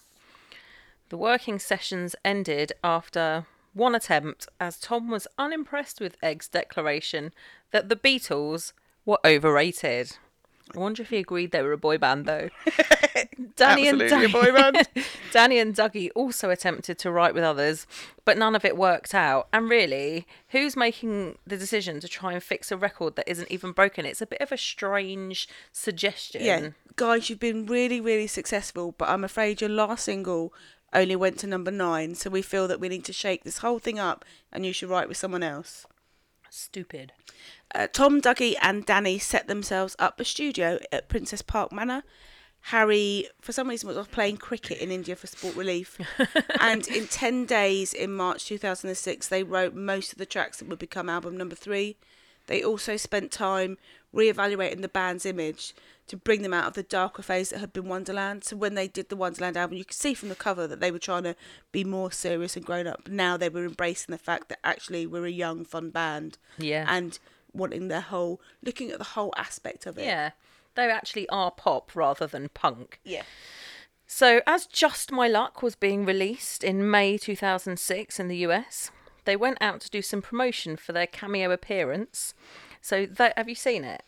The 1.09 1.17
working 1.17 1.59
sessions 1.59 2.15
ended 2.25 2.73
after 2.83 3.47
one 3.77 3.95
attempt 3.95 4.49
as 4.59 4.79
Tom 4.79 5.09
was 5.09 5.29
unimpressed 5.39 6.01
with 6.01 6.17
Eg's 6.23 6.49
declaration 6.49 7.33
that 7.71 7.89
the 7.89 7.97
Beatles 7.97 8.73
were 9.05 9.19
overrated. 9.25 10.17
I 10.75 10.79
wonder 10.79 11.03
if 11.03 11.11
he 11.11 11.19
agreed 11.19 11.53
they 11.53 11.63
were 11.63 11.73
a 11.73 11.79
boy 11.79 11.97
band 11.97 12.27
though. 12.27 12.49
Danny 13.57 13.87
and 13.89 14.01
Dougie, 14.01 14.33
boy 14.33 14.53
band. 14.53 14.89
Danny 15.33 15.59
and 15.59 15.75
Dougie 15.75 16.11
also 16.15 16.51
attempted 16.51 16.99
to 16.99 17.11
write 17.11 17.35
with 17.35 17.45
others, 17.45 17.87
but 18.25 18.37
none 18.37 18.57
of 18.57 18.65
it 18.65 18.77
worked 18.77 19.15
out. 19.15 19.47
And 19.53 19.71
really, 19.71 20.27
who's 20.49 20.75
making 20.75 21.39
the 21.47 21.57
decision 21.57 22.01
to 22.01 22.09
try 22.09 22.33
and 22.33 22.43
fix 22.43 22.73
a 22.73 22.77
record 22.77 23.15
that 23.17 23.31
isn't 23.31 23.51
even 23.51 23.73
broken? 23.73 24.05
It's 24.07 24.23
a 24.23 24.27
bit 24.27 24.41
of 24.41 24.51
a 24.51 24.59
strange 24.59 25.49
suggestion. 25.71 26.43
Yeah, 26.43 26.69
guys, 26.97 27.31
you've 27.31 27.39
been 27.39 27.67
really, 27.67 28.01
really 28.01 28.27
successful, 28.27 28.95
but 28.99 29.09
I'm 29.09 29.23
afraid 29.23 29.61
your 29.61 29.71
last 29.71 30.05
single 30.05 30.53
only 30.93 31.17
went 31.17 31.39
to 31.41 31.47
number 31.47 31.71
nine, 31.71 32.15
so 32.15 32.31
we 32.31 32.43
feel 32.43 32.69
that 32.69 32.81
we 32.81 32.89
need 32.89 33.05
to 33.05 33.13
shake 33.13 33.45
this 33.45 33.59
whole 33.59 33.79
thing 33.79 33.99
up 33.99 34.25
and 34.53 34.65
you 34.65 34.73
should 34.73 34.89
write 34.89 35.09
with 35.09 35.17
someone 35.17 35.43
else. 35.43 35.87
Stupid. 36.51 37.13
Uh, 37.75 37.87
Tom, 37.93 38.21
Dougie, 38.21 38.55
and 38.63 38.87
Danny 38.87 39.19
set 39.19 39.49
themselves 39.49 39.97
up 39.99 40.21
a 40.21 40.25
studio 40.25 40.79
at 40.93 41.09
Princess 41.09 41.43
Park 41.43 41.73
Manor. 41.73 42.03
Harry, 42.71 43.29
for 43.41 43.53
some 43.53 43.69
reason, 43.69 43.87
was 43.87 43.97
off 43.97 44.11
playing 44.11 44.39
cricket 44.39 44.79
in 44.79 44.91
India 44.91 45.15
for 45.15 45.27
sport 45.27 45.55
relief. 45.55 45.99
and 46.61 46.89
in 46.89 47.07
10 47.07 47.45
days 47.45 47.93
in 47.93 48.13
March 48.13 48.47
2006, 48.47 49.29
they 49.29 49.43
wrote 49.43 49.75
most 49.75 50.13
of 50.13 50.19
the 50.19 50.27
tracks 50.27 50.59
that 50.59 50.69
would 50.69 50.79
become 50.79 51.09
album 51.09 51.37
number 51.37 51.55
three. 51.55 51.97
They 52.47 52.65
also 52.65 52.97
spent 52.97 53.31
time 53.31 53.79
re-evaluating 54.13 54.81
the 54.81 54.89
band's 54.89 55.27
image 55.27 55.75
to 56.07 56.17
bring 56.17 56.43
them 56.43 56.55
out 56.55 56.67
of 56.67 56.75
the 56.75 56.83
darker 56.83 57.23
phase 57.23 57.51
that 57.51 57.59
had 57.59 57.73
been 57.73 57.89
Wonderland. 57.89 58.45
So 58.45 58.57
when 58.57 58.75
they 58.75 58.89
did 58.89 59.09
the 59.09 59.17
Wonderland 59.17 59.57
album, 59.57 59.77
you 59.77 59.85
could 59.85 59.97
see 59.97 60.15
from 60.15 60.29
the 60.29 60.35
cover 60.35 60.67
that 60.67 60.81
they 60.81 60.91
were 60.91 60.99
trying 60.99 61.25
to 61.25 61.35
be 61.73 61.85
more 61.85 62.13
serious 62.13 62.57
and 62.57 62.65
grown 62.65 62.87
up. 62.87 63.09
Now 63.09 63.37
they 63.37 63.49
were 63.49 63.65
embracing 63.65 64.13
the 64.13 64.19
fact 64.19 64.49
that 64.49 64.61
actually 64.63 65.07
we're 65.07 65.27
a 65.27 65.31
young, 65.31 65.65
fun 65.65 65.91
band. 65.91 66.39
Yeah. 66.59 66.87
And 66.89 67.19
wanting 67.53 67.89
the 67.89 68.03
whole, 68.03 68.41
looking 68.63 68.91
at 68.91 68.99
the 68.99 69.05
whole 69.05 69.33
aspect 69.37 69.87
of 69.87 69.99
it. 69.99 70.05
Yeah. 70.05 70.31
They 70.75 70.91
actually 70.91 71.29
are 71.31 71.51
pop 71.51 71.97
rather 71.97 72.27
than 72.27 72.51
punk. 72.51 73.01
Yeah. 73.03 73.23
So, 74.07 74.41
as 74.47 74.67
Just 74.67 75.11
My 75.11 75.27
Luck 75.27 75.63
was 75.63 75.75
being 75.75 76.05
released 76.05 76.63
in 76.63 76.89
May 76.89 77.19
2006 77.19 78.21
in 78.21 78.29
the 78.29 78.37
US, 78.39 78.91
they 79.25 79.35
went 79.35 79.59
out 79.61 79.81
to 79.81 79.91
do 79.91 80.01
some 80.01 80.23
promotion 80.23 80.77
for 80.77 80.93
their 80.93 81.09
cameo 81.09 81.51
appearance. 81.51 82.35
So, 82.81 83.07
that, 83.07 83.37
have 83.37 83.49
you 83.49 83.57
seen 83.57 83.83
it? 83.83 84.05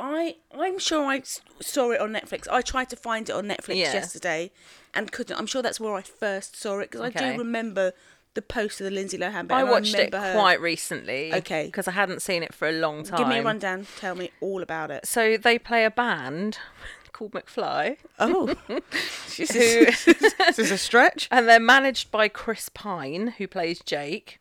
I 0.00 0.36
I'm 0.52 0.78
sure 0.78 1.04
I 1.04 1.22
saw 1.60 1.90
it 1.90 2.00
on 2.00 2.12
Netflix. 2.12 2.48
I 2.50 2.62
tried 2.62 2.88
to 2.90 2.96
find 2.96 3.28
it 3.28 3.32
on 3.32 3.44
Netflix 3.46 3.76
Yeah. 3.76 3.92
yesterday 3.92 4.50
and 4.94 5.12
couldn't. 5.12 5.36
I'm 5.38 5.46
sure 5.46 5.62
that's 5.62 5.78
where 5.78 5.94
I 5.94 6.02
first 6.02 6.56
saw 6.56 6.78
it 6.80 6.90
because 6.90 7.02
I 7.02 7.10
do 7.10 7.38
remember 7.38 7.92
the 8.34 8.42
post 8.42 8.80
of 8.80 8.84
the 8.84 8.90
Lindsay 8.92 9.18
Lohan 9.18 9.48
bit. 9.48 9.54
I 9.56 9.64
watched 9.64 9.94
it 9.94 10.14
her- 10.14 10.32
quite 10.34 10.60
recently. 10.60 11.34
Okay. 11.34 11.66
Because 11.66 11.86
I 11.88 11.92
hadn't 11.92 12.22
seen 12.22 12.42
it 12.42 12.54
for 12.54 12.68
a 12.68 12.72
long 12.72 13.02
time. 13.04 13.18
Give 13.18 13.28
me 13.28 13.38
a 13.38 13.42
rundown. 13.42 13.86
Tell 13.98 14.14
me 14.14 14.30
all 14.40 14.62
about 14.62 14.90
it. 14.90 15.06
So, 15.06 15.36
they 15.36 15.58
play 15.58 15.84
a 15.84 15.90
band 15.90 16.58
called 17.12 17.32
McFly. 17.32 17.96
Oh, 18.20 18.46
Who, 18.68 18.80
this 19.36 20.58
is 20.58 20.70
a 20.70 20.78
stretch. 20.78 21.28
and 21.30 21.48
they're 21.48 21.60
managed 21.60 22.10
by 22.10 22.28
Chris 22.28 22.68
Pine, 22.68 23.34
who 23.38 23.46
plays 23.48 23.80
Jake. 23.80 24.39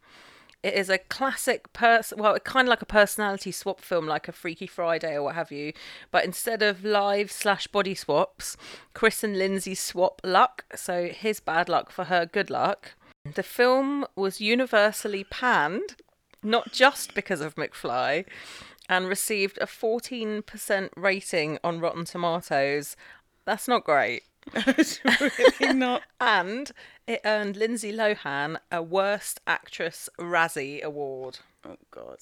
It 0.62 0.74
is 0.74 0.89
a 0.89 0.97
classic 0.97 1.72
person, 1.72 2.20
well, 2.20 2.38
kind 2.39 2.68
of 2.68 2.70
like 2.70 2.82
a 2.82 2.86
personality 2.86 3.51
swap 3.51 3.80
film, 3.80 4.05
like 4.05 4.28
a 4.28 4.34
Freaky 4.34 4.68
Friday 4.68 5.16
or 5.16 5.24
what 5.24 5.36
have 5.36 5.51
you. 5.51 5.72
But 6.12 6.26
instead 6.26 6.62
of 6.62 6.84
live 6.84 7.32
slash 7.32 7.68
body 7.68 7.95
swaps, 7.95 8.57
Chris 8.93 9.24
and 9.24 9.38
Lindsay 9.38 9.76
swap 9.76 10.20
luck. 10.24 10.66
So 10.76 11.07
his 11.07 11.39
bad 11.39 11.70
luck 11.70 11.91
for 11.91 12.05
her 12.05 12.26
good 12.26 12.49
luck. 12.49 12.93
The 13.36 13.43
film 13.43 14.05
was 14.16 14.41
universally 14.41 15.24
panned, 15.24 15.95
not 16.43 16.74
just 16.74 17.14
because 17.14 17.39
of 17.39 17.55
McFly, 17.55 18.26
and 18.89 19.07
received 19.07 19.57
a 19.62 19.66
14% 19.66 20.89
rating 20.97 21.60
on 21.64 21.80
Rotten 21.80 22.05
Tomatoes. 22.05 22.97
That's 23.45 23.68
not 23.68 23.86
great. 23.86 24.24
It's 24.56 25.00
really 25.04 25.74
not. 25.74 26.04
And 26.22 26.72
it 27.08 27.22
earned 27.26 27.56
Lindsay 27.56 27.93
Lohan 27.93 28.58
a 28.72 28.84
Worst 28.84 29.39
Actress 29.47 30.10
Razzie 30.20 30.82
Award. 30.82 31.39
Oh 31.66 31.78
God. 31.91 32.20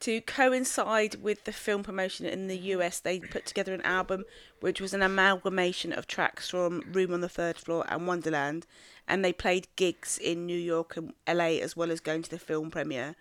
To 0.00 0.20
coincide 0.20 1.22
with 1.22 1.44
the 1.44 1.52
film 1.52 1.82
promotion 1.82 2.26
in 2.26 2.48
the 2.48 2.58
US, 2.58 3.00
they 3.00 3.18
put 3.18 3.46
together 3.46 3.72
an 3.72 3.80
album 3.82 4.24
which 4.60 4.80
was 4.80 4.92
an 4.92 5.02
amalgamation 5.02 5.92
of 5.92 6.06
tracks 6.06 6.50
from 6.50 6.82
Room 6.92 7.14
on 7.14 7.22
the 7.22 7.28
Third 7.28 7.56
Floor 7.56 7.86
and 7.88 8.06
Wonderland, 8.06 8.66
and 9.08 9.24
they 9.24 9.32
played 9.32 9.68
gigs 9.76 10.18
in 10.18 10.44
New 10.44 10.58
York 10.58 10.96
and 10.96 11.14
LA 11.26 11.58
as 11.62 11.76
well 11.76 11.90
as 11.90 12.00
going 12.00 12.22
to 12.22 12.30
the 12.30 12.38
film 12.38 12.70
premiere. 12.70 13.16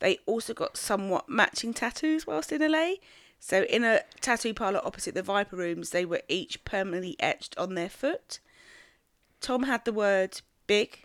They 0.00 0.18
also 0.26 0.54
got 0.54 0.76
somewhat 0.76 1.28
matching 1.28 1.74
tattoos 1.74 2.26
whilst 2.26 2.52
in 2.52 2.60
LA. 2.60 2.94
So, 3.46 3.64
in 3.64 3.84
a 3.84 4.00
tattoo 4.22 4.54
parlour 4.54 4.80
opposite 4.86 5.14
the 5.14 5.22
Viper 5.22 5.54
Rooms, 5.54 5.90
they 5.90 6.06
were 6.06 6.22
each 6.28 6.64
permanently 6.64 7.14
etched 7.20 7.54
on 7.58 7.74
their 7.74 7.90
foot. 7.90 8.40
Tom 9.42 9.64
had 9.64 9.84
the 9.84 9.92
word 9.92 10.40
big, 10.66 11.04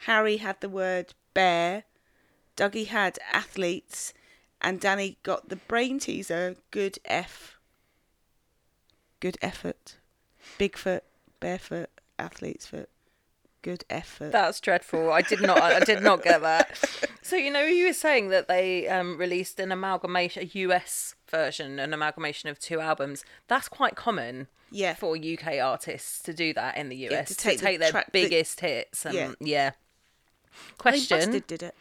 Harry 0.00 0.36
had 0.36 0.60
the 0.60 0.68
word 0.68 1.14
bear, 1.32 1.84
Dougie 2.54 2.88
had 2.88 3.18
athletes, 3.32 4.12
and 4.60 4.78
Danny 4.78 5.16
got 5.22 5.48
the 5.48 5.56
brain 5.56 5.98
teaser 5.98 6.56
good 6.70 6.98
F. 7.06 7.58
Good 9.18 9.38
effort. 9.40 9.96
Bigfoot, 10.58 11.00
barefoot, 11.40 11.88
athlete's 12.18 12.66
foot. 12.66 12.90
Good 13.62 13.86
effort. 13.88 14.32
That's 14.32 14.60
dreadful. 14.60 15.10
I 15.10 15.22
did 15.22 15.40
not. 15.40 15.62
I 15.62 15.80
did 15.80 16.02
not 16.02 16.22
get 16.22 16.42
that. 16.42 17.06
So 17.28 17.36
you 17.36 17.50
know, 17.50 17.62
you 17.64 17.86
were 17.86 17.92
saying 17.92 18.30
that 18.30 18.48
they 18.48 18.88
um, 18.88 19.18
released 19.18 19.60
an 19.60 19.70
amalgamation, 19.70 20.44
a 20.44 20.58
US 20.60 21.14
version, 21.30 21.78
an 21.78 21.92
amalgamation 21.92 22.48
of 22.48 22.58
two 22.58 22.80
albums. 22.80 23.22
That's 23.48 23.68
quite 23.68 23.96
common. 23.96 24.46
Yeah. 24.70 24.94
For 24.94 25.14
UK 25.16 25.58
artists 25.62 26.22
to 26.22 26.32
do 26.32 26.54
that 26.54 26.76
in 26.78 26.88
the 26.88 26.96
US 27.06 27.12
Yeah, 27.12 27.22
to 27.24 27.34
to 27.34 27.34
take, 27.34 27.60
take 27.60 27.76
the 27.78 27.84
their 27.84 27.90
track- 27.90 28.06
the- 28.12 28.22
biggest 28.22 28.60
hits. 28.60 29.04
And, 29.04 29.14
Yeah. 29.14 29.32
yeah. 29.40 29.70
Question. 30.78 31.18
Busted 31.18 31.46
did 31.46 31.62
it. 31.62 31.74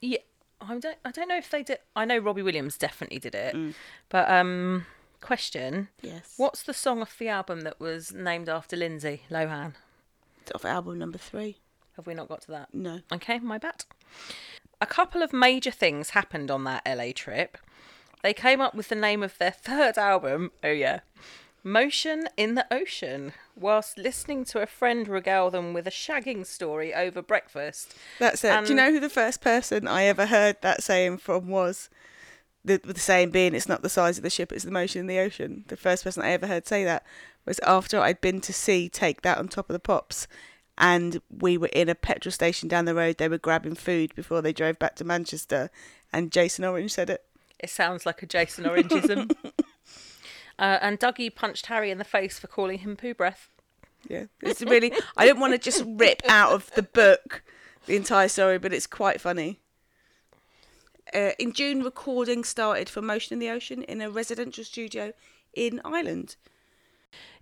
Yeah, 0.00 0.18
I 0.60 0.76
don't. 0.78 0.98
I 1.04 1.10
don't 1.12 1.28
know 1.28 1.38
if 1.38 1.50
they 1.50 1.62
did. 1.62 1.78
I 1.94 2.04
know 2.04 2.18
Robbie 2.18 2.42
Williams 2.42 2.76
definitely 2.76 3.18
did 3.20 3.34
it. 3.36 3.54
Mm. 3.54 3.74
But 4.08 4.28
um, 4.30 4.86
question. 5.20 5.88
Yes. 6.02 6.34
What's 6.36 6.64
the 6.64 6.74
song 6.74 7.00
off 7.00 7.16
the 7.16 7.28
album 7.28 7.60
that 7.62 7.78
was 7.78 8.12
named 8.12 8.48
after 8.48 8.76
Lindsay 8.76 9.22
Lohan? 9.30 9.74
Off 10.54 10.64
album 10.64 10.98
number 10.98 11.18
three. 11.18 11.58
Have 11.96 12.06
we 12.06 12.14
not 12.14 12.28
got 12.28 12.42
to 12.42 12.50
that? 12.52 12.72
No. 12.72 13.00
Okay, 13.12 13.38
my 13.40 13.58
bad. 13.58 13.84
A 14.80 14.86
couple 14.86 15.22
of 15.22 15.32
major 15.32 15.70
things 15.70 16.10
happened 16.10 16.50
on 16.50 16.64
that 16.64 16.82
LA 16.86 17.10
trip. 17.14 17.58
They 18.22 18.32
came 18.32 18.60
up 18.60 18.74
with 18.74 18.88
the 18.88 18.94
name 18.94 19.22
of 19.22 19.38
their 19.38 19.50
third 19.62 19.98
album, 19.98 20.52
oh 20.62 20.70
yeah, 20.70 21.00
Motion 21.64 22.28
in 22.36 22.54
the 22.54 22.66
Ocean, 22.72 23.32
whilst 23.56 23.98
listening 23.98 24.44
to 24.46 24.62
a 24.62 24.66
friend 24.66 25.08
regale 25.08 25.50
them 25.50 25.72
with 25.72 25.86
a 25.86 25.90
shagging 25.90 26.46
story 26.46 26.94
over 26.94 27.20
breakfast. 27.20 27.94
That's 28.18 28.44
it. 28.44 28.64
Do 28.64 28.70
you 28.70 28.76
know 28.76 28.92
who 28.92 29.00
the 29.00 29.08
first 29.08 29.40
person 29.40 29.88
I 29.88 30.04
ever 30.04 30.26
heard 30.26 30.56
that 30.62 30.82
saying 30.82 31.18
from 31.18 31.48
was? 31.48 31.90
The, 32.64 32.78
the 32.78 32.98
saying 32.98 33.30
being, 33.30 33.54
it's 33.54 33.68
not 33.68 33.82
the 33.82 33.88
size 33.88 34.18
of 34.18 34.24
the 34.24 34.30
ship, 34.30 34.52
it's 34.52 34.64
the 34.64 34.70
motion 34.70 35.00
in 35.00 35.06
the 35.06 35.18
ocean. 35.18 35.64
The 35.68 35.76
first 35.76 36.04
person 36.04 36.22
I 36.22 36.30
ever 36.30 36.46
heard 36.46 36.66
say 36.66 36.84
that 36.84 37.04
was 37.44 37.58
after 37.60 37.98
I'd 37.98 38.20
been 38.20 38.40
to 38.42 38.52
see 38.52 38.88
Take 38.88 39.22
That 39.22 39.38
on 39.38 39.48
Top 39.48 39.68
of 39.68 39.74
the 39.74 39.80
Pops. 39.80 40.28
And 40.78 41.20
we 41.28 41.58
were 41.58 41.70
in 41.72 41.88
a 41.88 41.94
petrol 41.94 42.32
station 42.32 42.68
down 42.68 42.84
the 42.84 42.94
road. 42.94 43.18
They 43.18 43.28
were 43.28 43.36
grabbing 43.36 43.74
food 43.74 44.14
before 44.14 44.40
they 44.40 44.52
drove 44.52 44.78
back 44.78 44.94
to 44.96 45.04
Manchester. 45.04 45.70
And 46.12 46.30
Jason 46.30 46.64
Orange 46.64 46.92
said 46.92 47.10
it. 47.10 47.24
It 47.58 47.70
sounds 47.70 48.06
like 48.06 48.22
a 48.22 48.26
Jason 48.26 48.64
Orangeism. 48.64 49.34
uh, 50.58 50.78
and 50.80 51.00
Dougie 51.00 51.34
punched 51.34 51.66
Harry 51.66 51.90
in 51.90 51.98
the 51.98 52.04
face 52.04 52.38
for 52.38 52.46
calling 52.46 52.78
him 52.78 52.96
poo 52.96 53.12
breath. 53.12 53.50
Yeah. 54.08 54.26
It's 54.40 54.62
really, 54.62 54.92
I 55.16 55.26
don't 55.26 55.40
want 55.40 55.52
to 55.54 55.58
just 55.58 55.82
rip 55.84 56.22
out 56.28 56.52
of 56.52 56.70
the 56.76 56.84
book 56.84 57.42
the 57.86 57.96
entire 57.96 58.28
story, 58.28 58.58
but 58.58 58.72
it's 58.72 58.86
quite 58.86 59.20
funny. 59.20 59.58
Uh, 61.12 61.30
in 61.38 61.52
June, 61.52 61.82
recording 61.82 62.44
started 62.44 62.88
for 62.88 63.02
Motion 63.02 63.34
in 63.34 63.38
the 63.40 63.50
Ocean 63.50 63.82
in 63.82 64.00
a 64.00 64.10
residential 64.10 64.62
studio 64.62 65.12
in 65.54 65.80
Ireland. 65.84 66.36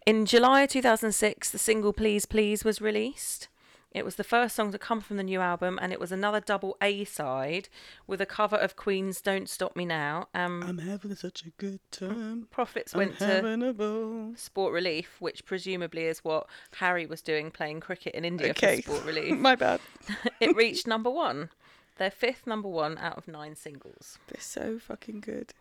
In 0.06 0.24
July 0.24 0.66
2006, 0.66 1.50
the 1.50 1.58
single 1.58 1.92
Please 1.92 2.26
Please 2.26 2.64
was 2.64 2.80
released. 2.80 3.48
It 3.90 4.04
was 4.04 4.14
the 4.14 4.22
first 4.24 4.54
song 4.54 4.70
to 4.70 4.78
come 4.78 5.00
from 5.00 5.16
the 5.16 5.24
new 5.24 5.40
album, 5.40 5.80
and 5.82 5.92
it 5.92 5.98
was 5.98 6.12
another 6.12 6.38
double 6.38 6.76
A 6.80 7.04
side 7.04 7.68
with 8.06 8.20
a 8.20 8.26
cover 8.26 8.54
of 8.54 8.76
Queen's 8.76 9.20
Don't 9.20 9.48
Stop 9.48 9.74
Me 9.74 9.84
Now. 9.84 10.28
Um, 10.32 10.62
I'm 10.62 10.78
having 10.78 11.16
such 11.16 11.42
a 11.44 11.50
good 11.58 11.80
time. 11.90 12.46
profits 12.52 12.94
I'm 12.94 12.98
went 12.98 13.18
to. 13.18 14.32
Sport 14.36 14.72
Relief, 14.72 15.16
which 15.18 15.44
presumably 15.44 16.04
is 16.04 16.20
what 16.20 16.46
Harry 16.76 17.06
was 17.06 17.20
doing 17.20 17.50
playing 17.50 17.80
cricket 17.80 18.14
in 18.14 18.24
India 18.24 18.50
Okay. 18.50 18.82
for 18.82 18.92
Sport 18.92 19.06
Relief. 19.06 19.36
My 19.38 19.56
bad. 19.56 19.80
it 20.40 20.54
reached 20.54 20.86
number 20.86 21.10
one, 21.10 21.48
their 21.96 22.10
fifth 22.12 22.46
number 22.46 22.68
one 22.68 22.96
out 22.98 23.16
of 23.16 23.26
nine 23.26 23.56
singles. 23.56 24.18
They're 24.28 24.40
so 24.40 24.78
fucking 24.78 25.20
good. 25.20 25.52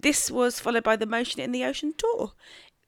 This 0.00 0.30
was 0.30 0.58
followed 0.58 0.84
by 0.84 0.96
the 0.96 1.04
Motion 1.04 1.42
in 1.42 1.52
the 1.52 1.64
Ocean 1.64 1.92
tour. 1.96 2.32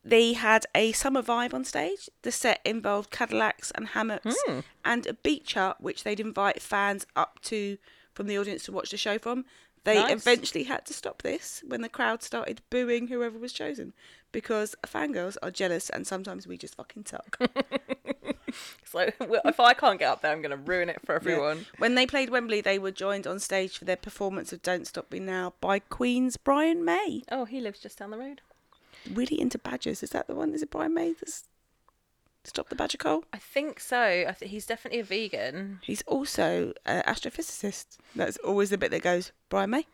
They 0.05 0.33
had 0.33 0.67
a 0.75 0.93
summer 0.93 1.23
vibe 1.23 1.55
on 1.55 1.65
stage. 1.65 2.09
The 2.23 2.33
set 2.33 2.61
involved 2.65 3.11
Cadillacs 3.11 3.71
and 3.73 3.89
hammocks 3.89 4.37
Hmm. 4.47 4.61
and 4.85 5.07
a 5.07 5.15
beach 5.15 5.55
hut, 5.55 5.81
which 5.81 6.03
they'd 6.05 6.19
invite 6.21 6.61
fans 6.61 7.07
up 7.15 7.41
to 7.43 7.79
from 8.13 8.27
the 8.27 8.37
audience 8.39 8.65
to 8.65 8.73
watch 8.73 8.91
the 8.91 8.97
show 8.97 9.19
from. 9.19 9.45
They 9.85 9.95
Nice. 9.95 10.13
eventually 10.13 10.65
had 10.65 10.87
to 10.87 10.93
stop 10.95 11.23
this 11.23 11.63
when 11.67 11.83
the 11.83 11.89
crowd 11.89 12.23
started 12.23 12.63
booing 12.71 13.09
whoever 13.09 13.37
was 13.39 13.53
chosen 13.53 13.93
because 14.31 14.77
fangirls 14.87 15.37
are 15.43 15.51
jealous 15.51 15.91
and 15.91 16.07
sometimes 16.07 16.47
we 16.47 16.57
just 16.57 16.75
fucking 16.77 17.07
suck. 17.07 17.39
So 18.85 19.09
if 19.19 19.59
I 19.59 19.73
can't 19.73 19.99
get 19.99 20.11
up 20.11 20.21
there, 20.21 20.31
I'm 20.33 20.43
going 20.43 20.51
to 20.51 20.57
ruin 20.59 20.91
it 20.91 21.01
for 21.07 21.15
everyone. 21.15 21.65
When 21.79 21.95
they 21.95 22.05
played 22.05 22.29
Wembley, 22.29 22.61
they 22.61 22.79
were 22.79 22.91
joined 22.91 23.27
on 23.27 23.39
stage 23.39 23.79
for 23.79 23.87
their 23.87 23.97
performance 23.97 24.53
of 24.53 24.61
Don't 24.63 24.87
Stop 24.87 25.11
Me 25.11 25.19
Now 25.19 25.55
by 25.63 25.79
Queen's 25.79 26.37
Brian 26.37 26.85
May. 26.85 27.23
Oh, 27.31 27.47
he 27.47 27.63
lives 27.63 27.79
just 27.81 27.99
down 27.99 28.11
the 28.11 28.19
road. 28.19 28.43
Really 29.11 29.41
into 29.41 29.59
badgers. 29.59 30.03
Is 30.03 30.11
that 30.11 30.27
the 30.27 30.35
one? 30.35 30.53
Is 30.55 30.63
it 30.63 30.71
Brian 30.71 30.95
May 30.95 31.13
that's 31.13 31.45
Stop 32.45 32.69
the 32.71 32.75
Badger 32.75 32.99
Cole? 32.99 33.25
I 33.33 33.39
think 33.39 33.79
so. 33.79 34.03
I 34.29 34.33
th- 34.37 34.51
he's 34.51 34.67
definitely 34.67 34.99
a 35.01 35.05
vegan. 35.05 35.79
He's 35.83 36.03
also 36.03 36.73
an 36.85 37.03
astrophysicist. 37.05 37.99
That's 38.17 38.37
always 38.39 38.71
the 38.71 38.79
bit 38.79 38.91
that 38.91 39.03
goes, 39.03 39.31
Brian 39.49 39.71
May? 39.71 39.87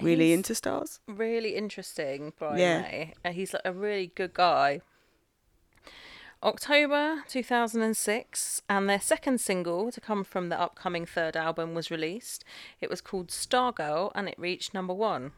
Really 0.00 0.26
He's- 0.26 0.36
into 0.36 0.54
stars? 0.54 1.00
really 1.06 1.54
interesting, 1.56 2.34
Brian 2.38 2.58
Yeah. 2.58 2.80
May. 2.82 3.14
And 3.24 3.34
he's 3.34 3.54
like 3.54 3.62
a 3.64 3.72
really 3.72 4.08
good 4.14 4.34
guy. 4.34 4.82
October 6.42 7.24
2006, 7.26 8.62
and 8.68 8.88
their 8.88 9.00
second 9.00 9.40
single 9.40 9.90
to 9.90 10.00
come 10.00 10.22
from 10.22 10.50
the 10.50 10.60
upcoming 10.60 11.04
third 11.04 11.36
album 11.36 11.74
was 11.74 11.90
released. 11.90 12.44
It 12.80 12.88
was 12.88 13.00
called 13.00 13.28
Stargirl, 13.28 14.12
and 14.14 14.28
it 14.28 14.38
reached 14.38 14.72
number 14.72 14.94
one. 14.94 15.32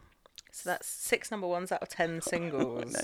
So 0.51 0.69
that's 0.69 0.87
six 0.87 1.31
number 1.31 1.47
ones 1.47 1.71
out 1.71 1.81
of 1.81 1.89
ten 1.89 2.21
singles. 2.21 2.95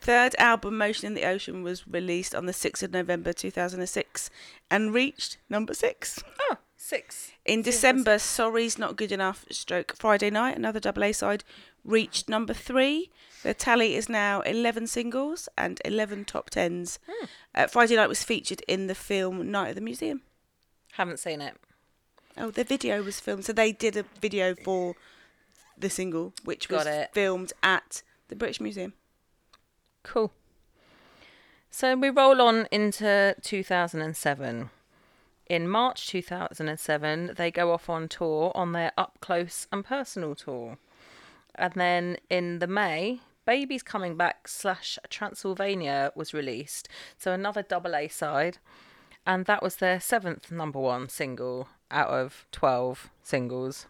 Third 0.00 0.34
album, 0.38 0.78
Motion 0.78 1.06
in 1.06 1.14
the 1.14 1.24
Ocean, 1.26 1.62
was 1.62 1.86
released 1.86 2.34
on 2.34 2.46
the 2.46 2.52
6th 2.52 2.82
of 2.82 2.92
November 2.92 3.32
2006 3.32 4.30
and 4.70 4.94
reached 4.94 5.36
number 5.48 5.74
six. 5.74 6.22
Oh, 6.50 6.56
six. 6.76 7.32
In 7.44 7.62
December, 7.62 8.18
Sorry's 8.18 8.78
Not 8.78 8.96
Good 8.96 9.12
Enough, 9.12 9.44
stroke 9.50 9.94
Friday 9.96 10.30
Night, 10.30 10.56
another 10.56 10.80
double 10.80 11.04
A 11.04 11.12
side, 11.12 11.44
reached 11.84 12.28
number 12.28 12.54
three. 12.54 13.10
The 13.42 13.54
tally 13.54 13.94
is 13.94 14.08
now 14.08 14.40
11 14.40 14.86
singles 14.86 15.48
and 15.56 15.80
11 15.84 16.24
top 16.24 16.50
tens. 16.50 16.98
Uh, 17.54 17.66
Friday 17.66 17.96
Night 17.96 18.08
was 18.08 18.24
featured 18.24 18.62
in 18.66 18.86
the 18.86 18.94
film 18.94 19.50
Night 19.50 19.70
at 19.70 19.74
the 19.74 19.80
Museum. 19.80 20.22
Haven't 20.92 21.18
seen 21.18 21.40
it. 21.40 21.54
Oh, 22.38 22.50
the 22.50 22.64
video 22.64 23.02
was 23.02 23.20
filmed. 23.20 23.44
So 23.44 23.52
they 23.52 23.72
did 23.72 23.96
a 23.96 24.04
video 24.20 24.54
for 24.54 24.94
the 25.78 25.90
single, 25.90 26.32
which 26.44 26.68
was 26.68 26.84
Got 26.84 26.92
it. 26.92 27.10
filmed 27.12 27.52
at 27.62 28.02
the 28.28 28.36
British 28.36 28.60
Museum. 28.60 28.92
Cool. 30.02 30.32
So 31.70 31.96
we 31.96 32.10
roll 32.10 32.40
on 32.40 32.66
into 32.70 33.34
2007. 33.42 34.70
In 35.48 35.68
March 35.68 36.08
2007, 36.08 37.32
they 37.36 37.50
go 37.50 37.72
off 37.72 37.88
on 37.88 38.08
tour 38.08 38.50
on 38.54 38.72
their 38.72 38.92
up 38.96 39.18
close 39.20 39.66
and 39.70 39.84
personal 39.84 40.34
tour. 40.34 40.78
And 41.54 41.74
then 41.74 42.16
in 42.28 42.58
the 42.58 42.66
May, 42.66 43.20
Baby's 43.44 43.82
Coming 43.82 44.16
Back 44.16 44.48
slash 44.48 44.98
Transylvania 45.08 46.12
was 46.16 46.34
released. 46.34 46.88
So 47.16 47.32
another 47.32 47.62
double 47.62 47.94
A 47.94 48.08
side. 48.08 48.58
And 49.24 49.44
that 49.46 49.62
was 49.62 49.76
their 49.76 50.00
seventh 50.00 50.50
number 50.50 50.78
one 50.78 51.08
single 51.08 51.68
out 51.90 52.08
of 52.10 52.46
12 52.52 53.10
singles. 53.22 53.86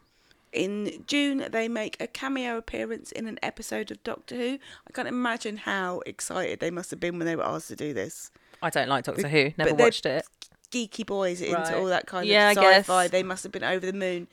In 0.53 1.05
June, 1.07 1.47
they 1.51 1.69
make 1.69 1.97
a 2.01 2.07
cameo 2.07 2.57
appearance 2.57 3.13
in 3.13 3.27
an 3.27 3.39
episode 3.43 3.91
of 3.91 4.03
Doctor 4.05 4.37
Who. 4.37 4.59
I 4.89 4.93
can't 4.93 5.09
imagine 5.09 5.59
how 5.59 6.01
excited 6.07 6.61
they 6.61 6.71
must 6.71 6.91
have 6.91 7.01
been 7.01 7.19
when 7.19 7.27
they 7.27 7.37
were 7.37 7.45
asked 7.45 7.69
to 7.69 7.77
do 7.77 7.93
this. 7.93 8.31
I 8.63 8.71
don't 8.71 8.89
like 8.89 9.05
Doctor 9.05 9.29
Who, 9.29 9.53
never 9.59 9.73
they're- 9.73 9.87
watched 9.87 10.07
it. 10.07 10.25
geeky 10.71 11.05
boys 11.07 11.41
into 11.41 11.55
Right. 11.57 11.75
all 11.75 11.87
that 11.87 12.07
kind 12.07 12.27
Yeah, 12.27 12.51
of 12.51 12.57
sci-fi. 12.59 13.09
They 13.09 13.23
must 13.23 13.43
have 13.43 13.53
been 13.53 13.63
over 13.65 13.85
the 13.87 13.93
moon. 13.93 14.29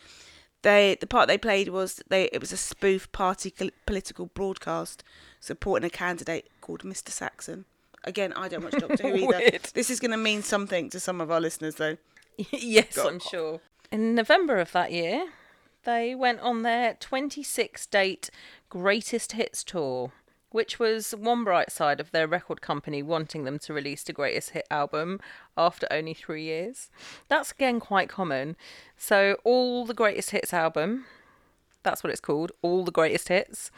They 0.61 0.95
the 0.99 1.07
part 1.07 1.27
they 1.27 1.37
played 1.37 1.67
was 1.69 2.01
they 2.07 2.29
it 2.31 2.39
was 2.39 2.53
a 2.53 2.57
spoof 2.57 3.11
party 3.11 3.53
political 3.85 4.27
broadcast 4.27 5.03
supporting 5.41 5.85
a 5.85 5.89
candidate 5.89 6.49
called 6.61 6.83
Mr. 6.83 7.09
Saxon. 7.09 7.65
Again, 8.05 8.31
I 8.33 8.47
don't 8.47 8.63
watch 8.63 8.73
Doctor 8.79 9.09
Who 9.09 9.33
either. 9.33 9.57
This 9.73 9.89
is 9.89 9.99
going 9.99 10.11
to 10.11 10.17
mean 10.17 10.41
something 10.41 10.89
to 10.91 10.99
some 11.01 11.19
of 11.21 11.29
our 11.29 11.41
listeners, 11.41 11.75
though. 11.75 11.97
yes, 12.51 12.97
I'm 12.97 13.19
sure. 13.19 13.59
In 13.91 14.15
November 14.15 14.57
of 14.59 14.71
that 14.71 14.91
year, 14.91 15.25
they 15.83 16.15
went 16.15 16.39
on 16.41 16.63
their 16.63 16.95
26 16.95 17.85
date 17.87 18.29
greatest 18.69 19.33
hits 19.33 19.63
tour, 19.63 20.11
which 20.49 20.79
was 20.79 21.11
one 21.11 21.43
bright 21.43 21.71
side 21.71 21.99
of 21.99 22.11
their 22.11 22.27
record 22.27 22.61
company 22.61 23.01
wanting 23.01 23.43
them 23.43 23.59
to 23.59 23.73
release 23.73 24.03
the 24.03 24.13
greatest 24.13 24.51
hit 24.51 24.67
album 24.69 25.19
after 25.57 25.87
only 25.91 26.13
three 26.13 26.43
years. 26.43 26.89
That's 27.27 27.51
again 27.51 27.79
quite 27.79 28.09
common. 28.09 28.55
So, 28.97 29.37
all 29.43 29.85
the 29.85 29.93
greatest 29.93 30.31
hits 30.31 30.53
album, 30.53 31.05
that's 31.83 32.03
what 32.03 32.11
it's 32.11 32.21
called, 32.21 32.51
all 32.61 32.83
the 32.83 32.91
greatest 32.91 33.29
hits, 33.29 33.71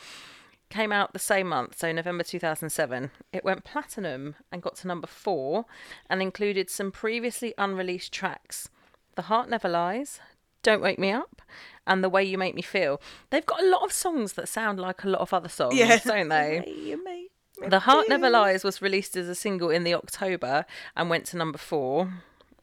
came 0.70 0.92
out 0.92 1.14
the 1.14 1.20
same 1.20 1.48
month, 1.48 1.78
so 1.78 1.92
November 1.92 2.24
2007. 2.24 3.12
It 3.32 3.46
went 3.46 3.64
platinum 3.64 4.36
and 4.52 4.62
got 4.62 4.76
to 4.78 4.88
number 4.88 5.08
four 5.08 5.66
and 6.10 6.22
included 6.22 6.70
some 6.70 6.92
previously 6.92 7.54
unreleased 7.58 8.12
tracks 8.12 8.70
The 9.16 9.24
Heart 9.24 9.50
Never 9.50 9.70
Lies, 9.70 10.20
Don't 10.64 10.82
Wake 10.82 11.00
Me 11.00 11.12
Up, 11.12 11.42
and 11.88 12.04
The 12.04 12.10
Way 12.10 12.24
You 12.24 12.38
Make 12.38 12.56
Me 12.56 12.62
Feel. 12.62 13.02
They've 13.30 13.46
got 13.46 13.62
a 13.62 13.70
lot 13.70 13.84
of 13.84 13.92
songs 13.92 14.34
that 14.34 14.48
sound 14.48 14.80
like 14.80 15.04
a 15.04 15.10
lot 15.10 15.22
of 15.22 15.34
other 15.34 15.50
songs, 15.50 15.78
don't 16.04 16.30
they? 16.30 16.60
Make 16.66 17.70
The 17.70 17.80
Heart 17.80 18.10
Never 18.10 18.30
Lies 18.30 18.64
was 18.64 18.82
released 18.82 19.16
as 19.16 19.28
a 19.30 19.36
single 19.36 19.70
in 19.70 19.84
the 19.84 19.94
October 19.94 20.66
and 20.96 21.10
went 21.10 21.26
to 21.28 21.38
number 21.38 21.58
four. 21.58 22.12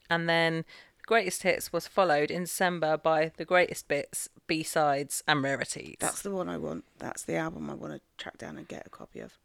And 0.09 0.29
then 0.29 0.65
Greatest 1.05 1.43
Hits 1.43 1.73
was 1.73 1.87
followed 1.87 2.31
in 2.31 2.43
December 2.43 2.97
by 2.97 3.31
The 3.37 3.45
Greatest 3.45 3.87
Bits, 3.87 4.29
B 4.47 4.63
Sides, 4.63 5.23
and 5.27 5.43
Rarities. 5.43 5.97
That's 5.99 6.21
the 6.21 6.31
one 6.31 6.47
I 6.47 6.57
want. 6.57 6.85
That's 6.99 7.23
the 7.23 7.35
album 7.35 7.69
I 7.69 7.73
want 7.73 7.93
to 7.93 8.01
track 8.17 8.37
down 8.37 8.57
and 8.57 8.67
get 8.67 8.85
a 8.85 8.89
copy 8.89 9.19
of. 9.19 9.37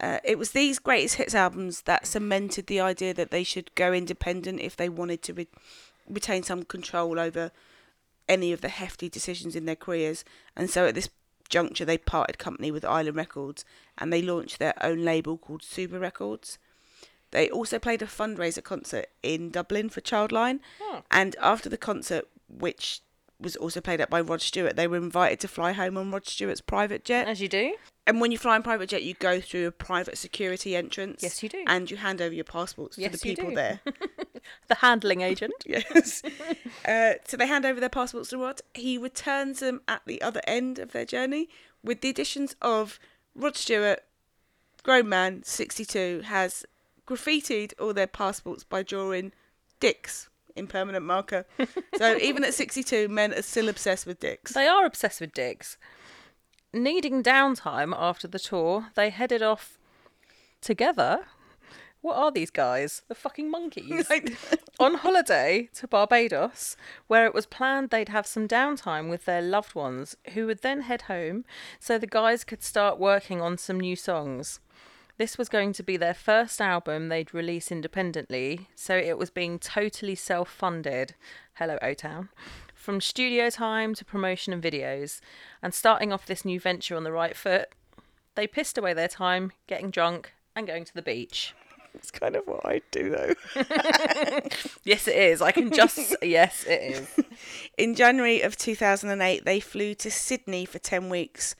Uh, 0.00 0.18
it 0.24 0.38
was 0.38 0.50
these 0.50 0.78
greatest 0.78 1.16
hits 1.16 1.34
albums 1.34 1.82
that 1.82 2.06
cemented 2.06 2.66
the 2.66 2.80
idea 2.80 3.14
that 3.14 3.30
they 3.30 3.44
should 3.44 3.74
go 3.74 3.92
independent 3.92 4.60
if 4.60 4.76
they 4.76 4.88
wanted 4.88 5.22
to 5.22 5.32
re- 5.32 5.48
retain 6.08 6.42
some 6.42 6.64
control 6.64 7.18
over 7.18 7.52
any 8.28 8.52
of 8.52 8.60
the 8.60 8.68
hefty 8.68 9.08
decisions 9.08 9.54
in 9.56 9.64
their 9.64 9.76
careers. 9.76 10.24
And 10.56 10.70
so 10.70 10.86
at 10.86 10.94
this 10.94 11.08
juncture, 11.48 11.84
they 11.84 11.98
parted 11.98 12.38
company 12.38 12.70
with 12.70 12.84
Island 12.84 13.16
Records 13.16 13.64
and 13.98 14.12
they 14.12 14.22
launched 14.22 14.58
their 14.58 14.74
own 14.82 15.04
label 15.04 15.36
called 15.38 15.62
Super 15.62 15.98
Records. 15.98 16.58
They 17.30 17.50
also 17.50 17.78
played 17.78 18.00
a 18.00 18.06
fundraiser 18.06 18.62
concert 18.62 19.06
in 19.22 19.50
Dublin 19.50 19.88
for 19.88 20.00
Childline. 20.00 20.60
Oh. 20.80 21.02
And 21.10 21.34
after 21.42 21.68
the 21.68 21.76
concert, 21.76 22.28
which 22.48 23.00
was 23.40 23.56
also 23.56 23.80
played 23.80 24.00
at 24.00 24.08
by 24.08 24.20
Rod 24.20 24.40
Stewart, 24.40 24.76
they 24.76 24.86
were 24.86 24.96
invited 24.96 25.40
to 25.40 25.48
fly 25.48 25.72
home 25.72 25.96
on 25.96 26.10
Rod 26.12 26.26
Stewart's 26.26 26.60
private 26.60 27.04
jet. 27.04 27.26
As 27.26 27.40
you 27.40 27.48
do. 27.48 27.74
And 28.06 28.20
when 28.20 28.32
you 28.32 28.38
fly 28.38 28.56
in 28.56 28.62
private 28.62 28.90
jet, 28.90 29.02
you 29.02 29.14
go 29.14 29.40
through 29.40 29.66
a 29.66 29.72
private 29.72 30.18
security 30.18 30.76
entrance. 30.76 31.22
Yes, 31.22 31.42
you 31.42 31.48
do. 31.48 31.64
And 31.66 31.90
you 31.90 31.96
hand 31.96 32.20
over 32.20 32.34
your 32.34 32.44
passports 32.44 32.98
Yes, 32.98 33.12
to 33.12 33.18
the 33.18 33.22
people 33.22 33.54
there. 33.54 33.80
The 34.68 34.74
handling 34.74 35.22
agent. 35.22 35.54
yes. 35.66 36.22
Uh, 36.86 37.14
so 37.24 37.38
they 37.38 37.46
hand 37.46 37.64
over 37.64 37.80
their 37.80 37.88
passports 37.88 38.28
to 38.28 38.36
Rod. 38.36 38.60
He 38.74 38.98
returns 38.98 39.60
them 39.60 39.80
at 39.88 40.02
the 40.04 40.20
other 40.20 40.42
end 40.46 40.78
of 40.78 40.92
their 40.92 41.06
journey 41.06 41.48
with 41.82 42.02
the 42.02 42.10
additions 42.10 42.54
of 42.60 42.98
Rod 43.34 43.56
Stewart, 43.56 44.00
grown 44.82 45.08
man, 45.08 45.44
62, 45.44 46.22
has 46.26 46.66
graffitied 47.06 47.72
all 47.80 47.94
their 47.94 48.06
passports 48.06 48.64
by 48.64 48.82
drawing 48.82 49.32
dicks 49.80 50.28
in 50.56 50.66
permanent 50.66 51.04
marker. 51.04 51.46
so 51.96 52.16
even 52.18 52.44
at 52.44 52.54
62, 52.54 53.08
men 53.08 53.32
are 53.32 53.42
still 53.42 53.68
obsessed 53.68 54.06
with 54.06 54.20
dicks. 54.20 54.52
They 54.52 54.66
are 54.66 54.84
obsessed 54.84 55.20
with 55.20 55.32
dicks. 55.32 55.76
Needing 56.74 57.22
downtime 57.22 57.94
after 57.96 58.26
the 58.26 58.40
tour, 58.40 58.88
they 58.96 59.10
headed 59.10 59.42
off 59.42 59.78
together. 60.60 61.20
What 62.00 62.16
are 62.16 62.32
these 62.32 62.50
guys? 62.50 63.02
The 63.06 63.14
fucking 63.14 63.48
monkeys. 63.48 64.10
on 64.80 64.94
holiday 64.94 65.68
to 65.74 65.86
Barbados, 65.86 66.76
where 67.06 67.26
it 67.26 67.32
was 67.32 67.46
planned 67.46 67.90
they'd 67.90 68.08
have 68.08 68.26
some 68.26 68.48
downtime 68.48 69.08
with 69.08 69.24
their 69.24 69.40
loved 69.40 69.76
ones, 69.76 70.16
who 70.32 70.46
would 70.46 70.62
then 70.62 70.80
head 70.80 71.02
home 71.02 71.44
so 71.78 71.96
the 71.96 72.08
guys 72.08 72.42
could 72.42 72.64
start 72.64 72.98
working 72.98 73.40
on 73.40 73.56
some 73.56 73.78
new 73.78 73.94
songs. 73.94 74.58
This 75.16 75.38
was 75.38 75.48
going 75.48 75.74
to 75.74 75.84
be 75.84 75.96
their 75.96 76.12
first 76.12 76.60
album 76.60 77.08
they'd 77.08 77.32
release 77.32 77.70
independently, 77.70 78.66
so 78.74 78.96
it 78.96 79.16
was 79.16 79.30
being 79.30 79.60
totally 79.60 80.16
self 80.16 80.50
funded. 80.50 81.14
Hello, 81.54 81.78
O 81.80 81.94
Town. 81.94 82.30
From 82.84 83.00
studio 83.00 83.48
time 83.48 83.94
to 83.94 84.04
promotion 84.04 84.52
and 84.52 84.62
videos, 84.62 85.22
and 85.62 85.72
starting 85.72 86.12
off 86.12 86.26
this 86.26 86.44
new 86.44 86.60
venture 86.60 86.94
on 86.94 87.02
the 87.02 87.12
right 87.12 87.34
foot, 87.34 87.70
they 88.34 88.46
pissed 88.46 88.76
away 88.76 88.92
their 88.92 89.08
time 89.08 89.52
getting 89.66 89.90
drunk 89.90 90.34
and 90.54 90.66
going 90.66 90.84
to 90.84 90.92
the 90.92 91.00
beach. 91.00 91.54
It's 91.94 92.10
kind 92.10 92.36
of 92.36 92.46
what 92.46 92.60
I 92.66 92.82
do, 92.90 93.08
though. 93.08 93.32
Yes, 94.84 95.08
it 95.08 95.16
is. 95.16 95.40
I 95.40 95.50
can 95.50 95.72
just. 95.72 96.14
yes, 96.22 96.64
it 96.64 96.82
is. 96.82 97.24
In 97.78 97.94
January 97.94 98.42
of 98.42 98.58
2008, 98.58 99.46
they 99.46 99.60
flew 99.60 99.94
to 99.94 100.10
Sydney 100.10 100.66
for 100.66 100.78
10 100.78 101.08
weeks, 101.08 101.56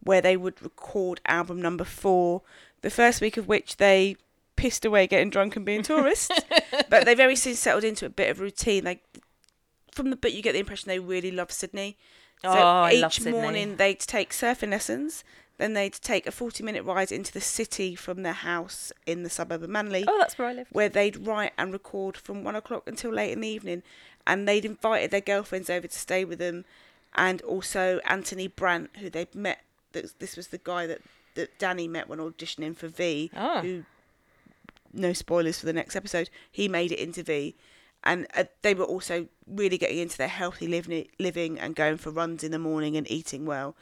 where 0.00 0.20
they 0.20 0.36
would 0.36 0.60
record 0.60 1.22
album 1.24 1.62
number 1.62 1.84
four, 1.84 2.42
the 2.82 2.90
first 2.90 3.22
week 3.22 3.38
of 3.38 3.48
which 3.48 3.78
they 3.78 4.16
pissed 4.56 4.84
away 4.84 5.06
getting 5.06 5.30
drunk 5.30 5.56
and 5.56 5.64
being 5.64 5.82
tourists. 5.82 6.38
but 6.90 7.06
they 7.06 7.14
very 7.14 7.34
soon 7.34 7.54
settled 7.54 7.84
into 7.84 8.04
a 8.04 8.10
bit 8.10 8.30
of 8.30 8.40
routine. 8.40 8.84
Like 8.84 9.02
From 9.96 10.10
the 10.10 10.16
book, 10.16 10.32
you 10.32 10.42
get 10.42 10.52
the 10.52 10.58
impression 10.60 10.88
they 10.88 10.98
really 10.98 11.30
love 11.30 11.50
Sydney. 11.50 11.96
So 12.42 12.50
Oh, 12.50 12.52
I 12.52 12.92
each 12.92 13.02
love 13.02 13.14
Sydney. 13.14 13.32
morning 13.32 13.76
they'd 13.76 13.98
take 13.98 14.30
surfing 14.30 14.70
lessons, 14.70 15.24
then 15.58 15.72
they'd 15.72 15.94
take 15.94 16.26
a 16.26 16.30
40 16.30 16.62
minute 16.62 16.84
ride 16.84 17.10
into 17.10 17.32
the 17.32 17.40
city 17.40 17.94
from 17.94 18.22
their 18.22 18.34
house 18.34 18.92
in 19.06 19.22
the 19.22 19.30
suburb 19.30 19.62
of 19.62 19.70
Manly 19.70 20.04
Oh, 20.06 20.18
that's 20.18 20.36
where 20.38 20.48
I 20.48 20.52
live. 20.52 20.66
where 20.70 20.90
they'd 20.90 21.26
write 21.26 21.52
and 21.56 21.72
record 21.72 22.16
from 22.18 22.44
one 22.44 22.54
o'clock 22.54 22.82
until 22.86 23.10
late 23.10 23.32
in 23.32 23.40
the 23.40 23.48
evening. 23.48 23.82
And 24.26 24.46
they'd 24.46 24.64
invited 24.66 25.10
their 25.12 25.20
girlfriends 25.22 25.70
over 25.70 25.86
to 25.86 25.98
stay 25.98 26.24
with 26.26 26.38
them, 26.40 26.64
and 27.14 27.40
also 27.42 28.00
Antony 28.04 28.48
Brant, 28.48 28.90
who 28.98 29.08
they'd 29.08 29.34
met. 29.34 29.60
This 29.92 30.36
was 30.36 30.48
the 30.48 30.58
guy 30.58 30.86
that, 30.88 31.00
that 31.36 31.58
Danny 31.58 31.88
met 31.88 32.06
when 32.08 32.18
auditioning 32.18 32.76
for 32.76 32.88
V. 32.88 33.30
Ah. 33.34 33.62
Who, 33.62 33.84
no 34.92 35.12
spoilers 35.14 35.58
for 35.60 35.66
the 35.66 35.72
next 35.72 35.96
episode, 35.96 36.28
he 36.50 36.68
made 36.68 36.92
it 36.92 36.98
into 36.98 37.22
V. 37.22 37.54
And 38.04 38.26
uh, 38.36 38.44
they 38.62 38.74
were 38.74 38.84
also 38.84 39.26
really 39.46 39.78
getting 39.78 39.98
into 39.98 40.16
their 40.16 40.28
healthy 40.28 40.66
living, 40.68 41.08
living 41.18 41.58
and 41.58 41.74
going 41.74 41.96
for 41.96 42.10
runs 42.10 42.44
in 42.44 42.52
the 42.52 42.58
morning 42.58 42.96
and 42.96 43.10
eating 43.10 43.46
well. 43.46 43.74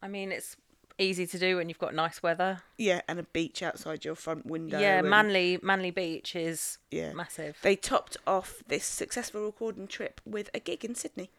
I 0.00 0.08
mean, 0.08 0.32
it's 0.32 0.56
easy 0.98 1.26
to 1.26 1.38
do 1.38 1.56
when 1.56 1.68
you've 1.68 1.78
got 1.78 1.94
nice 1.94 2.22
weather. 2.22 2.62
Yeah, 2.78 3.02
and 3.08 3.18
a 3.18 3.24
beach 3.24 3.62
outside 3.62 4.04
your 4.04 4.14
front 4.14 4.46
window. 4.46 4.78
yeah, 4.80 4.98
and- 5.00 5.10
Manly 5.10 5.58
Manly 5.62 5.90
Beach 5.90 6.34
is 6.36 6.78
Yeah. 6.90 7.12
massive. 7.12 7.58
They 7.62 7.76
topped 7.76 8.16
off 8.26 8.62
this 8.68 8.84
successful 8.84 9.44
recording 9.44 9.86
trip 9.86 10.20
with 10.24 10.48
a 10.54 10.60
gig 10.60 10.84
in 10.84 10.94
Sydney. 10.94 11.30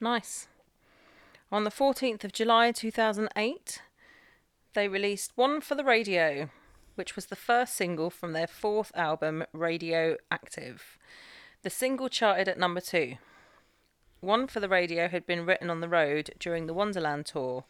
Nice. 0.00 0.48
On 1.50 1.64
the 1.64 1.70
14th 1.70 2.24
of 2.24 2.32
July 2.32 2.72
2008, 2.72 3.82
they 4.74 4.88
released 4.88 5.32
One 5.36 5.60
for 5.60 5.74
the 5.74 5.84
Radio, 5.84 6.48
which 6.94 7.14
was 7.14 7.26
the 7.26 7.36
first 7.36 7.74
single 7.74 8.08
from 8.10 8.32
their 8.32 8.46
fourth 8.46 8.90
album, 8.94 9.44
Radio 9.52 10.16
Active. 10.30 10.96
The 11.62 11.70
single 11.70 12.08
charted 12.08 12.48
at 12.48 12.58
number 12.58 12.80
two. 12.80 13.16
One 14.20 14.46
for 14.46 14.60
the 14.60 14.68
Radio 14.68 15.08
had 15.08 15.26
been 15.26 15.46
written 15.46 15.70
on 15.70 15.80
the 15.80 15.88
road 15.88 16.30
during 16.38 16.66
the 16.66 16.74
Wonderland 16.74 17.26
tour. 17.26 17.64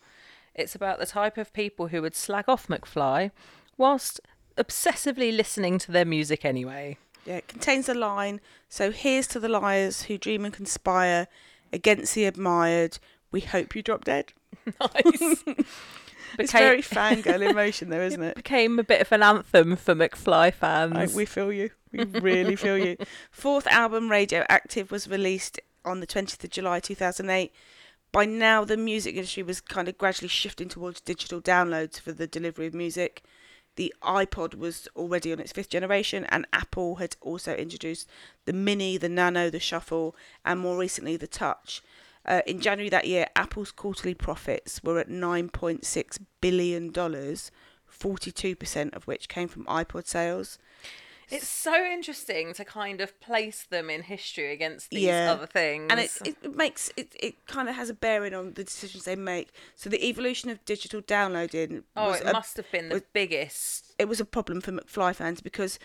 It's 0.55 0.74
about 0.74 0.99
the 0.99 1.07
type 1.07 1.38
of 1.38 1.53
people 1.53 1.88
who 1.88 2.03
would 2.03 2.14
slag 2.14 2.47
off 2.49 2.68
McFly 2.68 3.30
whilst 3.76 4.20
obsessively 4.57 5.34
listening 5.34 5.78
to 5.78 5.93
their 5.93 6.05
music 6.05 6.45
anyway. 6.45 6.99
Yeah, 7.24 7.36
it 7.36 7.49
contains 7.49 7.88
a 7.88 7.95
line. 7.95 8.40
So 8.68 8.90
here's 8.90 9.26
to 9.28 9.40
the 9.40 9.49
liars 9.49 10.03
who 10.03 10.18
dream 10.18 10.45
and 10.45 10.53
conspire 10.53 11.28
against 11.72 12.14
the 12.14 12.24
admired. 12.24 12.99
We 13.30 13.40
hope 13.40 13.74
you 13.74 13.82
drop 13.82 14.05
dead. 14.05 14.32
Nice. 14.80 15.45
It's 16.39 16.53
Became- 16.53 16.68
very 16.68 16.83
fangirl 16.83 17.51
emotion, 17.51 17.91
though, 17.91 18.01
isn't 18.07 18.22
it? 18.22 18.28
It? 18.30 18.37
Became 18.37 18.78
a 18.78 18.85
bit 18.85 19.01
of 19.01 19.12
an 19.12 19.22
anthem 19.22 19.76
for 19.76 19.95
McFly 19.95 20.53
fans. 20.53 20.95
Like, 20.95 21.14
we 21.14 21.24
feel 21.24 21.53
you. 21.53 21.70
We 21.93 22.05
really 22.05 22.57
feel 22.57 22.78
you. 22.78 22.97
Fourth 23.30 23.66
album, 23.66 24.11
Radioactive, 24.11 24.91
was 24.91 25.09
released 25.09 25.61
on 25.85 26.01
the 26.01 26.07
20th 26.07 26.43
of 26.43 26.51
July 26.51 26.80
2008. 26.80 27.53
By 28.12 28.24
now, 28.26 28.64
the 28.64 28.76
music 28.76 29.14
industry 29.16 29.43
was 29.43 29.61
kind 29.61 29.89
of 29.89 29.99
gradually 29.99 30.28
shifting 30.28 30.68
towards 30.68 31.01
digital 31.01 31.41
downloads 31.41 31.99
for 32.01 32.12
the 32.12 32.26
delivery 32.26 32.66
of 32.66 32.74
music. 32.74 33.22
The 33.76 33.95
iPod 34.03 34.55
was 34.55 34.87
already 34.95 35.33
on 35.33 35.41
its 35.41 35.53
fifth 35.53 35.70
generation, 35.70 36.26
and 36.28 36.47
Apple 36.53 36.97
had 36.97 37.16
also 37.22 37.55
introduced 37.55 38.07
the 38.45 38.53
Mini, 38.53 38.99
the 38.99 39.09
Nano, 39.09 39.49
the 39.49 39.59
Shuffle, 39.61 40.14
and 40.45 40.61
more 40.61 40.76
recently 40.76 41.16
the 41.16 41.26
Touch. 41.26 41.83
Uh, 42.25 42.41
in 42.47 42.61
January 42.61 42.89
that 42.89 43.07
year, 43.07 43.27
Apple's 43.35 43.73
quarterly 43.73 44.14
profits 44.14 44.83
were 44.85 44.99
at 44.99 45.09
$9.6 45.09 46.18
billion, 46.41 46.93
42% 46.93 48.95
of 48.95 49.07
which 49.07 49.29
came 49.29 49.49
from 49.49 49.64
iPod 49.66 50.07
sales. 50.07 50.59
It's 51.31 51.49
so 51.49 51.75
interesting 51.87 52.53
to 52.55 52.64
kind 52.64 53.01
of 53.01 53.18
place 53.20 53.64
them 53.70 53.89
in 53.89 54.03
history 54.03 54.53
against 54.53 54.91
these 54.91 55.05
Yeah. 55.05 55.33
other 55.33 55.47
things. 55.47 55.87
and 55.91 55.99
it, 55.99 56.11
it 56.27 56.55
makes 56.57 56.93
it, 56.97 57.16
it 57.18 57.47
kind 57.47 57.70
of 57.70 57.75
has 57.75 57.89
a 57.89 57.95
bearing 57.95 58.35
on 58.35 58.53
the 58.53 58.64
decisions 58.64 59.05
they 59.05 59.16
make. 59.16 59.51
So 59.75 59.89
the 59.89 60.05
evolution 60.07 60.51
of 60.51 60.62
digital 60.66 61.01
downloading 61.01 61.85
oh, 61.97 62.11
was 62.11 62.20
it 62.20 62.27
a, 62.27 62.33
must 62.35 62.59
have 62.59 62.70
been 62.70 62.91
the 62.91 62.97
was- 62.97 63.05
biggest. 63.14 63.95
it 63.99 64.09
was 64.09 64.20
a 64.20 64.27
problem 64.27 64.61
for 64.61 64.73
McFly 64.73 65.14
fans 65.14 65.41
because 65.41 65.79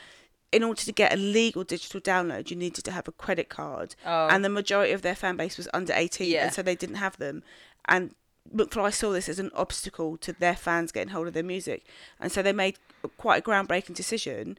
in 0.52 0.64
order 0.64 0.82
to 0.82 0.92
get 0.94 1.14
a 1.14 1.18
legal 1.18 1.64
digital 1.64 2.00
download, 2.00 2.50
you 2.50 2.56
needed 2.56 2.84
to 2.86 2.92
have 2.92 3.08
a 3.08 3.12
credit 3.12 3.50
card, 3.50 3.96
Oh. 4.06 4.28
and 4.30 4.44
the 4.46 4.50
majority 4.50 4.94
of 4.94 5.02
their 5.02 5.16
fan 5.16 5.36
base 5.36 5.58
was 5.58 5.68
under 5.74 5.94
eighteen, 5.94 6.32
Yeah. 6.32 6.46
and 6.46 6.54
so 6.54 6.62
they 6.62 6.76
didn't 6.76 6.96
have 6.96 7.18
them. 7.18 7.44
And 7.86 8.16
McFly 8.56 8.94
saw 8.94 9.12
this 9.12 9.28
as 9.28 9.40
an 9.40 9.52
obstacle 9.54 10.16
to 10.18 10.32
their 10.32 10.56
fans 10.56 10.94
getting 10.94 11.10
hold 11.10 11.28
of 11.28 11.34
their 11.34 11.44
music, 11.44 11.86
and 12.20 12.32
so 12.32 12.42
they 12.42 12.54
made 12.54 12.78
quite 13.18 13.40
a 13.40 13.42
groundbreaking 13.50 13.94
decision, 13.96 14.58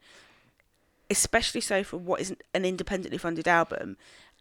especially 1.09 1.61
so 1.61 1.83
for 1.83 1.97
what 1.97 2.21
is 2.21 2.35
an 2.53 2.65
independently 2.65 3.17
funded 3.17 3.47
album. 3.47 3.97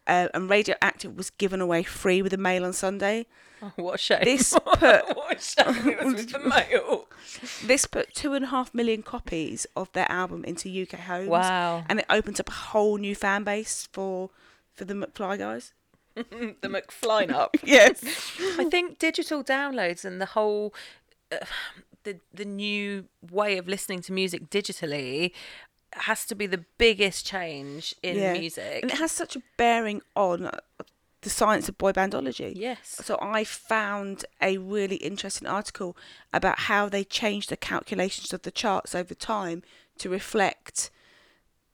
Uh, 0.09 0.29
and 0.33 0.49
Radioactive 0.49 1.17
was 1.17 1.31
given 1.31 1.61
away 1.61 1.83
free 1.83 2.23
with 2.23 2.31
the 2.31 2.39
mail 2.39 2.65
on 2.65 2.73
Sunday. 2.73 3.27
Oh, 3.63 3.73
what 3.77 3.97
a 3.97 3.99
shame. 3.99 4.25
This 4.25 4.53
put 4.65 5.17
what 5.17 5.37
a 5.37 5.41
shame 5.41 5.89
it 5.89 6.03
was 6.03 6.15
with 6.15 6.33
the 6.33 6.39
mail. 6.39 7.09
this 7.65 7.87
put 7.87 8.15
two 8.15 8.33
and 8.33 8.47
a 8.47 8.49
half 8.49 8.75
million 8.75 9.03
copies 9.03 9.67
of 9.77 9.93
their 9.93 10.11
album 10.11 10.45
into 10.45 10.69
UK 10.69 11.01
homes. 11.01 11.29
Wow. 11.29 11.85
And 11.89 12.01
it 12.01 12.07
opens 12.09 12.41
up 12.41 12.49
a 12.49 12.53
whole 12.53 12.97
new 12.97 13.15
fan 13.15 13.45
base 13.45 13.89
for 13.93 14.31
for 14.73 14.85
the 14.85 14.95
McFly 14.95 15.39
guys. 15.39 15.75
the 16.15 16.25
McFly 16.63 17.31
up. 17.31 17.57
Yes. 17.63 18.03
I 18.59 18.65
think 18.65 18.99
digital 18.99 19.45
downloads 19.45 20.05
and 20.05 20.21
the 20.21 20.27
whole 20.27 20.75
uh, 21.31 21.37
the 22.05 22.19
the 22.33 22.45
new 22.45 23.05
way 23.31 23.59
of 23.59 23.69
listening 23.69 24.01
to 24.03 24.13
music 24.13 24.49
digitally 24.49 25.33
has 25.95 26.25
to 26.27 26.35
be 26.35 26.47
the 26.47 26.65
biggest 26.79 27.27
change 27.27 27.95
in 28.03 28.17
music. 28.39 28.83
and 28.83 28.91
it 28.93 28.99
has 28.99 29.11
such 29.13 29.37
a 29.37 29.43
bearing 29.57 30.03
on 30.15 30.51
the 31.23 31.31
science 31.31 31.69
of 31.69 31.77
boy 31.79 31.93
bandology. 31.93 32.53
Yes. 32.55 33.01
So 33.05 33.19
I 33.21 33.43
found 33.45 34.25
a 34.41 34.59
really 34.59 34.97
interesting 34.97 35.49
article 35.49 35.97
about 36.33 36.61
how 36.61 36.89
they 36.89 37.05
changed 37.05 37.51
the 37.51 37.57
calculations 37.57 38.33
of 38.33 38.43
the 38.43 38.51
charts 38.53 38.95
over 38.95 39.15
time 39.15 39.63
to 39.99 40.09
reflect, 40.09 40.91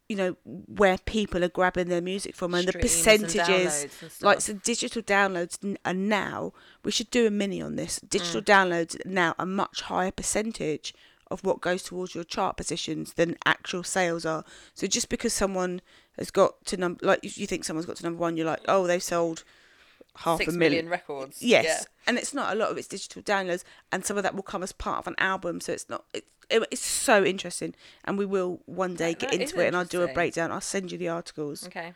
you 0.09 0.17
know, 0.17 0.37
where 0.45 0.97
people 0.97 1.45
are 1.45 1.49
grabbing 1.51 1.89
their 1.89 2.01
music 2.01 2.35
from 2.35 2.55
and 2.55 2.67
the 2.67 2.73
Streams 2.73 3.07
and 3.07 3.23
percentages. 3.23 3.75
downloads 3.85 4.03
and 4.03 4.23
like 4.23 4.41
so, 4.41 4.53
digital 4.55 5.03
downloads 5.03 5.77
are 5.85 5.93
now. 5.93 6.53
We 6.83 6.91
should 6.91 7.11
do 7.11 7.27
a 7.27 7.31
mini 7.31 7.61
on 7.61 7.77
this. 7.77 8.01
Digital 8.01 8.41
Mm. 8.41 8.47
downloads 8.47 9.05
now 9.05 9.35
a 9.39 9.45
much 9.45 9.83
higher 9.83 10.11
percentage 10.12 10.95
of 11.31 11.43
what 11.45 11.61
goes 11.61 11.83
towards 11.83 12.14
your 12.14 12.25
chart 12.25 12.57
positions 12.57 13.14
than 13.14 13.37
actual 13.45 13.83
sales 13.83 14.25
are. 14.27 14.45
So 14.75 14.87
just 14.87 15.09
because 15.09 15.33
someone 15.33 15.81
has 16.18 16.31
got 16.31 16.64
to 16.66 16.77
number, 16.77 17.05
like 17.07 17.20
you 17.22 17.47
think 17.47 17.64
someone's 17.64 17.87
got 17.87 17.97
to 17.97 18.03
number 18.05 18.18
one, 18.20 18.37
you're 18.37 18.47
like, 18.47 18.61
oh, 18.68 18.87
they've 18.87 19.03
sold 19.03 19.45
half 20.18 20.39
Six 20.39 20.53
a 20.55 20.57
million 20.57 20.85
million. 20.87 20.89
records. 20.91 21.43
Yes, 21.43 21.64
Yeah. 21.64 21.81
and 22.07 22.18
it's 22.18 22.33
not 22.35 22.53
a 22.53 22.57
lot 22.57 22.70
of 22.70 22.79
it's 22.79 22.87
digital 22.89 23.22
downloads, 23.22 23.64
and 23.91 24.05
some 24.05 24.16
of 24.16 24.22
that 24.22 24.35
will 24.35 24.43
come 24.43 24.62
as 24.62 24.72
part 24.72 24.99
of 24.99 25.07
an 25.09 25.14
album. 25.18 25.61
So 25.61 25.72
it's 25.72 25.89
not. 25.89 26.05
It, 26.14 26.25
it, 26.51 26.62
it's 26.70 26.85
so 26.85 27.25
interesting, 27.25 27.75
and 28.05 28.18
we 28.18 28.27
will 28.27 28.61
one 28.66 28.95
day 28.95 29.14
get 29.14 29.31
that 29.31 29.41
into 29.41 29.61
it, 29.61 29.66
and 29.66 29.75
I'll 29.77 29.85
do 29.87 30.03
a 30.03 30.12
breakdown. 30.12 30.53
I'll 30.53 30.61
send 30.61 30.93
you 30.93 30.99
the 30.99 31.09
articles. 31.09 31.66
Okay. 31.66 31.95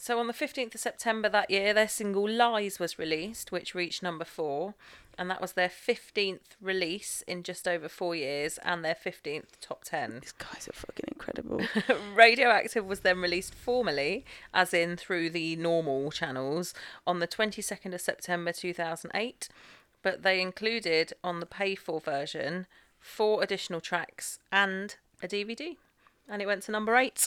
So 0.00 0.20
on 0.20 0.28
the 0.28 0.32
15th 0.32 0.76
of 0.76 0.80
September 0.80 1.28
that 1.28 1.50
year, 1.50 1.74
their 1.74 1.88
single 1.88 2.30
Lies 2.30 2.78
was 2.78 3.00
released, 3.00 3.50
which 3.50 3.74
reached 3.74 4.00
number 4.00 4.24
four. 4.24 4.74
And 5.18 5.28
that 5.28 5.40
was 5.40 5.54
their 5.54 5.68
15th 5.68 6.54
release 6.60 7.24
in 7.26 7.42
just 7.42 7.66
over 7.66 7.88
four 7.88 8.14
years 8.14 8.60
and 8.62 8.84
their 8.84 8.94
15th 8.94 9.58
top 9.60 9.82
10. 9.82 10.20
These 10.20 10.32
guys 10.32 10.68
are 10.68 10.72
fucking 10.72 11.06
incredible. 11.08 11.60
Radioactive 12.14 12.86
was 12.86 13.00
then 13.00 13.18
released 13.20 13.56
formally, 13.56 14.24
as 14.54 14.72
in 14.72 14.96
through 14.96 15.30
the 15.30 15.56
normal 15.56 16.12
channels, 16.12 16.74
on 17.04 17.18
the 17.18 17.26
22nd 17.26 17.92
of 17.92 18.00
September 18.00 18.52
2008. 18.52 19.48
But 20.02 20.22
they 20.22 20.40
included 20.40 21.12
on 21.24 21.40
the 21.40 21.46
pay 21.46 21.74
for 21.74 22.00
version 22.00 22.68
four 23.00 23.42
additional 23.42 23.80
tracks 23.80 24.38
and 24.52 24.94
a 25.20 25.26
DVD. 25.26 25.76
And 26.28 26.40
it 26.40 26.46
went 26.46 26.62
to 26.64 26.72
number 26.72 26.94
eight. 26.94 27.26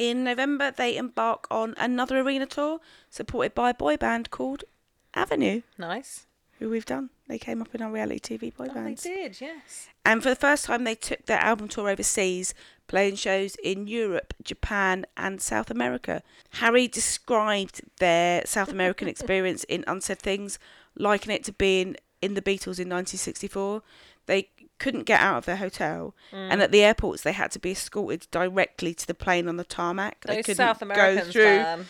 In 0.00 0.24
November, 0.24 0.70
they 0.70 0.96
embark 0.96 1.46
on 1.50 1.74
another 1.76 2.20
arena 2.20 2.46
tour 2.46 2.80
supported 3.10 3.54
by 3.54 3.68
a 3.68 3.74
boy 3.74 3.98
band 3.98 4.30
called 4.30 4.64
Avenue, 5.12 5.60
Nice. 5.76 6.24
who 6.58 6.70
we've 6.70 6.86
done. 6.86 7.10
They 7.28 7.36
came 7.38 7.60
up 7.60 7.74
in 7.74 7.82
our 7.82 7.90
reality 7.92 8.38
TV 8.38 8.56
boy 8.56 8.64
Oh, 8.64 8.68
they 8.68 8.80
bands. 8.80 9.02
did, 9.02 9.38
yes. 9.42 9.88
And 10.06 10.22
for 10.22 10.30
the 10.30 10.36
first 10.36 10.64
time, 10.64 10.84
they 10.84 10.94
took 10.94 11.26
their 11.26 11.40
album 11.40 11.68
tour 11.68 11.90
overseas, 11.90 12.54
playing 12.86 13.16
shows 13.16 13.56
in 13.62 13.88
Europe, 13.88 14.32
Japan, 14.42 15.04
and 15.18 15.42
South 15.42 15.70
America. 15.70 16.22
Harry 16.52 16.88
described 16.88 17.82
their 17.98 18.46
South 18.46 18.70
American 18.72 19.06
experience 19.14 19.64
in 19.64 19.84
Unsaid 19.86 20.18
Things, 20.20 20.58
likening 20.96 21.36
it 21.36 21.44
to 21.44 21.52
being 21.52 21.96
in 22.22 22.32
the 22.32 22.40
Beatles 22.42 22.80
in 22.80 22.88
1964. 22.88 23.82
They 24.24 24.48
couldn't 24.80 25.04
get 25.04 25.20
out 25.20 25.36
of 25.38 25.44
their 25.46 25.56
hotel, 25.56 26.14
Mm. 26.32 26.48
and 26.52 26.62
at 26.62 26.72
the 26.72 26.82
airports, 26.82 27.22
they 27.22 27.32
had 27.32 27.52
to 27.52 27.60
be 27.60 27.70
escorted 27.70 28.26
directly 28.32 28.92
to 28.94 29.06
the 29.06 29.14
plane 29.14 29.46
on 29.46 29.56
the 29.56 29.64
tarmac. 29.64 30.22
they 30.26 30.36
Those 30.36 30.46
couldn't 30.46 30.56
South 30.56 30.80
go 30.80 30.86
Americans, 30.86 31.32
through. 31.32 31.44
man. 31.44 31.86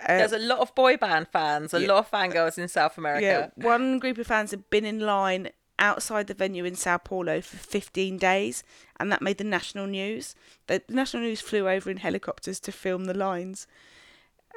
uh, 0.00 0.06
There's 0.18 0.32
a 0.32 0.38
lot 0.38 0.60
of 0.60 0.74
boy 0.74 0.96
band 0.96 1.28
fans, 1.28 1.74
a 1.74 1.80
Yeah. 1.80 1.88
lot 1.88 1.98
of 1.98 2.10
fangirls 2.10 2.56
in 2.56 2.68
South 2.68 2.96
America. 2.96 3.52
Yeah, 3.56 3.64
one 3.66 3.98
group 3.98 4.16
of 4.16 4.26
fans 4.26 4.50
had 4.52 4.70
been 4.70 4.86
in 4.86 5.00
line 5.00 5.50
outside 5.78 6.26
the 6.26 6.34
venue 6.34 6.64
in 6.64 6.74
Sao 6.74 6.98
Paulo 6.98 7.40
for 7.40 7.56
15 7.56 8.16
days, 8.18 8.62
and 8.98 9.10
that 9.10 9.22
made 9.22 9.38
the 9.38 9.44
national 9.44 9.86
news. 9.86 10.34
The 10.66 10.82
national 10.88 11.22
news 11.22 11.40
flew 11.40 11.68
over 11.68 11.90
in 11.90 11.96
helicopters 11.98 12.60
to 12.60 12.72
film 12.72 13.04
the 13.06 13.14
lines. 13.14 13.66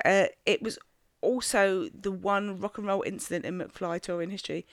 Uh, 0.05 0.25
it 0.45 0.61
was 0.61 0.77
also 1.21 1.87
the 1.93 2.11
one 2.11 2.59
rock 2.59 2.77
and 2.77 2.85
roll 2.87 3.03
incident 3.03 3.45
in 3.45 3.57
McFly 3.57 4.01
touring 4.01 4.29
history. 4.31 4.65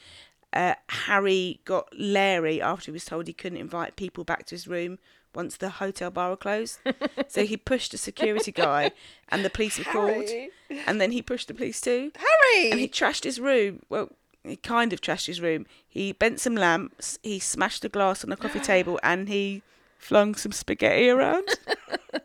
Uh, 0.52 0.74
Harry 0.88 1.60
got 1.64 1.88
Larry 1.96 2.60
after 2.60 2.86
he 2.86 2.92
was 2.92 3.04
told 3.04 3.26
he 3.26 3.32
couldn't 3.32 3.58
invite 3.58 3.96
people 3.96 4.24
back 4.24 4.46
to 4.46 4.54
his 4.54 4.66
room 4.66 4.98
once 5.34 5.56
the 5.56 5.70
hotel 5.70 6.10
bar 6.10 6.30
were 6.30 6.36
closed. 6.36 6.80
so 7.28 7.44
he 7.44 7.56
pushed 7.56 7.94
a 7.94 7.98
security 7.98 8.52
guy, 8.52 8.90
and 9.28 9.44
the 9.44 9.50
police 9.50 9.78
were 9.78 9.84
called. 9.84 10.28
And 10.86 11.00
then 11.00 11.12
he 11.12 11.22
pushed 11.22 11.48
the 11.48 11.54
police 11.54 11.80
too 11.80 12.12
Harry! 12.16 12.70
and 12.70 12.80
he 12.80 12.88
trashed 12.88 13.24
his 13.24 13.40
room. 13.40 13.80
Well, 13.88 14.10
he 14.42 14.56
kind 14.56 14.92
of 14.92 15.00
trashed 15.00 15.26
his 15.26 15.40
room. 15.40 15.66
He 15.86 16.12
bent 16.12 16.40
some 16.40 16.54
lamps, 16.54 17.18
he 17.22 17.38
smashed 17.38 17.84
a 17.84 17.88
glass 17.88 18.24
on 18.24 18.32
a 18.32 18.36
coffee 18.36 18.60
table, 18.74 18.98
and 19.02 19.28
he 19.28 19.62
flung 19.98 20.34
some 20.34 20.52
spaghetti 20.52 21.10
around. 21.10 21.48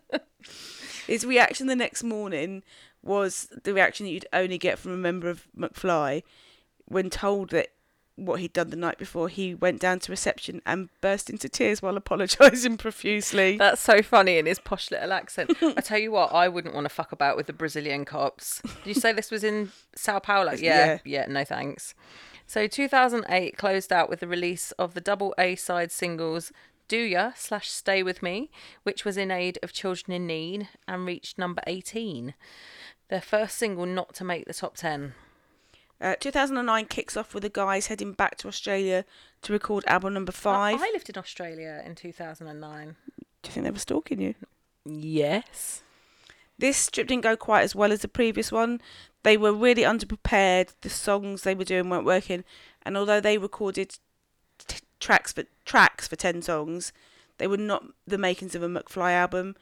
his 1.08 1.26
reaction 1.26 1.68
the 1.68 1.76
next 1.76 2.04
morning 2.04 2.64
was 3.04 3.48
the 3.64 3.74
reaction 3.74 4.06
that 4.06 4.12
you'd 4.12 4.26
only 4.34 4.58
get 4.58 4.80
from 4.80 4.92
a 4.92 4.98
member 4.98 5.30
of 5.30 5.48
McFly 5.56 6.24
when 6.86 7.10
told 7.10 7.50
that 7.50 7.70
what 8.16 8.40
he'd 8.40 8.54
done 8.54 8.70
the 8.70 8.76
night 8.78 8.98
before. 8.98 9.28
He 9.28 9.54
went 9.54 9.80
down 9.82 10.00
to 10.00 10.12
reception 10.12 10.62
and 10.66 10.90
burst 11.02 11.30
into 11.30 11.50
tears 11.50 11.82
while 11.82 11.98
apologising 11.98 12.78
profusely. 12.78 13.58
That's 13.58 13.82
so 13.82 14.02
funny 14.02 14.38
in 14.38 14.46
his 14.46 14.60
posh 14.60 14.92
little 14.92 15.12
accent. 15.14 15.52
I 15.62 15.82
tell 15.82 15.98
you 16.00 16.12
what, 16.12 16.34
I 16.34 16.48
wouldn't 16.48 16.74
want 16.74 16.86
to 16.86 16.90
fuck 16.90 17.12
about 17.12 17.36
with 17.38 17.48
the 17.48 17.54
Brazilian 17.54 18.06
cops. 18.06 18.62
Did 18.62 18.86
you 18.86 18.94
say 18.94 19.12
this 19.12 19.32
was 19.32 19.44
in 19.44 19.72
Sao 19.96 20.20
Paulo? 20.20 20.54
Yeah. 20.66 20.86
Yeah. 20.86 20.98
Yeah, 21.06 21.26
no 21.28 21.44
thanks. 21.44 21.94
So 22.48 22.68
2008 22.68 23.58
closed 23.58 23.92
out 23.92 24.10
with 24.10 24.20
the 24.20 24.28
release 24.28 24.72
of 24.74 24.94
the 24.94 25.02
double 25.02 25.34
A 25.38 25.56
side 25.56 25.92
singles 25.92 26.52
Do 26.88 26.98
Ya 26.98 27.32
slash 27.36 27.70
Stay 27.70 28.04
With 28.04 28.22
Me, 28.24 28.50
which 28.84 29.04
was 29.04 29.18
in 29.18 29.32
aid 29.32 29.60
of 29.64 29.74
children 29.74 30.16
in 30.16 30.28
need 30.28 30.70
and 30.88 31.06
reached 31.06 31.38
number 31.38 31.62
18. 31.68 32.34
Their 33.10 33.22
first 33.22 33.58
single 33.58 33.86
not 33.86 34.14
to 34.16 34.24
make 34.24 34.46
the 34.46 34.54
top 34.54 34.76
10. 34.78 35.14
Uh, 36.06 36.16
2009 36.20 36.86
kicks 36.86 37.18
off 37.18 37.34
with 37.34 37.42
the 37.42 37.50
guys 37.50 37.88
heading 37.88 38.14
back 38.14 38.38
to 38.38 38.48
Australia 38.48 39.04
to 39.42 39.52
record 39.52 39.84
album 39.88 40.14
number 40.14 40.32
five. 40.32 40.80
I 40.80 40.92
lived 40.94 41.10
in 41.10 41.18
Australia 41.18 41.82
in 41.84 41.96
2009. 41.96 42.96
Do 43.16 43.48
you 43.48 43.52
think 43.52 43.64
they 43.64 43.72
were 43.72 43.80
stalking 43.80 44.22
you? 44.22 44.36
Yes. 44.86 45.82
This 46.60 46.92
trip 46.92 47.08
didn't 47.08 47.24
go 47.24 47.36
quite 47.36 47.64
as 47.64 47.74
well 47.74 47.92
as 47.92 48.04
the 48.04 48.08
previous 48.08 48.52
one. 48.52 48.82
They 49.24 49.36
were 49.36 49.52
really 49.52 49.82
underprepared. 49.82 50.74
The 50.82 50.92
songs 50.92 51.42
they 51.42 51.56
were 51.56 51.64
doing 51.64 51.90
weren't 51.90 52.06
working, 52.06 52.44
and 52.84 52.96
although 52.96 53.20
they 53.20 53.40
recorded 53.40 53.98
t- 54.60 54.82
tracks 55.00 55.34
for 55.34 55.46
tracks 55.66 56.08
for 56.08 56.16
ten 56.16 56.44
songs, 56.44 56.94
they 57.40 57.48
were 57.48 57.58
not 57.58 57.84
the 58.06 58.20
makings 58.20 58.54
of 58.54 58.62
a 58.62 58.68
McFly 58.68 59.14
album. 59.14 59.56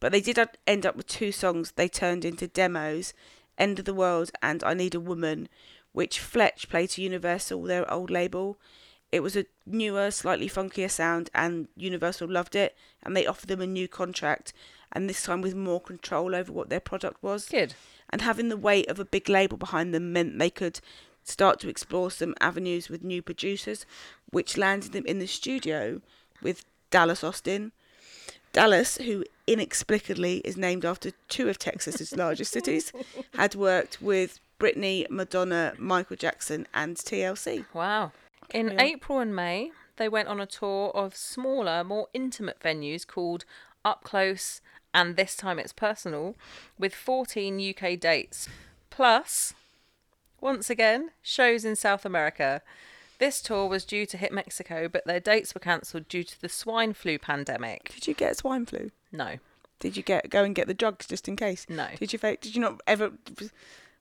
But 0.00 0.12
they 0.12 0.22
did 0.22 0.38
end 0.66 0.86
up 0.86 0.96
with 0.96 1.08
two 1.08 1.30
songs 1.30 1.72
they 1.72 1.88
turned 1.88 2.24
into 2.24 2.48
demos: 2.48 3.12
"End 3.58 3.78
of 3.78 3.84
the 3.84 3.92
World" 3.92 4.30
and 4.40 4.64
"I 4.64 4.72
Need 4.72 4.94
a 4.94 5.00
Woman," 5.00 5.46
which 5.92 6.20
Fletch 6.20 6.68
played 6.68 6.90
to 6.90 7.02
Universal, 7.02 7.62
their 7.62 7.90
old 7.92 8.10
label. 8.10 8.58
It 9.12 9.20
was 9.20 9.36
a 9.36 9.46
newer, 9.66 10.10
slightly 10.10 10.48
funkier 10.48 10.90
sound, 10.90 11.30
and 11.34 11.68
Universal 11.76 12.28
loved 12.28 12.54
it, 12.54 12.76
and 13.02 13.16
they 13.16 13.26
offered 13.26 13.48
them 13.48 13.60
a 13.60 13.66
new 13.66 13.88
contract, 13.88 14.52
and 14.92 15.08
this 15.08 15.22
time 15.22 15.40
with 15.40 15.54
more 15.54 15.80
control 15.80 16.34
over 16.34 16.52
what 16.52 16.68
their 16.68 16.80
product 16.80 17.22
was. 17.22 17.48
Good. 17.48 17.74
And 18.10 18.22
having 18.22 18.48
the 18.48 18.56
weight 18.56 18.88
of 18.88 18.98
a 19.00 19.04
big 19.04 19.28
label 19.28 19.56
behind 19.56 19.92
them 19.94 20.12
meant 20.12 20.38
they 20.38 20.50
could 20.50 20.80
start 21.24 21.60
to 21.60 21.68
explore 21.68 22.10
some 22.10 22.34
avenues 22.40 22.88
with 22.88 23.02
new 23.02 23.22
producers, 23.22 23.84
which 24.30 24.56
landed 24.56 24.92
them 24.92 25.06
in 25.06 25.18
the 25.18 25.26
studio 25.26 26.00
with 26.42 26.64
Dallas 26.90 27.24
Austin. 27.24 27.72
Dallas, 28.52 28.96
who 28.96 29.24
inexplicably 29.46 30.38
is 30.38 30.56
named 30.56 30.84
after 30.84 31.12
two 31.28 31.48
of 31.48 31.58
Texas's 31.58 32.16
largest 32.16 32.52
cities, 32.52 32.92
had 33.34 33.54
worked 33.54 34.02
with 34.02 34.40
Britney, 34.60 35.08
Madonna, 35.10 35.72
Michael 35.78 36.16
Jackson, 36.16 36.68
and 36.74 36.96
TLC. 36.96 37.64
Wow. 37.72 38.12
In 38.50 38.70
on. 38.70 38.80
April 38.80 39.18
and 39.18 39.34
May, 39.34 39.72
they 39.96 40.08
went 40.08 40.28
on 40.28 40.38
a 40.38 40.46
tour 40.46 40.90
of 40.94 41.16
smaller, 41.16 41.82
more 41.82 42.08
intimate 42.12 42.60
venues 42.60 43.06
called 43.06 43.44
Up 43.84 44.04
Close 44.04 44.60
and 44.92 45.16
This 45.16 45.34
Time 45.34 45.58
It's 45.58 45.72
Personal 45.72 46.36
with 46.78 46.94
14 46.94 47.74
UK 47.74 47.98
dates. 47.98 48.48
Plus, 48.90 49.54
once 50.40 50.68
again, 50.68 51.10
shows 51.22 51.64
in 51.64 51.74
South 51.74 52.04
America. 52.04 52.60
This 53.18 53.40
tour 53.40 53.66
was 53.66 53.84
due 53.84 54.04
to 54.06 54.16
hit 54.16 54.32
Mexico, 54.32 54.88
but 54.88 55.06
their 55.06 55.20
dates 55.20 55.54
were 55.54 55.60
cancelled 55.60 56.08
due 56.08 56.24
to 56.24 56.40
the 56.40 56.48
swine 56.48 56.92
flu 56.92 57.18
pandemic. 57.18 57.92
Did 57.94 58.06
you 58.06 58.14
get 58.14 58.36
swine 58.36 58.66
flu? 58.66 58.90
No. 59.10 59.36
Did 59.78 59.96
you 59.96 60.02
get 60.02 60.28
go 60.28 60.44
and 60.44 60.54
get 60.54 60.66
the 60.66 60.74
drugs 60.74 61.06
just 61.06 61.28
in 61.28 61.36
case? 61.36 61.66
No. 61.68 61.88
Did 61.98 62.12
you 62.12 62.18
did 62.18 62.54
you 62.54 62.60
not 62.60 62.80
ever 62.86 63.12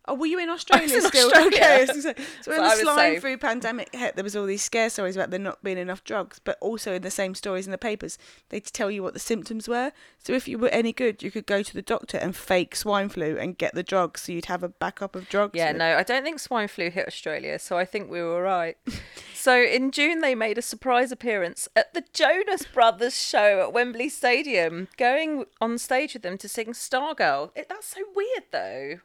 Oh, 0.08 0.16
were 0.16 0.26
you 0.26 0.40
in 0.40 0.50
Australia 0.50 0.96
in 0.96 1.02
still? 1.02 1.28
Australia. 1.28 1.48
Okay. 1.48 1.86
So, 1.88 2.02
so 2.42 2.52
when 2.52 2.62
the 2.62 2.76
swine 2.76 3.20
flu 3.20 3.38
pandemic 3.38 3.94
hit, 3.94 4.16
there 4.16 4.24
was 4.24 4.36
all 4.36 4.46
these 4.46 4.64
scare 4.64 4.90
stories 4.90 5.16
about 5.16 5.30
there 5.30 5.40
not 5.40 5.64
being 5.64 5.78
enough 5.78 6.04
drugs, 6.04 6.40
but 6.40 6.58
also 6.62 6.94
in 6.94 7.02
the 7.02 7.12
same 7.12 7.36
stories 7.36 7.66
in 7.68 7.72
the 7.72 7.78
papers, 7.78 8.18
they'd 8.50 8.66
tell 8.66 8.90
you 8.90 9.04
what 9.04 9.14
the 9.14 9.20
symptoms 9.20 9.68
were. 9.68 9.92
So 10.18 10.34
if 10.34 10.48
you 10.48 10.58
were 10.58 10.70
any 10.70 10.94
good, 10.94 11.22
you 11.22 11.32
could 11.32 11.46
go 11.46 11.62
to 11.62 11.74
the 11.74 11.82
doctor 11.82 12.18
and 12.18 12.36
fake 12.36 12.76
swine 12.76 13.10
flu 13.10 13.38
and 13.38 13.58
get 13.58 13.76
the 13.76 13.84
drugs, 13.84 14.24
so 14.24 14.32
you'd 14.32 14.46
have 14.46 14.64
a 14.64 14.70
backup 14.70 15.16
of 15.16 15.30
drugs. 15.30 15.54
Yeah, 15.56 15.72
no, 15.72 15.98
I 15.98 16.04
don't 16.04 16.24
think 16.24 16.40
swine 16.40 16.68
flu 16.68 16.90
hit 16.90 17.08
Australia, 17.08 17.60
so 17.60 17.78
I 17.78 17.86
think 17.86 18.10
we 18.10 18.22
were 18.22 18.36
all 18.36 18.42
right. 18.42 18.78
so 19.34 19.62
in 19.62 19.92
June, 19.92 20.22
they 20.22 20.36
made 20.36 20.58
a 20.58 20.62
surprise 20.62 21.12
appearance 21.12 21.68
at 21.76 21.94
the 21.94 22.04
Jonas 22.14 22.66
Brothers 22.66 23.22
show 23.22 23.62
at 23.62 23.74
Wembley 23.74 24.10
Stadium, 24.10 24.88
going 24.98 25.46
on 25.62 25.78
stage 25.78 26.14
with 26.14 26.24
them 26.24 26.38
to 26.38 26.50
sing 26.50 26.68
Stargirl. 26.68 27.52
It, 27.56 27.70
that's 27.70 27.88
so 27.88 28.02
weird, 28.16 28.44
though. 28.52 29.00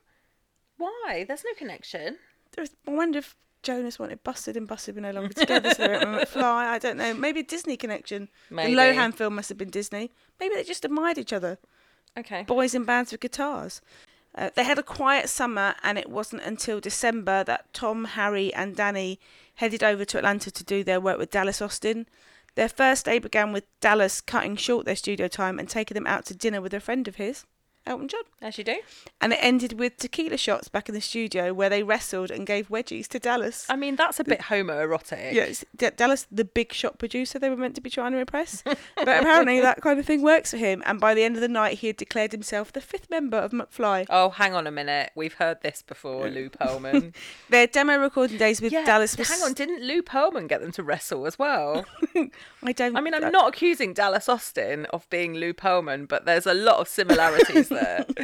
Why? 0.77 1.25
There's 1.27 1.45
no 1.45 1.55
connection. 1.57 2.19
There's- 2.53 2.75
I 2.87 2.91
wonder 2.91 3.19
if 3.19 3.37
Jonas 3.63 3.99
wanted 3.99 4.23
Busted 4.23 4.57
and 4.57 4.69
Busted 4.69 4.95
were 4.95 5.01
no 5.01 5.11
longer 5.13 5.33
together, 5.33 5.71
so 5.75 5.83
they 5.87 5.93
went 5.99 6.05
McFly. 6.05 6.43
I 6.43 6.79
don't 6.79 6.97
know. 6.99 7.15
Maybe 7.15 7.41
a 7.41 7.45
Disney 7.45 7.77
connection. 7.77 8.29
Maybe. 8.51 8.75
The 8.75 8.81
Lohan 8.81 9.15
film 9.15 9.35
must 9.37 9.49
have 9.49 9.59
been 9.59 9.71
Disney. 9.71 10.11
Maybe 10.39 10.55
they 10.55 10.65
just 10.65 10.85
admired 10.85 11.19
each 11.19 11.33
other. 11.33 11.59
Okay. 12.17 12.43
boys 12.45 12.77
in 12.77 12.85
bands 12.85 13.11
with 13.11 13.21
guitars. 13.21 13.81
Uh, 14.37 14.49
they 14.55 14.63
had 14.63 14.79
a 14.79 14.85
quiet 14.85 15.29
summer, 15.29 15.75
and 15.83 15.99
it 15.99 16.09
wasn't 16.09 16.43
until 16.43 16.79
December 16.79 17.43
that 17.43 17.73
Tom, 17.73 18.05
Harry, 18.05 18.55
and 18.55 18.77
Danny 18.77 19.19
headed 19.57 19.83
over 19.83 20.05
to 20.05 20.19
Atlanta 20.19 20.51
to 20.53 20.63
do 20.65 20.85
their 20.85 21.01
work 21.01 21.19
with 21.19 21.31
Dallas 21.33 21.61
Austin. 21.61 22.07
Their 22.55 22.69
first 22.69 23.07
day 23.07 23.19
began 23.19 23.53
with 23.53 23.65
Dallas 23.81 24.21
cutting 24.21 24.55
short 24.55 24.85
their 24.87 24.95
studio 24.95 25.27
time 25.27 25.59
and 25.59 25.69
taking 25.69 25.95
them 25.97 26.07
out 26.07 26.25
to 26.27 26.37
dinner 26.37 26.61
with 26.61 26.73
a 26.75 26.79
friend 26.81 27.09
of 27.09 27.17
his, 27.17 27.47
Elton 27.87 28.09
John. 28.09 28.23
As 28.41 28.57
you 28.59 28.65
do. 28.65 28.79
And 29.21 29.33
it 29.33 29.39
ended 29.43 29.79
with 29.79 29.97
tequila 29.99 30.37
shots 30.39 30.69
back 30.69 30.89
in 30.89 30.95
the 30.95 31.01
studio 31.01 31.53
where 31.53 31.69
they 31.69 31.83
wrestled 31.83 32.31
and 32.31 32.47
gave 32.47 32.69
wedgies 32.69 33.07
to 33.09 33.19
Dallas. 33.19 33.67
I 33.69 33.77
mean, 33.77 33.97
that's 33.97 34.19
a 34.21 34.25
bit 34.25 34.41
homoerotic. 34.41 35.33
Yes, 35.33 35.65
D- 35.77 35.91
Dallas, 35.97 36.27
the 36.31 36.45
big 36.45 36.73
shot 36.73 36.99
producer 36.99 37.39
they 37.39 37.51
were 37.51 37.57
meant 37.57 37.75
to 37.75 37.81
be 37.81 37.91
trying 37.91 38.13
to 38.13 38.19
impress. 38.19 38.63
but 38.63 38.79
apparently 38.97 39.61
that 39.61 39.83
kind 39.83 39.99
of 39.99 40.07
thing 40.07 40.23
works 40.23 40.51
for 40.51 40.57
him. 40.57 40.83
And 40.87 40.99
by 40.99 41.15
the 41.15 41.25
end 41.25 41.35
of 41.37 41.43
the 41.43 41.49
night, 41.49 41.79
he 41.79 41.87
had 41.89 41.97
declared 41.97 42.33
himself 42.33 42.73
the 42.73 42.81
fifth 42.81 43.11
member 43.11 43.37
of 43.37 43.53
McFly. 43.53 44.07
Oh, 44.09 44.31
hang 44.31 44.55
on 44.55 44.67
a 44.67 44.71
minute. 44.71 45.11
We've 45.15 45.35
heard 45.35 45.63
this 45.63 45.83
before, 45.83 46.29
Lou 46.31 46.49
Pearlman. 46.61 47.15
Their 47.51 47.67
demo 47.67 47.99
recording 47.99 48.39
days 48.39 48.61
with 48.63 48.73
yeah, 48.73 48.85
Dallas 48.85 49.17
was. 49.17 49.29
hang 49.29 49.43
on. 49.43 49.53
Didn't 49.53 49.83
Lou 49.83 50.03
Pearlman 50.03 50.49
get 50.49 50.61
them 50.63 50.73
to 50.73 50.83
wrestle 50.83 51.27
as 51.27 51.39
well? 51.39 51.85
I 52.63 52.73
don't. 52.73 52.97
I 52.97 53.01
mean, 53.03 53.15
I'm 53.15 53.31
not 53.31 53.49
accusing 53.49 53.93
Dallas 53.93 54.29
Austin 54.29 54.87
of 54.87 55.09
being 55.11 55.35
Lou 55.35 55.53
Pearlman, 55.53 56.09
but 56.09 56.25
there's 56.25 56.47
a 56.47 56.55
lot 56.55 56.79
of 56.79 56.89
similarities 56.89 57.69
there. 57.75 58.07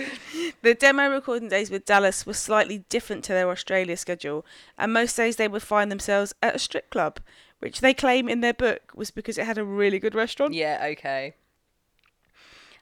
The 0.62 0.74
demo 0.74 1.08
recording 1.08 1.48
days 1.48 1.70
with 1.70 1.86
Dallas 1.86 2.26
were 2.26 2.34
slightly 2.34 2.84
different 2.90 3.24
to 3.24 3.32
their 3.32 3.48
Australia 3.48 3.96
schedule, 3.96 4.44
and 4.76 4.92
most 4.92 5.16
days 5.16 5.36
they 5.36 5.48
would 5.48 5.62
find 5.62 5.90
themselves 5.90 6.34
at 6.42 6.54
a 6.54 6.58
strip 6.58 6.90
club, 6.90 7.18
which 7.60 7.80
they 7.80 7.94
claim 7.94 8.28
in 8.28 8.42
their 8.42 8.52
book 8.52 8.92
was 8.94 9.10
because 9.10 9.38
it 9.38 9.46
had 9.46 9.56
a 9.56 9.64
really 9.64 9.98
good 9.98 10.14
restaurant. 10.14 10.52
Yeah, 10.52 10.84
okay. 10.92 11.34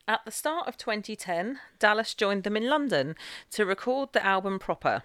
At 0.08 0.24
the 0.24 0.32
start 0.32 0.66
of 0.66 0.76
2010, 0.76 1.60
Dallas 1.78 2.14
joined 2.14 2.42
them 2.42 2.56
in 2.56 2.68
London 2.68 3.14
to 3.52 3.64
record 3.64 4.12
the 4.12 4.24
album 4.26 4.58
proper. 4.58 5.02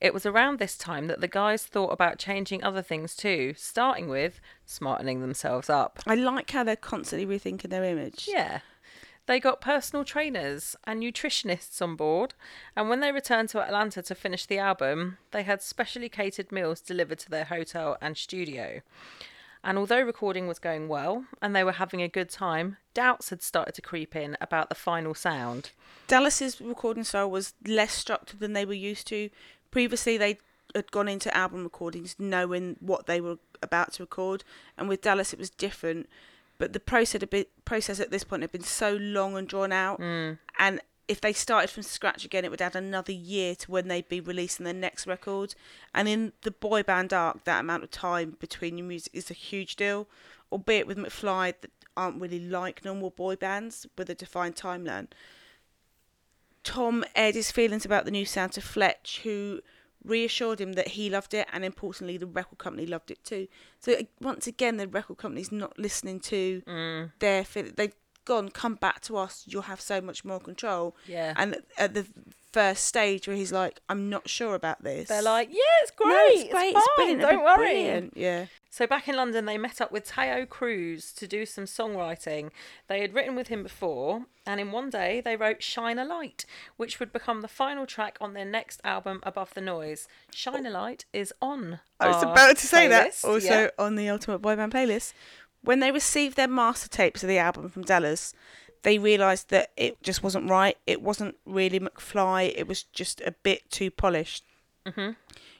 It 0.00 0.14
was 0.14 0.24
around 0.24 0.58
this 0.58 0.78
time 0.78 1.08
that 1.08 1.20
the 1.20 1.28
guys 1.28 1.64
thought 1.64 1.92
about 1.92 2.18
changing 2.18 2.64
other 2.64 2.80
things 2.82 3.14
too, 3.14 3.52
starting 3.56 4.08
with 4.08 4.40
smartening 4.64 5.20
themselves 5.20 5.68
up. 5.68 6.00
I 6.06 6.14
like 6.14 6.50
how 6.50 6.64
they're 6.64 6.74
constantly 6.74 7.26
rethinking 7.26 7.68
their 7.68 7.84
image. 7.84 8.28
Yeah. 8.32 8.60
They 9.30 9.38
got 9.38 9.60
personal 9.60 10.04
trainers 10.04 10.74
and 10.88 11.00
nutritionists 11.00 11.80
on 11.80 11.94
board, 11.94 12.34
and 12.74 12.88
when 12.88 12.98
they 12.98 13.12
returned 13.12 13.48
to 13.50 13.62
Atlanta 13.62 14.02
to 14.02 14.14
finish 14.16 14.44
the 14.44 14.58
album, 14.58 15.18
they 15.30 15.44
had 15.44 15.62
specially 15.62 16.08
catered 16.08 16.50
meals 16.50 16.80
delivered 16.80 17.20
to 17.20 17.30
their 17.30 17.44
hotel 17.44 17.96
and 18.00 18.16
studio. 18.16 18.80
And 19.62 19.78
although 19.78 20.00
recording 20.02 20.48
was 20.48 20.58
going 20.58 20.88
well 20.88 21.26
and 21.40 21.54
they 21.54 21.62
were 21.62 21.70
having 21.70 22.02
a 22.02 22.08
good 22.08 22.28
time, 22.28 22.78
doubts 22.92 23.30
had 23.30 23.40
started 23.40 23.76
to 23.76 23.82
creep 23.82 24.16
in 24.16 24.36
about 24.40 24.68
the 24.68 24.74
final 24.74 25.14
sound. 25.14 25.70
Dallas's 26.08 26.60
recording 26.60 27.04
style 27.04 27.30
was 27.30 27.54
less 27.64 27.92
structured 27.92 28.40
than 28.40 28.52
they 28.52 28.64
were 28.64 28.72
used 28.72 29.06
to. 29.06 29.30
Previously, 29.70 30.18
they 30.18 30.38
had 30.74 30.90
gone 30.90 31.06
into 31.06 31.32
album 31.36 31.62
recordings 31.62 32.16
knowing 32.18 32.78
what 32.80 33.06
they 33.06 33.20
were 33.20 33.38
about 33.62 33.92
to 33.92 34.02
record, 34.02 34.42
and 34.76 34.88
with 34.88 35.02
Dallas, 35.02 35.32
it 35.32 35.38
was 35.38 35.50
different. 35.50 36.08
But 36.60 36.74
the 36.74 36.78
process, 36.78 37.22
a 37.22 37.26
bit, 37.26 37.64
process 37.64 38.00
at 38.00 38.10
this 38.10 38.22
point 38.22 38.42
had 38.42 38.52
been 38.52 38.62
so 38.62 38.94
long 38.96 39.34
and 39.34 39.48
drawn 39.48 39.72
out, 39.72 39.98
mm. 39.98 40.38
and 40.58 40.80
if 41.08 41.18
they 41.18 41.32
started 41.32 41.70
from 41.70 41.82
scratch 41.82 42.26
again, 42.26 42.44
it 42.44 42.50
would 42.50 42.60
add 42.60 42.76
another 42.76 43.12
year 43.12 43.54
to 43.56 43.70
when 43.70 43.88
they'd 43.88 44.10
be 44.10 44.20
releasing 44.20 44.64
their 44.64 44.74
next 44.74 45.06
record. 45.06 45.54
And 45.94 46.06
in 46.06 46.34
the 46.42 46.50
boy 46.50 46.82
band 46.82 47.14
arc, 47.14 47.44
that 47.44 47.60
amount 47.60 47.82
of 47.82 47.90
time 47.90 48.36
between 48.38 48.76
your 48.76 48.86
music 48.86 49.12
is 49.14 49.30
a 49.30 49.34
huge 49.34 49.74
deal. 49.74 50.06
Albeit 50.52 50.86
with 50.86 50.98
McFly, 50.98 51.54
that 51.62 51.70
aren't 51.96 52.20
really 52.20 52.38
like 52.38 52.84
normal 52.84 53.08
boy 53.08 53.36
bands 53.36 53.86
with 53.96 54.10
a 54.10 54.14
defined 54.14 54.54
timeline. 54.54 55.08
Tom 56.62 57.04
aired 57.16 57.36
his 57.36 57.50
feelings 57.50 57.86
about 57.86 58.04
the 58.04 58.10
new 58.10 58.26
sound 58.26 58.52
to 58.52 58.60
Fletch, 58.60 59.22
who 59.24 59.62
reassured 60.04 60.60
him 60.60 60.74
that 60.74 60.88
he 60.88 61.10
loved 61.10 61.34
it, 61.34 61.46
and 61.52 61.64
importantly, 61.64 62.16
the 62.16 62.26
record 62.26 62.58
company 62.58 62.86
loved 62.86 63.10
it 63.10 63.22
too. 63.24 63.48
So 63.78 63.96
once 64.20 64.46
again, 64.46 64.76
the 64.76 64.88
record 64.88 65.18
company's 65.18 65.52
not 65.52 65.78
listening 65.78 66.20
to 66.20 66.62
mm. 66.66 67.12
their 67.18 67.44
feel. 67.44 67.66
Gone, 68.30 68.48
come 68.48 68.76
back 68.76 69.00
to 69.02 69.16
us. 69.16 69.42
You'll 69.46 69.62
have 69.62 69.80
so 69.80 70.00
much 70.00 70.24
more 70.24 70.38
control. 70.38 70.94
Yeah. 71.06 71.34
And 71.36 71.56
at 71.76 71.94
the 71.94 72.06
first 72.52 72.84
stage 72.84 73.26
where 73.26 73.36
he's 73.36 73.52
like, 73.52 73.80
"I'm 73.88 74.08
not 74.08 74.28
sure 74.28 74.54
about 74.54 74.82
this," 74.84 75.08
They're 75.08 75.20
like, 75.22 75.48
yeah, 75.50 75.82
it's 75.82 75.90
great. 75.90 76.08
"No, 76.08 76.26
it's 76.28 76.52
great, 76.52 76.74
it's, 76.76 76.88
fine, 76.96 76.96
brilliant, 76.96 77.20
don't 77.22 77.44
worry. 77.44 77.56
brilliant." 77.56 78.16
Yeah. 78.16 78.46
So 78.72 78.86
back 78.86 79.08
in 79.08 79.16
London, 79.16 79.46
they 79.46 79.58
met 79.58 79.80
up 79.80 79.90
with 79.90 80.08
Taio 80.08 80.48
Cruz 80.48 81.12
to 81.14 81.26
do 81.26 81.44
some 81.44 81.64
songwriting. 81.64 82.50
They 82.86 83.00
had 83.00 83.14
written 83.14 83.34
with 83.34 83.48
him 83.48 83.64
before, 83.64 84.26
and 84.46 84.60
in 84.60 84.70
one 84.70 84.90
day 84.90 85.20
they 85.20 85.34
wrote 85.36 85.60
"Shine 85.60 85.98
a 85.98 86.04
Light," 86.04 86.44
which 86.76 87.00
would 87.00 87.12
become 87.12 87.40
the 87.40 87.48
final 87.48 87.84
track 87.84 88.16
on 88.20 88.34
their 88.34 88.44
next 88.44 88.80
album, 88.84 89.18
Above 89.24 89.54
the 89.54 89.60
Noise. 89.60 90.06
"Shine 90.32 90.66
a 90.66 90.70
Light" 90.70 91.04
is 91.12 91.34
on. 91.42 91.80
I 91.98 92.08
was 92.08 92.22
about 92.22 92.56
to 92.58 92.66
say 92.66 92.86
that. 92.88 93.16
Also 93.24 93.62
yeah. 93.62 93.70
on 93.78 93.96
the 93.96 94.08
Ultimate 94.08 94.38
Boy 94.38 94.54
Band 94.56 94.72
playlist. 94.72 95.14
When 95.62 95.80
they 95.80 95.92
received 95.92 96.36
their 96.36 96.48
master 96.48 96.88
tapes 96.88 97.22
of 97.22 97.28
the 97.28 97.38
album 97.38 97.68
from 97.68 97.82
Dallas, 97.82 98.34
they 98.82 98.98
realised 98.98 99.50
that 99.50 99.70
it 99.76 100.02
just 100.02 100.22
wasn't 100.22 100.48
right. 100.48 100.76
It 100.86 101.02
wasn't 101.02 101.36
really 101.44 101.78
McFly. 101.78 102.52
It 102.56 102.66
was 102.66 102.82
just 102.84 103.20
a 103.20 103.32
bit 103.42 103.70
too 103.70 103.90
polished. 103.90 104.44
Mm-hmm. 104.86 105.10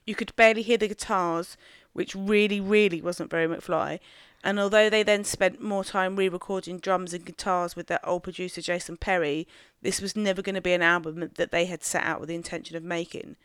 You 0.06 0.14
could 0.14 0.34
barely 0.36 0.62
hear 0.62 0.78
the 0.78 0.88
guitars, 0.88 1.56
which 1.92 2.14
really, 2.14 2.60
really 2.60 3.02
wasn't 3.02 3.30
very 3.30 3.46
McFly. 3.46 4.00
And 4.42 4.58
although 4.58 4.88
they 4.88 5.02
then 5.02 5.24
spent 5.24 5.60
more 5.60 5.84
time 5.84 6.16
re-recording 6.16 6.78
drums 6.78 7.12
and 7.12 7.26
guitars 7.26 7.76
with 7.76 7.88
their 7.88 8.06
old 8.08 8.22
producer 8.22 8.62
Jason 8.62 8.96
Perry, 8.96 9.46
this 9.82 10.00
was 10.00 10.16
never 10.16 10.40
going 10.40 10.54
to 10.54 10.62
be 10.62 10.72
an 10.72 10.80
album 10.80 11.30
that 11.34 11.50
they 11.50 11.66
had 11.66 11.84
set 11.84 12.04
out 12.04 12.20
with 12.20 12.30
the 12.30 12.34
intention 12.34 12.74
of 12.74 12.82
making 12.82 13.36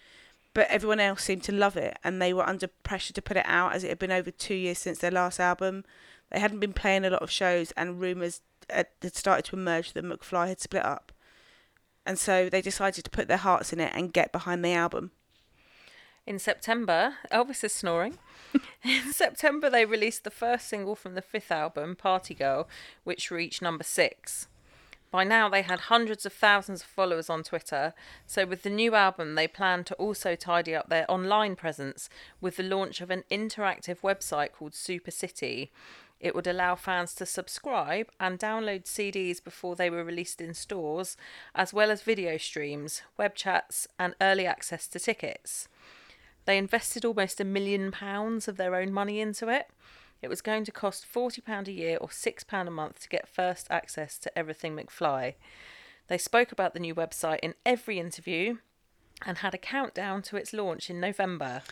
but 0.56 0.70
everyone 0.70 1.02
else 1.02 1.22
seemed 1.22 1.44
to 1.44 1.52
love 1.52 1.76
it 1.76 2.00
and 2.04 2.20
they 2.20 2.34
were 2.34 2.48
under 2.48 2.68
pressure 2.68 3.14
to 3.14 3.22
put 3.22 3.38
it 3.38 3.46
out 3.46 3.74
as 3.74 3.84
it 3.84 3.90
had 3.90 4.00
been 4.00 4.10
over 4.10 4.32
two 4.32 4.56
years 4.56 4.80
since 4.80 4.98
their 4.98 5.12
last 5.12 5.38
album. 5.38 5.84
They 6.36 6.42
hadn't 6.42 6.60
been 6.60 6.74
playing 6.74 7.06
a 7.06 7.10
lot 7.10 7.22
of 7.22 7.32
shows 7.32 7.72
and 7.78 8.02
rumours 8.02 8.42
had 8.70 8.88
started 9.14 9.46
to 9.46 9.56
emerge 9.56 9.94
that 9.94 10.04
McFly 10.04 10.50
had 10.50 10.60
split 10.60 10.84
up. 10.84 11.14
And 12.06 12.20
so 12.20 12.50
they 12.50 12.62
decided 12.62 13.06
to 13.06 13.10
put 13.10 13.30
their 13.30 13.38
hearts 13.38 13.72
in 13.72 13.80
it 13.80 13.94
and 13.96 14.12
get 14.12 14.34
behind 14.34 14.66
the 14.66 14.74
album. 14.74 15.12
In 16.28 16.38
September, 16.38 17.14
Elvis 17.32 17.64
is 17.64 17.72
snoring. 17.72 18.18
In 18.84 19.14
September, 19.14 19.70
they 19.70 19.86
released 19.86 20.26
the 20.26 20.30
first 20.30 20.68
single 20.68 20.94
from 20.94 21.16
the 21.16 21.22
fifth 21.22 21.52
album, 21.52 21.96
Party 21.96 22.34
Girl, 22.34 22.68
which 23.06 23.32
reached 23.32 23.62
number 23.62 23.86
six. 23.86 24.50
By 25.12 25.24
now, 25.24 25.48
they 25.48 25.62
had 25.62 25.80
hundreds 25.80 26.26
of 26.26 26.34
thousands 26.34 26.82
of 26.82 26.88
followers 26.88 27.30
on 27.30 27.44
Twitter, 27.44 27.94
so 28.28 28.46
with 28.46 28.64
the 28.64 28.70
new 28.70 28.96
album, 28.96 29.36
they 29.36 29.48
plan 29.48 29.86
to 29.86 29.96
also 29.96 30.36
tidy 30.36 30.76
up 30.76 30.90
their 30.90 31.10
online 31.10 31.56
presence 31.56 32.10
with 32.42 32.58
the 32.58 32.64
launch 32.64 33.00
of 33.00 33.10
an 33.10 33.24
interactive 33.32 34.02
website 34.02 34.52
called 34.52 34.76
Super 34.76 35.12
City. 35.12 35.72
It 36.20 36.34
would 36.34 36.48
allow 36.48 36.76
fans 36.76 37.14
to 37.16 37.26
subscribe 37.26 38.10
and 38.20 38.40
download 38.40 38.86
CDs 38.86 39.44
before 39.44 39.76
they 39.76 39.90
were 39.90 40.04
released 40.04 40.42
in 40.42 40.54
stores, 40.54 41.18
as 41.54 41.74
well 41.74 41.92
as 41.92 42.02
video 42.02 42.38
streams, 42.38 43.02
web 43.18 43.36
chats, 43.36 43.88
and 44.00 44.16
early 44.22 44.46
access 44.46 44.88
to 44.88 45.00
tickets. 45.00 45.68
They 46.46 46.58
invested 46.58 47.04
almost 47.04 47.42
a 47.42 47.46
million 47.46 47.92
pounds 47.92 48.48
of 48.48 48.58
their 48.58 48.76
own 48.76 48.94
money 48.94 49.20
into 49.20 49.50
it. 49.50 49.68
It 50.22 50.30
was 50.30 50.42
going 50.42 50.64
to 50.66 50.72
cost 50.72 51.06
£40 51.12 51.68
a 51.68 51.72
year 51.72 51.98
or 52.00 52.08
£6 52.08 52.68
a 52.68 52.72
month 52.72 53.02
to 53.02 53.10
get 53.10 53.28
first 53.28 53.68
access 53.70 54.18
to 54.20 54.38
everything 54.38 54.76
McFly. 54.76 55.36
They 56.08 56.18
spoke 56.18 56.52
about 56.52 56.74
the 56.74 56.80
new 56.80 56.96
website 56.96 57.40
in 57.42 57.56
every 57.66 58.00
interview 58.00 58.58
and 59.26 59.40
had 59.40 59.54
a 59.54 59.60
countdown 59.60 60.22
to 60.24 60.38
its 60.38 60.54
launch 60.54 60.90
in 60.90 61.00
November. 61.00 61.64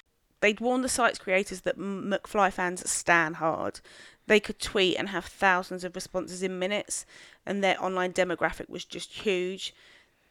They'd 0.42 0.60
warned 0.60 0.84
the 0.84 0.90
site's 0.90 1.20
creators 1.20 1.62
that 1.62 1.78
McFly 1.78 2.52
fans 2.52 2.90
stand 2.90 3.38
hard. 3.38 3.80
They 4.28 4.40
could 4.40 4.60
tweet 4.60 4.96
and 4.98 5.10
have 5.10 5.26
thousands 5.26 5.84
of 5.84 5.96
responses 5.96 6.42
in 6.44 6.58
minutes, 6.60 7.06
and 7.46 7.64
their 7.64 7.82
online 7.84 8.14
demographic 8.14 8.70
was 8.70 8.86
just 8.86 9.12
huge. 9.12 9.74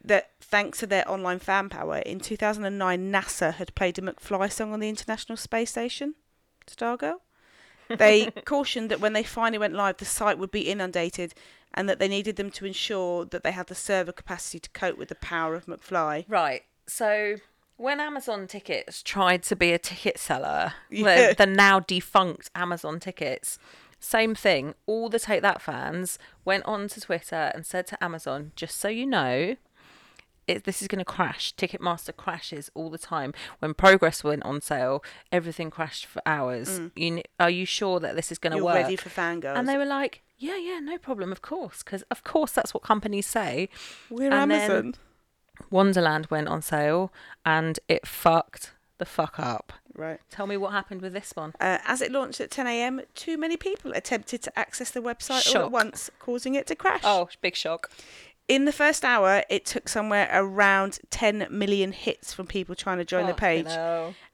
that 0.05 0.31
thanks 0.41 0.79
to 0.79 0.87
their 0.87 1.09
online 1.09 1.39
fan 1.39 1.69
power, 1.69 1.99
in 1.99 2.19
2009, 2.19 3.11
NASA 3.11 3.53
had 3.53 3.73
played 3.75 3.97
a 3.97 4.01
McFly 4.01 4.51
song 4.51 4.73
on 4.73 4.79
the 4.81 4.89
International 4.89 5.37
Space 5.37 5.71
Station, 5.71 6.15
Stargirl. 6.67 7.19
They 7.87 8.31
cautioned 8.45 8.89
that 8.91 8.99
when 8.99 9.13
they 9.13 9.23
finally 9.23 9.57
went 9.59 9.73
live, 9.75 9.97
the 9.97 10.05
site 10.05 10.37
would 10.37 10.51
be 10.51 10.69
inundated 10.69 11.33
and 11.73 11.87
that 11.87 11.99
they 11.99 12.07
needed 12.09 12.35
them 12.35 12.51
to 12.51 12.65
ensure 12.65 13.23
that 13.25 13.43
they 13.43 13.51
had 13.51 13.67
the 13.67 13.75
server 13.75 14.11
capacity 14.11 14.59
to 14.59 14.69
cope 14.71 14.97
with 14.97 15.07
the 15.09 15.15
power 15.15 15.55
of 15.55 15.65
McFly. 15.67 16.25
Right. 16.27 16.63
So 16.85 17.37
when 17.77 17.99
Amazon 18.01 18.47
Tickets 18.47 19.01
tried 19.03 19.43
to 19.43 19.55
be 19.55 19.71
a 19.71 19.79
ticket 19.79 20.17
seller, 20.19 20.73
Yeah. 20.89 21.29
the, 21.29 21.35
the 21.35 21.45
now 21.45 21.79
defunct 21.79 22.49
Amazon 22.55 22.99
Tickets, 22.99 23.57
same 24.03 24.35
thing. 24.35 24.73
All 24.85 25.07
the 25.09 25.19
Take 25.19 25.41
That 25.41 25.61
fans 25.61 26.19
went 26.43 26.65
on 26.65 26.87
to 26.89 26.99
Twitter 27.01 27.51
and 27.55 27.65
said 27.65 27.87
to 27.87 28.03
Amazon, 28.03 28.51
just 28.55 28.77
so 28.77 28.87
you 28.89 29.05
know, 29.05 29.55
it, 30.45 30.65
this 30.65 30.81
is 30.81 30.89
going 30.89 30.99
to 30.99 31.05
crash. 31.05 31.55
Ticketmaster 31.55 32.13
crashes 32.15 32.69
all 32.73 32.89
the 32.89 32.97
time. 32.97 33.33
When 33.59 33.73
Progress 33.73 34.25
went 34.25 34.43
on 34.43 34.59
sale, 34.59 35.01
everything 35.31 35.69
crashed 35.69 36.05
for 36.05 36.21
hours. 36.25 36.81
You, 36.97 37.21
are 37.39 37.49
you 37.49 37.65
sure 37.65 38.01
that 38.01 38.15
this 38.17 38.29
is 38.29 38.37
going 38.39 38.51
to 38.51 38.59
Mm. 38.59 38.65
Work? 38.65 38.75
ready 38.75 38.95
for 38.97 39.09
fangirls. 39.09 39.55
and 39.57 39.69
they 39.69 39.77
were 39.77 39.85
like, 39.85 40.21
yeah, 40.37 40.57
yeah, 40.57 40.79
no 40.79 40.97
problem, 40.97 41.31
of 41.31 41.41
course, 41.41 41.81
because 41.83 42.01
of 42.11 42.25
course 42.25 42.51
that's 42.51 42.73
what 42.73 42.83
companies 42.83 43.25
say. 43.25 43.69
We're 44.09 44.25
and 44.25 44.51
Amazon. 44.51 44.95
Wonderland 45.69 46.27
went 46.29 46.47
on 46.49 46.61
sale 46.61 47.13
and 47.45 47.79
it 47.87 48.05
fucked 48.05 48.73
the 48.97 49.05
fuck 49.05 49.39
up. 49.39 49.71
Right. 49.95 50.19
Tell 50.29 50.47
me 50.47 50.57
what 50.57 50.71
happened 50.71 51.01
with 51.01 51.13
this 51.13 51.31
one. 51.35 51.53
Uh, 51.59 51.77
as 51.85 52.01
it 52.01 52.11
launched 52.11 52.41
at 52.41 52.49
10 52.51 52.65
a.m., 52.67 53.01
too 53.15 53.37
many 53.37 53.57
people 53.57 53.91
attempted 53.93 54.41
to 54.43 54.59
access 54.59 54.89
the 54.91 55.01
website 55.01 55.55
all 55.55 55.63
at 55.63 55.71
once, 55.71 56.09
causing 56.19 56.55
it 56.55 56.65
to 56.67 56.75
crash. 56.75 57.01
Oh, 57.03 57.29
big 57.41 57.55
shock. 57.55 57.91
In 58.47 58.65
the 58.65 58.71
first 58.71 59.05
hour, 59.05 59.43
it 59.49 59.65
took 59.65 59.87
somewhere 59.87 60.29
around 60.33 60.99
10 61.11 61.47
million 61.49 61.91
hits 61.91 62.33
from 62.33 62.47
people 62.47 62.75
trying 62.75 62.97
to 62.97 63.05
join 63.05 63.27
the 63.27 63.33
page. 63.33 63.67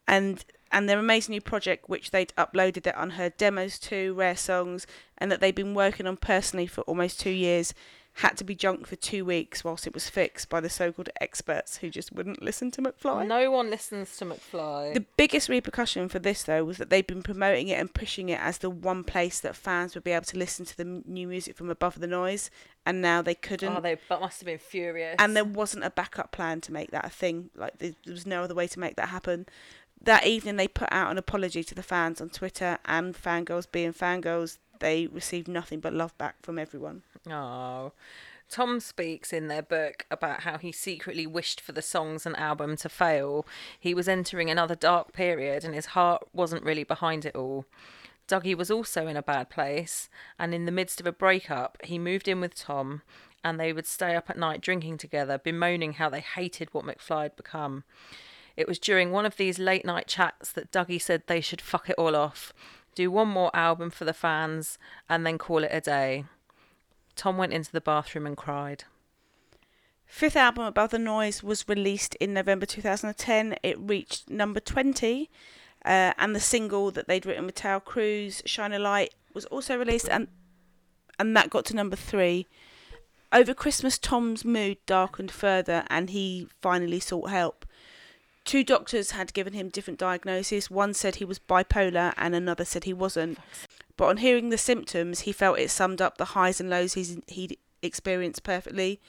and 0.07 0.43
and 0.71 0.87
their 0.87 0.99
amazing 0.99 1.33
new 1.33 1.41
project, 1.41 1.89
which 1.89 2.11
they'd 2.11 2.31
uploaded 2.37 2.83
their 2.83 2.93
unheard 2.95 3.35
demos 3.37 3.79
to, 3.79 4.13
rare 4.13 4.35
songs, 4.35 4.85
and 5.17 5.31
that 5.31 5.41
they'd 5.41 5.55
been 5.55 5.73
working 5.73 6.05
on 6.05 6.15
personally 6.15 6.67
for 6.67 6.81
almost 6.81 7.19
two 7.19 7.31
years, 7.31 7.73
had 8.19 8.35
to 8.35 8.43
be 8.43 8.53
junked 8.53 8.85
for 8.85 8.97
two 8.97 9.23
weeks 9.23 9.63
whilst 9.63 9.87
it 9.87 9.93
was 9.93 10.09
fixed 10.09 10.49
by 10.49 10.59
the 10.59 10.69
so-called 10.69 11.09
experts 11.21 11.77
who 11.77 11.89
just 11.89 12.11
wouldn't 12.11 12.41
listen 12.41 12.69
to 12.69 12.81
McFly. 12.81 13.25
No 13.25 13.49
one 13.49 13.69
listens 13.69 14.17
to 14.17 14.25
McFly. 14.25 14.93
The 14.93 15.05
biggest 15.15 15.47
repercussion 15.47 16.09
for 16.09 16.19
this, 16.19 16.43
though, 16.43 16.65
was 16.65 16.77
that 16.79 16.89
they'd 16.89 17.07
been 17.07 17.23
promoting 17.23 17.69
it 17.69 17.79
and 17.79 17.93
pushing 17.93 18.27
it 18.27 18.39
as 18.41 18.57
the 18.57 18.69
one 18.69 19.05
place 19.05 19.39
that 19.39 19.55
fans 19.55 19.95
would 19.95 20.03
be 20.03 20.11
able 20.11 20.25
to 20.25 20.37
listen 20.37 20.65
to 20.65 20.75
the 20.75 20.83
new 20.83 21.27
music 21.29 21.55
from 21.55 21.69
above 21.69 22.01
the 22.01 22.07
noise, 22.07 22.51
and 22.85 23.01
now 23.01 23.21
they 23.21 23.35
couldn't. 23.35 23.73
oh, 23.73 23.79
they 23.79 23.97
must 24.09 24.41
have 24.41 24.45
been 24.45 24.57
furious. 24.57 25.15
and 25.17 25.33
there 25.33 25.45
wasn't 25.45 25.85
a 25.85 25.89
backup 25.89 26.33
plan 26.33 26.59
to 26.61 26.73
make 26.73 26.91
that 26.91 27.05
a 27.05 27.09
thing. 27.09 27.49
Like 27.55 27.77
there 27.77 27.93
there 28.03 28.13
was 28.13 28.25
no 28.25 28.43
other 28.43 28.55
way 28.55 28.67
to 28.67 28.79
make 28.79 28.97
that 28.97 29.09
happen. 29.09 29.45
That 30.01 30.25
evening, 30.25 30.57
they 30.57 30.67
put 30.67 30.89
out 30.91 31.11
an 31.11 31.17
apology 31.17 31.63
to 31.63 31.75
the 31.75 31.83
fans 31.83 32.19
on 32.19 32.29
Twitter, 32.29 32.79
and 32.83 33.15
fangirls 33.15 33.71
being 33.71 33.93
fangirls, 33.93 34.57
they 34.79 35.07
received 35.07 35.47
nothing 35.47 35.79
but 35.79 35.93
love 35.93 36.17
back 36.17 36.35
from 36.41 36.57
everyone. 36.59 37.03
Oh. 37.31 37.93
Tom 38.49 38.79
speaks 38.79 39.31
in 39.31 39.47
their 39.47 39.61
book 39.61 40.05
about 40.09 40.41
how 40.41 40.57
he 40.57 40.71
secretly 40.71 41.27
wished 41.27 41.61
for 41.61 41.71
the 41.71 41.83
songs 41.83 42.25
and 42.25 42.35
album 42.35 42.75
to 42.77 42.89
fail. 42.89 43.45
He 43.79 43.93
was 43.93 44.07
entering 44.07 44.49
another 44.49 44.75
dark 44.75 45.13
period 45.13 45.63
and 45.63 45.75
his 45.75 45.87
heart 45.87 46.23
wasn't 46.33 46.63
really 46.63 46.83
behind 46.83 47.25
it 47.25 47.35
all. 47.35 47.65
Dougie 48.27 48.55
was 48.55 48.71
also 48.71 49.07
in 49.07 49.17
a 49.17 49.23
bad 49.23 49.49
place, 49.49 50.07
and 50.37 50.53
in 50.53 50.65
the 50.65 50.71
midst 50.71 50.99
of 50.99 51.07
a 51.07 51.11
breakup, 51.11 51.77
he 51.83 51.97
moved 51.97 52.27
in 52.27 52.39
with 52.39 52.53
Tom, 52.53 53.01
and 53.43 53.59
they 53.59 53.73
would 53.73 53.87
stay 53.87 54.15
up 54.15 54.29
at 54.29 54.37
night 54.37 54.61
drinking 54.61 54.99
together, 54.99 55.39
bemoaning 55.39 55.93
how 55.93 56.09
they 56.09 56.19
hated 56.19 56.71
what 56.71 56.85
McFly 56.85 57.23
had 57.23 57.35
become. 57.35 57.83
It 58.55 58.67
was 58.67 58.77
during 58.77 59.11
one 59.11 59.25
of 59.25 59.37
these 59.37 59.57
late 59.57 59.83
night 59.83 60.05
chats 60.05 60.51
that 60.51 60.71
Dougie 60.71 61.01
said 61.01 61.23
they 61.25 61.41
should 61.41 61.61
fuck 61.61 61.89
it 61.89 61.95
all 61.97 62.15
off, 62.15 62.53
do 62.93 63.09
one 63.09 63.29
more 63.29 63.55
album 63.55 63.89
for 63.89 64.05
the 64.05 64.13
fans, 64.13 64.77
and 65.07 65.25
then 65.25 65.39
call 65.39 65.63
it 65.63 65.71
a 65.73 65.81
day. 65.81 66.25
Tom 67.19 67.37
went 67.37 67.51
into 67.51 67.73
the 67.73 67.81
bathroom 67.81 68.25
and 68.25 68.37
cried. 68.37 68.85
Fifth 70.05 70.37
album, 70.37 70.63
Above 70.63 70.91
the 70.91 70.97
Noise, 70.97 71.43
was 71.43 71.67
released 71.67 72.15
in 72.15 72.33
November 72.33 72.65
2010. 72.65 73.57
It 73.61 73.77
reached 73.77 74.29
number 74.29 74.61
20, 74.61 75.29
uh, 75.83 76.13
and 76.17 76.33
the 76.33 76.39
single 76.39 76.91
that 76.91 77.09
they'd 77.09 77.25
written 77.25 77.45
with 77.45 77.55
Taio 77.55 77.83
Cruz, 77.83 78.41
Shine 78.45 78.71
a 78.71 78.79
Light, 78.79 79.13
was 79.33 79.43
also 79.47 79.77
released, 79.77 80.07
and 80.07 80.29
and 81.19 81.35
that 81.35 81.49
got 81.49 81.65
to 81.65 81.75
number 81.75 81.97
three. 81.97 82.47
Over 83.33 83.53
Christmas, 83.53 83.97
Tom's 83.97 84.45
mood 84.45 84.77
darkened 84.85 85.29
further, 85.29 85.83
and 85.89 86.11
he 86.11 86.47
finally 86.61 87.01
sought 87.01 87.29
help. 87.29 87.65
Two 88.45 88.63
doctors 88.63 89.11
had 89.11 89.33
given 89.33 89.51
him 89.51 89.67
different 89.67 89.99
diagnoses. 89.99 90.71
One 90.71 90.93
said 90.93 91.15
he 91.15 91.25
was 91.25 91.37
bipolar, 91.37 92.13
and 92.15 92.33
another 92.33 92.63
said 92.63 92.85
he 92.85 92.93
wasn't. 92.93 93.39
But 93.99 94.07
on 94.07 94.17
hearing 94.17 94.47
the 94.47 94.57
symptoms, 94.57 95.21
he 95.21 95.33
felt 95.33 95.59
it 95.59 95.69
summed 95.69 96.01
up 96.01 96.17
the 96.17 96.31
highs 96.31 96.61
and 96.61 96.69
lows 96.69 96.93
he's, 96.93 97.17
he'd 97.27 97.57
experienced 97.81 98.43
perfectly. 98.43 99.01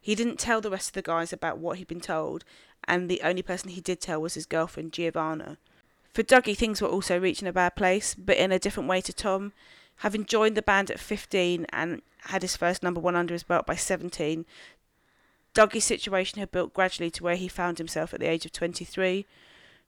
He 0.00 0.14
didn't 0.14 0.38
tell 0.38 0.62
the 0.62 0.70
rest 0.70 0.88
of 0.88 0.94
the 0.94 1.02
guys 1.02 1.34
about 1.34 1.58
what 1.58 1.76
he'd 1.76 1.86
been 1.86 2.00
told, 2.00 2.46
and 2.84 3.10
the 3.10 3.20
only 3.22 3.42
person 3.42 3.68
he 3.68 3.82
did 3.82 4.00
tell 4.00 4.22
was 4.22 4.32
his 4.32 4.46
girlfriend, 4.46 4.94
Giovanna. 4.94 5.58
For 6.14 6.22
Dougie, 6.22 6.56
things 6.56 6.80
were 6.80 6.88
also 6.88 7.20
reaching 7.20 7.46
a 7.46 7.52
bad 7.52 7.76
place, 7.76 8.14
but 8.14 8.38
in 8.38 8.50
a 8.50 8.58
different 8.58 8.88
way 8.88 9.02
to 9.02 9.12
Tom. 9.12 9.52
Having 9.96 10.24
joined 10.24 10.56
the 10.56 10.62
band 10.62 10.90
at 10.90 10.98
15 10.98 11.66
and 11.68 12.00
had 12.20 12.40
his 12.40 12.56
first 12.56 12.82
number 12.82 13.00
one 13.00 13.16
under 13.16 13.34
his 13.34 13.42
belt 13.42 13.66
by 13.66 13.74
17, 13.74 14.46
Dougie's 15.54 15.84
situation 15.84 16.38
had 16.38 16.50
built 16.50 16.72
gradually 16.72 17.10
to 17.10 17.22
where 17.22 17.36
he 17.36 17.48
found 17.48 17.76
himself 17.76 18.14
at 18.14 18.20
the 18.20 18.30
age 18.30 18.46
of 18.46 18.52
23. 18.52 19.26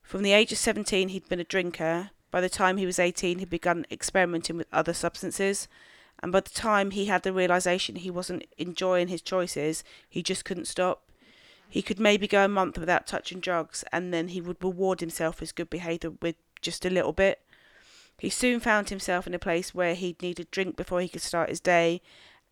From 0.02 0.22
the 0.22 0.32
age 0.32 0.52
of 0.52 0.58
17, 0.58 1.08
he'd 1.08 1.30
been 1.30 1.40
a 1.40 1.44
drinker. 1.44 2.10
By 2.30 2.40
the 2.40 2.48
time 2.48 2.76
he 2.76 2.86
was 2.86 2.98
18, 2.98 3.38
he'd 3.38 3.50
begun 3.50 3.86
experimenting 3.90 4.56
with 4.56 4.66
other 4.72 4.92
substances. 4.92 5.68
And 6.22 6.32
by 6.32 6.40
the 6.40 6.50
time 6.50 6.90
he 6.90 7.06
had 7.06 7.22
the 7.22 7.32
realization 7.32 7.96
he 7.96 8.10
wasn't 8.10 8.46
enjoying 8.58 9.08
his 9.08 9.22
choices, 9.22 9.82
he 10.08 10.22
just 10.22 10.44
couldn't 10.44 10.68
stop. 10.68 11.02
He 11.68 11.82
could 11.82 12.00
maybe 12.00 12.26
go 12.26 12.44
a 12.44 12.48
month 12.48 12.78
without 12.78 13.06
touching 13.06 13.40
drugs, 13.40 13.84
and 13.92 14.12
then 14.12 14.28
he 14.28 14.40
would 14.40 14.62
reward 14.62 15.00
himself 15.00 15.36
for 15.36 15.40
his 15.40 15.52
good 15.52 15.70
behaviour 15.70 16.12
with 16.20 16.36
just 16.60 16.84
a 16.84 16.90
little 16.90 17.12
bit. 17.12 17.40
He 18.18 18.28
soon 18.28 18.60
found 18.60 18.90
himself 18.90 19.26
in 19.26 19.34
a 19.34 19.38
place 19.38 19.74
where 19.74 19.94
he'd 19.94 20.20
need 20.20 20.40
a 20.40 20.44
drink 20.44 20.76
before 20.76 21.00
he 21.00 21.08
could 21.08 21.22
start 21.22 21.48
his 21.48 21.60
day, 21.60 22.02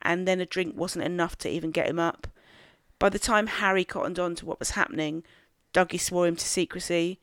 and 0.01 0.27
then 0.27 0.41
a 0.41 0.47
drink 0.47 0.75
wasn't 0.77 1.05
enough 1.05 1.37
to 1.39 1.49
even 1.49 1.73
get 1.73 1.89
him 1.89 1.99
up. 1.99 2.29
By 2.99 3.11
the 3.11 3.19
time 3.19 3.49
Harry 3.49 3.85
cottoned 3.85 4.19
on 4.19 4.35
to 4.37 4.47
what 4.47 4.61
was 4.61 4.71
happening, 4.71 5.25
Dougie 5.75 6.01
swore 6.01 6.27
him 6.27 6.37
to 6.37 6.47
secrecy, 6.47 7.19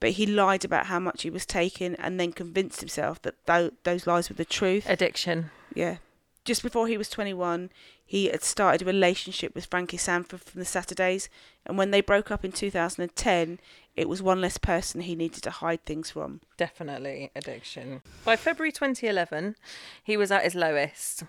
but 0.00 0.10
he 0.10 0.26
lied 0.26 0.64
about 0.64 0.86
how 0.86 0.98
much 0.98 1.22
he 1.22 1.30
was 1.30 1.46
taking 1.46 1.94
and 1.96 2.18
then 2.20 2.32
convinced 2.32 2.80
himself 2.80 3.20
that 3.22 3.34
tho- 3.46 3.72
those 3.84 4.06
lies 4.06 4.28
were 4.28 4.36
the 4.36 4.44
truth. 4.44 4.88
Addiction. 4.88 5.50
Yeah. 5.74 5.96
Just 6.44 6.62
before 6.62 6.86
he 6.86 6.96
was 6.96 7.08
21, 7.10 7.70
he 8.04 8.26
had 8.26 8.44
started 8.44 8.82
a 8.82 8.84
relationship 8.84 9.54
with 9.54 9.66
Frankie 9.66 9.96
Sandford 9.96 10.40
from 10.42 10.60
the 10.60 10.64
Saturdays, 10.64 11.28
and 11.64 11.76
when 11.76 11.90
they 11.90 12.00
broke 12.00 12.30
up 12.30 12.44
in 12.44 12.52
2010, 12.52 13.58
it 13.96 14.08
was 14.08 14.22
one 14.22 14.40
less 14.40 14.58
person 14.58 15.00
he 15.00 15.16
needed 15.16 15.42
to 15.42 15.50
hide 15.50 15.84
things 15.84 16.10
from. 16.12 16.40
Definitely 16.56 17.32
addiction. 17.34 18.02
By 18.24 18.36
February 18.36 18.70
2011, 18.70 19.56
he 20.04 20.16
was 20.16 20.30
at 20.30 20.44
his 20.44 20.54
lowest. 20.54 21.24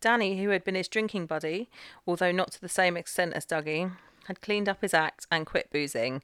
Danny, 0.00 0.42
who 0.42 0.50
had 0.50 0.64
been 0.64 0.76
his 0.76 0.88
drinking 0.88 1.26
buddy, 1.26 1.68
although 2.06 2.32
not 2.32 2.52
to 2.52 2.60
the 2.60 2.68
same 2.68 2.96
extent 2.96 3.34
as 3.34 3.44
Dougie, 3.44 3.90
had 4.30 4.40
cleaned 4.40 4.68
up 4.68 4.80
his 4.80 4.94
act 4.94 5.26
and 5.28 5.44
quit 5.44 5.72
boozing. 5.72 6.22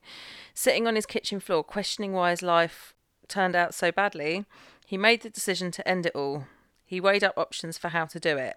Sitting 0.54 0.86
on 0.86 0.94
his 0.94 1.07
kitchen 1.07 1.40
floor, 1.40 1.64
questioning 1.64 2.12
why 2.12 2.30
his 2.30 2.40
life 2.40 2.94
turned 3.26 3.57
out 3.57 3.74
so 3.74 3.90
badly, 3.90 4.44
he 4.86 4.96
made 4.96 5.22
the 5.22 5.28
decision 5.28 5.72
to 5.72 5.88
end 5.88 6.07
it 6.07 6.14
all. 6.14 6.44
He 6.84 7.00
weighed 7.00 7.24
up 7.24 7.36
options 7.36 7.76
for 7.76 7.88
how 7.88 8.04
to 8.07 8.20
do 8.20 8.36
it. 8.36 8.57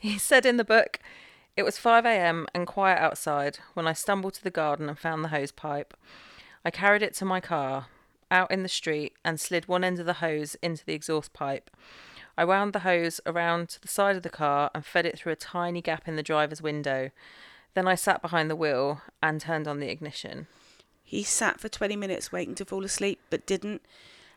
He 0.00 0.18
said 0.30 0.44
in 0.44 0.56
the 0.56 0.64
book, 0.64 0.98
It 1.56 1.62
was 1.62 1.78
5 1.78 2.04
a.m. 2.06 2.48
and 2.52 2.66
quiet 2.66 2.98
outside 2.98 3.60
when 3.74 3.86
I 3.86 3.92
stumbled 3.92 4.34
to 4.34 4.42
the 4.42 4.50
garden 4.50 4.88
and 4.88 4.98
found 4.98 5.22
the 5.22 5.28
hose 5.28 5.52
pipe. 5.52 5.96
I 6.64 6.72
carried 6.72 7.02
it 7.02 7.14
to 7.14 7.24
my 7.24 7.38
car, 7.38 7.86
out 8.32 8.50
in 8.50 8.64
the 8.64 8.68
street, 8.68 9.12
and 9.24 9.38
slid 9.38 9.68
one 9.68 9.84
end 9.84 10.00
of 10.00 10.06
the 10.06 10.14
hose 10.14 10.56
into 10.60 10.84
the 10.84 10.94
exhaust 10.94 11.32
pipe. 11.32 11.70
I 12.36 12.44
wound 12.44 12.72
the 12.72 12.80
hose 12.80 13.20
around 13.26 13.68
to 13.68 13.80
the 13.80 13.86
side 13.86 14.16
of 14.16 14.24
the 14.24 14.28
car 14.28 14.72
and 14.74 14.84
fed 14.84 15.06
it 15.06 15.20
through 15.20 15.32
a 15.32 15.36
tiny 15.36 15.80
gap 15.80 16.08
in 16.08 16.16
the 16.16 16.22
driver's 16.24 16.60
window. 16.60 17.10
Then 17.74 17.86
I 17.86 17.94
sat 17.94 18.22
behind 18.22 18.50
the 18.50 18.56
wheel 18.56 19.02
and 19.22 19.40
turned 19.40 19.68
on 19.68 19.80
the 19.80 19.90
ignition. 19.90 20.46
He 21.04 21.22
sat 21.22 21.60
for 21.60 21.68
20 21.68 21.96
minutes 21.96 22.32
waiting 22.32 22.54
to 22.56 22.64
fall 22.64 22.84
asleep, 22.84 23.20
but 23.30 23.46
didn't. 23.46 23.82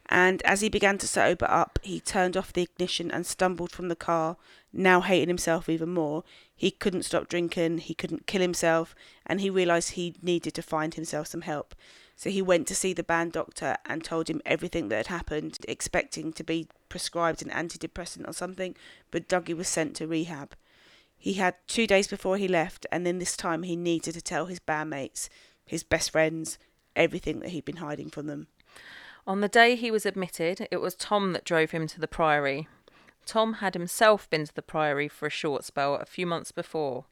And 0.07 0.41
as 0.43 0.61
he 0.61 0.69
began 0.69 0.97
to 0.99 1.07
sober 1.07 1.49
up, 1.49 1.79
he 1.81 1.99
turned 1.99 2.35
off 2.35 2.53
the 2.53 2.63
ignition 2.63 3.11
and 3.11 3.25
stumbled 3.25 3.71
from 3.71 3.87
the 3.87 3.95
car, 3.95 4.37
now 4.73 5.01
hating 5.01 5.29
himself 5.29 5.69
even 5.69 5.93
more. 5.93 6.23
He 6.55 6.71
couldn't 6.71 7.03
stop 7.03 7.27
drinking, 7.27 7.79
he 7.79 7.93
couldn't 7.93 8.27
kill 8.27 8.41
himself, 8.41 8.93
and 9.25 9.41
he 9.41 9.49
realised 9.49 9.91
he 9.91 10.15
needed 10.21 10.53
to 10.55 10.61
find 10.61 10.93
himself 10.93 11.27
some 11.27 11.41
help. 11.41 11.75
So 12.15 12.29
he 12.29 12.41
went 12.41 12.67
to 12.67 12.75
see 12.75 12.93
the 12.93 13.03
band 13.03 13.31
doctor 13.31 13.77
and 13.85 14.03
told 14.03 14.29
him 14.29 14.41
everything 14.45 14.89
that 14.89 14.97
had 14.97 15.07
happened, 15.07 15.57
expecting 15.67 16.33
to 16.33 16.43
be 16.43 16.67
prescribed 16.87 17.41
an 17.41 17.49
antidepressant 17.49 18.27
or 18.27 18.33
something, 18.33 18.75
but 19.11 19.27
Dougie 19.27 19.57
was 19.57 19.67
sent 19.67 19.95
to 19.95 20.07
rehab. 20.07 20.55
He 21.21 21.33
had 21.33 21.53
two 21.67 21.85
days 21.85 22.07
before 22.07 22.37
he 22.37 22.47
left, 22.47 22.87
and 22.91 23.05
then 23.05 23.19
this 23.19 23.37
time 23.37 23.61
he 23.61 23.75
needed 23.75 24.15
to 24.15 24.23
tell 24.23 24.47
his 24.47 24.59
bandmates, 24.59 25.29
his 25.63 25.83
best 25.83 26.09
friends, 26.09 26.57
everything 26.95 27.41
that 27.41 27.49
he'd 27.49 27.63
been 27.63 27.77
hiding 27.77 28.09
from 28.09 28.25
them. 28.25 28.47
On 29.27 29.39
the 29.39 29.47
day 29.47 29.75
he 29.75 29.91
was 29.91 30.07
admitted, 30.07 30.67
it 30.71 30.81
was 30.81 30.95
Tom 30.95 31.33
that 31.33 31.45
drove 31.45 31.69
him 31.69 31.85
to 31.85 31.99
the 31.99 32.07
Priory. 32.07 32.67
Tom 33.27 33.53
had 33.53 33.75
himself 33.75 34.27
been 34.31 34.45
to 34.45 34.53
the 34.55 34.63
Priory 34.63 35.07
for 35.07 35.27
a 35.27 35.29
short 35.29 35.63
spell 35.63 35.93
a 35.93 36.05
few 36.05 36.25
months 36.25 36.51
before. 36.51 37.05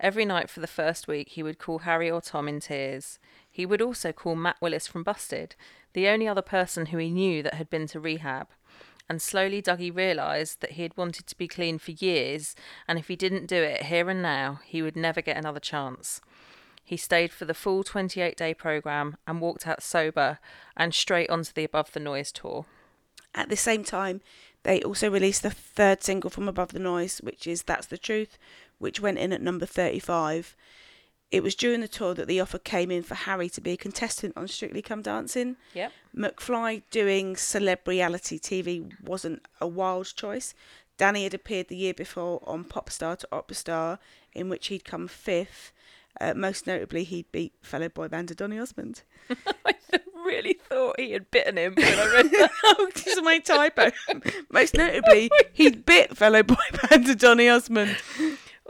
Every 0.00 0.24
night 0.24 0.48
for 0.48 0.60
the 0.60 0.66
first 0.66 1.06
week, 1.06 1.28
he 1.28 1.42
would 1.42 1.58
call 1.58 1.80
Harry 1.80 2.10
or 2.10 2.22
Tom 2.22 2.48
in 2.48 2.58
tears. 2.58 3.18
He 3.50 3.66
would 3.66 3.82
also 3.82 4.12
call 4.12 4.34
Matt 4.34 4.56
Willis 4.62 4.86
from 4.86 5.02
Busted, 5.02 5.56
the 5.92 6.08
only 6.08 6.26
other 6.26 6.40
person 6.40 6.86
who 6.86 6.96
he 6.96 7.10
knew 7.10 7.42
that 7.42 7.54
had 7.54 7.68
been 7.68 7.86
to 7.88 8.00
rehab. 8.00 8.48
And 9.12 9.20
slowly 9.20 9.60
Dougie 9.60 9.94
realised 9.94 10.62
that 10.62 10.70
he 10.70 10.82
had 10.84 10.96
wanted 10.96 11.26
to 11.26 11.36
be 11.36 11.46
clean 11.46 11.78
for 11.78 11.90
years, 11.90 12.56
and 12.88 12.98
if 12.98 13.08
he 13.08 13.14
didn't 13.14 13.44
do 13.44 13.62
it 13.62 13.82
here 13.82 14.08
and 14.08 14.22
now, 14.22 14.60
he 14.64 14.80
would 14.80 14.96
never 14.96 15.20
get 15.20 15.36
another 15.36 15.60
chance. 15.60 16.22
He 16.82 16.96
stayed 16.96 17.30
for 17.30 17.44
the 17.44 17.52
full 17.52 17.84
28 17.84 18.38
day 18.38 18.54
programme 18.54 19.18
and 19.26 19.38
walked 19.38 19.66
out 19.66 19.82
sober 19.82 20.38
and 20.78 20.94
straight 20.94 21.28
onto 21.28 21.52
the 21.52 21.64
Above 21.64 21.92
the 21.92 22.00
Noise 22.00 22.32
tour. 22.32 22.64
At 23.34 23.50
the 23.50 23.54
same 23.54 23.84
time, 23.84 24.22
they 24.62 24.80
also 24.80 25.10
released 25.10 25.42
the 25.42 25.50
third 25.50 26.02
single 26.02 26.30
from 26.30 26.48
Above 26.48 26.72
the 26.72 26.78
Noise, 26.78 27.18
which 27.18 27.46
is 27.46 27.64
That's 27.64 27.88
the 27.88 27.98
Truth, 27.98 28.38
which 28.78 29.00
went 29.00 29.18
in 29.18 29.30
at 29.34 29.42
number 29.42 29.66
35. 29.66 30.56
It 31.32 31.42
was 31.42 31.54
during 31.54 31.80
the 31.80 31.88
tour 31.88 32.12
that 32.12 32.28
the 32.28 32.40
offer 32.40 32.58
came 32.58 32.90
in 32.90 33.02
for 33.02 33.14
Harry 33.14 33.48
to 33.48 33.60
be 33.62 33.72
a 33.72 33.76
contestant 33.78 34.36
on 34.36 34.46
Strictly 34.48 34.82
Come 34.82 35.00
Dancing. 35.00 35.56
Yep. 35.72 35.90
McFly 36.14 36.82
doing 36.90 37.36
celebrity 37.36 38.38
TV 38.38 38.92
wasn't 39.02 39.42
a 39.58 39.66
wild 39.66 40.14
choice. 40.14 40.52
Danny 40.98 41.24
had 41.24 41.32
appeared 41.32 41.68
the 41.68 41.76
year 41.76 41.94
before 41.94 42.42
on 42.46 42.64
Popstar 42.64 43.18
to 43.18 43.28
Opera 43.32 43.54
Star, 43.54 43.98
in 44.34 44.50
which 44.50 44.66
he'd 44.66 44.84
come 44.84 45.08
fifth. 45.08 45.72
Uh, 46.20 46.34
most 46.34 46.66
notably, 46.66 47.02
he 47.02 47.24
beat 47.32 47.54
fellow 47.62 47.88
boy 47.88 48.08
band 48.08 48.36
Donny 48.36 48.58
Osmond. 48.58 49.02
I 49.64 49.72
really 50.24 50.52
thought 50.52 51.00
he 51.00 51.12
had 51.12 51.30
bitten 51.30 51.56
him 51.56 51.74
when 51.74 51.98
I 51.98 52.12
read 52.12 52.30
that. 52.30 52.50
oh, 52.64 52.90
this 52.94 53.06
is 53.06 53.22
my 53.22 53.38
typo. 53.38 53.90
Most 54.50 54.74
notably, 54.74 55.30
he'd 55.52 55.84
bit 55.84 56.16
fellow 56.16 56.42
boy 56.42 56.54
band 56.90 57.18
Donny 57.18 57.48
Osmond. 57.48 57.96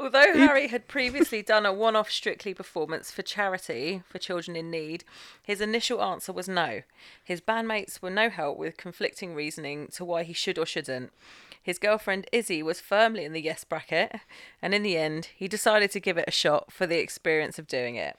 Although 0.03 0.35
Harry 0.35 0.67
had 0.67 0.89
previously 0.89 1.43
done 1.43 1.65
a 1.65 1.73
one 1.73 1.95
off 1.95 2.11
Strictly 2.11 2.55
performance 2.55 3.13
for 3.13 3.23
charity 3.23 4.03
for 4.09 4.19
children 4.19 4.57
in 4.57 4.69
need, 4.69 5.05
his 5.45 5.61
initial 5.61 6.03
answer 6.03 6.33
was 6.33 6.49
no. 6.49 6.83
His 7.23 7.41
bandmates 7.41 8.03
were 8.03 8.11
no 8.11 8.29
help 8.29 8.59
with 8.59 8.77
conflicting 8.77 9.33
reasoning 9.33 9.87
to 9.93 10.05
why 10.05 10.25
he 10.25 10.33
should 10.33 10.59
or 10.59 10.67
shouldn't. 10.67 11.13
His 11.63 11.79
girlfriend 11.79 12.27
Izzy 12.33 12.65
was 12.65 12.81
firmly 12.81 13.25
in 13.25 13.33
the 13.33 13.41
yes 13.41 13.63
bracket, 13.63 14.17
and 14.61 14.75
in 14.75 14.83
the 14.83 14.97
end, 14.97 15.29
he 15.37 15.47
decided 15.47 15.93
to 15.93 16.01
give 16.01 16.19
it 16.19 16.25
a 16.27 16.33
shot 16.33 16.73
for 16.73 16.85
the 16.85 16.99
experience 16.99 17.61
of 17.61 17.69
doing 17.69 17.95
it. 17.95 18.17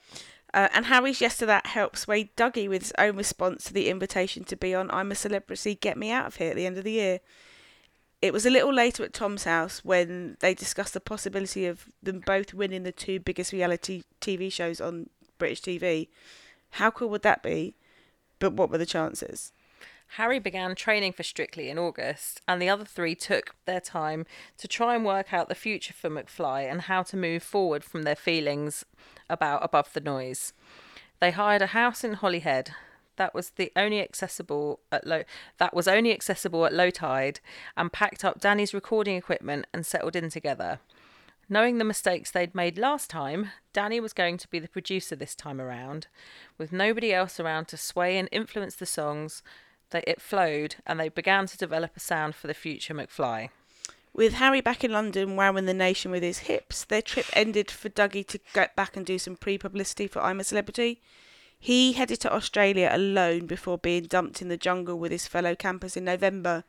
Uh, 0.54 0.68
and 0.72 0.86
Harry's 0.86 1.20
yes 1.20 1.36
to 1.36 1.46
that 1.46 1.66
helped 1.66 1.98
sway 1.98 2.30
Dougie 2.34 2.68
with 2.68 2.80
his 2.80 2.92
own 2.96 3.16
response 3.16 3.64
to 3.64 3.74
the 3.74 3.90
invitation 3.90 4.44
to 4.44 4.56
be 4.56 4.74
on 4.74 4.90
I'm 4.90 5.12
a 5.12 5.14
Celebrity, 5.14 5.74
Get 5.74 5.98
Me 5.98 6.10
Out 6.10 6.28
of 6.28 6.36
Here 6.36 6.52
at 6.52 6.56
the 6.56 6.64
end 6.64 6.78
of 6.78 6.84
the 6.84 6.92
year. 6.92 7.20
It 8.24 8.32
was 8.32 8.46
a 8.46 8.50
little 8.50 8.72
later 8.72 9.04
at 9.04 9.12
Tom's 9.12 9.44
house 9.44 9.84
when 9.84 10.38
they 10.40 10.54
discussed 10.54 10.94
the 10.94 10.98
possibility 11.00 11.66
of 11.66 11.90
them 12.02 12.22
both 12.24 12.54
winning 12.54 12.82
the 12.82 12.90
two 12.90 13.20
biggest 13.20 13.52
reality 13.52 14.04
TV 14.22 14.50
shows 14.50 14.80
on 14.80 15.10
British 15.36 15.60
TV. 15.60 16.08
How 16.70 16.90
cool 16.90 17.10
would 17.10 17.20
that 17.20 17.42
be? 17.42 17.74
But 18.38 18.54
what 18.54 18.70
were 18.70 18.78
the 18.78 18.86
chances? 18.86 19.52
Harry 20.16 20.38
began 20.38 20.74
training 20.74 21.12
for 21.12 21.22
Strictly 21.22 21.68
in 21.68 21.78
August, 21.78 22.40
and 22.48 22.62
the 22.62 22.68
other 22.70 22.86
three 22.86 23.14
took 23.14 23.56
their 23.66 23.78
time 23.78 24.24
to 24.56 24.66
try 24.66 24.94
and 24.94 25.04
work 25.04 25.34
out 25.34 25.50
the 25.50 25.54
future 25.54 25.92
for 25.92 26.08
McFly 26.08 26.62
and 26.62 26.80
how 26.80 27.02
to 27.02 27.18
move 27.18 27.42
forward 27.42 27.84
from 27.84 28.04
their 28.04 28.16
feelings 28.16 28.86
about 29.28 29.62
Above 29.62 29.92
the 29.92 30.00
Noise. 30.00 30.54
They 31.20 31.32
hired 31.32 31.60
a 31.60 31.66
house 31.66 32.02
in 32.02 32.14
Holyhead, 32.14 32.70
that 33.16 33.34
was 33.34 33.50
the 33.50 33.72
only 33.76 34.00
accessible 34.00 34.80
at 34.90 35.06
low 35.06 35.22
that 35.58 35.74
was 35.74 35.88
only 35.88 36.12
accessible 36.12 36.66
at 36.66 36.72
low 36.72 36.90
tide 36.90 37.40
and 37.76 37.92
packed 37.92 38.24
up 38.24 38.40
Danny's 38.40 38.74
recording 38.74 39.16
equipment 39.16 39.66
and 39.72 39.86
settled 39.86 40.16
in 40.16 40.30
together. 40.30 40.80
Knowing 41.48 41.76
the 41.76 41.84
mistakes 41.84 42.30
they'd 42.30 42.54
made 42.54 42.78
last 42.78 43.10
time, 43.10 43.50
Danny 43.74 44.00
was 44.00 44.14
going 44.14 44.38
to 44.38 44.48
be 44.48 44.58
the 44.58 44.68
producer 44.68 45.14
this 45.14 45.34
time 45.34 45.60
around. 45.60 46.06
With 46.56 46.72
nobody 46.72 47.12
else 47.12 47.38
around 47.38 47.68
to 47.68 47.76
sway 47.76 48.16
and 48.16 48.28
influence 48.32 48.76
the 48.76 48.86
songs, 48.86 49.42
they, 49.90 50.02
it 50.06 50.22
flowed 50.22 50.76
and 50.86 50.98
they 50.98 51.10
began 51.10 51.46
to 51.46 51.58
develop 51.58 51.96
a 51.96 52.00
sound 52.00 52.34
for 52.34 52.46
the 52.46 52.54
future 52.54 52.94
McFly. 52.94 53.50
With 54.14 54.34
Harry 54.34 54.60
back 54.60 54.84
in 54.84 54.92
London 54.92 55.36
wowing 55.36 55.66
the 55.66 55.74
nation 55.74 56.10
with 56.10 56.22
his 56.22 56.38
hips, 56.38 56.84
their 56.84 57.02
trip 57.02 57.26
ended 57.32 57.70
for 57.70 57.88
Dougie 57.88 58.26
to 58.28 58.38
get 58.54 58.76
back 58.76 58.96
and 58.96 59.04
do 59.04 59.18
some 59.18 59.36
pre 59.36 59.58
publicity 59.58 60.06
for 60.06 60.22
I'm 60.22 60.40
a 60.40 60.44
Celebrity. 60.44 61.02
He 61.64 61.94
headed 61.94 62.20
to 62.20 62.30
Australia 62.34 62.90
alone 62.92 63.46
before 63.46 63.78
being 63.78 64.04
dumped 64.04 64.42
in 64.42 64.48
the 64.48 64.58
jungle 64.58 64.98
with 64.98 65.10
his 65.10 65.26
fellow 65.26 65.54
campers 65.54 65.96
in 65.96 66.04
November. 66.04 66.62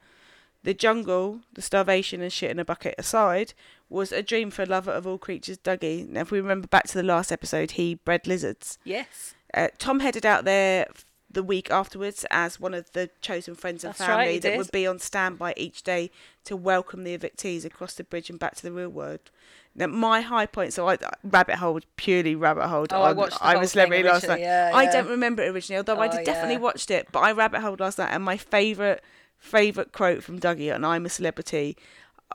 The 0.63 0.73
jungle, 0.73 1.41
the 1.53 1.61
starvation 1.61 2.21
and 2.21 2.31
shit 2.31 2.49
in 2.49 2.59
a 2.59 2.63
bucket 2.63 2.95
aside, 2.97 3.53
was 3.89 4.13
a 4.13 4.23
dream 4.23 4.51
for 4.51 4.63
a 4.63 4.65
lover 4.65 4.91
of 4.91 5.05
all 5.05 5.17
creatures, 5.17 5.57
Dougie. 5.57 6.07
Now, 6.07 6.21
if 6.21 6.31
we 6.31 6.39
remember 6.39 6.67
back 6.67 6.87
to 6.87 6.93
the 6.97 7.03
last 7.03 7.29
episode, 7.29 7.71
he 7.71 7.95
bred 7.95 8.25
lizards. 8.25 8.77
Yes. 8.85 9.35
Uh, 9.53 9.67
Tom 9.77 9.99
headed 9.99 10.25
out 10.25 10.45
there 10.45 10.87
the 11.29 11.43
week 11.43 11.69
afterwards 11.69 12.25
as 12.31 12.61
one 12.61 12.73
of 12.73 12.89
the 12.93 13.09
chosen 13.19 13.53
friends 13.53 13.83
and 13.83 13.93
That's 13.93 14.05
family 14.05 14.25
right, 14.25 14.41
that 14.43 14.51
did. 14.51 14.57
would 14.57 14.71
be 14.71 14.87
on 14.87 14.99
standby 14.99 15.55
each 15.57 15.83
day 15.83 16.09
to 16.45 16.55
welcome 16.55 17.03
the 17.03 17.17
evictees 17.17 17.65
across 17.65 17.95
the 17.95 18.05
bridge 18.05 18.29
and 18.29 18.39
back 18.39 18.55
to 18.55 18.63
the 18.63 18.71
real 18.71 18.87
world. 18.87 19.29
Now, 19.77 19.87
my 19.87 20.21
high 20.21 20.45
point, 20.45 20.71
so 20.73 20.87
I 20.87 20.97
rabbit 21.23 21.55
hole 21.55 21.79
purely 21.97 22.33
rabbit 22.35 22.67
hole. 22.67 22.85
Oh, 22.91 23.01
I 23.01 23.09
on 23.09 23.17
watched 23.17 23.33
whole 23.39 23.59
a 23.59 23.67
celebrity 23.67 24.03
last 24.03 24.27
night. 24.27 24.39
yeah, 24.39 24.71
I 24.73 24.83
yeah. 24.83 24.91
don't 24.93 25.09
remember 25.09 25.43
it 25.43 25.49
originally, 25.53 25.77
although 25.77 25.99
I 25.99 26.07
Oh, 26.07 26.11
did 26.15 26.25
definitely 26.25 26.53
yeah. 26.53 26.59
watched 26.61 26.89
it. 26.91 27.07
But 27.11 27.19
I 27.19 27.31
rabbit 27.33 27.59
holed 27.59 27.79
last 27.81 27.97
night, 27.97 28.09
and 28.11 28.23
my 28.23 28.37
favourite 28.37 29.01
favourite 29.37 29.91
quote 29.91 30.23
from 30.23 30.39
Dougie 30.39 30.73
on 30.73 30.83
I'm 30.85 31.05
a 31.05 31.09
Celebrity, 31.09 31.75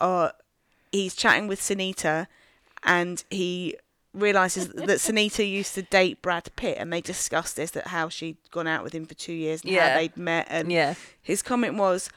uh, 0.00 0.30
he's 0.92 1.14
chatting 1.16 1.48
with 1.48 1.60
Sinitta, 1.60 2.26
and 2.82 3.24
he 3.30 3.76
realizes 4.12 4.68
that 4.68 4.88
Sinitta 4.98 5.48
used 5.48 5.74
to 5.76 5.82
date 5.82 6.20
Brad 6.20 6.50
Pitt, 6.56 6.76
and 6.78 6.92
they 6.92 7.00
discussed 7.00 7.56
this 7.56 7.70
that 7.72 7.86
how 7.88 8.08
she'd 8.08 8.36
gone 8.50 8.66
out 8.66 8.84
with 8.84 8.92
him 8.92 9.06
for 9.06 9.14
two 9.14 9.32
years 9.32 9.62
and 9.62 9.70
Yeah. 9.72 9.88
how 9.90 9.96
they'd 9.98 10.16
met, 10.16 10.46
and 10.50 10.70
Yeah. 10.70 10.94
his 11.22 11.42
comment 11.42 11.76
was. 11.76 12.10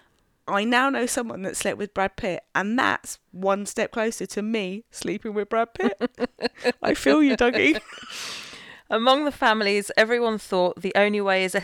I 0.47 0.65
now 0.65 0.89
know 0.89 1.05
someone 1.05 1.43
that 1.43 1.55
slept 1.55 1.77
with 1.77 1.93
Brad 1.93 2.17
Pitt, 2.17 2.43
and 2.53 2.77
that's 2.77 3.19
one 3.31 3.65
step 3.65 3.91
closer 3.91 4.25
to 4.25 4.41
me 4.41 4.83
sleeping 4.91 5.33
with 5.33 5.49
Brad 5.49 5.73
Pitt. 5.73 5.99
I 6.81 6.93
feel 6.93 7.23
you, 7.23 7.37
Dougie. 7.37 7.79
Among 8.89 9.25
the 9.25 9.31
families, 9.31 9.89
everyone 9.95 10.37
thought 10.37 10.81
the 10.81 10.93
only 10.95 11.21
way 11.21 11.45
is, 11.45 11.55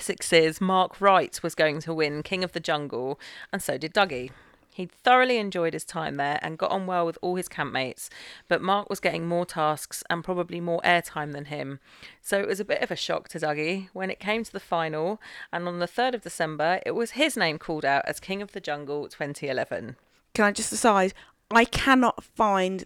Mark 0.62 1.02
Wright 1.02 1.40
was 1.44 1.54
going 1.56 1.82
to 1.82 1.94
win 1.94 2.24
King 2.24 2.44
of 2.44 2.54
the 2.54 2.60
Jungle, 2.60 3.20
and 3.52 3.62
so 3.62 3.78
did 3.78 3.94
Dougie. 3.94 4.32
He 4.72 4.86
thoroughly 4.86 5.38
enjoyed 5.38 5.74
his 5.74 5.84
time 5.84 6.16
there 6.16 6.40
and 6.42 6.58
got 6.58 6.72
on 6.72 6.86
well 6.86 7.06
with 7.06 7.18
all 7.22 7.36
his 7.36 7.50
campmates, 7.50 8.08
but 8.48 8.62
Mark 8.62 8.90
was 8.90 9.00
getting 9.00 9.28
more 9.28 9.46
tasks 9.46 10.04
and 10.10 10.24
probably 10.24 10.62
more 10.62 10.80
airtime 10.86 11.34
than 11.34 11.46
him. 11.46 11.80
So 12.22 12.40
it 12.40 12.48
was 12.48 12.60
a 12.60 12.66
bit 12.66 12.82
of 12.82 12.92
a 12.92 12.96
shock 12.96 13.28
to 13.30 13.40
Dougie 13.40 13.90
when 13.94 14.10
it 14.10 14.20
came 14.20 14.44
to 14.44 14.52
the 14.52 14.60
final, 14.60 15.20
and 15.52 15.68
on 15.68 15.80
the 15.80 15.88
3rd 15.88 16.14
of 16.16 16.22
December, 16.22 16.80
it 16.86 16.92
was 16.92 17.12
his 17.12 17.36
name 17.36 17.58
called 17.58 17.84
out 17.84 18.04
as 18.06 18.20
King 18.20 18.42
of 18.42 18.54
the 18.54 18.62
Jungle 18.62 19.08
2011. 19.10 19.96
Can 20.34 20.46
I 20.46 20.52
just 20.52 20.70
decide? 20.70 21.14
I 21.52 21.66
cannot 21.66 22.24
find 22.24 22.86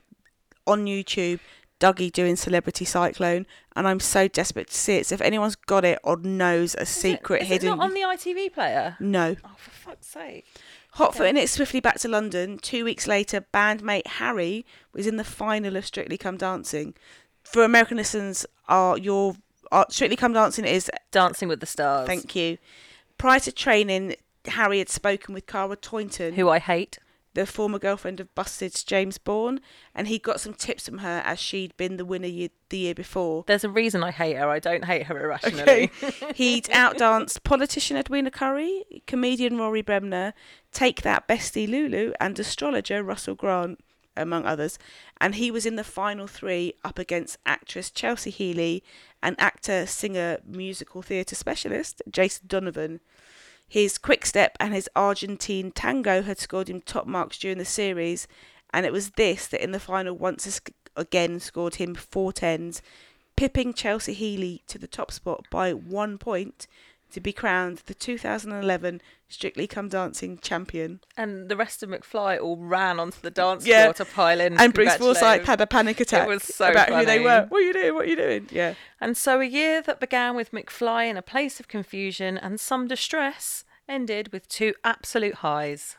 on 0.65 0.85
YouTube 0.85 1.41
Dougie 1.79 2.11
doing 2.11 2.37
Celebrity 2.37 2.85
Cyclone, 2.85 3.45
and 3.75 3.87
I'm 3.87 3.99
so 3.99 4.29
desperate 4.29 4.69
to 4.69 4.77
see 4.77 4.95
it. 4.95 5.07
So 5.07 5.15
if 5.15 5.21
anyone's 5.21 5.55
got 5.57 5.83
it 5.83 5.99
or 6.03 6.15
knows 6.15 6.75
a 6.75 6.83
Is 6.83 6.89
secret 6.89 7.41
is 7.41 7.47
hidden, 7.49 7.67
it 7.67 7.75
not 7.75 7.83
on 7.83 7.93
the 7.93 7.99
ITV 8.01 8.53
player? 8.53 8.95
no. 9.01 9.35
Oh, 9.43 9.49
for 9.57 9.71
fuck's 9.71 10.07
sake. 10.07 10.45
Hotfoot 10.97 11.35
it 11.35 11.49
swiftly 11.49 11.79
back 11.79 11.99
to 11.99 12.07
London. 12.07 12.59
Two 12.59 12.85
weeks 12.85 13.07
later, 13.07 13.45
bandmate 13.53 14.05
Harry 14.05 14.65
was 14.93 15.07
in 15.07 15.17
the 15.17 15.23
final 15.23 15.75
of 15.75 15.85
Strictly 15.85 16.17
Come 16.17 16.37
Dancing. 16.37 16.93
For 17.43 17.63
American 17.63 17.97
listeners, 17.97 18.45
are 18.67 18.97
your 18.97 19.35
uh, 19.71 19.85
Strictly 19.89 20.15
Come 20.15 20.33
Dancing 20.33 20.65
is 20.65 20.91
Dancing 21.11 21.47
with 21.47 21.59
the 21.59 21.65
Stars. 21.65 22.07
thank 22.07 22.35
you. 22.35 22.57
Prior 23.17 23.39
to 23.39 23.51
training, 23.51 24.15
Harry 24.45 24.79
had 24.79 24.89
spoken 24.89 25.33
with 25.33 25.47
Kara 25.47 25.75
Tointon, 25.75 26.33
Who 26.33 26.49
I 26.49 26.59
hate. 26.59 26.99
The 27.33 27.45
former 27.45 27.79
girlfriend 27.79 28.19
of 28.19 28.33
Busted's 28.35 28.83
James 28.83 29.17
Bourne, 29.17 29.59
and 29.95 30.07
he 30.07 30.19
got 30.19 30.39
some 30.39 30.53
tips 30.53 30.87
from 30.87 30.99
her 30.99 31.21
as 31.25 31.39
she'd 31.39 31.75
been 31.77 31.97
the 31.97 32.05
winner 32.05 32.27
year, 32.27 32.49
the 32.69 32.77
year 32.77 32.93
before. 32.93 33.43
There's 33.47 33.63
a 33.63 33.69
reason 33.69 34.03
I 34.03 34.11
hate 34.11 34.37
her. 34.37 34.47
I 34.47 34.59
don't 34.59 34.85
hate 34.85 35.07
her 35.07 35.19
irrationally. 35.19 35.91
Okay. 36.03 36.33
He'd 36.35 36.69
outdanced 36.71 37.43
politician 37.43 37.97
Edwina 37.97 38.29
Currie, 38.29 38.83
comedian 39.07 39.57
Rory 39.57 39.81
Bremner, 39.81 40.33
Take 40.71 41.01
That 41.01 41.27
bestie 41.27 41.67
Lulu, 41.67 42.13
and 42.19 42.37
astrologer 42.37 43.03
Russell 43.03 43.35
Grant, 43.35 43.79
among 44.15 44.45
others. 44.45 44.77
And 45.19 45.35
he 45.35 45.51
was 45.51 45.65
in 45.65 45.75
the 45.75 45.83
final 45.83 46.27
three 46.27 46.73
up 46.83 46.99
against 46.99 47.37
actress 47.45 47.89
Chelsea 47.89 48.29
Healey 48.29 48.83
and 49.21 49.35
actor, 49.39 49.85
singer, 49.85 50.37
musical 50.45 51.01
theatre 51.01 51.35
specialist 51.35 52.01
Jason 52.09 52.45
Donovan. 52.47 52.99
His 53.73 53.97
quick 53.97 54.23
step 54.23 54.55
and 54.59 54.71
his 54.71 54.87
Argentine 54.95 55.71
tango 55.71 56.21
had 56.21 56.37
scored 56.37 56.69
him 56.69 56.79
top 56.79 57.07
marks 57.07 57.39
during 57.39 57.57
the 57.57 57.65
series, 57.65 58.27
and 58.71 58.85
it 58.85 58.91
was 58.93 59.09
this 59.17 59.47
that 59.47 59.63
in 59.63 59.71
the 59.71 59.79
final 59.79 60.15
once 60.15 60.61
again 60.95 61.39
scored 61.39 61.77
him 61.77 61.95
four 61.95 62.31
tens, 62.31 62.83
pipping 63.35 63.73
Chelsea 63.73 64.13
Healey 64.13 64.61
to 64.67 64.77
the 64.77 64.85
top 64.85 65.09
spot 65.09 65.45
by 65.49 65.73
one 65.73 66.19
point 66.19 66.67
to 67.13 67.19
be 67.21 67.31
crowned 67.33 67.79
the 67.85 67.93
2011 67.93 69.01
Strictly 69.29 69.65
Come 69.65 69.89
Dancing 69.89 70.37
champion. 70.39 70.99
And 71.17 71.49
the 71.49 71.55
rest 71.55 71.81
of 71.81 71.89
McFly 71.89 72.39
all 72.39 72.57
ran 72.57 72.99
onto 72.99 73.19
the 73.21 73.31
dance 73.31 73.65
Yeah. 73.65 73.85
floor 73.85 73.93
to 73.93 74.05
pile 74.05 74.39
in. 74.39 74.59
And 74.59 74.73
Bruce 74.73 74.95
Forsyth 74.97 75.45
had 75.45 75.59
a 75.61 75.65
panic 75.67 75.99
attack 75.99 76.27
so 76.41 76.69
about 76.69 76.89
who 76.89 77.05
they 77.05 77.19
were. 77.19 77.45
What 77.49 77.59
are 77.59 77.65
you 77.65 77.73
doing? 77.73 77.93
What 77.95 78.05
are 78.05 78.09
you 78.09 78.15
doing? 78.15 78.47
Yeah. 78.51 78.75
And 79.01 79.17
so 79.17 79.39
a 79.39 79.45
year 79.45 79.81
that 79.81 79.99
began 79.99 80.35
with 80.35 80.51
McFly 80.51 81.09
in 81.09 81.17
a 81.17 81.21
place 81.23 81.59
of 81.59 81.67
confusion 81.67 82.37
and 82.37 82.59
some 82.59 82.87
distress 82.87 83.63
ended 83.89 84.31
with 84.31 84.47
two 84.47 84.73
absolute 84.83 85.35
highs. 85.35 85.97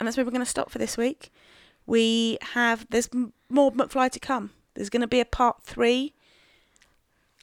and 0.00 0.06
that's 0.06 0.16
where 0.16 0.24
we're 0.26 0.32
going 0.32 0.44
to 0.44 0.50
stop 0.50 0.70
for 0.70 0.78
this 0.78 0.96
week. 0.96 1.32
We 1.86 2.38
have 2.52 2.86
there's 2.90 3.08
more 3.48 3.72
McFly 3.72 4.10
to 4.10 4.20
come. 4.20 4.50
There's 4.74 4.90
going 4.90 5.00
to 5.00 5.06
be 5.08 5.20
a 5.20 5.24
part 5.24 5.62
three. 5.62 6.14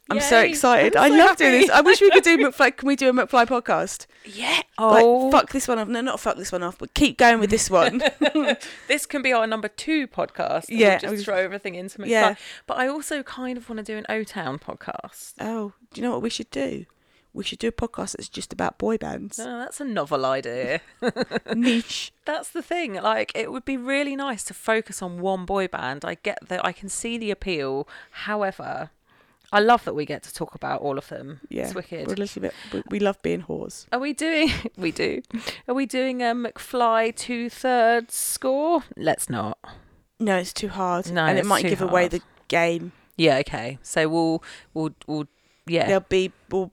I'm 0.08 0.20
so 0.20 0.40
excited. 0.40 0.94
I'm 0.96 1.12
I 1.12 1.18
so 1.18 1.24
love 1.24 1.36
doing 1.36 1.52
this. 1.52 1.70
I 1.70 1.80
wish 1.80 2.00
we 2.00 2.10
could 2.10 2.22
do 2.22 2.38
McFly. 2.46 2.76
Can 2.76 2.86
we 2.86 2.94
do 2.96 3.08
a 3.08 3.12
McFly 3.12 3.46
podcast? 3.46 4.06
Yeah. 4.24 4.56
Like, 4.78 5.04
Oh, 5.04 5.30
fuck 5.30 5.50
this 5.52 5.66
one 5.66 5.78
off. 5.78 5.88
No, 5.88 6.00
not 6.00 6.20
fuck 6.20 6.36
this 6.36 6.52
one 6.52 6.62
off, 6.62 6.78
but 6.78 6.94
keep 6.94 7.18
going 7.18 7.40
with 7.40 7.50
this 7.50 7.68
one. 7.70 8.02
this 8.88 9.04
can 9.06 9.22
be 9.22 9.32
our 9.32 9.46
number 9.46 9.68
two 9.68 10.06
podcast. 10.06 10.66
Yeah, 10.68 10.98
we'll 11.02 11.12
just 11.12 11.24
throw 11.24 11.36
everything 11.36 11.74
into 11.74 11.98
McFly. 11.98 12.08
Yeah. 12.08 12.34
But 12.66 12.78
I 12.78 12.86
also 12.88 13.22
kind 13.24 13.58
of 13.58 13.68
want 13.68 13.78
to 13.78 13.84
do 13.84 13.96
an 13.98 14.06
O 14.08 14.22
Town 14.22 14.58
podcast. 14.58 15.34
oh, 15.40 15.72
do 15.92 16.00
you 16.00 16.06
know 16.06 16.12
what 16.12 16.22
we 16.22 16.30
should 16.30 16.50
do? 16.50 16.86
We 17.32 17.44
should 17.44 17.58
do 17.58 17.68
a 17.68 17.72
podcast 17.72 18.16
that's 18.16 18.30
just 18.30 18.50
about 18.54 18.78
boy 18.78 18.96
bands. 18.96 19.38
No, 19.38 19.58
that's 19.58 19.78
a 19.78 19.84
novel 19.84 20.24
idea. 20.24 20.80
Niche. 21.54 22.12
That's 22.24 22.48
the 22.48 22.62
thing. 22.62 22.94
Like, 22.94 23.30
it 23.34 23.52
would 23.52 23.66
be 23.66 23.76
really 23.76 24.16
nice 24.16 24.42
to 24.44 24.54
focus 24.54 25.02
on 25.02 25.20
one 25.20 25.44
boy 25.44 25.68
band. 25.68 26.02
I 26.04 26.14
get 26.14 26.38
that. 26.48 26.64
I 26.64 26.72
can 26.72 26.88
see 26.88 27.18
the 27.18 27.30
appeal. 27.30 27.86
However, 28.10 28.88
I 29.52 29.60
love 29.60 29.84
that 29.84 29.94
we 29.94 30.04
get 30.04 30.22
to 30.24 30.34
talk 30.34 30.54
about 30.54 30.80
all 30.80 30.98
of 30.98 31.08
them. 31.08 31.40
Yeah, 31.48 31.64
it's 31.64 31.74
wicked. 31.74 32.06
We're 32.06 32.14
a 32.14 32.16
little 32.16 32.42
bit. 32.42 32.54
We, 32.72 32.82
we 32.90 32.98
love 33.00 33.20
being 33.22 33.42
whores. 33.42 33.86
Are 33.92 33.98
we 33.98 34.12
doing? 34.12 34.50
We 34.76 34.92
do. 34.92 35.22
Are 35.68 35.74
we 35.74 35.86
doing 35.86 36.22
a 36.22 36.34
McFly 36.34 37.14
two 37.16 37.48
thirds 37.48 38.14
score? 38.14 38.82
Let's 38.96 39.30
not. 39.30 39.58
No, 40.18 40.36
it's 40.36 40.52
too 40.52 40.68
hard, 40.68 41.10
No, 41.10 41.24
and 41.24 41.38
it 41.38 41.46
might 41.46 41.64
give 41.64 41.82
away 41.82 42.08
the 42.08 42.22
game. 42.48 42.92
Yeah. 43.16 43.38
Okay. 43.38 43.78
So 43.82 44.08
we'll 44.08 44.42
we'll 44.74 44.94
we'll 45.06 45.26
yeah. 45.66 45.86
There'll 45.86 46.00
be 46.08 46.32
well, 46.50 46.72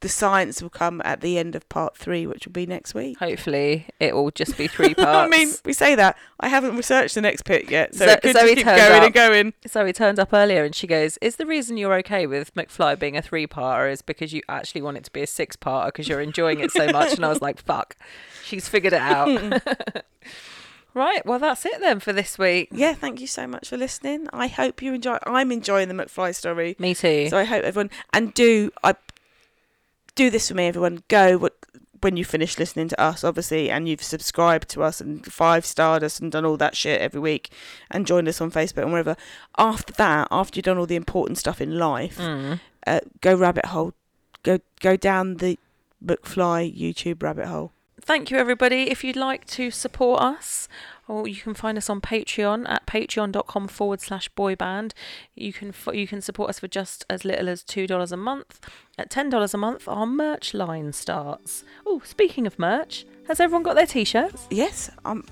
the 0.00 0.08
science 0.08 0.60
will 0.62 0.68
come 0.70 1.00
at 1.04 1.20
the 1.22 1.38
end 1.38 1.54
of 1.54 1.66
part 1.68 1.96
three, 1.96 2.26
which 2.26 2.46
will 2.46 2.52
be 2.52 2.66
next 2.66 2.94
week. 2.94 3.18
Hopefully, 3.18 3.86
it 3.98 4.14
will 4.14 4.30
just 4.30 4.56
be 4.58 4.66
three 4.76 4.94
parts. 4.94 5.08
I 5.10 5.28
mean, 5.28 5.50
we 5.64 5.72
say 5.72 5.94
that. 5.94 6.16
I 6.38 6.48
haven't 6.48 6.76
researched 6.76 7.14
the 7.14 7.20
next 7.22 7.42
pick 7.44 7.70
yet, 7.70 7.94
so 7.94 8.04
Zo- 8.06 8.12
it 8.12 8.22
could 8.22 8.36
Zoe 8.36 8.54
keep 8.56 8.66
going 8.66 8.78
up. 8.80 9.02
and 9.04 9.14
going. 9.14 9.54
So 9.66 9.84
he 9.86 9.92
turned 9.92 10.18
up 10.18 10.32
earlier 10.32 10.64
and 10.64 10.74
she 10.74 10.86
goes, 10.86 11.16
Is 11.22 11.36
the 11.36 11.46
reason 11.46 11.76
you're 11.76 11.94
okay 11.98 12.26
with 12.26 12.54
McFly 12.54 12.98
being 12.98 13.16
a 13.16 13.22
three 13.22 13.46
parter 13.46 13.90
is 13.90 14.02
because 14.02 14.32
you 14.32 14.42
actually 14.48 14.82
want 14.82 14.96
it 14.98 15.04
to 15.04 15.10
be 15.12 15.22
a 15.22 15.26
six 15.26 15.56
parter 15.56 15.86
because 15.86 16.08
you're 16.08 16.20
enjoying 16.20 16.60
it 16.60 16.70
so 16.72 16.86
much? 16.88 17.14
And 17.14 17.24
I 17.24 17.28
was 17.28 17.40
like, 17.40 17.58
Fuck, 17.62 17.96
she's 18.44 18.68
figured 18.68 18.92
it 18.92 19.00
out. 19.02 19.28
Hmm. 19.40 19.52
right, 20.94 21.24
well, 21.24 21.38
that's 21.38 21.64
it 21.64 21.80
then 21.80 22.00
for 22.00 22.12
this 22.12 22.38
week. 22.38 22.68
Yeah, 22.72 22.94
thank 22.94 23.20
you 23.20 23.26
so 23.26 23.46
much 23.46 23.68
for 23.68 23.76
listening. 23.76 24.26
I 24.32 24.48
hope 24.48 24.82
you 24.82 24.94
enjoy. 24.94 25.18
I'm 25.24 25.52
enjoying 25.52 25.88
the 25.88 25.94
McFly 25.94 26.34
story, 26.34 26.76
Me 26.78 26.94
too. 26.94 27.28
so 27.28 27.38
I 27.38 27.44
hope 27.44 27.64
everyone 27.64 27.90
and 28.12 28.34
do 28.34 28.70
I 28.82 28.94
do 30.14 30.30
this 30.30 30.48
for 30.48 30.54
me, 30.54 30.66
everyone. 30.66 31.02
Go 31.08 31.48
when 32.02 32.16
you 32.16 32.24
finish 32.24 32.58
listening 32.58 32.88
to 32.88 32.98
us, 33.00 33.22
obviously, 33.22 33.70
and 33.70 33.86
you've 33.86 34.02
subscribed 34.02 34.68
to 34.70 34.82
us 34.82 35.02
and 35.02 35.24
five 35.30 35.66
starred 35.66 36.02
us 36.02 36.18
and 36.18 36.32
done 36.32 36.46
all 36.46 36.56
that 36.56 36.74
shit 36.74 36.98
every 37.00 37.20
week, 37.20 37.50
and 37.90 38.06
joined 38.06 38.26
us 38.26 38.40
on 38.40 38.50
Facebook 38.50 38.82
and 38.84 38.92
wherever. 38.92 39.16
After 39.58 39.92
that, 39.94 40.26
after 40.30 40.56
you've 40.56 40.64
done 40.64 40.78
all 40.78 40.86
the 40.86 40.96
important 40.96 41.36
stuff 41.38 41.60
in 41.60 41.78
life, 41.78 42.16
Mm. 42.18 42.58
uh, 42.86 43.00
go 43.20 43.34
rabbit 43.34 43.66
hole, 43.66 43.92
go 44.42 44.60
go 44.80 44.96
down 44.96 45.36
the 45.36 45.58
McFly 46.04 46.74
YouTube 46.74 47.22
rabbit 47.22 47.46
hole. 47.46 47.72
Thank 48.00 48.30
you, 48.30 48.38
everybody. 48.38 48.90
If 48.90 49.04
you'd 49.04 49.14
like 49.16 49.44
to 49.48 49.70
support 49.70 50.22
us, 50.22 50.68
or 51.10 51.26
you 51.26 51.40
can 51.40 51.54
find 51.54 51.76
us 51.76 51.90
on 51.90 52.00
Patreon 52.00 52.68
at 52.68 52.86
patreon.com 52.86 53.66
forward 53.66 54.00
slash 54.00 54.30
boyband. 54.34 54.92
You 55.34 55.52
can 55.52 55.74
you 55.92 56.06
can 56.06 56.20
support 56.20 56.50
us 56.50 56.60
for 56.60 56.68
just 56.68 57.04
as 57.10 57.24
little 57.24 57.48
as 57.48 57.64
two 57.64 57.88
dollars 57.88 58.12
a 58.12 58.16
month. 58.16 58.60
At 58.96 59.10
ten 59.10 59.28
dollars 59.28 59.52
a 59.52 59.58
month, 59.58 59.88
our 59.88 60.06
merch 60.06 60.54
line 60.54 60.92
starts. 60.92 61.64
Oh, 61.84 62.00
speaking 62.04 62.46
of 62.46 62.58
merch, 62.60 63.06
has 63.26 63.40
everyone 63.40 63.64
got 63.64 63.74
their 63.74 63.86
t-shirts? 63.86 64.46
Yes, 64.50 64.88
um, 65.04 65.24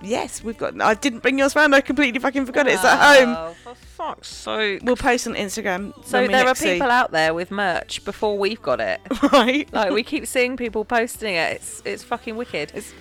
yes, 0.00 0.44
we've 0.44 0.56
got. 0.56 0.80
I 0.80 0.94
didn't 0.94 1.20
bring 1.20 1.40
yours 1.40 1.56
round. 1.56 1.74
I 1.74 1.80
completely 1.80 2.20
fucking 2.20 2.46
forgot 2.46 2.68
it. 2.68 2.74
It's 2.74 2.84
at 2.84 3.18
home. 3.18 3.34
Oh, 3.36 3.54
for 3.64 3.74
fuck's 3.74 4.28
sake! 4.28 4.82
We'll 4.84 4.94
post 4.94 5.26
on 5.26 5.34
Instagram. 5.34 5.92
So 6.04 6.24
there 6.28 6.46
are 6.46 6.54
see. 6.54 6.74
people 6.74 6.90
out 6.90 7.10
there 7.10 7.34
with 7.34 7.50
merch 7.50 8.04
before 8.04 8.38
we've 8.38 8.62
got 8.62 8.78
it. 8.78 9.00
right? 9.32 9.68
Like 9.72 9.90
we 9.90 10.04
keep 10.04 10.28
seeing 10.28 10.56
people 10.56 10.84
posting 10.84 11.34
it. 11.34 11.56
It's 11.56 11.82
it's 11.84 12.04
fucking 12.04 12.36
wicked. 12.36 12.70
It's- 12.76 12.94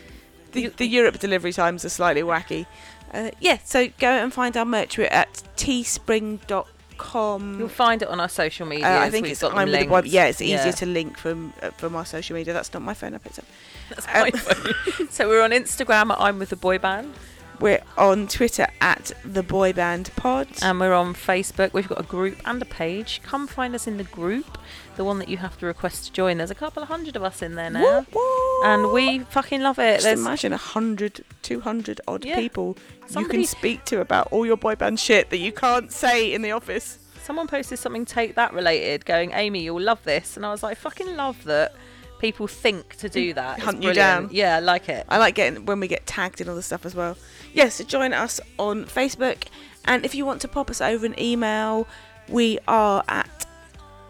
The, 0.56 0.68
the 0.69 0.88
Europe 0.88 1.19
delivery 1.19 1.53
times 1.53 1.86
are 1.86 1.90
slightly 1.90 2.23
wacky. 2.23 2.65
Uh, 3.14 3.30
yeah, 3.40 3.60
so 3.64 3.88
go 3.99 4.10
and 4.10 4.34
find 4.34 4.57
our 4.57 4.65
merch. 4.65 4.98
We're 4.98 5.06
at 5.07 5.44
teespring.com. 5.57 7.60
You'll 7.60 7.68
find 7.69 8.02
it 8.02 8.07
on 8.07 8.19
our 8.19 8.30
social 8.30 8.65
media. 8.65 8.88
Uh, 8.88 9.02
I 9.02 9.10
think 9.10 9.27
it's 9.27 9.41
got 9.41 9.53
I'm 9.53 9.69
with 9.69 9.80
the. 9.80 9.86
Boy- 9.88 10.02
Yeah, 10.06 10.26
it's 10.26 10.41
easier 10.41 10.57
Yeah. 10.65 10.72
to 10.72 10.86
link 10.86 11.18
from 11.18 11.53
uh, 11.61 11.72
from 11.72 11.95
our 11.95 12.06
social 12.06 12.36
media. 12.36 12.53
That's 12.53 12.73
not 12.73 12.82
my 12.82 12.94
phone. 12.94 13.14
I 13.14 13.18
picked 13.19 13.40
up. 13.40 13.45
That's 13.90 14.07
Um, 14.07 14.14
my 14.14 14.32
phone. 14.32 15.07
so 15.10 15.27
we're 15.27 15.41
on 15.41 15.52
Instagram 15.52 16.11
at 16.11 16.19
I'm 16.19 16.40
with 16.40 16.49
the 16.49 16.56
boy 16.56 16.77
band, 16.80 17.14
We're 17.60 17.82
on 17.98 18.27
Twitter 18.27 18.68
at 18.82 19.11
the 19.23 19.44
Boy 19.44 19.72
Band 19.73 20.11
Pod. 20.15 20.48
and 20.61 20.80
we're 20.80 20.94
on 20.94 21.14
Facebook. 21.14 21.73
We've 21.73 21.88
got 21.88 21.99
a 21.99 22.03
group 22.03 22.38
and 22.45 22.61
a 22.61 22.65
page. 22.65 23.22
Come 23.23 23.48
find 23.48 23.76
us 23.76 23.88
in 23.88 23.98
the 23.98 24.03
group, 24.03 24.57
the 24.98 25.03
one 25.06 25.19
that 25.19 25.30
you 25.30 25.38
have 25.38 25.57
to 25.60 25.65
request 25.65 26.06
to 26.07 26.11
join. 26.11 26.38
There's 26.38 26.52
a 26.52 26.56
couple 26.56 26.84
of 26.84 26.90
hundred 26.90 27.15
of 27.15 27.23
us 27.23 27.41
in 27.41 27.56
there 27.56 27.69
now, 27.69 28.06
Woo, 28.14 28.14
woo. 28.14 28.44
And 28.65 28.91
we 28.91 29.19
fucking 29.19 29.61
love 29.61 29.79
it. 29.79 29.95
Just 29.95 30.03
There's 30.05 30.19
imagine 30.19 30.53
a 30.53 30.57
hundred, 30.57 31.23
two 31.41 31.59
hundred 31.61 32.01
odd 32.07 32.25
Yeah. 32.25 32.35
people 32.35 32.77
you 33.17 33.27
can 33.27 33.43
speak 33.45 33.85
to 33.85 34.01
about 34.01 34.27
all 34.31 34.45
your 34.45 34.57
boy 34.57 34.75
band 34.75 34.99
shit 34.99 35.29
that 35.29 35.37
you 35.37 35.51
can't 35.51 35.91
say 35.91 36.33
in 36.33 36.41
the 36.41 36.51
office. 36.51 36.97
someone 37.23 37.47
posted 37.47 37.79
something 37.79 38.05
take 38.05 38.35
that 38.35 38.53
related, 38.53 39.03
going, 39.05 39.31
Amy, 39.33 39.61
you'll 39.63 39.81
love 39.81 40.03
this, 40.03 40.35
and 40.37 40.45
I 40.45 40.51
was 40.51 40.61
like, 40.61 40.77
I 40.77 40.79
fucking 40.79 41.15
love 41.15 41.43
that. 41.45 41.73
People 42.19 42.47
think 42.47 42.95
to 42.97 43.09
do 43.09 43.33
that. 43.33 43.59
Hunt 43.59 43.83
you 43.83 43.93
down. 43.93 44.29
Yeah, 44.31 44.55
I 44.55 44.59
like 44.59 44.87
it. 44.89 45.05
I 45.09 45.17
like 45.17 45.35
getting 45.35 45.65
when 45.65 45.79
we 45.79 45.87
get 45.87 46.05
tagged 46.05 46.39
in 46.39 46.47
all 46.47 46.55
the 46.55 46.61
stuff 46.63 46.85
as 46.85 46.95
well. 46.95 47.17
Yes, 47.53 47.75
so 47.75 47.83
join 47.83 48.13
us 48.13 48.39
on 48.57 48.85
Facebook, 48.85 49.43
and 49.85 50.05
if 50.05 50.15
you 50.15 50.25
want 50.25 50.39
to 50.41 50.47
pop 50.47 50.69
us 50.69 50.81
over 50.81 51.05
an 51.05 51.19
email, 51.19 51.87
we 52.29 52.57
are 52.67 53.03
at 53.07 53.45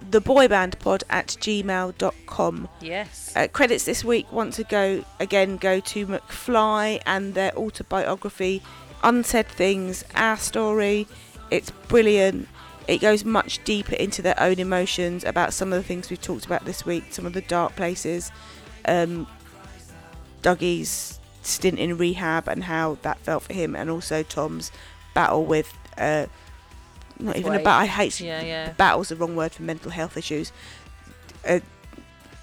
theboybandpod 0.09 1.03
at 1.09 1.27
gmail.com. 1.27 2.69
Yes. 2.81 3.33
Uh, 3.35 3.47
credits 3.51 3.85
this 3.85 4.03
week 4.03 4.31
want 4.31 4.53
to 4.53 4.63
go 4.63 5.03
again 5.19 5.57
go 5.57 5.79
to 5.79 6.07
McFly 6.07 7.01
and 7.05 7.33
their 7.33 7.55
autobiography, 7.57 8.61
Unsaid 9.03 9.47
Things, 9.47 10.03
Our 10.15 10.37
Story. 10.37 11.07
It's 11.51 11.71
brilliant. 11.87 12.47
It 12.87 12.99
goes 12.99 13.25
much 13.25 13.63
deeper 13.63 13.95
into 13.95 14.21
their 14.21 14.39
own 14.39 14.59
emotions 14.59 15.23
about 15.23 15.53
some 15.53 15.73
of 15.73 15.81
the 15.81 15.87
things 15.87 16.09
we've 16.09 16.21
talked 16.21 16.45
about 16.45 16.65
this 16.65 16.85
week, 16.85 17.05
some 17.09 17.25
of 17.25 17.33
the 17.33 17.41
dark 17.41 17.75
places, 17.75 18.31
um, 18.87 19.27
Dougie's 20.43 21.19
stint 21.41 21.79
in 21.79 21.97
rehab 21.97 22.47
and 22.47 22.63
how 22.63 22.97
that 23.01 23.17
felt 23.19 23.43
for 23.43 23.53
him, 23.53 23.75
and 23.75 23.89
also 23.89 24.21
Tom's 24.21 24.71
battle 25.15 25.45
with 25.45 25.73
uh, 25.97 26.27
not 27.19 27.35
even 27.37 27.53
a 27.53 27.55
Weight. 27.57 27.63
battle. 27.63 27.81
I 27.83 27.85
hate 27.85 28.19
Yeah, 28.19 28.41
yeah. 28.41 28.71
battle's 28.73 29.09
the 29.09 29.15
wrong 29.15 29.35
word 29.35 29.51
for 29.53 29.63
mental 29.63 29.91
health 29.91 30.17
issues. 30.17 30.51
Uh, 31.47 31.59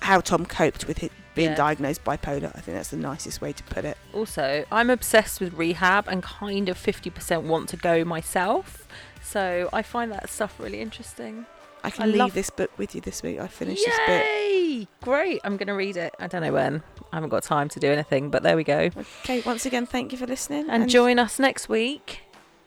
how 0.00 0.20
Tom 0.20 0.46
coped 0.46 0.86
with 0.86 1.02
it 1.02 1.12
being 1.34 1.50
Yeah. 1.50 1.56
diagnosed 1.56 2.04
bipolar. 2.04 2.50
I 2.54 2.60
think 2.60 2.76
that's 2.76 2.88
the 2.90 2.96
nicest 2.96 3.40
way 3.40 3.52
to 3.52 3.62
put 3.64 3.84
it. 3.84 3.96
Also, 4.12 4.64
I'm 4.70 4.90
obsessed 4.90 5.40
with 5.40 5.54
rehab 5.54 6.06
and 6.08 6.22
kind 6.22 6.68
of 6.68 6.76
50% 6.76 7.42
want 7.44 7.68
to 7.70 7.76
go 7.76 8.04
myself. 8.04 8.86
So 9.22 9.68
I 9.72 9.82
find 9.82 10.10
that 10.12 10.28
stuff 10.28 10.54
really 10.58 10.80
interesting. 10.80 11.46
I 11.84 11.90
can 11.90 12.02
I 12.04 12.06
leave 12.06 12.16
love- 12.16 12.34
this 12.34 12.50
book 12.50 12.70
with 12.78 12.94
you 12.94 13.00
this 13.00 13.22
week. 13.22 13.40
I 13.40 13.46
finished 13.48 13.84
this 13.84 13.96
bit. 14.06 14.24
Yay! 14.24 14.88
Great. 15.02 15.40
I'm 15.44 15.56
going 15.56 15.66
to 15.68 15.74
read 15.74 15.96
it. 15.96 16.14
I 16.20 16.26
don't 16.28 16.42
know 16.42 16.52
when. 16.52 16.82
I 17.12 17.16
haven't 17.16 17.30
got 17.30 17.42
time 17.42 17.68
to 17.70 17.80
do 17.80 17.90
anything, 17.90 18.30
but 18.30 18.42
there 18.42 18.56
we 18.56 18.64
go. 18.64 18.90
Okay, 19.24 19.40
once 19.44 19.66
again, 19.66 19.86
thank 19.86 20.12
you 20.12 20.18
for 20.18 20.26
listening. 20.26 20.68
And 20.70 20.88
join 20.88 21.18
us 21.18 21.38
next 21.38 21.68
week 21.68 22.21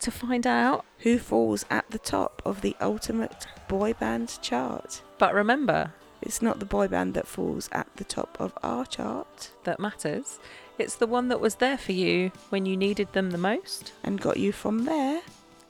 to 0.05 0.11
find 0.11 0.45
out. 0.45 0.85
who 0.99 1.17
falls 1.17 1.65
at 1.71 1.89
the 1.89 1.97
top 1.97 2.41
of 2.45 2.61
the 2.61 2.75
ultimate 2.79 3.47
boy 3.67 3.93
band 3.93 4.37
chart. 4.41 5.01
But 5.17 5.33
remember 5.33 5.93
It's 6.21 6.41
not 6.41 6.59
the 6.59 6.65
boy 6.65 6.87
band 6.87 7.13
that 7.15 7.27
falls 7.27 7.69
at 7.71 7.87
the 7.97 8.03
top 8.03 8.37
of 8.39 8.53
our 8.63 8.85
chart 8.85 9.51
that 9.63 9.79
matters. 9.79 10.39
It's 10.77 10.95
the 10.95 11.07
one 11.07 11.27
that 11.29 11.41
was 11.41 11.55
there 11.55 11.77
for 11.77 11.91
you 11.91 12.31
when 12.49 12.65
you 12.65 12.77
needed 12.77 13.11
them 13.13 13.31
the 13.31 13.37
most 13.37 13.93
and 14.03 14.21
got 14.21 14.37
you 14.37 14.51
from 14.51 14.85
there. 14.85 15.21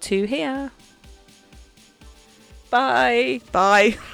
to 0.02 0.26
here. 0.26 0.72
Bye. 2.70 3.42
Bye. 3.52 3.98